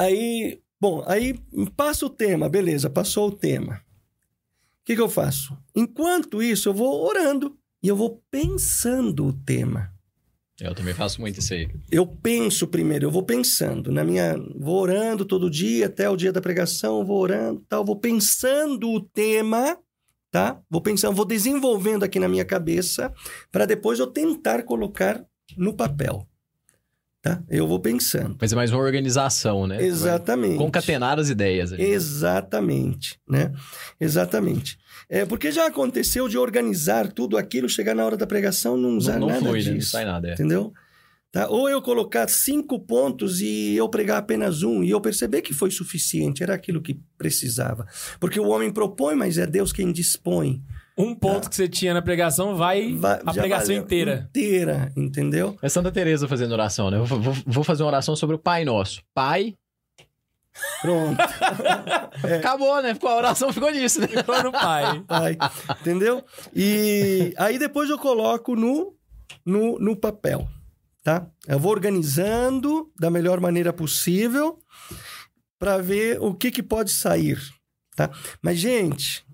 Aí, 0.00 0.58
bom, 0.80 1.04
aí 1.06 1.38
passa 1.76 2.06
o 2.06 2.10
tema, 2.10 2.48
beleza, 2.48 2.88
passou 2.88 3.28
o 3.28 3.32
tema. 3.32 3.74
O 3.74 4.84
que, 4.86 4.96
que 4.96 5.00
eu 5.00 5.10
faço? 5.10 5.54
Enquanto 5.76 6.42
isso, 6.42 6.70
eu 6.70 6.74
vou 6.74 7.06
orando 7.06 7.54
e 7.82 7.88
eu 7.88 7.96
vou 7.96 8.22
pensando 8.30 9.26
o 9.26 9.32
tema. 9.32 9.92
Eu 10.60 10.74
também 10.74 10.92
faço 10.92 11.20
muito 11.20 11.40
isso 11.40 11.54
aí. 11.54 11.68
Eu 11.90 12.06
penso 12.06 12.66
primeiro, 12.66 13.06
eu 13.06 13.10
vou 13.10 13.22
pensando 13.22 13.90
na 13.90 14.04
minha, 14.04 14.36
vou 14.58 14.78
orando 14.80 15.24
todo 15.24 15.50
dia 15.50 15.86
até 15.86 16.08
o 16.08 16.16
dia 16.16 16.32
da 16.32 16.40
pregação, 16.40 17.04
vou 17.04 17.18
orando, 17.18 17.64
tal, 17.66 17.82
vou 17.82 17.96
pensando 17.96 18.90
o 18.90 19.00
tema, 19.00 19.78
tá? 20.30 20.60
Vou 20.68 20.82
pensando, 20.82 21.14
vou 21.14 21.24
desenvolvendo 21.24 22.04
aqui 22.04 22.20
na 22.20 22.28
minha 22.28 22.44
cabeça 22.44 23.10
para 23.50 23.64
depois 23.64 23.98
eu 23.98 24.06
tentar 24.06 24.62
colocar 24.64 25.24
no 25.56 25.72
papel, 25.72 26.28
tá? 27.22 27.42
Eu 27.48 27.66
vou 27.66 27.80
pensando. 27.80 28.36
Mas 28.38 28.52
é 28.52 28.56
mais 28.56 28.70
uma 28.70 28.82
organização, 28.82 29.66
né? 29.66 29.82
Exatamente. 29.82 30.58
Concatenar 30.58 31.18
as 31.18 31.30
ideias. 31.30 31.72
ali. 31.72 31.82
Exatamente, 31.82 33.18
né? 33.26 33.50
Exatamente. 33.98 34.78
É 35.12 35.26
porque 35.26 35.50
já 35.50 35.66
aconteceu 35.66 36.28
de 36.28 36.38
organizar 36.38 37.10
tudo 37.12 37.36
aquilo, 37.36 37.68
chegar 37.68 37.96
na 37.96 38.04
hora 38.06 38.16
da 38.16 38.26
pregação 38.28 38.76
não 38.76 38.96
usar 38.96 39.14
Não, 39.14 39.20
não 39.22 39.26
nada 39.28 39.40
flui, 39.40 39.58
né? 39.64 39.70
Não 39.70 39.78
disso. 39.78 39.90
sai 39.90 40.04
nada. 40.04 40.28
É. 40.28 40.32
Entendeu? 40.34 40.72
Tá? 41.32 41.48
Ou 41.48 41.68
eu 41.68 41.82
colocar 41.82 42.28
cinco 42.28 42.78
pontos 42.78 43.40
e 43.40 43.74
eu 43.74 43.88
pregar 43.88 44.18
apenas 44.18 44.62
um 44.62 44.82
e 44.84 44.90
eu 44.90 45.00
perceber 45.00 45.42
que 45.42 45.52
foi 45.52 45.70
suficiente, 45.70 46.42
era 46.42 46.54
aquilo 46.54 46.80
que 46.80 47.00
precisava. 47.18 47.86
Porque 48.20 48.38
o 48.40 48.48
homem 48.48 48.70
propõe, 48.72 49.14
mas 49.16 49.36
é 49.38 49.46
Deus 49.46 49.72
quem 49.72 49.92
dispõe. 49.92 50.62
Um 50.98 51.14
ponto 51.14 51.48
que 51.48 51.56
você 51.56 51.68
tinha 51.68 51.94
na 51.94 52.02
pregação 52.02 52.56
vai, 52.56 52.92
Vai- 52.94 53.20
a 53.24 53.32
pregação 53.32 53.74
inteira. 53.74 54.26
Inteira, 54.28 54.92
entendeu? 54.96 55.56
É 55.62 55.68
Santa 55.68 55.90
Teresa 55.90 56.28
fazendo 56.28 56.52
oração, 56.52 56.90
né? 56.90 56.98
Eu 56.98 57.04
vou- 57.04 57.34
vou 57.46 57.64
fazer 57.64 57.82
uma 57.84 57.88
oração 57.88 58.14
sobre 58.14 58.36
o 58.36 58.38
Pai 58.38 58.64
Nosso. 58.64 59.00
Pai. 59.14 59.54
Pronto. 60.80 61.20
É. 62.26 62.36
Acabou, 62.40 62.82
né? 62.82 62.94
Ficou, 62.94 63.10
a 63.10 63.16
oração 63.16 63.52
ficou 63.52 63.70
nisso, 63.70 64.00
né? 64.00 64.08
Ficou 64.08 64.42
no 64.42 64.52
pai. 64.52 65.04
Vai, 65.06 65.38
entendeu? 65.80 66.24
E 66.54 67.34
aí 67.36 67.58
depois 67.58 67.90
eu 67.90 67.98
coloco 67.98 68.56
no, 68.56 68.94
no, 69.44 69.78
no 69.78 69.96
papel, 69.96 70.48
tá? 71.02 71.26
Eu 71.46 71.58
vou 71.58 71.72
organizando 71.72 72.90
da 72.98 73.10
melhor 73.10 73.40
maneira 73.40 73.72
possível 73.72 74.58
para 75.58 75.78
ver 75.78 76.18
o 76.20 76.34
que, 76.34 76.50
que 76.50 76.62
pode 76.62 76.90
sair, 76.90 77.38
tá? 77.94 78.10
Mas, 78.40 78.58
gente, 78.58 79.24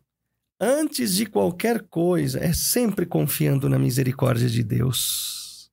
antes 0.60 1.14
de 1.14 1.26
qualquer 1.26 1.82
coisa, 1.88 2.40
é 2.40 2.52
sempre 2.52 3.06
confiando 3.06 3.68
na 3.68 3.78
misericórdia 3.78 4.48
de 4.48 4.62
Deus. 4.64 5.70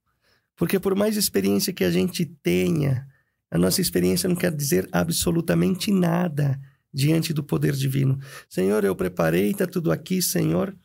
Porque 0.56 0.80
por 0.80 0.96
mais 0.96 1.18
experiência 1.18 1.74
que 1.74 1.84
a 1.84 1.90
gente 1.90 2.26
tenha, 2.26 3.08
a 3.54 3.58
nossa 3.60 3.82
experiência 3.82 4.28
não 4.28 4.36
quer 4.36 4.52
dizer 4.52 4.90
absolutamente 4.92 5.92
nada 5.92 6.60
diante 6.92 7.32
do 7.32 7.44
poder 7.44 7.74
divino. 7.74 8.20
Senhor, 8.50 8.84
eu 8.84 8.96
preparei, 8.96 9.52
está 9.52 9.68
tudo 9.68 9.92
aqui, 9.92 10.24
Senhor. 10.24 10.76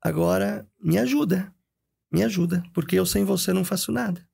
Agora 0.00 0.66
me 0.82 0.96
ajuda. 0.96 1.52
Me 2.10 2.24
ajuda, 2.24 2.62
porque 2.72 2.98
eu 2.98 3.04
sem 3.04 3.22
você 3.22 3.52
não 3.52 3.66
faço 3.66 3.92
nada. 3.92 4.26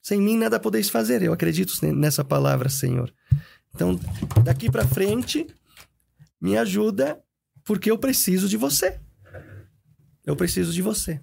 Sem 0.00 0.18
mim 0.18 0.38
nada 0.38 0.58
podeis 0.58 0.88
fazer. 0.88 1.22
Eu 1.22 1.34
acredito 1.34 1.74
nessa 1.94 2.24
palavra, 2.24 2.70
Senhor. 2.70 3.12
Então, 3.74 4.00
daqui 4.42 4.70
para 4.70 4.88
frente, 4.88 5.46
me 6.40 6.56
ajuda, 6.56 7.22
porque 7.64 7.90
eu 7.90 7.98
preciso 7.98 8.48
de 8.48 8.56
você. 8.56 8.98
Eu 10.24 10.34
preciso 10.34 10.72
de 10.72 10.80
você. 10.80 11.20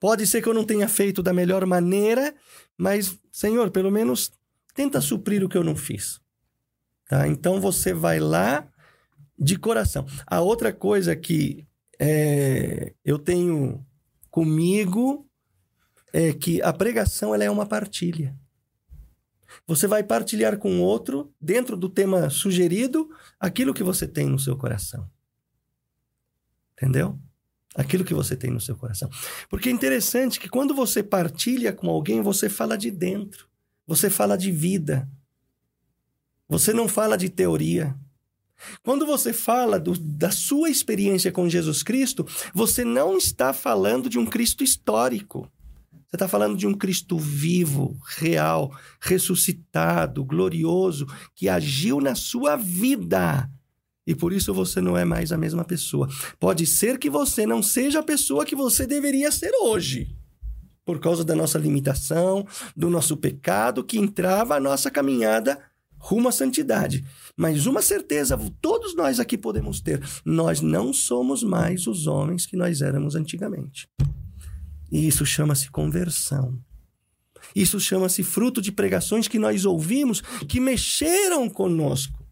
Pode 0.00 0.26
ser 0.26 0.40
que 0.40 0.48
eu 0.48 0.54
não 0.54 0.64
tenha 0.64 0.88
feito 0.88 1.22
da 1.22 1.34
melhor 1.34 1.66
maneira, 1.66 2.34
mas, 2.78 3.14
Senhor, 3.30 3.70
pelo 3.70 3.90
menos 3.90 4.32
tenta 4.74 5.00
suprir 5.00 5.42
o 5.44 5.48
que 5.48 5.56
eu 5.56 5.64
não 5.64 5.76
fiz. 5.76 6.20
Tá? 7.08 7.28
Então 7.28 7.60
você 7.60 7.94
vai 7.94 8.18
lá 8.18 8.68
de 9.38 9.58
coração. 9.58 10.06
A 10.26 10.40
outra 10.40 10.72
coisa 10.72 11.14
que 11.16 11.66
é, 11.98 12.92
eu 13.04 13.18
tenho 13.18 13.84
comigo 14.30 15.26
é 16.12 16.32
que 16.32 16.60
a 16.62 16.72
pregação 16.72 17.34
ela 17.34 17.44
é 17.44 17.50
uma 17.50 17.66
partilha. 17.66 18.36
Você 19.66 19.86
vai 19.86 20.02
partilhar 20.02 20.58
com 20.58 20.80
outro, 20.80 21.32
dentro 21.40 21.76
do 21.76 21.88
tema 21.88 22.28
sugerido, 22.28 23.08
aquilo 23.38 23.72
que 23.72 23.84
você 23.84 24.06
tem 24.06 24.28
no 24.28 24.38
seu 24.38 24.56
coração. 24.56 25.08
Entendeu? 26.72 27.18
Aquilo 27.74 28.04
que 28.04 28.14
você 28.14 28.36
tem 28.36 28.50
no 28.50 28.60
seu 28.60 28.76
coração. 28.76 29.08
Porque 29.48 29.68
é 29.68 29.72
interessante 29.72 30.40
que 30.40 30.48
quando 30.48 30.74
você 30.74 31.02
partilha 31.02 31.72
com 31.72 31.88
alguém, 31.88 32.20
você 32.20 32.48
fala 32.48 32.76
de 32.76 32.90
dentro. 32.90 33.48
Você 33.86 34.08
fala 34.08 34.36
de 34.36 34.50
vida. 34.50 35.08
Você 36.48 36.72
não 36.72 36.88
fala 36.88 37.16
de 37.16 37.28
teoria. 37.28 37.96
Quando 38.82 39.06
você 39.06 39.32
fala 39.32 39.78
do, 39.78 39.98
da 39.98 40.30
sua 40.30 40.70
experiência 40.70 41.30
com 41.32 41.48
Jesus 41.48 41.82
Cristo, 41.82 42.26
você 42.54 42.84
não 42.84 43.16
está 43.16 43.52
falando 43.52 44.08
de 44.08 44.18
um 44.18 44.24
Cristo 44.24 44.64
histórico. 44.64 45.50
Você 46.08 46.16
está 46.16 46.28
falando 46.28 46.56
de 46.56 46.66
um 46.66 46.74
Cristo 46.74 47.18
vivo, 47.18 47.98
real, 48.18 48.72
ressuscitado, 49.00 50.24
glorioso, 50.24 51.06
que 51.34 51.48
agiu 51.48 52.00
na 52.00 52.14
sua 52.14 52.56
vida. 52.56 53.50
E 54.06 54.14
por 54.14 54.32
isso 54.32 54.54
você 54.54 54.80
não 54.80 54.96
é 54.96 55.04
mais 55.04 55.32
a 55.32 55.38
mesma 55.38 55.64
pessoa. 55.64 56.08
Pode 56.38 56.66
ser 56.66 56.98
que 56.98 57.10
você 57.10 57.46
não 57.46 57.62
seja 57.62 58.00
a 58.00 58.02
pessoa 58.02 58.44
que 58.44 58.54
você 58.54 58.86
deveria 58.86 59.32
ser 59.32 59.50
hoje. 59.62 60.14
Por 60.84 61.00
causa 61.00 61.24
da 61.24 61.34
nossa 61.34 61.58
limitação, 61.58 62.46
do 62.76 62.90
nosso 62.90 63.16
pecado 63.16 63.82
que 63.82 63.98
entrava 63.98 64.56
a 64.56 64.60
nossa 64.60 64.90
caminhada 64.90 65.58
rumo 66.04 66.28
à 66.28 66.32
santidade. 66.32 67.02
Mas 67.34 67.66
uma 67.66 67.80
certeza, 67.80 68.38
todos 68.60 68.94
nós 68.94 69.18
aqui 69.18 69.38
podemos 69.38 69.80
ter: 69.80 70.02
nós 70.24 70.60
não 70.60 70.92
somos 70.92 71.42
mais 71.42 71.86
os 71.86 72.06
homens 72.06 72.44
que 72.44 72.56
nós 72.56 72.82
éramos 72.82 73.14
antigamente. 73.14 73.88
E 74.92 75.06
isso 75.06 75.24
chama-se 75.24 75.70
conversão. 75.70 76.58
Isso 77.54 77.80
chama-se 77.80 78.22
fruto 78.22 78.60
de 78.60 78.70
pregações 78.70 79.28
que 79.28 79.38
nós 79.38 79.64
ouvimos 79.64 80.20
que 80.48 80.60
mexeram 80.60 81.48
conosco. 81.48 82.22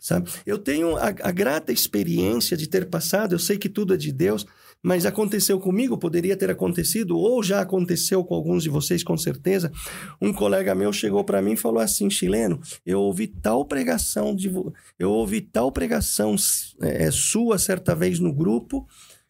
Sabe? 0.00 0.30
Eu 0.46 0.58
tenho 0.58 0.96
a, 0.96 1.08
a 1.08 1.30
grata 1.30 1.72
experiência 1.72 2.56
de 2.56 2.66
ter 2.66 2.88
passado, 2.88 3.34
eu 3.34 3.38
sei 3.38 3.58
que 3.58 3.68
tudo 3.68 3.94
é 3.94 3.96
de 3.96 4.12
Deus, 4.12 4.46
mas 4.82 5.04
aconteceu 5.04 5.58
comigo, 5.58 5.98
poderia 5.98 6.36
ter 6.36 6.50
acontecido, 6.50 7.16
ou 7.16 7.42
já 7.42 7.60
aconteceu 7.60 8.24
com 8.24 8.34
alguns 8.34 8.62
de 8.62 8.68
vocês, 8.68 9.02
com 9.02 9.16
certeza. 9.16 9.72
Um 10.20 10.32
colega 10.32 10.74
meu 10.74 10.92
chegou 10.92 11.24
para 11.24 11.42
mim 11.42 11.52
e 11.52 11.56
falou 11.56 11.80
assim: 11.80 12.08
chileno, 12.08 12.60
eu 12.86 13.00
ouvi 13.00 13.26
tal 13.26 13.64
pregação, 13.64 14.34
de, 14.34 14.50
eu 14.98 15.10
ouvi 15.10 15.40
tal 15.40 15.72
pregação 15.72 16.36
é, 16.80 17.10
sua 17.10 17.58
certa 17.58 17.94
vez 17.94 18.20
no 18.20 18.32
grupo, 18.32 18.86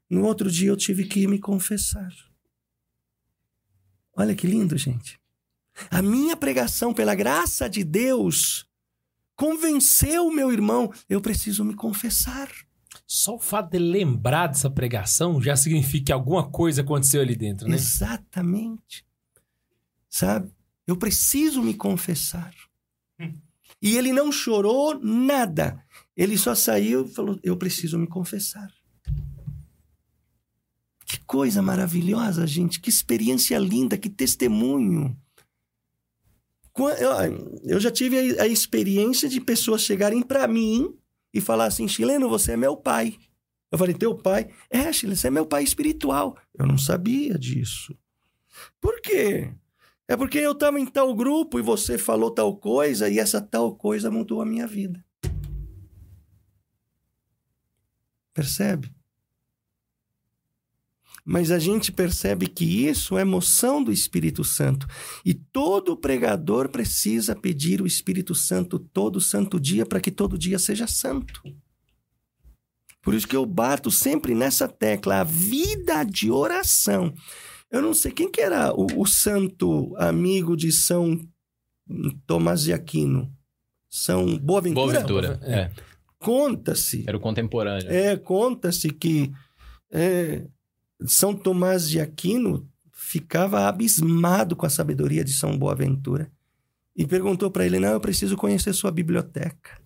no 0.09 0.27
outro 0.27 0.51
dia 0.51 0.69
eu 0.69 0.77
tive 0.77 1.05
que 1.05 1.27
me 1.27 1.39
confessar. 1.39 2.12
Olha 4.16 4.35
que 4.35 4.47
lindo, 4.47 4.77
gente. 4.77 5.19
A 5.91 6.03
minha 6.03 6.37
pregação, 6.37 6.93
pela 6.93 7.15
graça 7.15 7.69
de 7.70 7.85
Deus, 7.85 8.66
convenceu 9.37 10.27
o 10.27 10.35
meu 10.35 10.53
irmão, 10.53 10.93
eu 11.09 11.20
preciso 11.20 11.65
me 11.65 11.75
confessar. 11.75 12.51
Só 13.10 13.36
o 13.36 13.39
fato 13.39 13.70
de 13.70 13.78
lembrar 13.78 14.48
dessa 14.48 14.68
pregação 14.68 15.40
já 15.40 15.56
significa 15.56 16.05
que 16.05 16.12
alguma 16.12 16.47
coisa 16.51 16.82
aconteceu 16.82 17.22
ali 17.22 17.35
dentro, 17.35 17.66
né? 17.66 17.74
Exatamente. 17.74 19.02
Sabe? 20.10 20.52
Eu 20.86 20.94
preciso 20.94 21.62
me 21.62 21.72
confessar. 21.72 22.55
E 23.80 23.97
ele 23.97 24.12
não 24.12 24.30
chorou 24.30 25.01
nada. 25.01 25.82
Ele 26.14 26.36
só 26.36 26.55
saiu 26.55 27.06
e 27.06 27.09
falou: 27.09 27.40
Eu 27.43 27.56
preciso 27.56 27.98
me 27.98 28.06
confessar. 28.06 28.70
Que 31.06 31.18
coisa 31.20 31.62
maravilhosa, 31.62 32.47
gente. 32.47 32.78
Que 32.78 32.90
experiência 32.90 33.59
linda, 33.59 33.97
que 33.97 34.10
testemunho. 34.10 35.16
Eu, 37.64 37.80
já 37.80 37.90
tive 37.90 38.39
a 38.39 38.47
experiência 38.47 39.28
de 39.28 39.40
pessoas 39.40 39.82
chegarem 39.82 40.22
para 40.22 40.47
mim 40.47 40.94
e 41.33 41.41
falar 41.41 41.67
assim: 41.67 41.87
Chileno, 41.89 42.29
você 42.29 42.53
é 42.53 42.57
meu 42.57 42.77
pai. 42.77 43.17
Eu 43.71 43.79
falei: 43.79 43.95
Teu 43.95 44.15
pai? 44.15 44.49
É, 44.71 44.93
Chileno, 44.93 45.17
você 45.17 45.29
é 45.29 45.31
meu 45.31 45.47
pai 45.47 45.63
espiritual. 45.63 46.37
Eu 46.59 46.67
não 46.67 46.79
sabia 46.79 47.39
disso. 47.39 47.97
Por 48.81 49.01
quê? 49.01 49.53
É 50.07 50.17
porque 50.17 50.39
eu 50.39 50.53
estava 50.53 50.81
em 50.81 50.87
tal 50.87 51.15
grupo 51.15 51.59
e 51.59 51.63
você 51.63 51.99
falou 51.99 52.31
tal 52.31 52.57
coisa 52.57 53.11
e 53.11 53.19
essa 53.19 53.43
tal 53.43 53.77
coisa 53.77 54.11
mudou 54.11 54.41
a 54.41 54.47
minha 54.47 54.67
vida. 54.67 55.05
Percebe? 58.33 58.98
Mas 61.31 61.51
a 61.51 61.59
gente 61.59 61.93
percebe 61.93 62.47
que 62.47 62.65
isso 62.65 63.19
é 63.19 63.23
moção 63.23 63.85
do 63.85 63.93
Espírito 63.93 64.43
Santo. 64.43 64.87
E 65.23 65.35
todo 65.35 65.95
pregador 65.95 66.71
precisa 66.71 67.37
pedir 67.37 67.83
o 67.83 67.87
Espírito 67.87 68.35
Santo 68.35 68.79
todo 68.79 69.21
santo 69.21 69.61
dia 69.61 69.85
para 69.85 70.01
que 70.01 70.11
todo 70.11 70.39
dia 70.39 70.59
seja 70.59 70.87
santo. 70.87 71.43
Por 73.03 73.13
isso 73.13 73.29
que 73.29 73.37
eu 73.37 73.45
bato 73.45 73.91
sempre 73.91 74.35
nessa 74.35 74.67
tecla, 74.67 75.21
a 75.21 75.25
vida 75.25 76.03
de 76.03 76.31
oração. 76.31 77.13
Eu 77.71 77.83
não 77.83 77.93
sei 77.93 78.11
quem 78.11 78.31
que 78.31 78.41
era 78.41 78.73
o, 78.73 78.87
o 78.97 79.05
santo 79.05 79.95
amigo 79.99 80.57
de 80.57 80.73
São 80.73 81.21
Tomás 82.27 82.63
de 82.63 82.73
Aquino. 82.73 83.31
São 83.91 84.39
Boaventura? 84.39 85.01
Boaventura. 85.03 85.41
É. 85.43 85.71
Conta-se. 86.19 87.05
Era 87.07 87.19
o 87.19 87.21
contemporâneo. 87.21 87.87
É, 87.91 88.17
conta-se 88.17 88.89
que 88.89 89.31
é, 89.93 90.49
São 91.05 91.35
Tomás 91.35 91.89
de 91.89 92.01
Aquino 92.01 92.69
ficava 92.93 93.69
abismado 93.69 94.57
com 94.57 94.66
a 94.66 94.70
sabedoria 94.70 95.25
de 95.25 95.33
São 95.33 95.57
Boaventura 95.57 96.31
e 96.97 97.07
perguntou 97.07 97.51
para 97.51 97.65
ele: 97.65 97.79
Não, 97.79 97.91
eu 97.93 98.01
preciso 98.01 98.37
conhecer 98.37 98.73
sua 98.73 98.91
biblioteca. 98.91 99.81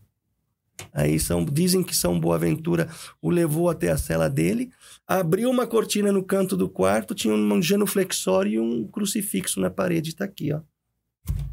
Aí 0.93 1.21
são, 1.21 1.45
dizem 1.45 1.83
que 1.83 1.95
São 1.95 2.19
Boaventura 2.19 2.89
o 3.21 3.31
levou 3.31 3.69
até 3.69 3.91
a 3.91 3.99
cela 3.99 4.29
dele, 4.29 4.71
abriu 5.07 5.51
uma 5.51 5.67
cortina 5.67 6.11
no 6.11 6.25
canto 6.25 6.57
do 6.57 6.69
quarto, 6.69 7.15
tinha 7.15 7.35
um 7.35 7.63
genuflexório 7.63 8.53
e 8.53 8.59
um 8.59 8.89
crucifixo 8.89 9.61
na 9.61 9.71
parede. 9.71 10.11
Está 10.11 10.25
aqui, 10.25 10.53
ó. 10.53 10.61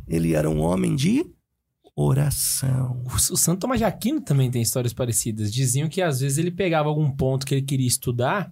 Ele 0.08 0.34
era 0.34 0.50
um 0.50 0.60
homem 0.62 0.96
de 0.96 1.26
oração. 1.96 3.04
O, 3.06 3.38
Santo 3.38 3.60
Tomás 3.60 3.80
de 3.80 3.86
Aquino 3.86 4.22
também 4.22 4.50
tem 4.50 4.62
histórias 4.62 4.94
parecidas. 4.94 5.54
Diziam 5.54 5.90
que 5.90 6.02
às 6.02 6.22
vezes 6.22 6.38
ele 6.38 6.50
pegava 6.50 6.88
algum 6.90 7.12
ponto 7.12 7.46
que 7.46 7.54
ele 7.54 7.62
queria 7.62 7.88
estudar 7.88 8.52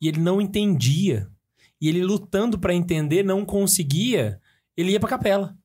e 0.00 0.08
ele 0.08 0.20
não 0.20 0.40
entendia. 0.40 1.28
E 1.80 1.88
ele 1.88 2.02
lutando 2.02 2.58
para 2.58 2.74
entender, 2.74 3.22
não 3.24 3.44
conseguia, 3.44 4.40
ele 4.76 4.92
ia 4.92 5.00
pra 5.00 5.08
capela. 5.08 5.56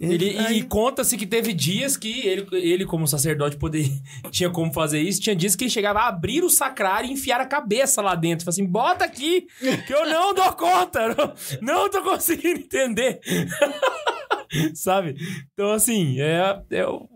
Ele, 0.00 0.38
aí- 0.38 0.58
E 0.58 0.62
conta-se 0.62 1.16
que 1.16 1.26
teve 1.26 1.52
dias 1.52 1.96
que 1.96 2.20
ele, 2.24 2.46
ele 2.52 2.86
como 2.86 3.08
sacerdote, 3.08 3.56
poder, 3.56 3.90
tinha 4.30 4.48
como 4.48 4.72
fazer 4.72 5.00
isso. 5.02 5.20
Tinha 5.20 5.34
dias 5.34 5.56
que 5.56 5.64
ele 5.64 5.70
chegava 5.70 5.98
a 5.98 6.06
abrir 6.08 6.44
o 6.44 6.48
sacrário 6.50 7.10
e 7.10 7.12
enfiar 7.12 7.40
a 7.40 7.46
cabeça 7.46 8.00
lá 8.00 8.14
dentro. 8.14 8.44
Falava 8.44 8.54
assim, 8.54 8.64
bota 8.70 9.04
aqui, 9.04 9.48
que 9.86 9.92
eu 9.92 10.08
não 10.08 10.32
dou 10.32 10.52
conta. 10.52 11.08
Não, 11.08 11.34
não 11.60 11.90
tô 11.90 12.00
conseguindo 12.02 12.60
entender. 12.60 13.18
Sabe? 14.74 15.16
Então, 15.52 15.72
assim, 15.72 16.20
é, 16.20 16.62
é 16.70 16.86
o- 16.86 17.08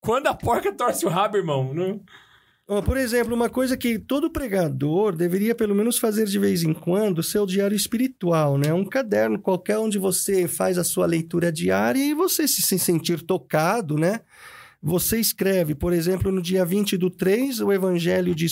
Quando 0.00 0.26
a 0.28 0.34
porca 0.34 0.72
torce 0.72 1.04
o 1.06 1.10
rabo, 1.10 1.36
irmão. 1.36 1.72
Não... 1.74 2.00
Por 2.66 2.96
exemplo, 2.96 3.32
uma 3.32 3.48
coisa 3.48 3.76
que 3.76 3.96
todo 3.96 4.28
pregador 4.28 5.14
deveria 5.14 5.54
pelo 5.54 5.72
menos 5.72 5.98
fazer 5.98 6.26
de 6.26 6.36
vez 6.36 6.64
em 6.64 6.74
quando, 6.74 7.22
seu 7.22 7.46
diário 7.46 7.76
espiritual, 7.76 8.58
né? 8.58 8.74
Um 8.74 8.84
caderno 8.84 9.38
qualquer 9.38 9.78
onde 9.78 10.00
você 10.00 10.48
faz 10.48 10.76
a 10.76 10.82
sua 10.82 11.06
leitura 11.06 11.52
diária 11.52 12.04
e 12.04 12.12
você 12.12 12.48
se 12.48 12.60
se 12.62 12.76
sentir 12.76 13.22
tocado, 13.22 13.96
né? 13.96 14.22
Você 14.82 15.18
escreve, 15.18 15.76
por 15.76 15.92
exemplo, 15.92 16.32
no 16.32 16.42
dia 16.42 16.64
20 16.64 16.96
do 16.96 17.08
3, 17.08 17.60
o 17.60 17.72
Evangelho 17.72 18.34
de, 18.34 18.46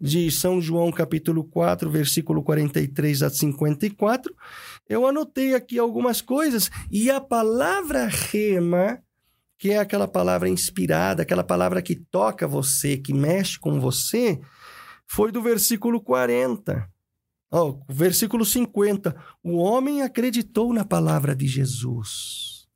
de 0.00 0.30
São 0.30 0.60
João, 0.60 0.92
capítulo 0.92 1.42
4, 1.42 1.90
versículo 1.90 2.44
43 2.44 3.22
a 3.24 3.30
54. 3.30 4.34
Eu 4.88 5.04
anotei 5.04 5.54
aqui 5.54 5.80
algumas 5.80 6.20
coisas 6.20 6.70
e 6.92 7.10
a 7.10 7.20
palavra 7.20 8.06
rema 8.06 9.02
que 9.58 9.70
é 9.70 9.78
aquela 9.78 10.06
palavra 10.06 10.48
inspirada, 10.48 11.22
aquela 11.22 11.42
palavra 11.42 11.82
que 11.82 11.96
toca 11.96 12.46
você, 12.46 12.96
que 12.96 13.12
mexe 13.12 13.58
com 13.58 13.80
você, 13.80 14.40
foi 15.06 15.32
do 15.32 15.42
versículo 15.42 16.00
40. 16.00 16.88
Ó, 17.50 17.70
o 17.88 17.92
versículo 17.92 18.44
50. 18.44 19.16
O 19.42 19.56
homem 19.56 20.02
acreditou 20.02 20.72
na 20.72 20.84
palavra 20.84 21.34
de 21.34 21.46
Jesus. 21.46 22.68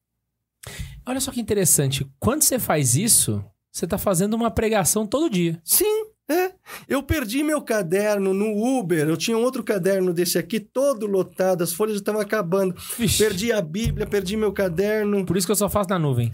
Olha 1.07 1.21
só 1.21 1.31
que 1.31 1.41
interessante. 1.41 2.07
Quando 2.19 2.43
você 2.43 2.59
faz 2.59 2.97
isso, 2.97 3.45
você 3.71 3.87
tá 3.87 3.99
fazendo 3.99 4.35
uma 4.35 4.51
pregação 4.51 5.07
todo 5.07 5.31
dia. 5.31 5.61
Sim, 5.65 6.07
é. 6.29 6.53
Eu 6.89 7.03
perdi 7.03 7.43
meu 7.43 7.61
caderno 7.61 8.33
no 8.33 8.79
Uber. 8.79 9.09
Eu 9.09 9.17
tinha 9.17 9.37
um 9.37 9.43
outro 9.43 9.63
caderno 9.63 10.13
desse 10.13 10.39
aqui, 10.39 10.59
todo 10.59 11.07
lotado, 11.07 11.63
as 11.63 11.73
folhas 11.73 11.97
estavam 11.97 12.21
acabando. 12.21 12.75
Vixe, 12.97 13.23
Perdi 13.23 13.53
a 13.53 13.61
Bíblia, 13.61 14.07
perdi 14.07 14.37
meu 14.37 14.53
caderno. 14.53 15.25
Por 15.27 15.37
isso 15.37 15.47
que 15.47 15.53
eu 15.53 15.57
só 15.57 15.69
faço 15.69 15.91
na 15.91 15.99
nuvem. 15.99 16.33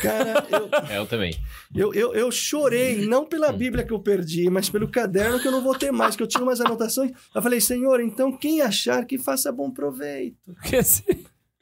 Cara, 0.00 0.46
eu, 0.50 0.68
É, 0.88 0.98
eu 0.98 1.06
também. 1.06 1.34
Eu, 1.74 1.92
eu, 1.94 2.14
eu 2.14 2.30
chorei, 2.30 3.06
não 3.06 3.24
pela 3.26 3.52
Bíblia 3.52 3.84
que 3.84 3.92
eu 3.92 3.98
perdi, 4.00 4.48
mas 4.50 4.68
pelo 4.68 4.88
caderno 4.88 5.40
que 5.40 5.46
eu 5.48 5.52
não 5.52 5.62
vou 5.62 5.74
ter 5.76 5.90
mais, 5.90 6.14
que 6.16 6.22
eu 6.22 6.26
tinha 6.26 6.42
umas 6.42 6.60
anotações. 6.60 7.12
Eu 7.34 7.42
falei, 7.42 7.60
Senhor, 7.60 8.00
então 8.00 8.36
quem 8.36 8.60
achar 8.60 9.04
que 9.04 9.18
faça 9.18 9.50
bom 9.52 9.70
proveito. 9.70 10.36
Porque 10.60 10.76
assim- 10.76 11.02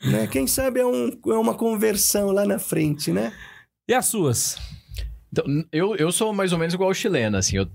Né? 0.03 0.27
Quem 0.27 0.47
sabe 0.47 0.81
é, 0.81 0.87
um, 0.87 1.11
é 1.27 1.35
uma 1.35 1.55
conversão 1.55 2.31
lá 2.31 2.45
na 2.47 2.59
frente, 2.59 3.13
né? 3.13 3.33
E 3.89 3.93
as 3.95 4.07
suas? 4.07 4.57
Então, 5.33 5.45
eu, 5.73 5.95
eu 5.97 6.11
sou 6.11 6.33
mais 6.33 6.53
ou 6.53 6.59
menos 6.59 6.75
igual 6.75 6.91
o 6.91 6.95
chileno, 6.95 7.37
assim. 7.37 7.57
eu- 7.57 7.69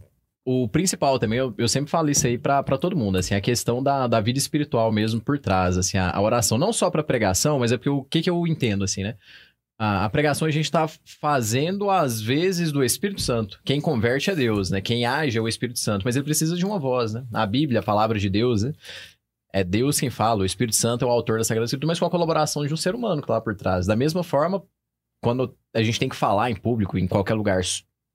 o 0.47 0.67
principal 0.69 1.17
também, 1.17 1.39
eu, 1.39 1.53
eu 1.57 1.67
sempre 1.67 1.89
falo 1.89 2.07
isso 2.07 2.27
aí 2.27 2.37
pra, 2.37 2.61
pra 2.61 2.77
todo 2.77 2.95
mundo, 2.95 3.17
assim, 3.17 3.33
a 3.33 3.41
questão 3.41 3.81
da, 3.81 4.05
da 4.05 4.21
vida 4.21 4.37
espiritual 4.37 4.91
mesmo 4.91 5.19
por 5.19 5.39
trás, 5.39 5.75
assim, 5.75 5.97
a, 5.97 6.11
a 6.11 6.21
oração, 6.21 6.55
não 6.55 6.71
só 6.71 6.87
pra 6.91 7.03
pregação, 7.03 7.57
mas 7.57 7.71
é 7.71 7.77
porque 7.77 7.89
o 7.89 8.03
que, 8.03 8.21
que 8.21 8.29
eu 8.29 8.45
entendo, 8.45 8.83
assim, 8.83 9.01
né? 9.01 9.15
A, 9.77 10.09
pregação 10.09 10.47
a 10.47 10.51
gente 10.51 10.71
tá 10.71 10.87
fazendo 11.19 11.89
às 11.89 12.21
vezes 12.21 12.71
do 12.71 12.83
Espírito 12.83 13.21
Santo. 13.21 13.59
Quem 13.65 13.81
converte 13.81 14.31
é 14.31 14.35
Deus, 14.35 14.69
né? 14.69 14.79
Quem 14.79 15.05
age 15.05 15.37
é 15.37 15.41
o 15.41 15.47
Espírito 15.49 15.79
Santo, 15.79 16.03
mas 16.05 16.15
ele 16.15 16.23
precisa 16.23 16.55
de 16.55 16.65
uma 16.65 16.79
voz, 16.79 17.13
né? 17.13 17.25
A 17.33 17.45
Bíblia, 17.45 17.81
a 17.81 17.83
palavra 17.83 18.17
de 18.17 18.29
Deus, 18.29 18.63
né? 18.63 18.73
É 19.53 19.63
Deus 19.63 19.99
quem 19.99 20.09
fala, 20.09 20.43
o 20.43 20.45
Espírito 20.45 20.75
Santo 20.75 21.03
é 21.03 21.07
o 21.07 21.11
autor 21.11 21.37
da 21.37 21.43
Sagrada 21.43 21.65
Escritura, 21.65 21.87
mas 21.87 21.99
com 21.99 22.05
a 22.05 22.09
colaboração 22.09 22.65
de 22.65 22.73
um 22.73 22.77
ser 22.77 22.95
humano 22.95 23.21
que 23.21 23.27
tá 23.27 23.33
lá 23.33 23.41
por 23.41 23.55
trás. 23.55 23.85
Da 23.85 23.95
mesma 23.95 24.23
forma, 24.23 24.63
quando 25.21 25.57
a 25.73 25.83
gente 25.83 25.99
tem 25.99 26.09
que 26.09 26.15
falar 26.15 26.51
em 26.51 26.55
público, 26.55 26.97
em 26.97 27.07
qualquer 27.07 27.33
lugar, 27.33 27.61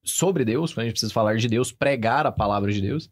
sobre 0.04 0.44
Deus, 0.44 0.72
quando 0.72 0.82
a 0.82 0.84
gente 0.84 0.94
precisa 0.94 1.12
falar 1.12 1.36
de 1.36 1.48
Deus, 1.48 1.72
pregar 1.72 2.26
a 2.26 2.32
palavra 2.32 2.72
de 2.72 2.80
Deus, 2.80 3.10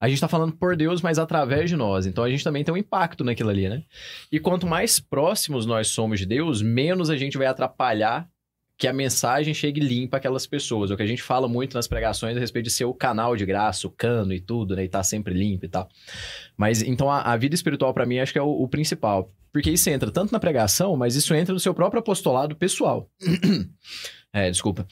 a 0.00 0.08
gente 0.08 0.20
tá 0.20 0.28
falando 0.28 0.52
por 0.52 0.76
Deus, 0.76 1.02
mas 1.02 1.18
através 1.18 1.68
de 1.68 1.76
nós. 1.76 2.06
Então 2.06 2.22
a 2.22 2.30
gente 2.30 2.44
também 2.44 2.62
tem 2.62 2.72
um 2.72 2.78
impacto 2.78 3.24
naquilo 3.24 3.50
ali, 3.50 3.68
né? 3.68 3.82
E 4.30 4.38
quanto 4.38 4.66
mais 4.66 5.00
próximos 5.00 5.66
nós 5.66 5.88
somos 5.88 6.20
de 6.20 6.26
Deus, 6.26 6.62
menos 6.62 7.10
a 7.10 7.16
gente 7.16 7.36
vai 7.36 7.46
atrapalhar 7.46 8.28
que 8.78 8.86
a 8.86 8.92
mensagem 8.92 9.52
chegue 9.52 9.80
limpa 9.80 10.18
aquelas 10.18 10.46
pessoas. 10.46 10.90
É 10.90 10.94
o 10.94 10.96
que 10.96 11.02
a 11.02 11.06
gente 11.06 11.22
fala 11.22 11.48
muito 11.48 11.74
nas 11.74 11.88
pregações 11.88 12.36
a 12.36 12.40
respeito 12.40 12.66
de 12.66 12.70
ser 12.70 12.84
o 12.84 12.94
canal 12.94 13.34
de 13.34 13.44
graça, 13.44 13.88
o 13.88 13.90
cano 13.90 14.32
e 14.32 14.40
tudo, 14.40 14.76
né? 14.76 14.84
E 14.84 14.88
tá 14.88 15.02
sempre 15.02 15.34
limpo 15.34 15.64
e 15.64 15.68
tal. 15.68 15.88
Mas 16.56 16.80
então 16.80 17.10
a, 17.10 17.22
a 17.22 17.36
vida 17.36 17.56
espiritual 17.56 17.92
pra 17.92 18.06
mim 18.06 18.20
acho 18.20 18.32
que 18.32 18.38
é 18.38 18.42
o, 18.42 18.62
o 18.62 18.68
principal. 18.68 19.32
Porque 19.52 19.70
isso 19.70 19.90
entra 19.90 20.12
tanto 20.12 20.32
na 20.32 20.38
pregação, 20.38 20.96
mas 20.96 21.16
isso 21.16 21.34
entra 21.34 21.52
no 21.52 21.58
seu 21.58 21.74
próprio 21.74 21.98
apostolado 21.98 22.54
pessoal. 22.54 23.10
é, 24.32 24.48
desculpa. 24.48 24.86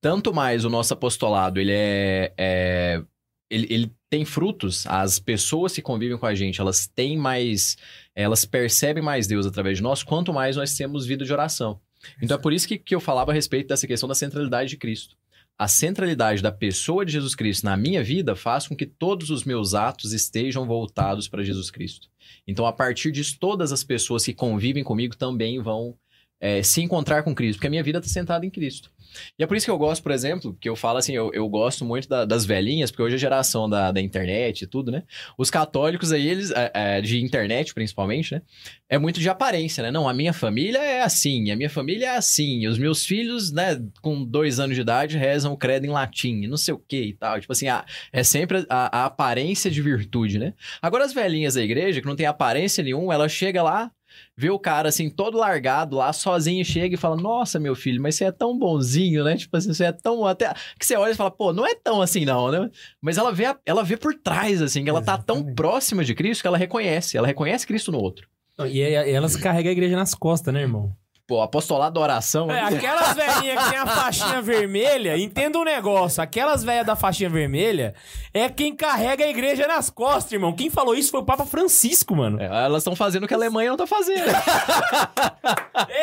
Tanto 0.00 0.32
mais 0.32 0.64
o 0.64 0.70
nosso 0.70 0.94
apostolado, 0.94 1.58
ele 1.58 1.72
é, 1.72 2.32
é 2.38 3.02
ele, 3.50 3.66
ele 3.70 3.92
tem 4.08 4.24
frutos, 4.24 4.86
as 4.86 5.18
pessoas 5.18 5.74
que 5.74 5.82
convivem 5.82 6.16
com 6.16 6.26
a 6.26 6.34
gente, 6.34 6.60
elas 6.60 6.86
têm 6.86 7.16
mais, 7.16 7.76
elas 8.14 8.44
percebem 8.44 9.02
mais 9.02 9.26
Deus 9.26 9.46
através 9.46 9.78
de 9.78 9.82
nós, 9.82 10.02
quanto 10.02 10.32
mais 10.32 10.56
nós 10.56 10.74
temos 10.76 11.06
vida 11.06 11.24
de 11.24 11.32
oração. 11.32 11.80
Então 12.22 12.36
é 12.36 12.40
por 12.40 12.52
isso 12.52 12.68
que, 12.68 12.78
que 12.78 12.94
eu 12.94 13.00
falava 13.00 13.30
a 13.30 13.34
respeito 13.34 13.68
dessa 13.68 13.86
questão 13.86 14.08
da 14.08 14.14
centralidade 14.14 14.70
de 14.70 14.76
Cristo. 14.76 15.16
a 15.56 15.68
centralidade 15.68 16.42
da 16.42 16.50
pessoa 16.50 17.04
de 17.04 17.12
Jesus 17.12 17.34
Cristo 17.34 17.64
na 17.64 17.76
minha 17.76 18.02
vida 18.02 18.34
faz 18.34 18.66
com 18.66 18.74
que 18.74 18.86
todos 18.86 19.30
os 19.30 19.44
meus 19.44 19.72
atos 19.72 20.12
estejam 20.12 20.66
voltados 20.66 21.28
para 21.28 21.44
Jesus 21.44 21.70
Cristo. 21.70 22.08
Então, 22.46 22.66
a 22.66 22.72
partir 22.72 23.12
disso, 23.12 23.36
todas 23.38 23.70
as 23.72 23.84
pessoas 23.84 24.24
que 24.24 24.34
convivem 24.34 24.82
comigo 24.82 25.16
também 25.16 25.60
vão 25.60 25.96
é, 26.44 26.62
se 26.62 26.82
encontrar 26.82 27.22
com 27.22 27.34
Cristo, 27.34 27.56
porque 27.56 27.66
a 27.66 27.70
minha 27.70 27.82
vida 27.82 27.98
está 27.98 28.10
sentada 28.10 28.44
em 28.44 28.50
Cristo. 28.50 28.90
E 29.38 29.44
é 29.44 29.46
por 29.46 29.56
isso 29.56 29.64
que 29.64 29.70
eu 29.70 29.78
gosto, 29.78 30.02
por 30.02 30.10
exemplo, 30.10 30.56
que 30.60 30.68
eu 30.68 30.74
falo 30.74 30.98
assim, 30.98 31.12
eu, 31.14 31.30
eu 31.32 31.48
gosto 31.48 31.84
muito 31.84 32.08
da- 32.08 32.24
das 32.24 32.44
velhinhas, 32.44 32.90
porque 32.90 33.02
hoje 33.04 33.14
a 33.14 33.18
geração 33.18 33.70
da, 33.70 33.92
da 33.92 34.00
internet 34.00 34.62
e 34.62 34.66
tudo, 34.66 34.90
né? 34.90 35.04
Os 35.38 35.50
católicos 35.50 36.10
aí, 36.12 36.26
eles, 36.28 36.50
é, 36.50 36.70
é, 36.74 37.00
de 37.00 37.22
internet 37.22 37.72
principalmente, 37.72 38.34
né? 38.34 38.42
É 38.88 38.98
muito 38.98 39.20
de 39.20 39.28
aparência, 39.28 39.82
né? 39.84 39.90
Não, 39.92 40.08
a 40.08 40.12
minha 40.12 40.32
família 40.32 40.78
é 40.78 41.02
assim, 41.02 41.50
a 41.52 41.56
minha 41.56 41.70
família 41.70 42.06
é 42.06 42.16
assim, 42.16 42.66
os 42.66 42.76
meus 42.76 43.06
filhos, 43.06 43.52
né, 43.52 43.80
com 44.02 44.24
dois 44.24 44.58
anos 44.58 44.74
de 44.74 44.82
idade, 44.82 45.16
rezam 45.16 45.52
o 45.52 45.56
credo 45.56 45.86
em 45.86 45.90
latim, 45.90 46.46
não 46.48 46.56
sei 46.56 46.74
o 46.74 46.78
que 46.78 47.00
e 47.02 47.12
tal. 47.14 47.40
Tipo 47.40 47.52
assim, 47.52 47.68
a- 47.68 47.84
é 48.12 48.22
sempre 48.24 48.66
a, 48.68 49.02
a 49.02 49.04
aparência 49.06 49.70
de 49.70 49.80
virtude, 49.80 50.38
né? 50.40 50.54
Agora 50.82 51.04
as 51.04 51.12
velhinhas 51.14 51.54
da 51.54 51.62
igreja, 51.62 52.00
que 52.00 52.06
não 52.06 52.16
tem 52.16 52.26
aparência 52.26 52.82
nenhuma, 52.82 53.14
ela 53.14 53.28
chega 53.28 53.62
lá, 53.62 53.90
vê 54.36 54.50
o 54.50 54.58
cara 54.58 54.88
assim, 54.88 55.08
todo 55.08 55.38
largado 55.38 55.96
lá, 55.96 56.12
sozinho, 56.12 56.64
chega 56.64 56.94
e 56.94 56.98
fala: 56.98 57.16
Nossa, 57.16 57.58
meu 57.58 57.74
filho, 57.74 58.00
mas 58.02 58.14
você 58.16 58.24
é 58.24 58.32
tão 58.32 58.58
bonzinho, 58.58 59.24
né? 59.24 59.36
Tipo 59.36 59.56
assim, 59.56 59.72
você 59.72 59.84
é 59.84 59.92
tão. 59.92 60.26
Até. 60.26 60.52
Que 60.78 60.86
você 60.86 60.96
olha 60.96 61.12
e 61.12 61.14
fala, 61.14 61.30
pô, 61.30 61.52
não 61.52 61.66
é 61.66 61.74
tão 61.74 62.02
assim, 62.02 62.24
não, 62.24 62.50
né? 62.50 62.70
Mas 63.00 63.18
ela 63.18 63.32
vê, 63.32 63.44
ela 63.64 63.82
vê 63.82 63.96
por 63.96 64.14
trás, 64.14 64.60
assim, 64.62 64.82
que 64.84 64.90
ela 64.90 65.02
tá 65.02 65.18
tão 65.18 65.36
Exatamente. 65.36 65.56
próxima 65.56 66.04
de 66.04 66.14
Cristo 66.14 66.42
que 66.42 66.48
ela 66.48 66.58
reconhece. 66.58 67.16
Ela 67.16 67.26
reconhece 67.26 67.66
Cristo 67.66 67.92
no 67.92 67.98
outro. 67.98 68.28
E, 68.66 68.78
e 68.78 69.10
elas 69.10 69.36
carregam 69.36 69.70
a 69.70 69.72
igreja 69.72 69.96
nas 69.96 70.14
costas, 70.14 70.54
né, 70.54 70.60
irmão? 70.60 70.94
Pô, 71.26 71.40
apostolado 71.40 71.94
da 71.94 72.00
oração. 72.02 72.50
É, 72.50 72.70
né? 72.70 72.76
aquelas 72.76 73.14
velhinhas 73.14 73.64
que 73.64 73.70
tem 73.70 73.78
a 73.78 73.86
faixinha 73.86 74.42
vermelha, 74.42 75.16
entenda 75.16 75.58
um 75.58 75.64
negócio. 75.64 76.22
Aquelas 76.22 76.62
velhas 76.62 76.84
da 76.84 76.94
faixinha 76.94 77.30
vermelha 77.30 77.94
é 78.34 78.46
quem 78.50 78.76
carrega 78.76 79.24
a 79.24 79.28
igreja 79.28 79.66
nas 79.66 79.88
costas, 79.88 80.32
irmão. 80.32 80.52
Quem 80.52 80.68
falou 80.68 80.94
isso 80.94 81.10
foi 81.10 81.20
o 81.20 81.24
Papa 81.24 81.46
Francisco, 81.46 82.14
mano. 82.14 82.38
É, 82.38 82.44
elas 82.44 82.82
estão 82.82 82.94
fazendo 82.94 83.24
o 83.24 83.26
que 83.26 83.32
a 83.32 83.38
Alemanha 83.38 83.70
não 83.70 83.76
tá 83.78 83.86
fazendo. 83.86 84.20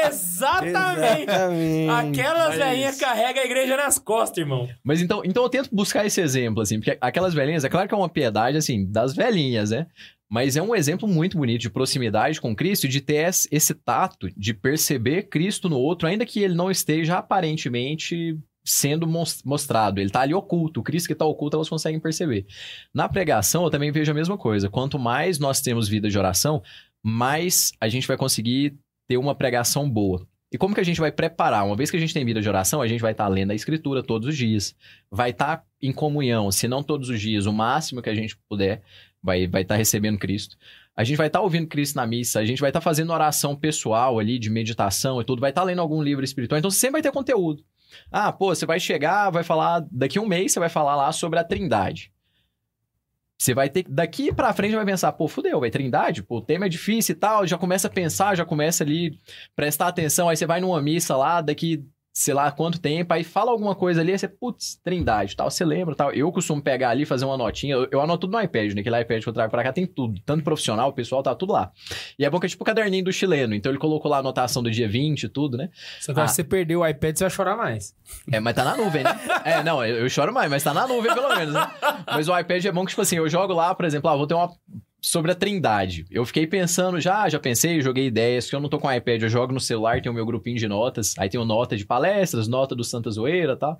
Exatamente. 0.08 1.30
Exatamente. 1.30 1.90
Aquelas 1.92 2.48
Mas- 2.50 2.58
velhinhas 2.58 2.98
carregam 2.98 3.44
a 3.44 3.46
igreja 3.46 3.78
nas 3.78 4.00
costas, 4.00 4.40
irmão. 4.40 4.68
Mas 4.84 5.02
então, 5.02 5.22
então 5.24 5.44
eu 5.44 5.50
tento 5.50 5.70
buscar 5.72 6.04
esse 6.04 6.20
exemplo, 6.20 6.64
assim, 6.64 6.80
porque 6.80 6.98
aquelas 7.00 7.36
velhinhas, 7.36 7.64
é 7.64 7.70
claro 7.70 7.88
que 7.88 7.94
é 7.94 7.98
uma 7.98 8.10
piedade, 8.10 8.58
assim, 8.58 8.90
das 8.90 9.14
velhinhas, 9.16 9.70
né? 9.70 9.86
Mas 10.32 10.56
é 10.56 10.62
um 10.62 10.74
exemplo 10.74 11.10
muito 11.10 11.38
bonito 11.38 11.60
de 11.60 11.70
proximidade 11.70 12.40
com 12.40 12.56
Cristo 12.56 12.86
e 12.86 12.90
de 12.90 13.02
ter 13.02 13.30
esse 13.52 13.74
tato 13.74 14.30
de 14.38 14.54
perceber 14.54 15.24
Cristo 15.24 15.68
no 15.68 15.78
outro, 15.78 16.08
ainda 16.08 16.26
que 16.26 16.40
ele 16.40 16.56
não 16.56 16.72
esteja 16.72 17.18
aparentemente 17.18 18.40
sendo 18.64 19.06
mos- 19.06 19.44
mostrado. 19.44 20.00
Ele 20.00 20.10
tá 20.10 20.22
ali 20.22 20.34
oculto. 20.34 20.80
O 20.80 20.84
Cristo 20.84 21.08
que 21.08 21.16
tá 21.16 21.26
oculto, 21.26 21.58
elas 21.58 21.68
conseguem 21.68 22.00
perceber. 22.00 22.46
Na 22.94 23.10
pregação, 23.10 23.66
eu 23.66 23.70
também 23.70 23.92
vejo 23.92 24.10
a 24.10 24.16
mesma 24.16 24.38
coisa. 24.38 24.70
Quanto 24.70 24.98
mais 24.98 25.38
nós 25.38 25.60
temos 25.60 25.90
vida 25.90 26.10
de 26.10 26.18
oração, 26.18 26.64
mais 27.04 27.74
a 27.82 27.90
gente 27.90 28.08
vai 28.08 28.16
conseguir 28.16 28.76
ter 29.10 29.18
uma 29.18 29.36
pregação 29.36 29.90
boa. 29.90 30.26
E 30.50 30.58
como 30.58 30.74
que 30.74 30.80
a 30.82 30.86
gente 30.86 31.00
vai 31.02 31.12
preparar? 31.12 31.66
Uma 31.66 31.76
vez 31.76 31.92
que 31.92 31.98
a 31.98 32.00
gente 32.00 32.14
tem 32.14 32.24
vida 32.24 32.42
de 32.42 32.48
oração, 32.48 32.82
a 32.82 32.88
gente 32.88 33.02
vai 33.02 33.12
estar 33.12 33.28
lendo 33.28 33.52
a 33.52 33.56
escritura 33.56 34.02
todos 34.02 34.30
os 34.30 34.38
dias. 34.38 34.76
Vai 35.10 35.32
estar 35.32 35.66
em 35.82 35.92
comunhão, 35.92 36.52
se 36.52 36.68
não 36.68 36.84
todos 36.84 37.10
os 37.10 37.20
dias, 37.20 37.46
o 37.46 37.54
máximo 37.54 38.02
que 38.02 38.10
a 38.10 38.16
gente 38.16 38.38
puder, 38.50 38.82
vai 39.22 39.48
vai 39.48 39.62
estar 39.62 39.76
recebendo 39.76 40.18
Cristo. 40.18 40.58
A 40.96 41.04
gente 41.04 41.18
vai 41.18 41.28
estar 41.28 41.42
ouvindo 41.42 41.68
Cristo 41.68 41.96
na 41.96 42.06
missa, 42.06 42.40
a 42.40 42.46
gente 42.46 42.60
vai 42.60 42.70
estar 42.70 42.82
fazendo 42.82 43.14
oração 43.14 43.56
pessoal 43.56 44.20
ali, 44.20 44.38
de 44.38 44.50
meditação 44.50 45.22
e 45.22 45.26
tudo, 45.26 45.40
vai 45.40 45.52
estar 45.52 45.64
lendo 45.64 45.82
algum 45.82 46.02
livro 46.02 46.24
espiritual, 46.24 46.60
então 46.60 46.70
você 46.70 46.80
sempre 46.80 46.94
vai 46.94 47.02
ter 47.02 47.12
conteúdo. 47.12 47.64
Ah, 48.12 48.32
pô, 48.32 48.54
você 48.54 48.66
vai 48.66 48.80
chegar, 48.80 49.30
vai 49.30 49.44
falar, 49.44 49.86
daqui 49.92 50.20
um 50.20 50.28
mês 50.28 50.52
você 50.52 50.60
vai 50.60 50.70
falar 50.70 50.96
lá 50.96 51.12
sobre 51.12 51.40
a 51.40 51.44
trindade. 51.44 52.12
Você 53.38 53.56
vai 53.56 53.70
ter, 53.70 53.86
daqui 53.90 54.32
pra 54.32 54.54
frente 54.54 54.76
vai 54.76 54.86
pensar, 54.86 55.12
pô, 55.14 55.28
fudeu, 55.28 55.60
vai 55.60 55.72
trindade? 55.72 56.22
Pô, 56.22 56.38
o 56.38 56.42
tema 56.42 56.68
é 56.68 56.70
difícil 56.70 57.14
e 57.14 57.18
tal, 57.18 57.48
já 57.48 57.58
começa 57.58 57.88
a 57.88 57.92
pensar, 57.92 58.36
já 58.36 58.46
começa 58.46 58.84
ali, 58.84 59.20
prestar 59.56 59.88
atenção, 59.88 60.30
aí 60.30 60.38
você 60.38 60.46
vai 60.46 60.62
numa 60.62 60.80
missa 60.80 61.18
lá, 61.18 61.42
daqui 61.42 61.84
sei 62.14 62.34
lá 62.34 62.52
quanto 62.52 62.80
tempo, 62.80 63.14
aí 63.14 63.24
fala 63.24 63.52
alguma 63.52 63.74
coisa 63.74 64.02
ali, 64.02 64.12
aí 64.12 64.20
você, 64.20 64.28
putz, 64.28 64.76
trindade, 64.84 65.36
tal, 65.36 65.50
você 65.50 65.64
lembra, 65.64 65.96
tal. 65.96 66.12
Eu 66.12 66.32
costumo 66.32 66.62
pegar 66.62 66.90
ali, 66.90 67.06
fazer 67.06 67.24
uma 67.26 67.38
notinha, 67.38 67.74
eu, 67.76 67.88
eu 67.92 68.02
anoto 68.02 68.22
tudo 68.28 68.34
no 68.38 68.42
iPad, 68.44 68.74
naquele 68.74 69.00
iPad 69.02 69.24
que 69.24 69.30
eu 69.30 69.34
trago 69.34 69.50
pra 69.50 69.64
cá 69.64 69.72
tem 69.72 69.86
tudo, 69.88 70.20
tanto 70.26 70.44
profissional, 70.44 70.92
pessoal 70.94 71.24
tá 71.24 71.34
tudo 71.34 71.54
lá. 71.54 71.72
E 72.20 72.26
é 72.26 72.30
bom 72.30 72.40
que 72.40 72.46
é 72.46 72.50
tipo 72.50 72.64
o 72.64 72.66
caderninho 72.66 73.06
do 73.06 73.14
chileno, 73.14 73.56
então 73.56 73.72
ele 73.72 73.80
colocou 73.80 74.12
lá 74.12 74.18
a 74.18 74.20
anotação 74.20 74.62
do 74.62 74.70
dia 74.70 74.88
20 74.90 75.24
e 75.24 75.30
tudo, 75.30 75.58
né? 75.58 75.70
Só 76.02 76.14
que 76.14 76.20
Ah. 76.20 76.26
que 76.26 76.32
você 76.32 76.44
perdeu 76.44 76.82
o 76.82 76.88
iPad, 76.88 77.16
você 77.16 77.24
vai 77.24 77.32
chorar 77.32 77.56
mais. 77.56 77.96
É, 78.32 78.40
mas 78.40 78.56
tá 78.56 78.64
na 78.66 78.76
nuvem, 78.76 79.04
né? 79.04 79.20
É, 79.46 79.64
não, 79.64 79.84
eu, 79.86 79.98
eu 79.98 80.10
choro 80.10 80.34
mais, 80.34 80.50
mas 80.50 80.64
tá 80.64 80.74
na 80.74 80.86
nuvem 80.88 81.14
pelo 81.14 81.30
menos, 81.36 81.54
né? 81.54 81.72
Mas 82.06 82.28
o 82.28 82.38
iPad 82.38 82.66
é 82.66 82.72
bom 82.72 82.84
que, 82.84 82.90
tipo 82.90 83.02
assim, 83.02 83.16
eu 83.18 83.30
jogo 83.30 83.54
lá, 83.54 83.74
por 83.74 83.86
exemplo, 83.86 84.10
ah, 84.10 84.16
vou 84.16 84.28
ter 84.28 84.34
uma 84.34 84.52
sobre 85.02 85.32
a 85.32 85.36
trindade. 85.36 86.06
Eu 86.12 86.24
fiquei 86.26 86.46
pensando 86.46 87.02
já, 87.02 87.28
já 87.28 87.40
pensei, 87.40 87.82
joguei 87.82 88.06
ideias, 88.06 88.48
que 88.48 88.56
eu 88.56 88.60
não 88.60 88.70
tô 88.70 88.78
com 88.78 88.88
o 88.88 88.94
iPad, 88.94 89.24
eu 89.24 89.30
jogo 89.30 89.52
no 89.52 89.60
celular, 89.60 90.00
tem 90.00 90.12
o 90.12 90.16
meu 90.16 90.26
grupinho 90.26 90.58
de 90.58 90.68
notas, 90.68 91.16
aí 91.18 91.28
tem 91.28 91.44
nota 91.44 91.76
de 91.76 91.86
palestras, 91.86 92.48
nota 92.48 92.76
do 92.76 92.84
Santa 92.84 93.10
Zoeira 93.10 93.54
e 93.54 93.58
tal. 93.58 93.80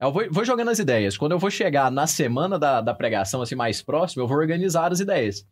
Eu 0.00 0.10
vou, 0.10 0.24
vou 0.30 0.44
jogando 0.44 0.70
as 0.70 0.78
ideias. 0.78 1.16
Quando 1.16 1.32
eu 1.32 1.38
vou 1.38 1.50
chegar 1.50 1.90
na 1.90 2.06
semana 2.06 2.58
da, 2.58 2.80
da 2.80 2.94
pregação, 2.94 3.42
assim, 3.42 3.54
mais 3.54 3.82
próximo, 3.82 4.22
eu 4.22 4.26
vou 4.26 4.36
organizar 4.38 4.90
as 4.90 4.98
ideias. 5.00 5.46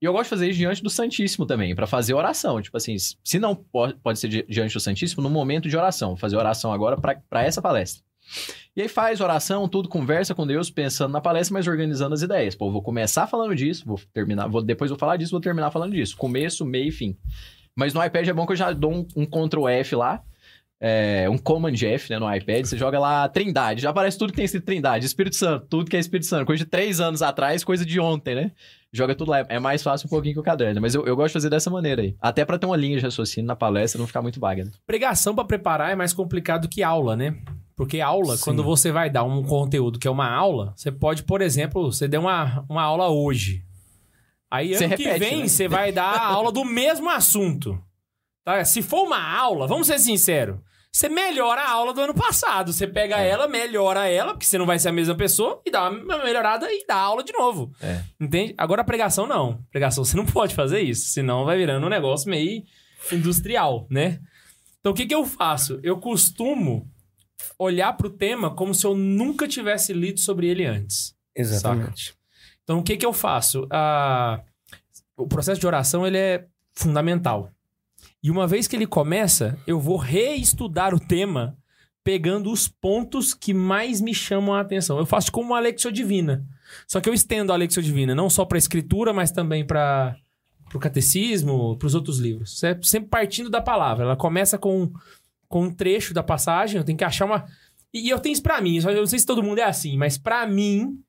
E 0.00 0.04
eu 0.04 0.12
gosto 0.12 0.24
de 0.24 0.30
fazer 0.30 0.50
isso 0.50 0.58
diante 0.58 0.82
do 0.82 0.90
Santíssimo 0.90 1.44
também, 1.46 1.74
pra 1.74 1.86
fazer 1.86 2.14
oração. 2.14 2.62
Tipo 2.62 2.76
assim, 2.76 2.94
se 2.98 3.38
não 3.40 3.56
pode, 3.56 3.94
pode 3.94 4.18
ser 4.20 4.28
di- 4.28 4.46
diante 4.48 4.74
do 4.74 4.80
Santíssimo, 4.80 5.22
no 5.22 5.30
momento 5.30 5.68
de 5.68 5.76
oração. 5.76 6.10
Vou 6.10 6.18
fazer 6.18 6.36
oração 6.36 6.72
agora 6.72 6.96
pra 6.96 7.42
essa 7.42 7.60
palestra. 7.60 8.04
E 8.76 8.82
aí 8.82 8.88
faz 8.88 9.20
oração, 9.20 9.68
tudo, 9.68 9.88
conversa 9.88 10.34
com 10.34 10.46
Deus, 10.46 10.70
pensando 10.70 11.12
na 11.12 11.20
palestra, 11.20 11.54
mas 11.54 11.66
organizando 11.66 12.14
as 12.14 12.22
ideias. 12.22 12.54
Pô, 12.54 12.70
vou 12.70 12.82
começar 12.82 13.26
falando 13.26 13.54
disso, 13.54 13.84
vou 13.84 14.00
terminar, 14.12 14.46
vou, 14.46 14.62
depois 14.62 14.90
vou 14.90 14.98
falar 14.98 15.16
disso, 15.16 15.32
vou 15.32 15.40
terminar 15.40 15.70
falando 15.70 15.92
disso. 15.92 16.16
Começo, 16.16 16.64
meio 16.64 16.88
e 16.88 16.92
fim. 16.92 17.16
Mas 17.74 17.92
no 17.92 18.04
iPad 18.04 18.28
é 18.28 18.32
bom 18.32 18.46
que 18.46 18.52
eu 18.52 18.56
já 18.56 18.72
dou 18.72 18.92
um, 18.92 19.06
um 19.16 19.26
Ctrl 19.26 19.68
F 19.68 19.96
lá, 19.96 20.22
é, 20.80 21.28
um 21.28 21.36
Command 21.36 21.74
F, 21.74 22.10
né, 22.10 22.18
no 22.18 22.32
iPad, 22.32 22.64
você 22.64 22.76
joga 22.76 22.98
lá 22.98 23.28
Trindade, 23.28 23.82
já 23.82 23.90
aparece 23.90 24.16
tudo 24.16 24.30
que 24.30 24.36
tem 24.36 24.44
escrito 24.44 24.64
Trindade, 24.64 25.04
Espírito 25.04 25.34
Santo, 25.34 25.66
tudo 25.68 25.90
que 25.90 25.96
é 25.96 26.00
Espírito 26.00 26.26
Santo, 26.26 26.46
coisa 26.46 26.64
de 26.64 26.70
três 26.70 27.00
anos 27.00 27.20
atrás, 27.20 27.64
coisa 27.64 27.84
de 27.84 27.98
ontem, 27.98 28.34
né? 28.34 28.52
Joga 28.92 29.14
tudo 29.14 29.30
lá, 29.30 29.44
é 29.48 29.58
mais 29.58 29.82
fácil 29.82 30.06
um 30.06 30.10
pouquinho 30.10 30.34
que 30.34 30.40
o 30.40 30.42
caderno, 30.42 30.80
mas 30.80 30.94
eu, 30.94 31.04
eu 31.04 31.14
gosto 31.14 31.28
de 31.28 31.32
fazer 31.34 31.50
dessa 31.50 31.68
maneira 31.68 32.02
aí. 32.02 32.16
Até 32.20 32.44
pra 32.44 32.58
ter 32.58 32.66
uma 32.66 32.76
linha 32.76 32.96
de 32.96 33.02
raciocínio 33.02 33.46
na 33.46 33.56
palestra, 33.56 33.98
não 33.98 34.06
ficar 34.06 34.22
muito 34.22 34.40
vaga, 34.40 34.64
né? 34.64 34.70
Pregação 34.86 35.34
pra 35.34 35.44
preparar 35.44 35.90
é 35.90 35.94
mais 35.94 36.12
complicado 36.12 36.68
que 36.68 36.82
aula, 36.82 37.14
né? 37.16 37.36
Porque 37.76 38.00
aula, 38.00 38.36
Sim. 38.36 38.44
quando 38.44 38.64
você 38.64 38.90
vai 38.90 39.10
dar 39.10 39.24
um 39.24 39.42
conteúdo 39.42 39.98
que 39.98 40.08
é 40.08 40.10
uma 40.10 40.28
aula, 40.28 40.72
você 40.74 40.90
pode, 40.90 41.22
por 41.24 41.42
exemplo, 41.42 41.92
você 41.92 42.08
deu 42.08 42.22
uma, 42.22 42.64
uma 42.68 42.82
aula 42.82 43.08
hoje. 43.08 43.64
Aí 44.50 44.72
ano 44.74 44.96
que 44.96 45.04
repete, 45.04 45.18
vem 45.18 45.40
né? 45.42 45.48
você 45.48 45.68
vai 45.68 45.92
dar 45.92 46.14
a 46.14 46.26
aula 46.26 46.50
do 46.50 46.64
mesmo 46.64 47.10
assunto. 47.10 47.78
Tá? 48.44 48.64
Se 48.64 48.80
for 48.80 49.04
uma 49.04 49.22
aula, 49.22 49.66
vamos 49.66 49.86
ser 49.86 49.98
sinceros, 49.98 50.58
você 50.98 51.08
melhora 51.08 51.60
a 51.62 51.70
aula 51.70 51.94
do 51.94 52.00
ano 52.00 52.14
passado. 52.14 52.72
Você 52.72 52.86
pega 52.86 53.18
É. 53.20 53.28
ela, 53.28 53.46
melhora 53.46 54.08
ela, 54.08 54.32
porque 54.32 54.46
você 54.46 54.58
não 54.58 54.66
vai 54.66 54.78
ser 54.78 54.88
a 54.88 54.92
mesma 54.92 55.14
pessoa, 55.14 55.62
e 55.64 55.70
dá 55.70 55.88
uma 55.88 56.24
melhorada 56.24 56.66
e 56.72 56.84
dá 56.86 56.96
aula 56.96 57.22
de 57.22 57.32
novo. 57.32 57.72
É. 57.80 58.02
Entende? 58.20 58.54
Agora 58.58 58.82
pregação 58.82 59.26
não. 59.26 59.62
Pregação 59.70 60.02
você 60.04 60.16
não 60.16 60.26
pode 60.26 60.54
fazer 60.54 60.80
isso, 60.80 61.08
senão 61.08 61.44
vai 61.44 61.56
virando 61.56 61.86
um 61.86 61.90
negócio 61.90 62.28
meio 62.28 62.62
industrial, 63.12 63.86
né? 63.88 64.18
Então 64.80 64.92
o 64.92 64.94
que, 64.94 65.06
que 65.06 65.14
eu 65.14 65.24
faço? 65.24 65.78
Eu 65.82 65.98
costumo 65.98 66.90
olhar 67.58 67.92
pro 67.96 68.10
tema 68.10 68.54
como 68.54 68.74
se 68.74 68.84
eu 68.84 68.96
nunca 68.96 69.46
tivesse 69.46 69.92
lido 69.92 70.18
sobre 70.18 70.48
ele 70.48 70.64
antes. 70.64 71.14
Exatamente. 71.34 72.14
Então, 72.64 72.80
o 72.80 72.82
que 72.82 72.96
que 72.96 73.06
eu 73.06 73.12
faço? 73.12 73.66
Ah, 73.70 74.42
o 75.16 75.26
processo 75.26 75.60
de 75.60 75.66
oração, 75.66 76.06
ele 76.06 76.18
é 76.18 76.46
fundamental. 76.74 77.50
E 78.22 78.30
uma 78.30 78.46
vez 78.46 78.66
que 78.66 78.74
ele 78.74 78.86
começa, 78.86 79.58
eu 79.66 79.78
vou 79.78 79.96
reestudar 79.96 80.94
o 80.94 81.00
tema, 81.00 81.56
pegando 82.02 82.50
os 82.50 82.66
pontos 82.66 83.34
que 83.34 83.54
mais 83.54 84.00
me 84.00 84.14
chamam 84.14 84.54
a 84.54 84.60
atenção. 84.60 84.98
Eu 84.98 85.06
faço 85.06 85.30
como 85.30 85.50
uma 85.50 85.58
Alexio 85.58 85.92
Divina. 85.92 86.44
Só 86.86 87.00
que 87.00 87.08
eu 87.08 87.14
estendo 87.14 87.52
a 87.52 87.54
Alexio 87.54 87.82
Divina 87.82 88.14
não 88.14 88.28
só 88.28 88.44
para 88.44 88.56
a 88.56 88.58
escritura, 88.58 89.12
mas 89.12 89.30
também 89.30 89.64
para 89.64 90.16
o 90.74 90.78
catecismo, 90.78 91.76
para 91.76 91.86
os 91.86 91.94
outros 91.94 92.18
livros. 92.18 92.62
É 92.64 92.78
sempre 92.82 93.08
partindo 93.08 93.50
da 93.50 93.60
palavra. 93.60 94.04
Ela 94.04 94.16
começa 94.16 94.58
com, 94.58 94.92
com 95.48 95.64
um 95.64 95.70
trecho 95.70 96.12
da 96.12 96.22
passagem, 96.22 96.78
eu 96.78 96.84
tenho 96.84 96.98
que 96.98 97.04
achar 97.04 97.24
uma... 97.24 97.44
E 97.92 98.08
eu 98.10 98.18
tenho 98.18 98.32
isso 98.34 98.42
pra 98.42 98.60
mim, 98.60 98.78
eu 98.78 98.94
não 98.94 99.06
sei 99.06 99.18
se 99.18 99.24
todo 99.24 99.42
mundo 99.42 99.60
é 99.60 99.64
assim, 99.64 99.96
mas 99.96 100.18
pra 100.18 100.46
mim, 100.46 101.00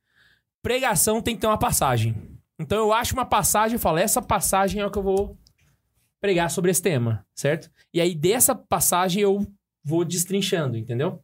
pregação 0.62 1.22
tem 1.22 1.36
que 1.36 1.42
ter 1.42 1.48
uma 1.48 1.58
passagem. 1.58 2.16
Então 2.58 2.78
eu 2.78 2.94
acho 2.94 3.14
uma 3.14 3.26
passagem 3.26 3.76
e 3.76 3.80
falo, 3.80 3.98
essa 3.98 4.22
passagem 4.22 4.82
é 4.82 4.86
o 4.86 4.92
que 4.92 4.98
eu 4.98 5.04
vou 5.04 5.38
pregar 6.22 6.50
sobre 6.50 6.72
esse 6.72 6.82
tema, 6.82 7.26
certo? 7.36 7.70
E 7.94 8.02
aí 8.02 8.14
dessa 8.16 8.54
passagem 8.56 9.22
eu 9.24 9.46
vou 9.84 10.04
destrinchando, 10.04 10.78
entendeu? 10.78 11.22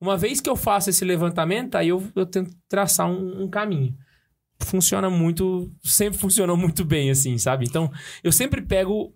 Uma 0.00 0.16
vez 0.16 0.40
que 0.40 0.48
eu 0.48 0.54
faço 0.56 0.90
esse 0.90 1.04
levantamento, 1.04 1.74
aí 1.74 1.88
eu, 1.88 2.02
eu 2.14 2.24
tento 2.24 2.54
traçar 2.68 3.10
um, 3.10 3.42
um 3.44 3.48
caminho. 3.48 3.96
Funciona 4.60 5.08
muito, 5.10 5.70
sempre 5.82 6.18
funcionou 6.18 6.56
muito 6.58 6.84
bem, 6.84 7.10
assim, 7.10 7.36
sabe? 7.38 7.64
Então 7.66 7.90
eu 8.22 8.32
sempre 8.32 8.62
pego 8.62 9.14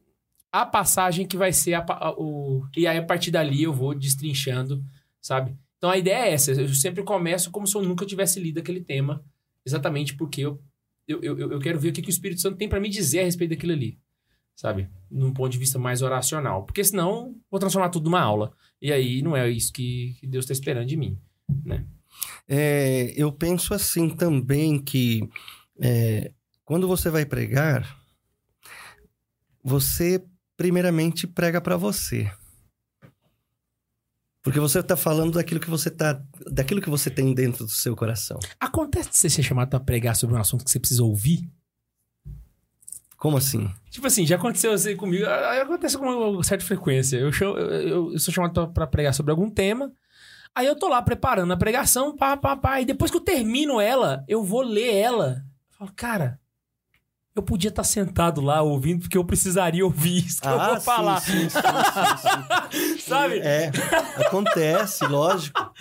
a 0.51 0.67
passagem 0.67 1.27
que 1.27 1.37
vai 1.37 1.53
ser 1.53 1.75
a, 1.75 1.85
a- 1.89 2.15
o. 2.19 2.67
E 2.77 2.87
aí 2.87 2.99
a 2.99 3.03
partir 3.05 3.31
dali 3.31 3.63
eu 3.63 3.73
vou 3.73 3.95
destrinchando, 3.95 4.85
sabe? 5.21 5.57
Então 5.79 5.91
a 5.91 5.97
ideia 5.99 6.27
é 6.27 6.33
essa. 6.33 6.53
Eu 6.53 6.69
sempre 6.75 7.03
começo 7.03 7.51
como 7.51 7.67
se 7.67 7.75
eu 7.77 7.83
nunca 7.83 8.05
tivesse 8.07 8.39
lido 8.41 8.59
aquele 8.59 8.81
tema, 8.81 9.25
exatamente 9.65 10.15
porque 10.15 10.41
eu, 10.43 10.61
eu, 11.09 11.21
eu, 11.23 11.53
eu 11.53 11.59
quero 11.59 11.79
ver 11.79 11.89
o 11.91 11.93
que, 11.93 12.03
que 12.03 12.09
o 12.09 12.11
Espírito 12.11 12.41
Santo 12.41 12.57
tem 12.57 12.69
pra 12.69 12.81
me 12.81 12.89
dizer 12.89 13.21
a 13.21 13.25
respeito 13.25 13.51
daquilo 13.51 13.73
ali. 13.73 13.99
Sabe? 14.55 14.89
Num 15.11 15.33
ponto 15.33 15.51
de 15.51 15.59
vista 15.59 15.79
mais 15.79 16.03
oracional. 16.03 16.65
Porque 16.65 16.85
senão 16.85 17.35
vou 17.51 17.59
transformar 17.61 17.89
tudo 17.89 18.05
numa 18.05 18.21
aula. 18.21 18.53
E 18.81 18.93
aí 18.93 19.23
não 19.23 19.37
é 19.37 19.49
isso 19.51 19.73
que, 19.73 20.17
que 20.21 20.27
Deus 20.27 20.45
está 20.45 20.53
esperando 20.53 20.87
de 20.87 20.97
mim. 20.97 21.19
É, 22.49 23.13
eu 23.17 23.33
penso 23.33 23.75
assim 23.75 24.11
também 24.11 24.81
que 24.83 25.29
é, 25.81 26.33
quando 26.65 26.87
você 26.87 27.11
vai 27.11 27.25
pregar, 27.25 27.99
você 29.63 30.25
primeiramente 30.57 31.27
prega 31.27 31.61
para 31.61 31.77
você. 31.77 32.31
Porque 34.43 34.59
você 34.59 34.81
está 34.81 34.97
falando 34.97 35.35
daquilo 35.35 35.61
que 35.61 35.71
você 35.71 35.89
tá, 35.89 36.21
daquilo 36.51 36.81
que 36.83 36.91
você 36.91 37.09
tem 37.09 37.33
dentro 37.33 37.65
do 37.65 37.71
seu 37.71 37.95
coração. 37.95 38.39
Acontece 38.59 39.11
de 39.11 39.17
você 39.17 39.31
ser 39.31 39.43
chamado 39.43 39.71
pra 39.71 39.79
pregar 39.79 40.17
sobre 40.17 40.35
um 40.35 40.41
assunto 40.41 40.65
que 40.65 40.71
você 40.71 40.81
precisa 40.81 41.05
ouvir? 41.05 41.49
Como 43.23 43.37
assim? 43.37 43.73
Tipo 43.89 44.09
assim, 44.09 44.27
já 44.27 44.35
aconteceu 44.35 44.73
assim 44.73 44.97
comigo. 44.97 45.25
ah, 45.27 45.63
Acontece 45.63 45.97
com 45.97 46.07
uma 46.07 46.43
certa 46.43 46.65
frequência. 46.65 47.19
Eu, 47.19 47.31
chamo- 47.31 47.57
eu- 47.57 48.13
eu 48.13 48.19
sou 48.19 48.35
chamado 48.35 48.53
pra- 48.53 48.67
pra 48.67 48.87
pregar 48.89 49.15
sobre 49.15 49.31
algum 49.31 49.49
tema. 49.49 49.93
Aí 50.53 50.67
eu 50.67 50.75
tô 50.77 50.89
lá 50.89 51.01
preparando 51.01 51.53
a 51.53 51.57
pregação, 51.57 52.17
pá, 52.17 52.37
pá, 52.37 52.57
pá. 52.57 52.81
E 52.81 52.85
depois 52.85 53.13
que 53.13 53.17
eu 53.17 53.21
termino 53.21 53.81
ela, 53.81 54.25
eu 54.27 54.43
vou 54.43 54.61
ler 54.63 54.93
ela. 54.97 55.37
Eu 55.71 55.79
falo, 55.79 55.93
cara, 55.95 56.41
eu 57.37 57.45
podia 57.45 57.69
estar 57.69 57.85
sentado 57.85 58.41
lá 58.41 58.61
ouvindo, 58.61 59.03
porque 59.03 59.17
eu 59.17 59.25
precisaria 59.25 59.85
ouvir 59.85 60.27
isso 60.27 60.43
que 60.43 60.49
eu 60.49 60.59
vou 60.59 60.81
falar. 60.81 61.19
Ah, 61.19 61.21
sim, 61.21 61.49
sim, 61.49 61.61
sim, 62.73 62.99
sim. 62.99 62.99
Sabe? 63.09 63.39
É, 63.39 63.71
acontece, 64.27 65.07
lógico. 65.07 65.73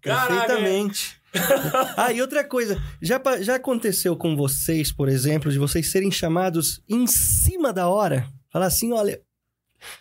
Caraca, 0.00 0.28
Perfeitamente. 0.46 1.20
ah, 1.96 2.12
e 2.12 2.20
outra 2.20 2.42
coisa, 2.44 2.80
já, 3.02 3.20
já 3.40 3.56
aconteceu 3.56 4.16
com 4.16 4.34
vocês, 4.36 4.90
por 4.92 5.08
exemplo, 5.08 5.50
de 5.50 5.58
vocês 5.58 5.90
serem 5.90 6.10
chamados 6.10 6.82
em 6.88 7.06
cima 7.06 7.72
da 7.72 7.88
hora? 7.88 8.26
Falar 8.50 8.66
assim, 8.66 8.92
olha. 8.92 9.20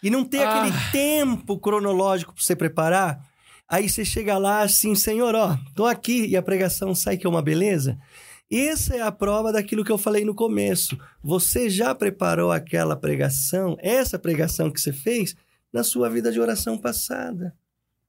E 0.01 0.09
não 0.09 0.23
ter 0.23 0.41
Ah. 0.41 0.61
aquele 0.63 0.73
tempo 0.91 1.59
cronológico 1.59 2.33
pra 2.33 2.41
você 2.43 2.55
preparar? 2.55 3.19
Aí 3.67 3.89
você 3.89 4.05
chega 4.05 4.37
lá 4.37 4.61
assim, 4.61 4.95
Senhor, 4.95 5.33
ó, 5.35 5.57
tô 5.75 5.85
aqui 5.85 6.25
e 6.27 6.37
a 6.37 6.41
pregação 6.41 6.93
sai 6.95 7.17
que 7.17 7.25
é 7.25 7.29
uma 7.29 7.41
beleza. 7.41 7.97
Essa 8.49 8.95
é 8.95 9.01
a 9.01 9.11
prova 9.11 9.51
daquilo 9.51 9.83
que 9.83 9.91
eu 9.91 9.97
falei 9.97 10.23
no 10.23 10.35
começo. 10.35 10.97
Você 11.23 11.67
já 11.69 11.93
preparou 11.95 12.51
aquela 12.51 12.95
pregação, 12.95 13.75
essa 13.79 14.19
pregação 14.19 14.69
que 14.71 14.79
você 14.79 14.93
fez, 14.93 15.35
na 15.73 15.83
sua 15.83 16.09
vida 16.09 16.31
de 16.31 16.39
oração 16.39 16.77
passada. 16.77 17.53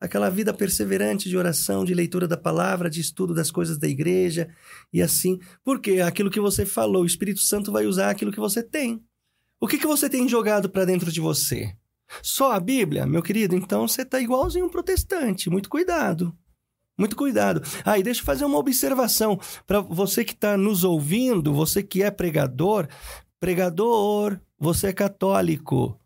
Aquela 0.00 0.28
vida 0.28 0.52
perseverante 0.52 1.28
de 1.28 1.36
oração, 1.36 1.84
de 1.84 1.94
leitura 1.94 2.28
da 2.28 2.36
palavra, 2.36 2.90
de 2.90 3.00
estudo 3.00 3.34
das 3.34 3.50
coisas 3.50 3.78
da 3.78 3.88
igreja 3.88 4.48
e 4.92 5.00
assim. 5.00 5.38
Porque 5.64 6.00
aquilo 6.00 6.30
que 6.30 6.40
você 6.40 6.66
falou, 6.66 7.02
o 7.02 7.06
Espírito 7.06 7.40
Santo 7.40 7.72
vai 7.72 7.86
usar 7.86 8.10
aquilo 8.10 8.32
que 8.32 8.40
você 8.40 8.62
tem. 8.62 9.02
O 9.58 9.66
que, 9.66 9.78
que 9.78 9.86
você 9.86 10.08
tem 10.08 10.28
jogado 10.28 10.68
para 10.68 10.84
dentro 10.84 11.10
de 11.10 11.20
você? 11.20 11.74
Só 12.22 12.52
a 12.52 12.60
Bíblia, 12.60 13.06
meu 13.06 13.22
querido? 13.22 13.56
Então 13.56 13.88
você 13.88 14.04
tá 14.04 14.20
igualzinho 14.20 14.66
um 14.66 14.70
protestante. 14.70 15.48
Muito 15.48 15.68
cuidado. 15.68 16.36
Muito 16.98 17.16
cuidado. 17.16 17.62
Ah, 17.84 17.98
e 17.98 18.02
deixa 18.02 18.20
eu 18.20 18.24
fazer 18.24 18.44
uma 18.44 18.58
observação 18.58 19.38
para 19.66 19.80
você 19.80 20.24
que 20.24 20.32
está 20.32 20.56
nos 20.56 20.82
ouvindo, 20.82 21.52
você 21.52 21.82
que 21.82 22.02
é 22.02 22.10
pregador. 22.10 22.88
Pregador, 23.38 24.40
você 24.58 24.88
é 24.88 24.92
católico. 24.92 26.00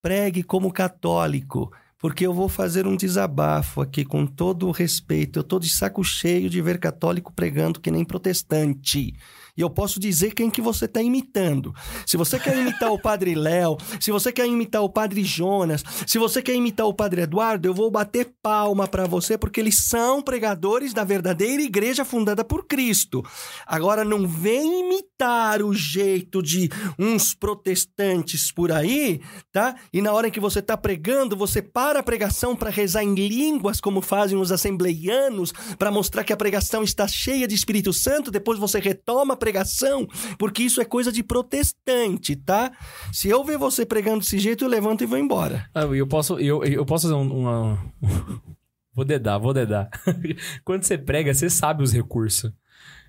Pregue 0.00 0.42
como 0.42 0.72
católico. 0.72 1.70
Porque 2.04 2.26
eu 2.26 2.34
vou 2.34 2.50
fazer 2.50 2.86
um 2.86 2.94
desabafo 2.94 3.80
aqui 3.80 4.04
com 4.04 4.26
todo 4.26 4.68
o 4.68 4.70
respeito. 4.70 5.38
Eu 5.38 5.42
tô 5.42 5.58
de 5.58 5.70
saco 5.70 6.04
cheio 6.04 6.50
de 6.50 6.60
ver 6.60 6.78
católico 6.78 7.32
pregando 7.32 7.80
que 7.80 7.90
nem 7.90 8.04
protestante. 8.04 9.14
E 9.56 9.60
eu 9.60 9.70
posso 9.70 10.00
dizer 10.00 10.34
quem 10.34 10.50
que 10.50 10.60
você 10.60 10.86
está 10.86 11.00
imitando. 11.00 11.72
Se 12.06 12.16
você 12.16 12.38
quer 12.40 12.58
imitar 12.58 12.90
o 12.92 12.98
Padre 12.98 13.34
Léo, 13.34 13.76
se 14.00 14.10
você 14.10 14.32
quer 14.32 14.46
imitar 14.46 14.82
o 14.82 14.88
Padre 14.88 15.22
Jonas, 15.22 15.84
se 16.06 16.18
você 16.18 16.42
quer 16.42 16.54
imitar 16.54 16.86
o 16.86 16.94
Padre 16.94 17.22
Eduardo, 17.22 17.68
eu 17.68 17.74
vou 17.74 17.90
bater 17.90 18.34
palma 18.42 18.88
para 18.88 19.06
você 19.06 19.38
porque 19.38 19.60
eles 19.60 19.76
são 19.76 20.20
pregadores 20.20 20.92
da 20.92 21.04
verdadeira 21.04 21.62
igreja 21.62 22.04
fundada 22.04 22.44
por 22.44 22.66
Cristo. 22.66 23.22
Agora 23.64 24.04
não 24.04 24.26
vem 24.26 24.80
imitar 24.80 25.62
o 25.62 25.72
jeito 25.72 26.42
de 26.42 26.68
uns 26.98 27.32
protestantes 27.32 28.50
por 28.50 28.72
aí, 28.72 29.20
tá? 29.52 29.76
E 29.92 30.02
na 30.02 30.12
hora 30.12 30.28
em 30.28 30.30
que 30.32 30.40
você 30.40 30.60
tá 30.60 30.76
pregando, 30.76 31.36
você 31.36 31.62
para 31.62 32.00
a 32.00 32.02
pregação 32.02 32.56
para 32.56 32.70
rezar 32.70 33.04
em 33.04 33.14
línguas 33.14 33.80
como 33.80 34.02
fazem 34.02 34.36
os 34.36 34.50
assembleianos, 34.50 35.52
para 35.78 35.92
mostrar 35.92 36.24
que 36.24 36.32
a 36.32 36.36
pregação 36.36 36.82
está 36.82 37.06
cheia 37.06 37.46
de 37.46 37.54
Espírito 37.54 37.92
Santo, 37.92 38.30
depois 38.30 38.58
você 38.58 38.80
retoma 38.80 39.36
pregação, 39.44 40.06
porque 40.38 40.62
isso 40.62 40.80
é 40.80 40.84
coisa 40.86 41.12
de 41.12 41.22
protestante, 41.22 42.34
tá? 42.34 42.72
Se 43.12 43.28
eu 43.28 43.44
ver 43.44 43.58
você 43.58 43.84
pregando 43.84 44.20
desse 44.20 44.38
jeito, 44.38 44.64
eu 44.64 44.68
levanto 44.68 45.02
e 45.04 45.06
vou 45.06 45.18
embora. 45.18 45.68
Ah, 45.74 45.82
eu 45.82 46.06
posso, 46.06 46.38
eu, 46.38 46.64
eu 46.64 46.86
posso 46.86 47.08
fazer 47.08 47.14
um- 47.14 47.40
uma. 47.40 47.78
Vou 48.96 49.04
dedar, 49.04 49.38
vou 49.38 49.52
dedar. 49.52 49.90
Quando 50.64 50.84
você 50.84 50.96
prega, 50.96 51.34
você 51.34 51.50
sabe 51.50 51.82
os 51.82 51.92
recursos. 51.92 52.52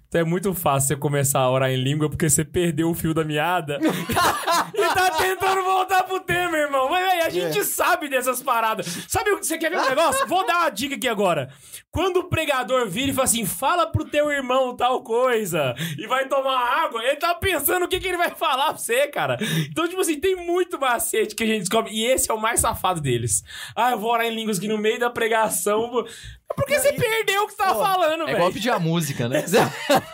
Então 0.07 0.21
é 0.21 0.23
muito 0.23 0.53
fácil 0.53 0.89
você 0.89 0.95
começar 0.95 1.39
a 1.39 1.49
orar 1.49 1.69
em 1.69 1.81
língua 1.81 2.09
porque 2.09 2.29
você 2.29 2.43
perdeu 2.45 2.89
o 2.89 2.93
fio 2.93 3.13
da 3.13 3.23
meada 3.23 3.79
e 4.73 4.93
tá 4.93 5.11
tentando 5.11 5.63
voltar 5.63 6.03
pro 6.03 6.19
tema, 6.19 6.57
irmão. 6.57 6.89
Mas 6.89 7.05
véi, 7.05 7.21
a 7.21 7.29
gente 7.29 7.63
sabe 7.63 8.07
dessas 8.07 8.41
paradas. 8.41 8.85
Sabe 9.07 9.31
o 9.31 9.39
que 9.39 9.45
você 9.45 9.57
quer 9.57 9.69
ver 9.69 9.79
um 9.79 9.85
negócio? 9.89 10.25
Vou 10.27 10.45
dar 10.45 10.59
uma 10.59 10.69
dica 10.69 10.95
aqui 10.95 11.07
agora. 11.07 11.49
Quando 11.91 12.17
o 12.17 12.29
pregador 12.29 12.87
vira 12.87 13.11
e 13.11 13.13
fala 13.13 13.25
assim: 13.25 13.45
fala 13.45 13.87
pro 13.87 14.05
teu 14.05 14.31
irmão 14.31 14.75
tal 14.75 15.03
coisa 15.03 15.75
e 15.97 16.07
vai 16.07 16.27
tomar 16.27 16.57
água, 16.85 17.03
ele 17.03 17.15
tá 17.15 17.33
pensando 17.35 17.85
o 17.85 17.87
que, 17.87 17.99
que 17.99 18.07
ele 18.07 18.17
vai 18.17 18.29
falar 18.29 18.67
pra 18.69 18.77
você, 18.77 19.07
cara. 19.07 19.37
Então, 19.69 19.87
tipo 19.87 20.01
assim, 20.01 20.19
tem 20.19 20.35
muito 20.35 20.79
macete 20.79 21.35
que 21.35 21.43
a 21.43 21.47
gente 21.47 21.59
descobre. 21.59 21.91
E 21.93 22.05
esse 22.05 22.29
é 22.29 22.33
o 22.33 22.39
mais 22.39 22.59
safado 22.59 23.01
deles. 23.01 23.43
Ah, 23.75 23.91
eu 23.91 23.99
vou 23.99 24.11
orar 24.11 24.25
em 24.25 24.35
línguas 24.35 24.57
aqui 24.57 24.67
no 24.67 24.77
meio 24.77 24.99
da 24.99 25.09
pregação. 25.09 26.05
É 26.49 26.53
porque 26.55 26.79
você 26.79 26.93
perdeu 26.93 27.43
o 27.43 27.47
que 27.47 27.53
você 27.53 27.57
tava 27.57 27.79
falando, 27.79 28.21
É 28.23 28.25
velho. 28.25 28.37
igual 28.37 28.51
pedir 28.53 28.69
a 28.69 28.79
música, 28.79 29.27
né? 29.27 29.43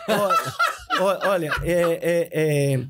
Olha, 0.08 0.54
ó- 1.00 1.28
olha, 1.30 1.50
é, 1.62 1.72
é, 1.72 2.28
é, 2.32 2.86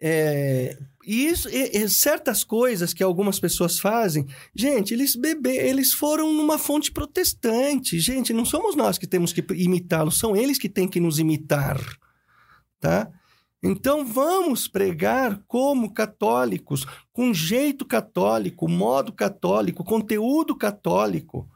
é, 0.00 0.78
isso, 1.04 1.48
e- 1.48 1.70
e 1.76 1.88
certas 1.88 2.44
coisas 2.44 2.92
que 2.94 3.02
algumas 3.02 3.40
pessoas 3.40 3.78
fazem, 3.80 4.26
gente, 4.54 4.92
eles 4.94 5.16
bebe, 5.16 5.50
eles 5.56 5.92
foram 5.92 6.32
numa 6.32 6.58
fonte 6.58 6.92
protestante, 6.92 7.98
gente, 7.98 8.32
não 8.32 8.44
somos 8.44 8.76
nós 8.76 8.98
que 8.98 9.06
temos 9.06 9.32
que 9.32 9.44
imitá-los, 9.54 10.18
são 10.18 10.36
eles 10.36 10.58
que 10.58 10.68
têm 10.68 10.86
que 10.88 11.00
nos 11.00 11.18
imitar, 11.18 11.80
tá? 12.78 13.10
Então 13.60 14.06
vamos 14.06 14.68
pregar 14.68 15.40
como 15.48 15.92
católicos, 15.92 16.86
com 17.12 17.34
jeito 17.34 17.84
católico, 17.84 18.68
modo 18.68 19.12
católico, 19.12 19.82
conteúdo 19.82 20.54
católico, 20.54 21.48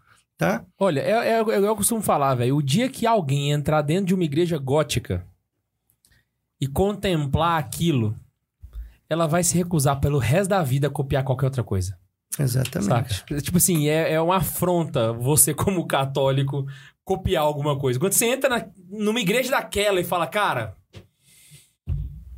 tá? 0.43 0.65
Olha, 0.79 1.01
é, 1.01 1.11
é, 1.11 1.33
é, 1.39 1.41
eu 1.41 1.77
costumo 1.77 2.03
falar, 2.03 2.35
velho. 2.35 2.57
O 2.57 2.63
dia 2.63 2.89
que 2.89 3.07
alguém 3.07 3.53
entrar 3.53 3.83
dentro 3.83 4.07
de 4.07 4.15
uma 4.15 4.25
igreja 4.25 4.59
gótica 4.59 5.25
e 6.61 6.67
contemplar 6.67 7.59
aquilo, 7.59 8.17
ela 9.09 9.27
vai 9.27 9.43
se 9.45 9.57
recusar 9.57 10.01
pelo 10.01 10.19
resto 10.19 10.51
da 10.51 10.63
vida 10.63 10.87
a 10.89 10.91
copiar 10.91 11.25
qualquer 11.25 11.47
outra 11.47 11.63
coisa. 11.65 11.97
Exatamente. 12.39 13.15
Saca? 13.15 13.41
Tipo 13.41 13.59
assim, 13.59 13.89
é, 13.89 14.13
é 14.13 14.21
uma 14.21 14.37
afronta 14.37 15.13
você, 15.13 15.53
como 15.55 15.87
católico, 15.87 16.67
copiar 17.05 17.43
alguma 17.43 17.79
coisa. 17.79 17.99
Quando 18.01 18.13
você 18.15 18.27
entra 18.27 18.49
na- 18.49 18.67
numa 18.89 19.21
igreja 19.21 19.51
daquela 19.51 20.01
e 20.01 20.05
fala, 20.05 20.27
cara. 20.27 20.77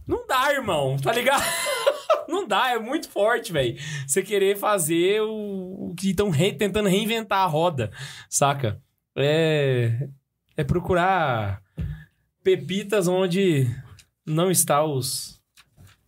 Não 0.07 0.27
dá, 0.27 0.53
irmão, 0.53 0.97
tá 0.97 1.13
ligado? 1.13 1.43
Não 2.29 2.47
dá, 2.47 2.71
é 2.71 2.79
muito 2.79 3.09
forte, 3.09 3.53
velho. 3.53 3.77
Você 4.07 4.23
querer 4.23 4.57
fazer 4.57 5.21
o, 5.21 5.91
o 5.91 5.95
que 5.95 6.11
estão 6.11 6.33
tentando 6.33 6.89
reinventar 6.89 7.41
a 7.41 7.47
roda, 7.47 7.91
saca? 8.29 8.81
É. 9.17 10.09
É 10.57 10.65
procurar 10.65 11.63
pepitas 12.43 13.09
onde 13.09 13.67
não 14.25 14.51
está 14.51 14.85
os 14.85 15.43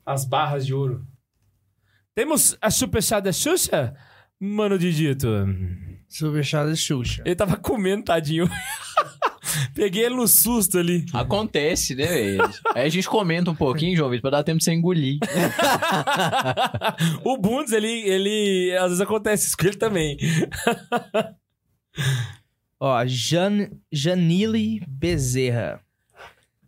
as 0.04 0.24
barras 0.24 0.64
de 0.64 0.72
ouro. 0.72 1.04
Temos 2.14 2.56
a 2.60 2.70
super 2.70 3.02
chá 3.02 3.18
da 3.18 3.32
Xuxa, 3.32 3.94
mano 4.38 4.78
Didito. 4.78 5.26
Superchat 6.08 6.68
da 6.68 6.76
Xuxa. 6.76 7.22
Ele 7.26 7.34
tava 7.34 7.56
comendo, 7.56 8.04
tadinho. 8.04 8.48
Peguei 9.74 10.04
ele 10.04 10.16
no 10.16 10.26
susto 10.26 10.78
ali. 10.78 11.04
Acontece, 11.12 11.94
né, 11.94 12.06
velho? 12.06 12.50
Aí 12.74 12.86
a 12.86 12.88
gente 12.88 13.08
comenta 13.08 13.50
um 13.50 13.54
pouquinho, 13.54 13.96
João 13.96 14.10
Vitor, 14.10 14.30
pra 14.30 14.38
dar 14.38 14.44
tempo 14.44 14.58
de 14.58 14.64
você 14.64 14.72
engolir. 14.72 15.18
o 17.24 17.36
Bundes, 17.36 17.72
ele, 17.72 17.88
ele. 17.88 18.76
Às 18.76 18.88
vezes 18.88 19.00
acontece 19.00 19.48
isso 19.48 19.56
com 19.56 19.66
ele 19.66 19.76
também. 19.76 20.16
Ó, 22.78 23.04
Jan, 23.06 23.70
Janile 23.90 24.82
Bezerra. 24.86 25.80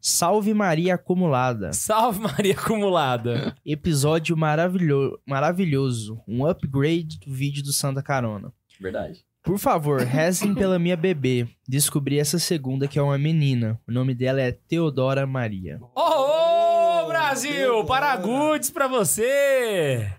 Salve 0.00 0.54
Maria 0.54 0.94
Acumulada. 0.94 1.72
Salve 1.72 2.20
Maria 2.20 2.54
Acumulada. 2.54 3.54
Episódio 3.66 4.36
maravilho, 4.36 5.20
maravilhoso. 5.26 6.22
Um 6.26 6.46
upgrade 6.46 7.18
do 7.18 7.32
vídeo 7.32 7.62
do 7.62 7.72
Santa 7.72 8.02
Carona. 8.02 8.52
Verdade. 8.80 9.27
Por 9.42 9.58
favor, 9.58 10.00
rezem 10.06 10.54
pela 10.54 10.78
minha 10.78 10.96
bebê. 10.96 11.48
Descobri 11.66 12.18
essa 12.18 12.38
segunda 12.38 12.86
que 12.88 12.98
é 12.98 13.02
uma 13.02 13.18
menina. 13.18 13.80
O 13.88 13.92
nome 13.92 14.14
dela 14.14 14.40
é 14.40 14.52
Teodora 14.52 15.26
Maria. 15.26 15.78
Ô, 15.94 16.00
ô, 16.00 17.06
Brasil! 17.08 17.84
Paragudes 17.84 18.70
pra 18.70 18.86
você! 18.88 20.12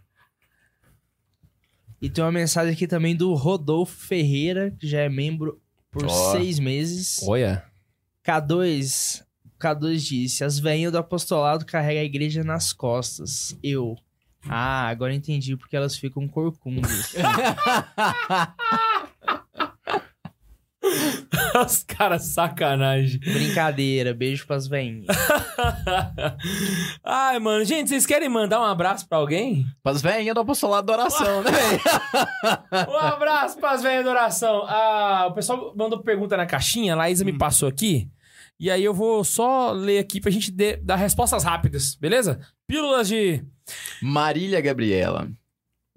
E 2.02 2.10
tem 2.10 2.24
uma 2.24 2.32
mensagem 2.32 2.74
aqui 2.74 2.88
também 2.88 3.16
do 3.16 3.34
Rodolfo 3.34 3.96
Ferreira, 4.08 4.72
que 4.80 4.88
já 4.88 5.02
é 5.02 5.10
membro 5.10 5.62
por 5.92 6.06
Ó. 6.06 6.32
seis 6.32 6.58
meses. 6.58 7.20
Olha. 7.28 7.66
K2, 8.26 9.24
K2 9.60 9.98
disse: 9.98 10.44
As 10.44 10.58
veinhas 10.60 10.92
do 10.92 10.98
apostolado 10.98 11.66
carregam 11.66 12.02
a 12.02 12.06
igreja 12.06 12.44
nas 12.44 12.72
costas. 12.72 13.58
Eu. 13.62 13.96
Ah, 14.48 14.88
agora 14.88 15.14
entendi 15.14 15.58
porque 15.58 15.76
elas 15.76 15.98
ficam 15.98 16.26
corcundas. 16.28 17.14
Os 21.66 21.84
caras 21.84 22.24
sacanagem. 22.26 23.20
Brincadeira, 23.20 24.14
beijo 24.14 24.48
pras 24.48 24.68
veinhas. 24.68 25.06
Ai, 27.04 27.38
mano. 27.40 27.66
Gente, 27.66 27.90
vocês 27.90 28.06
querem 28.06 28.30
mandar 28.30 28.62
um 28.62 28.66
abraço 28.66 29.08
pra 29.08 29.18
alguém? 29.18 29.66
Mas 29.84 30.02
velhinha 30.02 30.34
do 30.34 30.40
apostolado 30.40 30.88
da 30.88 30.94
oração, 30.94 31.44
né, 31.44 31.52
velho? 31.52 31.80
Um 32.90 32.98
abraço 32.98 33.58
pras 33.60 33.82
velhas 33.84 34.06
da 34.06 34.12
oração. 34.12 34.64
Ah, 34.68 35.28
o 35.30 35.34
pessoal 35.34 35.74
mandou 35.76 36.00
pergunta 36.02 36.38
na 36.38 36.46
caixinha, 36.46 36.94
a 36.94 36.96
Laísa 36.96 37.26
me 37.26 37.38
passou 37.38 37.68
aqui. 37.68 38.08
E 38.60 38.70
aí 38.72 38.84
eu 38.84 38.94
vou 38.94 39.24
só 39.24 39.72
ler 39.72 40.00
aqui 40.00 40.20
pra 40.20 40.32
gente 40.32 40.52
de- 40.52 40.78
dar 40.78 40.96
respostas 40.98 41.44
rápidas, 41.44 41.96
beleza? 41.96 42.40
Pílulas 42.68 43.08
de 43.08 43.44
Marília 44.02 44.60
Gabriela. 44.62 45.30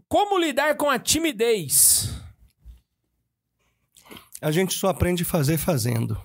como 0.09 0.39
lidar 0.39 0.77
com 0.77 0.89
a 0.91 0.99
timidez. 0.99 2.12
A 4.43 4.51
gente 4.51 4.75
só 4.75 4.89
aprende 4.89 5.23
a 5.23 5.27
fazer 5.27 5.57
fazendo. 5.57 6.21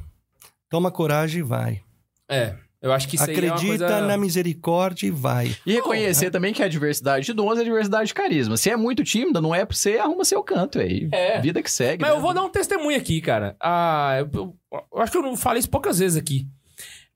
Toma 0.70 0.92
coragem 0.92 1.40
e 1.40 1.44
vai. 1.44 1.82
É, 2.30 2.56
eu 2.82 2.92
acho 2.92 3.08
que 3.08 3.16
isso 3.16 3.24
aí 3.30 3.36
é 3.36 3.40
uma 3.40 3.56
Acredita 3.56 3.88
coisa... 3.88 4.02
na 4.02 4.18
misericórdia 4.18 5.08
e 5.08 5.12
vai. 5.12 5.56
E 5.66 5.74
reconhecer 5.74 6.30
também 6.32 6.54
que 6.54 6.62
a 6.62 6.68
diversidade 6.68 7.26
de 7.26 7.34
dons 7.34 7.58
é 7.60 7.64
diversidade 7.64 8.08
de 8.08 8.14
carisma. 8.14 8.58
Se 8.58 8.70
é 8.70 8.76
muito 8.76 9.04
tímida, 9.04 9.40
não 9.40 9.54
é 9.56 9.66
pra 9.66 9.76
você, 9.76 9.98
arruma 9.98 10.26
seu 10.26 10.44
canto 10.44 10.80
aí. 10.80 11.08
É. 11.12 11.40
Vida 11.40 11.62
que 11.64 11.72
segue. 11.72 12.02
Mas 12.02 12.12
né? 12.12 12.18
eu 12.18 12.22
vou 12.22 12.34
dar 12.34 12.44
um 12.44 12.50
testemunho 12.50 12.98
aqui, 12.98 13.22
cara. 13.22 13.56
Ah, 13.62 14.16
eu, 14.20 14.30
eu- 14.34 14.58
eu 14.94 15.02
acho 15.02 15.12
que 15.12 15.18
eu 15.18 15.22
não 15.24 15.38
falei 15.38 15.60
isso 15.60 15.70
poucas 15.70 16.00
vezes 16.00 16.18
aqui. 16.18 16.48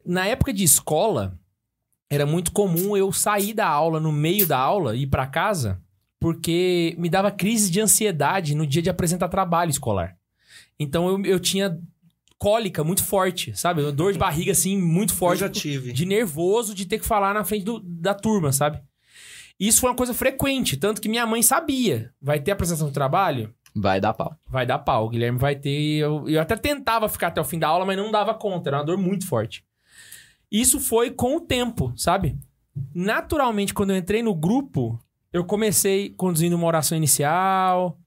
Na 0.06 0.26
época 0.28 0.54
de 0.54 0.64
escola, 0.64 1.38
era 2.10 2.26
muito 2.26 2.52
comum 2.52 2.96
eu 2.96 3.12
sair 3.12 3.54
da 3.54 3.68
aula, 3.68 4.00
no 4.00 4.12
meio 4.12 4.48
da 4.48 4.58
aula, 4.58 4.96
e 4.96 5.02
ir 5.04 5.08
pra 5.08 5.28
casa, 5.28 5.82
porque 6.20 6.96
me 6.98 7.10
dava 7.10 7.32
crise 7.32 7.70
de 7.70 7.82
ansiedade 7.82 8.56
no 8.56 8.66
dia 8.66 8.82
de 8.82 8.90
apresentar 8.90 9.28
trabalho 9.30 9.70
escolar. 9.72 10.16
Então 10.82 11.08
eu, 11.08 11.26
eu 11.26 11.40
tinha 11.40 11.78
cólica 12.38 12.84
muito 12.84 13.04
forte, 13.04 13.56
sabe? 13.58 13.90
Dor 13.92 14.14
de 14.14 14.20
barriga, 14.20 14.52
assim, 14.52 14.78
muito 14.78 15.14
forte. 15.14 15.42
Eu 15.44 15.48
já 15.48 15.54
tive. 15.54 15.94
De 15.94 16.06
nervoso 16.06 16.74
de 16.74 16.86
ter 16.86 17.00
que 17.00 17.06
falar 17.06 17.34
na 17.34 17.44
frente 17.44 17.64
do- 17.66 17.80
da 17.80 18.14
turma, 18.14 18.52
sabe? 18.52 18.82
Isso 19.60 19.80
foi 19.82 19.90
uma 19.92 19.96
coisa 19.96 20.14
frequente, 20.14 20.76
tanto 20.76 21.00
que 21.00 21.08
minha 21.08 21.26
mãe 21.26 21.44
sabia. 21.44 22.12
Vai 22.20 22.40
ter 22.40 22.52
apresentação 22.52 22.88
de 22.88 22.94
trabalho? 22.94 23.54
Vai 23.76 24.02
dar 24.02 24.12
pau. 24.14 24.36
Vai 24.48 24.66
dar 24.66 24.80
pau. 24.80 25.06
O 25.06 25.10
Guilherme 25.10 25.38
vai 25.38 25.56
ter. 25.56 26.00
Eu, 26.00 26.28
eu 26.28 26.42
até 26.42 26.56
tentava 26.58 27.08
ficar 27.08 27.28
até 27.28 27.40
o 27.40 27.46
fim 27.46 27.60
da 27.60 27.68
aula, 27.68 27.86
mas 27.86 27.96
não 27.96 28.10
dava 28.12 28.34
conta. 28.34 28.70
Era 28.70 28.78
uma 28.80 28.84
dor 28.86 28.98
muito 28.98 29.28
forte. 29.28 29.64
Isso 30.52 30.80
foi 30.80 31.12
com 31.12 31.36
o 31.38 31.42
tempo, 31.42 31.94
sabe? 31.96 32.38
Naturalmente, 32.94 33.74
quando 33.74 33.92
eu 33.92 33.98
entrei 33.98 34.22
no 34.24 34.34
grupo, 34.34 35.00
eu 35.32 35.46
comecei 35.46 36.10
conduzindo 36.10 36.56
uma 36.56 36.68
oração 36.68 36.98
inicial. 36.98 37.98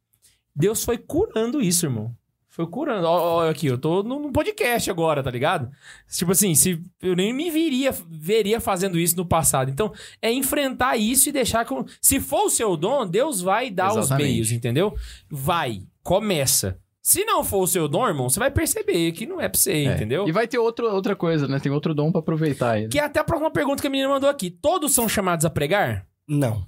Deus 0.54 0.84
foi 0.84 0.98
curando 0.98 1.62
isso, 1.62 1.86
irmão. 1.86 2.14
Foi 2.54 2.68
curando. 2.68 3.04
Ó, 3.08 3.48
aqui, 3.50 3.66
eu 3.66 3.76
tô 3.76 4.04
num 4.04 4.30
podcast 4.30 4.88
agora, 4.88 5.24
tá 5.24 5.30
ligado? 5.30 5.68
Tipo 6.08 6.30
assim, 6.30 6.54
se 6.54 6.80
eu 7.02 7.16
nem 7.16 7.32
me 7.32 7.50
viria, 7.50 7.90
veria 8.08 8.60
fazendo 8.60 8.96
isso 8.96 9.16
no 9.16 9.26
passado. 9.26 9.72
Então, 9.72 9.92
é 10.22 10.32
enfrentar 10.32 10.96
isso 10.96 11.28
e 11.28 11.32
deixar 11.32 11.64
com. 11.64 11.84
Se 12.00 12.20
for 12.20 12.44
o 12.44 12.50
seu 12.50 12.76
dom, 12.76 13.04
Deus 13.08 13.40
vai 13.40 13.70
dar 13.70 13.90
os 13.90 13.96
Exatamente. 14.06 14.28
meios, 14.30 14.52
entendeu? 14.52 14.94
Vai, 15.28 15.82
começa. 16.00 16.78
Se 17.02 17.24
não 17.24 17.42
for 17.42 17.62
o 17.64 17.66
seu 17.66 17.88
dom, 17.88 18.06
irmão, 18.06 18.28
você 18.30 18.38
vai 18.38 18.52
perceber 18.52 19.10
que 19.10 19.26
não 19.26 19.40
é 19.40 19.48
pra 19.48 19.58
você, 19.58 19.72
É. 19.72 19.92
entendeu? 19.94 20.26
E 20.28 20.30
vai 20.30 20.46
ter 20.46 20.58
outro, 20.58 20.86
outra 20.94 21.16
coisa, 21.16 21.48
né? 21.48 21.58
Tem 21.58 21.72
outro 21.72 21.92
dom 21.92 22.12
pra 22.12 22.20
aproveitar 22.20 22.70
aí. 22.74 22.82
né? 22.84 22.88
Que 22.88 23.00
é 23.00 23.04
até 23.04 23.18
a 23.18 23.24
próxima 23.24 23.50
pergunta 23.50 23.80
que 23.82 23.88
a 23.88 23.90
menina 23.90 24.08
mandou 24.08 24.30
aqui. 24.30 24.48
Todos 24.48 24.92
são 24.94 25.08
chamados 25.08 25.44
a 25.44 25.50
pregar? 25.50 26.06
Não. 26.28 26.64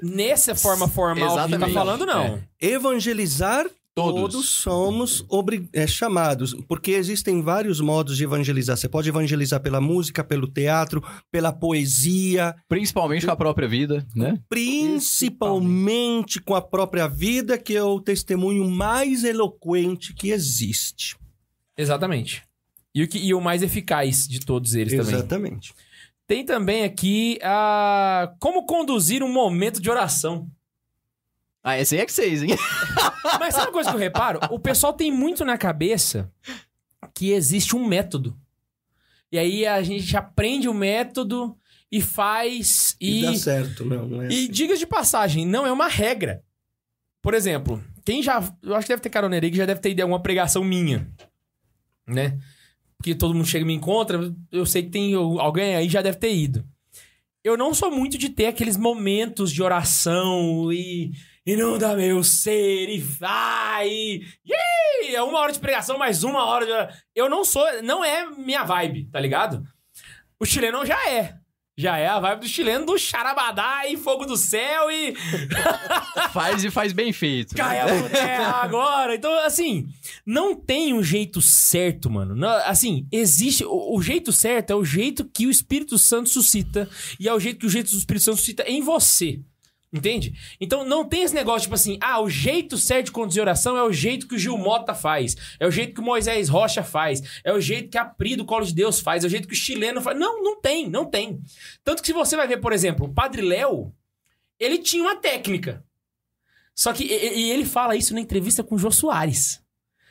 Nessa 0.00 0.54
forma 0.54 0.86
formal 0.86 1.16
que 1.16 1.22
a 1.24 1.26
gente 1.48 1.58
tá 1.58 1.66
Exatamente. 1.66 1.74
falando, 1.74 2.06
não. 2.06 2.40
Evangelizar, 2.60 3.66
Todos. 3.94 4.32
todos, 4.32 4.48
somos 4.48 5.24
obri- 5.28 5.68
é, 5.72 5.86
chamados. 5.86 6.54
Porque 6.66 6.92
existem 6.92 7.42
vários 7.42 7.78
modos 7.78 8.16
de 8.16 8.24
evangelizar. 8.24 8.76
Você 8.76 8.88
pode 8.88 9.10
evangelizar 9.10 9.60
pela 9.60 9.82
música, 9.82 10.24
pelo 10.24 10.46
teatro, 10.46 11.02
pela 11.30 11.52
poesia, 11.52 12.54
Principalmente 12.68 13.26
com 13.26 13.32
a 13.32 13.36
própria 13.36 13.68
vida, 13.68 14.06
né? 14.16 14.38
principalmente 14.48 16.40
com 16.40 16.54
a 16.54 16.62
própria 16.62 17.06
vida, 17.06 17.58
que 17.58 17.76
é 17.76 17.82
o 17.82 18.00
testemunho 18.00 18.68
mais 18.68 19.24
eloquente 19.24 20.14
que 20.14 20.30
existe. 20.30 21.16
Exatamente. 21.76 22.42
E 22.94 23.02
o, 23.02 23.08
que, 23.08 23.18
e 23.18 23.34
o 23.34 23.40
mais 23.40 23.62
eficaz 23.62 24.26
de 24.28 24.40
todos 24.40 24.74
eles 24.74 24.94
também. 24.94 25.14
Exatamente. 25.14 25.74
Tem 26.26 26.44
também 26.44 26.84
aqui 26.84 27.38
a 27.42 28.32
como 28.38 28.64
conduzir 28.64 29.22
um 29.22 29.32
momento 29.32 29.80
de 29.82 29.90
oração. 29.90 30.46
Ah, 31.62 31.78
esse 31.78 31.94
aí 31.94 32.00
é 32.00 32.06
que 32.06 32.12
vocês, 32.12 32.42
hein? 32.42 32.50
Mas 33.38 33.54
sabe 33.54 33.66
uma 33.68 33.72
coisa 33.72 33.90
que 33.90 33.96
eu 33.96 34.00
reparo? 34.00 34.40
O 34.50 34.58
pessoal 34.58 34.92
tem 34.92 35.12
muito 35.12 35.44
na 35.44 35.56
cabeça 35.56 36.30
que 37.14 37.30
existe 37.30 37.76
um 37.76 37.86
método. 37.86 38.36
E 39.30 39.38
aí 39.38 39.64
a 39.66 39.80
gente 39.82 40.16
aprende 40.16 40.68
o 40.68 40.74
método 40.74 41.56
e 41.90 42.00
faz 42.00 42.96
E, 43.00 43.20
e. 43.20 43.22
dá 43.26 43.34
certo, 43.34 43.84
não, 43.84 44.06
não 44.06 44.22
é 44.22 44.26
E 44.26 44.28
assim. 44.44 44.50
diga 44.50 44.76
de 44.76 44.86
passagem, 44.86 45.46
não 45.46 45.66
é 45.66 45.72
uma 45.72 45.88
regra. 45.88 46.42
Por 47.22 47.32
exemplo, 47.34 47.82
quem 48.04 48.22
já. 48.22 48.42
Eu 48.62 48.74
acho 48.74 48.86
que 48.86 48.92
deve 48.92 49.02
ter 49.02 49.10
caroneiro 49.10 49.48
que 49.48 49.56
já 49.56 49.64
deve 49.66 49.80
ter 49.80 49.90
ido 49.90 50.02
alguma 50.02 50.20
pregação 50.20 50.64
minha. 50.64 51.08
Né? 52.06 52.38
Porque 52.98 53.14
todo 53.14 53.34
mundo 53.34 53.46
chega 53.46 53.64
e 53.64 53.66
me 53.66 53.74
encontra, 53.74 54.34
eu 54.50 54.66
sei 54.66 54.82
que 54.82 54.90
tem 54.90 55.14
alguém 55.14 55.76
aí 55.76 55.88
já 55.88 56.02
deve 56.02 56.18
ter 56.18 56.34
ido. 56.34 56.64
Eu 57.44 57.56
não 57.56 57.72
sou 57.74 57.90
muito 57.90 58.16
de 58.18 58.28
ter 58.28 58.46
aqueles 58.46 58.76
momentos 58.76 59.52
de 59.52 59.62
oração 59.62 60.72
e. 60.72 61.12
Inunda 61.44 61.96
meu 61.96 62.22
ser 62.22 62.88
e 62.88 62.98
vai. 62.98 63.88
Ih, 63.88 65.14
é 65.14 65.22
uma 65.22 65.40
hora 65.40 65.52
de 65.52 65.58
pregação, 65.58 65.98
mais 65.98 66.22
uma 66.22 66.44
hora 66.44 66.64
de. 66.66 66.94
Eu 67.14 67.28
não 67.28 67.44
sou. 67.44 67.64
Não 67.82 68.04
é 68.04 68.26
minha 68.30 68.62
vibe, 68.62 69.08
tá 69.10 69.18
ligado? 69.18 69.62
O 70.38 70.46
chileno 70.46 70.86
já 70.86 71.08
é. 71.10 71.34
Já 71.76 71.96
é 71.96 72.06
a 72.06 72.20
vibe 72.20 72.40
do 72.40 72.48
chileno 72.48 72.84
do 72.84 72.98
charabadá 72.98 73.88
e 73.88 73.96
fogo 73.96 74.26
do 74.26 74.36
céu 74.36 74.90
e 74.90 75.14
faz 76.32 76.62
e 76.62 76.70
faz 76.70 76.92
bem 76.92 77.12
feito. 77.14 77.56
né? 77.56 77.62
caia 77.64 77.86
por 77.86 78.10
terra 78.10 78.62
agora. 78.62 79.14
Então, 79.14 79.32
assim, 79.44 79.88
não 80.24 80.54
tem 80.54 80.92
um 80.92 81.02
jeito 81.02 81.40
certo, 81.40 82.10
mano. 82.10 82.36
Não- 82.36 82.50
assim, 82.66 83.06
existe. 83.10 83.64
O, 83.64 83.96
o 83.96 84.02
jeito 84.02 84.30
certo 84.32 84.70
é 84.70 84.76
o 84.76 84.84
jeito 84.84 85.24
que 85.24 85.46
o 85.46 85.50
Espírito 85.50 85.98
Santo 85.98 86.28
suscita 86.28 86.88
e 87.18 87.26
é 87.26 87.32
o 87.34 87.40
jeito 87.40 87.58
que 87.60 87.66
o 87.66 87.70
jeito 87.70 87.90
do 87.90 87.96
Espírito 87.98 88.24
Santo 88.24 88.36
suscita 88.36 88.62
em 88.64 88.82
você. 88.82 89.40
Entende? 89.92 90.32
Então 90.58 90.86
não 90.86 91.04
tem 91.04 91.22
esse 91.22 91.34
negócio, 91.34 91.62
tipo 91.62 91.74
assim, 91.74 91.98
ah, 92.00 92.18
o 92.18 92.30
jeito 92.30 92.78
certo 92.78 93.06
de 93.06 93.12
conduzir 93.12 93.42
oração 93.42 93.76
é 93.76 93.82
o 93.82 93.92
jeito 93.92 94.26
que 94.26 94.34
o 94.34 94.38
Gil 94.38 94.56
Mota 94.56 94.94
faz, 94.94 95.36
é 95.60 95.66
o 95.66 95.70
jeito 95.70 95.92
que 95.92 96.00
o 96.00 96.04
Moisés 96.04 96.48
Rocha 96.48 96.82
faz, 96.82 97.42
é 97.44 97.52
o 97.52 97.60
jeito 97.60 97.90
que 97.90 97.98
a 97.98 98.04
Pri 98.06 98.34
do 98.34 98.46
Colo 98.46 98.64
de 98.64 98.74
Deus 98.74 99.00
faz, 99.00 99.22
é 99.22 99.26
o 99.26 99.30
jeito 99.30 99.46
que 99.46 99.52
o 99.52 99.56
chileno 99.56 100.00
faz. 100.00 100.18
Não, 100.18 100.42
não 100.42 100.58
tem, 100.58 100.88
não 100.88 101.04
tem. 101.04 101.42
Tanto 101.84 102.00
que 102.00 102.06
se 102.06 102.14
você 102.14 102.34
vai 102.36 102.48
ver, 102.48 102.56
por 102.56 102.72
exemplo, 102.72 103.04
o 103.04 103.12
Padre 103.12 103.42
Léo, 103.42 103.92
ele 104.58 104.78
tinha 104.78 105.02
uma 105.02 105.16
técnica. 105.16 105.84
Só 106.74 106.94
que, 106.94 107.04
e, 107.04 107.40
e 107.40 107.50
ele 107.50 107.66
fala 107.66 107.94
isso 107.94 108.14
na 108.14 108.20
entrevista 108.20 108.64
com 108.64 108.76
o 108.76 108.78
Jô 108.78 108.90
Soares. 108.90 109.62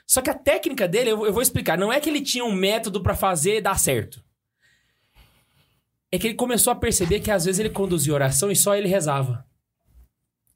Só 0.06 0.22
que 0.22 0.30
a 0.30 0.36
técnica 0.36 0.88
dele, 0.88 1.10
eu, 1.10 1.26
eu 1.26 1.34
vou 1.34 1.42
explicar, 1.42 1.76
não 1.76 1.92
é 1.92 2.00
que 2.00 2.08
ele 2.08 2.22
tinha 2.22 2.46
um 2.46 2.54
método 2.54 3.02
pra 3.02 3.16
fazer 3.16 3.62
dar 3.62 3.80
certo. 3.80 4.24
É 6.12 6.20
que 6.20 6.28
ele 6.28 6.36
começou 6.36 6.72
a 6.72 6.76
perceber 6.76 7.20
que 7.20 7.32
às 7.32 7.46
vezes 7.46 7.58
ele 7.58 7.70
conduzia 7.72 8.14
oração 8.14 8.52
e 8.52 8.56
só 8.56 8.76
ele 8.76 8.88
rezava. 8.88 9.50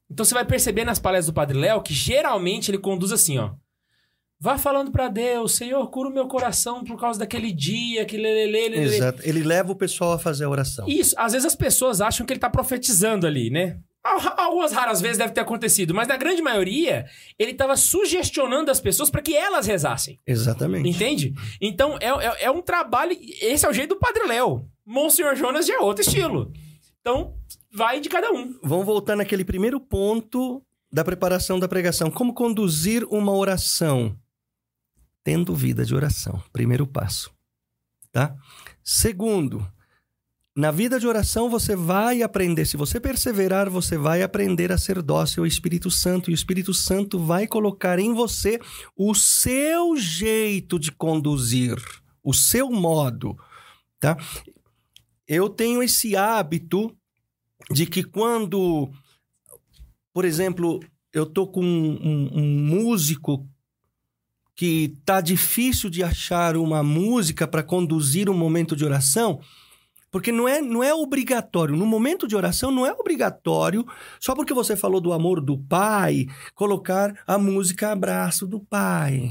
Então 0.09 0.23
você 0.25 0.33
vai 0.33 0.45
perceber 0.45 0.85
nas 0.85 0.99
palestras 0.99 1.27
do 1.27 1.33
Padre 1.33 1.57
Léo 1.57 1.81
que 1.81 1.93
geralmente 1.93 2.69
ele 2.71 2.77
conduz 2.77 3.11
assim, 3.11 3.37
ó. 3.37 3.51
Vá 4.39 4.57
falando 4.57 4.91
pra 4.91 5.07
Deus, 5.07 5.55
Senhor, 5.55 5.89
cura 5.89 6.09
o 6.09 6.13
meu 6.13 6.27
coração 6.27 6.83
por 6.83 6.99
causa 6.99 7.17
daquele 7.19 7.51
dia, 7.53 8.05
que 8.05 8.17
lelele, 8.17 8.51
lelele. 8.51 8.95
Exato. 8.95 9.21
Ele 9.23 9.41
leva 9.43 9.71
o 9.71 9.75
pessoal 9.75 10.13
a 10.13 10.19
fazer 10.19 10.43
a 10.43 10.49
oração. 10.49 10.85
Isso, 10.87 11.15
às 11.17 11.31
vezes 11.33 11.45
as 11.47 11.55
pessoas 11.55 12.01
acham 12.01 12.25
que 12.25 12.33
ele 12.33 12.39
tá 12.39 12.49
profetizando 12.49 13.25
ali, 13.25 13.49
né? 13.49 13.79
Al- 14.03 14.39
Algumas 14.39 14.71
raras 14.73 15.01
vezes 15.01 15.17
deve 15.17 15.33
ter 15.33 15.39
acontecido, 15.41 15.93
mas 15.95 16.07
na 16.07 16.17
grande 16.17 16.41
maioria, 16.41 17.05
ele 17.39 17.53
tava 17.53 17.75
sugestionando 17.77 18.69
as 18.69 18.79
pessoas 18.79 19.09
para 19.09 19.21
que 19.21 19.35
elas 19.35 19.65
rezassem. 19.65 20.19
Exatamente. 20.27 20.87
Entende? 20.87 21.33
Então, 21.61 21.97
é, 21.99 22.09
é, 22.09 22.43
é 22.45 22.51
um 22.51 22.61
trabalho. 22.61 23.17
Esse 23.41 23.65
é 23.65 23.69
o 23.69 23.73
jeito 23.73 23.95
do 23.95 23.99
Padre 23.99 24.27
Léo. 24.27 24.67
Monsenhor 24.85 25.35
Jonas 25.35 25.65
já 25.65 25.75
é 25.75 25.79
outro 25.79 26.03
estilo. 26.03 26.51
Então, 27.01 27.33
vai 27.75 27.99
de 27.99 28.09
cada 28.09 28.31
um. 28.31 28.57
Vamos 28.63 28.85
voltar 28.85 29.15
naquele 29.15 29.43
primeiro 29.43 29.79
ponto 29.79 30.63
da 30.91 31.03
preparação 31.03 31.59
da 31.59 31.67
pregação. 31.67 32.09
Como 32.09 32.33
conduzir 32.33 33.03
uma 33.05 33.33
oração? 33.33 34.17
Tendo 35.23 35.53
vida 35.53 35.83
de 35.83 35.93
oração. 35.93 36.41
Primeiro 36.53 36.87
passo. 36.87 37.31
Tá? 38.11 38.33
Segundo, 38.81 39.67
na 40.55 40.71
vida 40.71 40.97
de 40.97 41.05
oração 41.05 41.49
você 41.49 41.75
vai 41.75 42.21
aprender, 42.21 42.65
se 42.65 42.77
você 42.77 42.97
perseverar, 42.97 43.69
você 43.69 43.97
vai 43.97 44.23
aprender 44.23 44.71
a 44.71 44.77
ser 44.77 45.01
dócil 45.01 45.43
ao 45.43 45.47
Espírito 45.47 45.91
Santo, 45.91 46.29
e 46.29 46.33
o 46.33 46.35
Espírito 46.35 46.73
Santo 46.73 47.19
vai 47.19 47.45
colocar 47.45 47.99
em 47.99 48.13
você 48.13 48.57
o 48.95 49.13
seu 49.13 49.97
jeito 49.97 50.79
de 50.79 50.93
conduzir, 50.93 51.75
o 52.23 52.33
seu 52.33 52.71
modo, 52.71 53.35
tá? 53.99 54.15
Eu 55.27 55.49
tenho 55.49 55.83
esse 55.83 56.15
hábito 56.15 56.95
de 57.71 57.85
que 57.85 58.03
quando, 58.03 58.89
por 60.13 60.25
exemplo, 60.25 60.79
eu 61.13 61.25
tô 61.25 61.47
com 61.47 61.63
um, 61.63 61.93
um- 62.01 62.29
um 62.41 62.59
músico 62.67 63.47
que 64.55 64.93
tá 65.05 65.19
difícil 65.19 65.89
de 65.89 66.01
achar 66.03 66.55
uma 66.55 66.81
música 66.81 67.47
para 67.47 67.63
conduzir 67.63 68.29
um 68.29 68.33
momento 68.37 68.75
de 68.75 68.85
oração, 68.85 69.39
porque 70.09 70.31
não 70.31 70.47
é, 70.47 70.61
não 70.61 70.81
é 70.81 70.93
obrigatório. 70.93 71.75
No 71.75 71.85
momento 71.85 72.25
de 72.25 72.37
oração, 72.37 72.71
não 72.71 72.85
é 72.85 72.93
obrigatório, 72.93 73.85
só 74.19 74.33
porque 74.33 74.53
você 74.53 74.77
falou 74.77 75.01
do 75.01 75.11
amor 75.11 75.41
do 75.41 75.57
pai, 75.57 76.25
colocar 76.53 77.21
a 77.27 77.37
música 77.37 77.91
Abraço 77.91 78.47
do 78.47 78.61
Pai. 78.61 79.29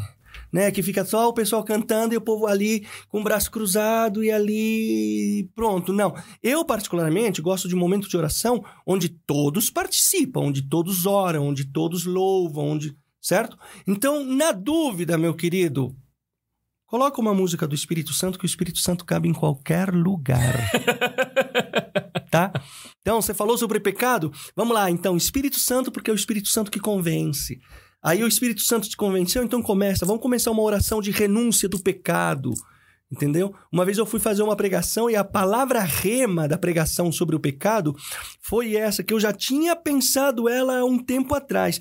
Né? 0.55 0.71
Que 0.71 0.85
fica 0.85 1.05
só 1.05 1.29
o 1.29 1.33
pessoal 1.33 1.65
cantando 1.65 2.15
e 2.15 2.17
o 2.17 2.21
povo 2.21 2.47
ali 2.47 2.87
com 3.09 3.21
o 3.21 3.25
braço 3.25 3.51
cruzado 3.51 4.23
e 4.23 4.31
ali. 4.31 5.51
Pronto. 5.53 5.93
Não. 5.93 6.15
Eu, 6.41 6.65
particularmente, 6.65 7.43
gosto 7.43 7.67
de 7.67 7.75
um 7.75 7.79
momento 7.81 8.09
de 8.09 8.17
oração 8.17 8.65
onde 8.87 9.09
todos 9.09 9.69
participam, 9.69 10.43
onde 10.43 10.63
todos 10.63 11.07
oram, 11.07 11.49
onde 11.49 11.65
todos 11.65 12.05
louvam, 12.05 12.69
onde. 12.69 12.97
Certo? 13.21 13.59
Então, 13.85 14.25
na 14.25 14.53
dúvida, 14.53 15.19
meu 15.19 15.35
querido, 15.35 15.97
Coloca 16.87 17.21
uma 17.21 17.35
música 17.35 17.67
do 17.67 17.75
Espírito 17.75 18.13
Santo, 18.13 18.39
que 18.39 18.45
o 18.45 18.47
Espírito 18.47 18.79
Santo 18.79 19.05
cabe 19.05 19.29
em 19.29 19.33
qualquer 19.33 19.93
lugar. 19.93 20.71
tá? 22.31 22.53
Então, 23.01 23.21
você 23.21 23.35
falou 23.35 23.59
sobre 23.59 23.81
pecado? 23.81 24.31
Vamos 24.55 24.75
lá, 24.75 24.89
então, 24.89 25.17
Espírito 25.17 25.59
Santo, 25.59 25.91
porque 25.91 26.09
é 26.09 26.13
o 26.13 26.15
Espírito 26.15 26.49
Santo 26.49 26.71
que 26.71 26.79
convence. 26.79 27.59
Aí 28.05 28.23
o 28.23 28.29
Espírito 28.29 28.61
Santo 28.61 28.87
te 28.87 28.99
convenceu, 28.99 29.43
então 29.43 29.63
começa. 29.63 30.05
Vamos 30.05 30.21
começar 30.21 30.51
uma 30.51 30.63
oração 30.63 31.01
de 31.01 31.11
renúncia 31.11 31.67
do 31.67 31.79
pecado. 31.79 32.53
Entendeu? 33.11 33.55
Uma 33.73 33.85
vez 33.85 33.97
eu 33.97 34.05
fui 34.05 34.21
fazer 34.21 34.43
uma 34.43 34.57
pregação 34.57 35.09
e 35.09 35.17
a 35.17 35.25
palavra 35.25 35.81
rema 35.81 36.47
da 36.47 36.59
pregação 36.59 37.11
sobre 37.11 37.35
o 37.35 37.41
pecado 37.41 37.97
foi 38.43 38.75
essa, 38.75 39.03
que 39.03 39.15
eu 39.15 39.21
já 39.21 39.33
tinha 39.33 39.75
pensado 39.75 40.51
ela 40.51 40.81
há 40.81 40.85
um 40.85 40.99
tempo 40.99 41.35
atrás. 41.35 41.81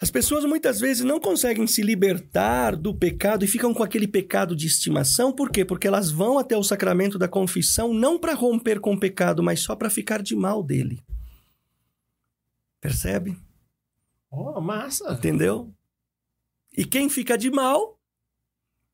As 0.00 0.10
pessoas 0.10 0.44
muitas 0.44 0.80
vezes 0.80 1.04
não 1.04 1.20
conseguem 1.20 1.66
se 1.66 1.82
libertar 1.82 2.74
do 2.74 2.94
pecado 2.94 3.44
e 3.44 3.48
ficam 3.48 3.74
com 3.74 3.82
aquele 3.82 4.08
pecado 4.08 4.56
de 4.56 4.66
estimação. 4.66 5.32
Por 5.32 5.50
quê? 5.50 5.64
Porque 5.64 5.86
elas 5.86 6.10
vão 6.10 6.38
até 6.38 6.56
o 6.56 6.62
sacramento 6.62 7.18
da 7.18 7.28
confissão 7.28 7.92
não 7.92 8.18
para 8.18 8.34
romper 8.34 8.80
com 8.80 8.94
o 8.94 9.00
pecado, 9.00 9.42
mas 9.42 9.60
só 9.60 9.76
para 9.76 9.90
ficar 9.90 10.22
de 10.22 10.34
mal 10.34 10.62
dele. 10.62 11.02
Percebe? 12.80 13.36
Oh, 14.36 14.60
massa. 14.60 15.12
Entendeu? 15.12 15.72
E 16.76 16.84
quem 16.84 17.08
fica 17.08 17.38
de 17.38 17.50
mal, 17.50 18.00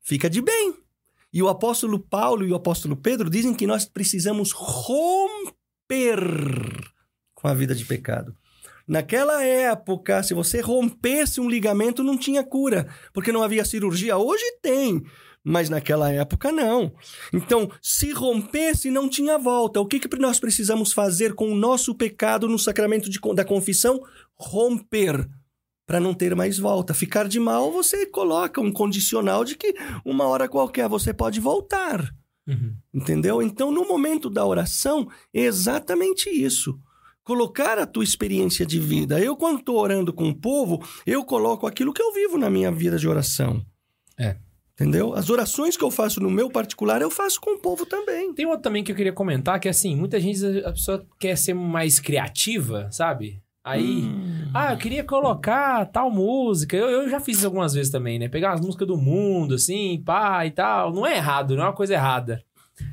fica 0.01 0.29
de 0.29 0.41
bem. 0.41 0.75
E 1.33 1.41
o 1.41 1.49
apóstolo 1.49 1.97
Paulo 1.99 2.45
e 2.45 2.51
o 2.51 2.55
apóstolo 2.55 2.95
Pedro 2.95 3.29
dizem 3.29 3.53
que 3.53 3.65
nós 3.65 3.85
precisamos 3.85 4.51
romper 4.51 6.19
com 7.33 7.47
a 7.47 7.53
vida 7.53 7.73
de 7.73 7.85
pecado. 7.85 8.35
Naquela 8.87 9.43
época, 9.43 10.21
se 10.21 10.33
você 10.33 10.59
rompesse 10.59 11.39
um 11.39 11.49
ligamento, 11.49 12.03
não 12.03 12.17
tinha 12.17 12.43
cura, 12.43 12.93
porque 13.13 13.31
não 13.31 13.41
havia 13.41 13.63
cirurgia. 13.63 14.17
Hoje 14.17 14.43
tem, 14.61 15.01
mas 15.43 15.69
naquela 15.69 16.11
época 16.11 16.51
não. 16.51 16.93
Então, 17.33 17.69
se 17.81 18.11
rompesse, 18.11 18.91
não 18.91 19.09
tinha 19.09 19.37
volta. 19.37 19.79
O 19.81 19.85
que, 19.85 19.99
que 19.99 20.17
nós 20.17 20.39
precisamos 20.39 20.93
fazer 20.93 21.33
com 21.33 21.51
o 21.51 21.55
nosso 21.55 21.95
pecado 21.95 22.47
no 22.47 22.59
sacramento 22.59 23.09
de, 23.09 23.19
da 23.33 23.43
confissão? 23.43 24.01
Romper 24.35 25.27
para 25.85 25.99
não 25.99 26.13
ter 26.13 26.35
mais 26.35 26.57
volta. 26.57 26.93
Ficar 26.93 27.27
de 27.27 27.39
mal, 27.39 27.71
você 27.71 28.05
coloca 28.05 28.61
um 28.61 28.71
condicional 28.71 29.43
de 29.43 29.55
que 29.55 29.73
uma 30.05 30.25
hora 30.25 30.47
qualquer 30.47 30.87
você 30.87 31.13
pode 31.13 31.39
voltar. 31.39 32.13
Uhum. 32.47 32.75
Entendeu? 32.93 33.41
Então, 33.41 33.71
no 33.71 33.87
momento 33.87 34.29
da 34.29 34.45
oração, 34.45 35.09
é 35.33 35.41
exatamente 35.41 36.29
isso. 36.29 36.79
Colocar 37.23 37.77
a 37.77 37.85
tua 37.85 38.03
experiência 38.03 38.65
de 38.65 38.79
vida. 38.79 39.19
Eu, 39.19 39.35
quando 39.35 39.59
estou 39.59 39.77
orando 39.77 40.13
com 40.13 40.29
o 40.29 40.35
povo, 40.35 40.81
eu 41.05 41.23
coloco 41.23 41.67
aquilo 41.67 41.93
que 41.93 42.01
eu 42.01 42.13
vivo 42.13 42.37
na 42.37 42.49
minha 42.49 42.71
vida 42.71 42.97
de 42.97 43.07
oração. 43.07 43.65
É. 44.17 44.37
Entendeu? 44.81 45.13
As 45.13 45.29
orações 45.29 45.77
que 45.77 45.83
eu 45.83 45.91
faço 45.91 46.19
no 46.19 46.29
meu 46.29 46.49
particular, 46.49 47.01
eu 47.01 47.11
faço 47.11 47.39
com 47.39 47.51
o 47.55 47.59
povo 47.59 47.85
também. 47.85 48.33
Tem 48.33 48.45
outro 48.45 48.61
também 48.63 48.83
que 48.83 48.91
eu 48.91 48.95
queria 48.95 49.13
comentar, 49.13 49.59
que 49.59 49.67
é 49.67 49.71
assim, 49.71 49.95
muita 49.95 50.19
gente, 50.19 50.43
a 50.65 50.71
pessoa 50.71 51.05
quer 51.19 51.37
ser 51.37 51.53
mais 51.53 51.99
criativa, 51.99 52.87
sabe? 52.91 53.41
Aí, 53.63 54.05
Hum. 54.05 54.49
ah, 54.55 54.73
eu 54.73 54.77
queria 54.77 55.03
colocar 55.03 55.85
tal 55.85 56.09
música. 56.09 56.75
Eu, 56.75 56.89
eu 56.89 57.09
já 57.09 57.19
fiz 57.19 57.37
isso 57.37 57.45
algumas 57.45 57.73
vezes 57.75 57.91
também, 57.91 58.17
né? 58.17 58.27
Pegar 58.27 58.53
as 58.53 58.61
músicas 58.61 58.87
do 58.87 58.97
mundo, 58.97 59.53
assim, 59.55 60.01
pá 60.03 60.43
e 60.47 60.51
tal. 60.51 60.91
Não 60.91 61.05
é 61.05 61.15
errado, 61.17 61.55
não 61.55 61.63
é 61.63 61.67
uma 61.67 61.73
coisa 61.75 61.93
errada. 61.93 62.41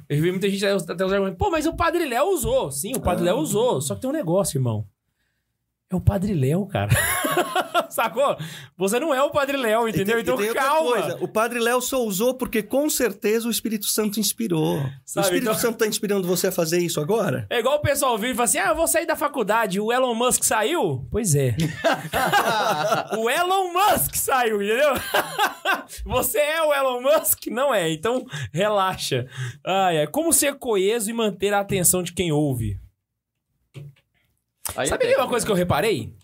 Eu 0.07 0.21
vi 0.21 0.31
muita 0.31 0.49
gente 0.51 0.67
até 0.67 1.05
usar 1.05 1.19
pô, 1.37 1.51
mas 1.51 1.65
o 1.67 1.75
Padre 1.75 2.05
Léo 2.05 2.27
usou. 2.35 2.71
Sim, 2.71 2.93
o 2.97 3.01
Padre 3.01 3.23
Ah. 3.23 3.33
Léo 3.33 3.39
usou. 3.39 3.81
Só 3.81 3.95
que 3.95 4.03
tem 4.03 4.11
um 4.11 4.13
negócio, 4.13 4.59
irmão. 4.59 4.85
É 5.91 5.97
o 5.97 6.01
Padre 6.03 6.35
Léo, 6.35 6.67
cara. 6.67 6.91
Sacou? 7.89 8.37
Você 8.77 9.01
não 9.01 9.15
é 9.15 9.23
o 9.23 9.31
Padre 9.31 9.57
Léo, 9.57 9.89
entendeu? 9.89 10.21
E 10.21 10.23
tem- 10.23 10.35
então 10.35 10.45
e 10.45 10.49
outra 10.49 10.63
calma. 10.63 10.91
coisa, 10.91 11.17
o 11.25 11.27
Padre 11.27 11.59
Léo 11.59 11.81
só 11.81 12.05
usou 12.05 12.35
porque 12.35 12.63
com 12.63 12.91
certeza 12.91 13.49
o 13.49 13.51
Espírito 13.51 13.87
Santo 13.87 14.21
inspirou. 14.21 14.79
Sabe, 15.03 15.25
o 15.25 15.29
Espírito 15.29 15.43
então- 15.45 15.55
Santo 15.55 15.73
está 15.77 15.87
inspirando 15.87 16.29
você 16.29 16.49
a 16.49 16.53
fazer 16.53 16.79
isso 16.81 17.01
agora? 17.01 17.47
É 17.49 17.61
igual 17.61 17.77
o 17.77 17.81
pessoal 17.81 18.19
vir 18.19 18.33
e 18.33 18.35
fala 18.35 18.45
assim: 18.45 18.59
ah, 18.59 18.69
eu 18.69 18.77
vou 18.77 18.87
sair 18.87 19.07
da 19.07 19.17
faculdade, 19.17 19.81
o 19.81 19.91
Elon 19.91 20.15
Musk 20.15 20.45
saiu? 20.45 21.07
Pois 21.11 21.35
é. 21.35 21.57
o 23.17 23.31
Elon 23.31 23.73
Musk 23.73 24.15
saiu, 24.15 24.61
entendeu? 24.63 24.93
Você 26.05 26.39
é 26.39 26.63
o 26.63 26.75
Elon 26.75 27.01
Musk? 27.01 27.47
Não 27.47 27.75
é, 27.75 27.91
então 27.91 28.27
relaxa. 28.53 29.27
Ai, 29.65 29.97
é 30.03 30.07
como 30.07 30.35
ser 30.35 30.55
coeso 30.57 31.09
e 31.09 31.15
manter 31.15 31.55
a 31.55 31.61
atenção 31.61 32.03
de 32.03 32.13
quem 32.13 32.31
ouve. 32.31 32.79
Aí 34.77 34.87
Sabe 34.89 35.07
até 35.07 35.17
uma 35.17 35.29
coisa 35.29 35.45
que 35.45 35.53
eu 35.53 35.57
reparei? 35.57 36.15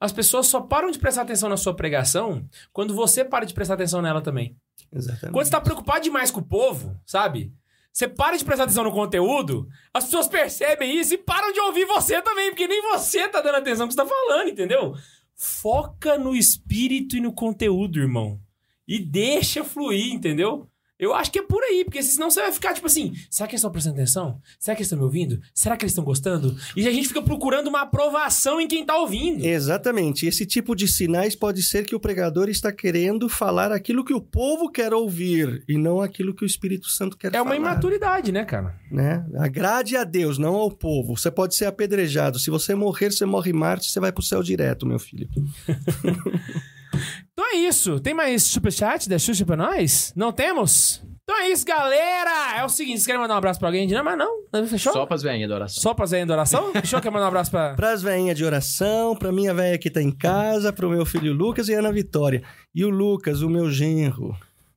As 0.00 0.12
pessoas 0.12 0.46
só 0.46 0.60
param 0.60 0.90
de 0.90 0.98
prestar 0.98 1.22
atenção 1.22 1.48
na 1.48 1.56
sua 1.56 1.74
pregação 1.74 2.46
quando 2.72 2.94
você 2.94 3.24
para 3.24 3.44
de 3.44 3.54
prestar 3.54 3.74
atenção 3.74 4.02
nela 4.02 4.20
também. 4.20 4.56
Exatamente. 4.92 5.32
Quando 5.32 5.44
você 5.44 5.50
tá 5.50 5.60
preocupado 5.60 6.02
demais 6.02 6.30
com 6.30 6.40
o 6.40 6.44
povo, 6.44 6.98
sabe? 7.06 7.52
Você 7.92 8.08
para 8.08 8.36
de 8.36 8.44
prestar 8.44 8.64
atenção 8.64 8.84
no 8.84 8.92
conteúdo, 8.92 9.68
as 9.92 10.04
pessoas 10.04 10.26
percebem 10.26 10.98
isso 10.98 11.14
e 11.14 11.18
param 11.18 11.52
de 11.52 11.60
ouvir 11.60 11.84
você 11.84 12.20
também, 12.20 12.50
porque 12.50 12.66
nem 12.66 12.82
você 12.82 13.28
tá 13.28 13.40
dando 13.40 13.56
atenção 13.56 13.86
no 13.86 13.88
que 13.88 13.94
você 13.94 14.02
tá 14.02 14.06
falando, 14.06 14.48
entendeu? 14.48 14.94
Foca 15.36 16.18
no 16.18 16.34
espírito 16.34 17.16
e 17.16 17.20
no 17.20 17.32
conteúdo, 17.32 18.00
irmão. 18.00 18.40
E 18.86 18.98
deixa 18.98 19.64
fluir, 19.64 20.12
entendeu? 20.12 20.68
Eu 20.98 21.12
acho 21.12 21.30
que 21.32 21.40
é 21.40 21.42
por 21.42 21.60
aí, 21.64 21.84
porque 21.84 22.00
senão 22.04 22.30
você 22.30 22.40
vai 22.40 22.52
ficar 22.52 22.72
tipo 22.72 22.86
assim: 22.86 23.12
será 23.28 23.48
que 23.48 23.54
eles 23.54 23.60
estão 23.60 23.70
prestando 23.72 23.96
atenção? 23.96 24.40
Será 24.60 24.76
que 24.76 24.80
eles 24.82 24.86
estão 24.86 24.98
me 24.98 25.04
ouvindo? 25.04 25.40
Será 25.52 25.76
que 25.76 25.84
eles 25.84 25.90
estão 25.90 26.04
gostando? 26.04 26.56
E 26.76 26.86
a 26.86 26.90
gente 26.92 27.08
fica 27.08 27.20
procurando 27.20 27.66
uma 27.66 27.82
aprovação 27.82 28.60
em 28.60 28.68
quem 28.68 28.84
tá 28.86 28.96
ouvindo. 28.96 29.44
Exatamente. 29.44 30.24
Esse 30.24 30.46
tipo 30.46 30.74
de 30.76 30.86
sinais 30.86 31.34
pode 31.34 31.64
ser 31.64 31.84
que 31.84 31.96
o 31.96 32.00
pregador 32.00 32.48
está 32.48 32.70
querendo 32.70 33.28
falar 33.28 33.72
aquilo 33.72 34.04
que 34.04 34.14
o 34.14 34.20
povo 34.20 34.70
quer 34.70 34.94
ouvir 34.94 35.64
e 35.68 35.76
não 35.76 36.00
aquilo 36.00 36.32
que 36.32 36.44
o 36.44 36.46
Espírito 36.46 36.88
Santo 36.88 37.16
quer 37.16 37.28
É 37.28 37.30
falar. 37.32 37.44
uma 37.44 37.56
imaturidade, 37.56 38.30
né, 38.30 38.44
cara? 38.44 38.78
Né? 38.88 39.26
Agrade 39.38 39.96
a 39.96 40.04
Deus, 40.04 40.38
não 40.38 40.54
ao 40.54 40.70
povo. 40.70 41.16
Você 41.16 41.30
pode 41.30 41.56
ser 41.56 41.64
apedrejado. 41.66 42.38
Se 42.38 42.50
você 42.50 42.72
morrer, 42.74 43.10
você 43.12 43.26
morre 43.26 43.50
em 43.50 43.54
Marte, 43.54 43.90
você 43.90 43.98
vai 43.98 44.12
pro 44.12 44.22
céu 44.22 44.42
direto, 44.44 44.86
meu 44.86 45.00
filho. 45.00 45.28
Então 47.34 47.52
é 47.52 47.56
isso. 47.56 47.98
Tem 47.98 48.14
mais 48.14 48.44
superchat 48.44 49.08
da 49.08 49.18
Xuxa 49.18 49.44
pra 49.44 49.56
nós? 49.56 50.12
Não 50.14 50.32
temos? 50.32 51.02
Então 51.24 51.40
é 51.40 51.48
isso, 51.48 51.64
galera! 51.64 52.58
É 52.58 52.64
o 52.64 52.68
seguinte, 52.68 52.98
vocês 52.98 53.06
querem 53.06 53.20
mandar 53.20 53.34
um 53.34 53.38
abraço 53.38 53.58
pra 53.58 53.68
alguém? 53.68 53.88
Não, 53.88 54.04
mas 54.04 54.18
não. 54.18 54.66
Fechou? 54.68 54.92
Só 54.92 55.06
pras 55.06 55.22
veinhas 55.22 55.48
da 55.48 55.54
oração. 55.56 55.82
Só 55.82 55.94
pra 55.94 56.06
Zé 56.06 56.24
da 56.24 56.34
oração? 56.34 56.70
Fechou? 56.72 57.00
Quer 57.00 57.10
mandar 57.10 57.24
um 57.24 57.28
abraço 57.28 57.50
pra... 57.50 57.74
Pras 57.74 58.02
veinhas 58.02 58.36
de 58.36 58.44
oração, 58.44 59.16
pra 59.16 59.32
minha 59.32 59.54
velha 59.54 59.78
que 59.78 59.90
tá 59.90 60.02
em 60.02 60.12
casa, 60.12 60.72
pro 60.72 60.90
meu 60.90 61.04
filho 61.06 61.32
Lucas 61.32 61.68
e 61.68 61.74
Ana 61.74 61.90
Vitória. 61.90 62.42
E 62.74 62.84
o 62.84 62.90
Lucas, 62.90 63.40
o 63.40 63.48
meu 63.48 63.70
genro. 63.70 64.36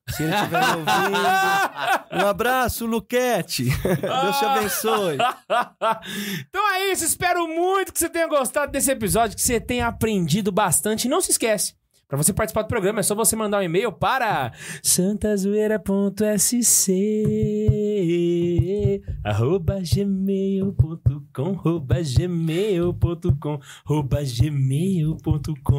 Se 0.09 0.23
ele 0.23 0.34
estiver 0.34 0.61
me 0.61 0.67
ouvindo, 0.67 2.23
um 2.23 2.27
abraço, 2.27 2.85
Luquete. 2.85 3.65
Deus 3.65 4.39
te 4.39 4.45
abençoe. 4.45 5.17
então 6.47 6.73
é 6.75 6.91
isso, 6.93 7.03
espero 7.03 7.45
muito 7.45 7.91
que 7.91 7.99
você 7.99 8.09
tenha 8.09 8.27
gostado 8.27 8.71
desse 8.71 8.89
episódio, 8.89 9.35
que 9.35 9.41
você 9.41 9.59
tenha 9.59 9.88
aprendido 9.88 10.49
bastante. 10.49 11.05
E 11.05 11.09
não 11.09 11.19
se 11.19 11.31
esquece, 11.31 11.73
para 12.07 12.17
você 12.17 12.31
participar 12.31 12.61
do 12.61 12.69
programa, 12.69 13.01
é 13.01 13.03
só 13.03 13.13
você 13.13 13.35
mandar 13.35 13.59
um 13.59 13.63
e-mail 13.63 13.91
para 13.91 14.53
santazoeira.sc 14.81 16.93
arroba 19.23 19.81
gmail.com, 19.81 21.51
arroba 21.51 22.01
gmail.com, 22.01 23.59
arroba 23.85 24.23
gmail.com. 24.23 25.75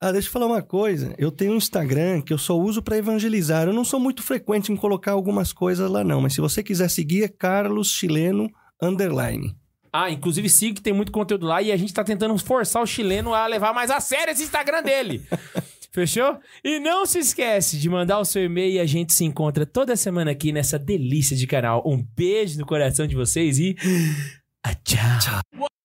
Ah, 0.00 0.10
deixa 0.10 0.26
eu 0.26 0.32
falar 0.32 0.46
uma 0.46 0.62
coisa. 0.62 1.14
Eu 1.16 1.30
tenho 1.30 1.52
um 1.52 1.56
Instagram 1.56 2.22
que 2.22 2.32
eu 2.32 2.38
só 2.38 2.58
uso 2.58 2.82
pra 2.82 2.98
evangelizar. 2.98 3.68
Eu 3.68 3.72
não 3.72 3.84
sou 3.84 4.00
muito 4.00 4.20
frequente 4.20 4.72
em 4.72 4.76
colocar 4.76 5.12
algumas 5.12 5.52
coisas 5.52 5.88
lá, 5.88 6.02
não. 6.02 6.20
Mas 6.20 6.34
se 6.34 6.40
você 6.40 6.60
quiser 6.60 6.90
seguir, 6.90 7.22
é 7.22 7.28
Carlos 7.28 7.92
Chileno 7.92 8.50
Underline. 8.82 9.61
Ah, 9.92 10.10
inclusive 10.10 10.48
siga 10.48 10.76
que 10.76 10.82
tem 10.82 10.92
muito 10.92 11.12
conteúdo 11.12 11.46
lá 11.46 11.60
e 11.60 11.70
a 11.70 11.76
gente 11.76 11.92
tá 11.92 12.02
tentando 12.02 12.36
forçar 12.38 12.82
o 12.82 12.86
chileno 12.86 13.34
a 13.34 13.46
levar 13.46 13.74
mais 13.74 13.90
a 13.90 14.00
sério 14.00 14.32
esse 14.32 14.42
Instagram 14.42 14.82
dele. 14.82 15.22
Fechou? 15.92 16.38
E 16.64 16.78
não 16.78 17.04
se 17.04 17.18
esquece 17.18 17.76
de 17.76 17.88
mandar 17.90 18.18
o 18.18 18.24
seu 18.24 18.42
e-mail 18.42 18.72
e 18.72 18.80
a 18.80 18.86
gente 18.86 19.12
se 19.12 19.24
encontra 19.24 19.66
toda 19.66 19.94
semana 19.94 20.30
aqui 20.30 20.50
nessa 20.50 20.78
delícia 20.78 21.36
de 21.36 21.46
canal. 21.46 21.82
Um 21.86 22.02
beijo 22.16 22.58
no 22.58 22.64
coração 22.64 23.06
de 23.06 23.14
vocês 23.14 23.58
e. 23.58 23.76
Ah, 24.64 24.74
tchau. 24.74 25.68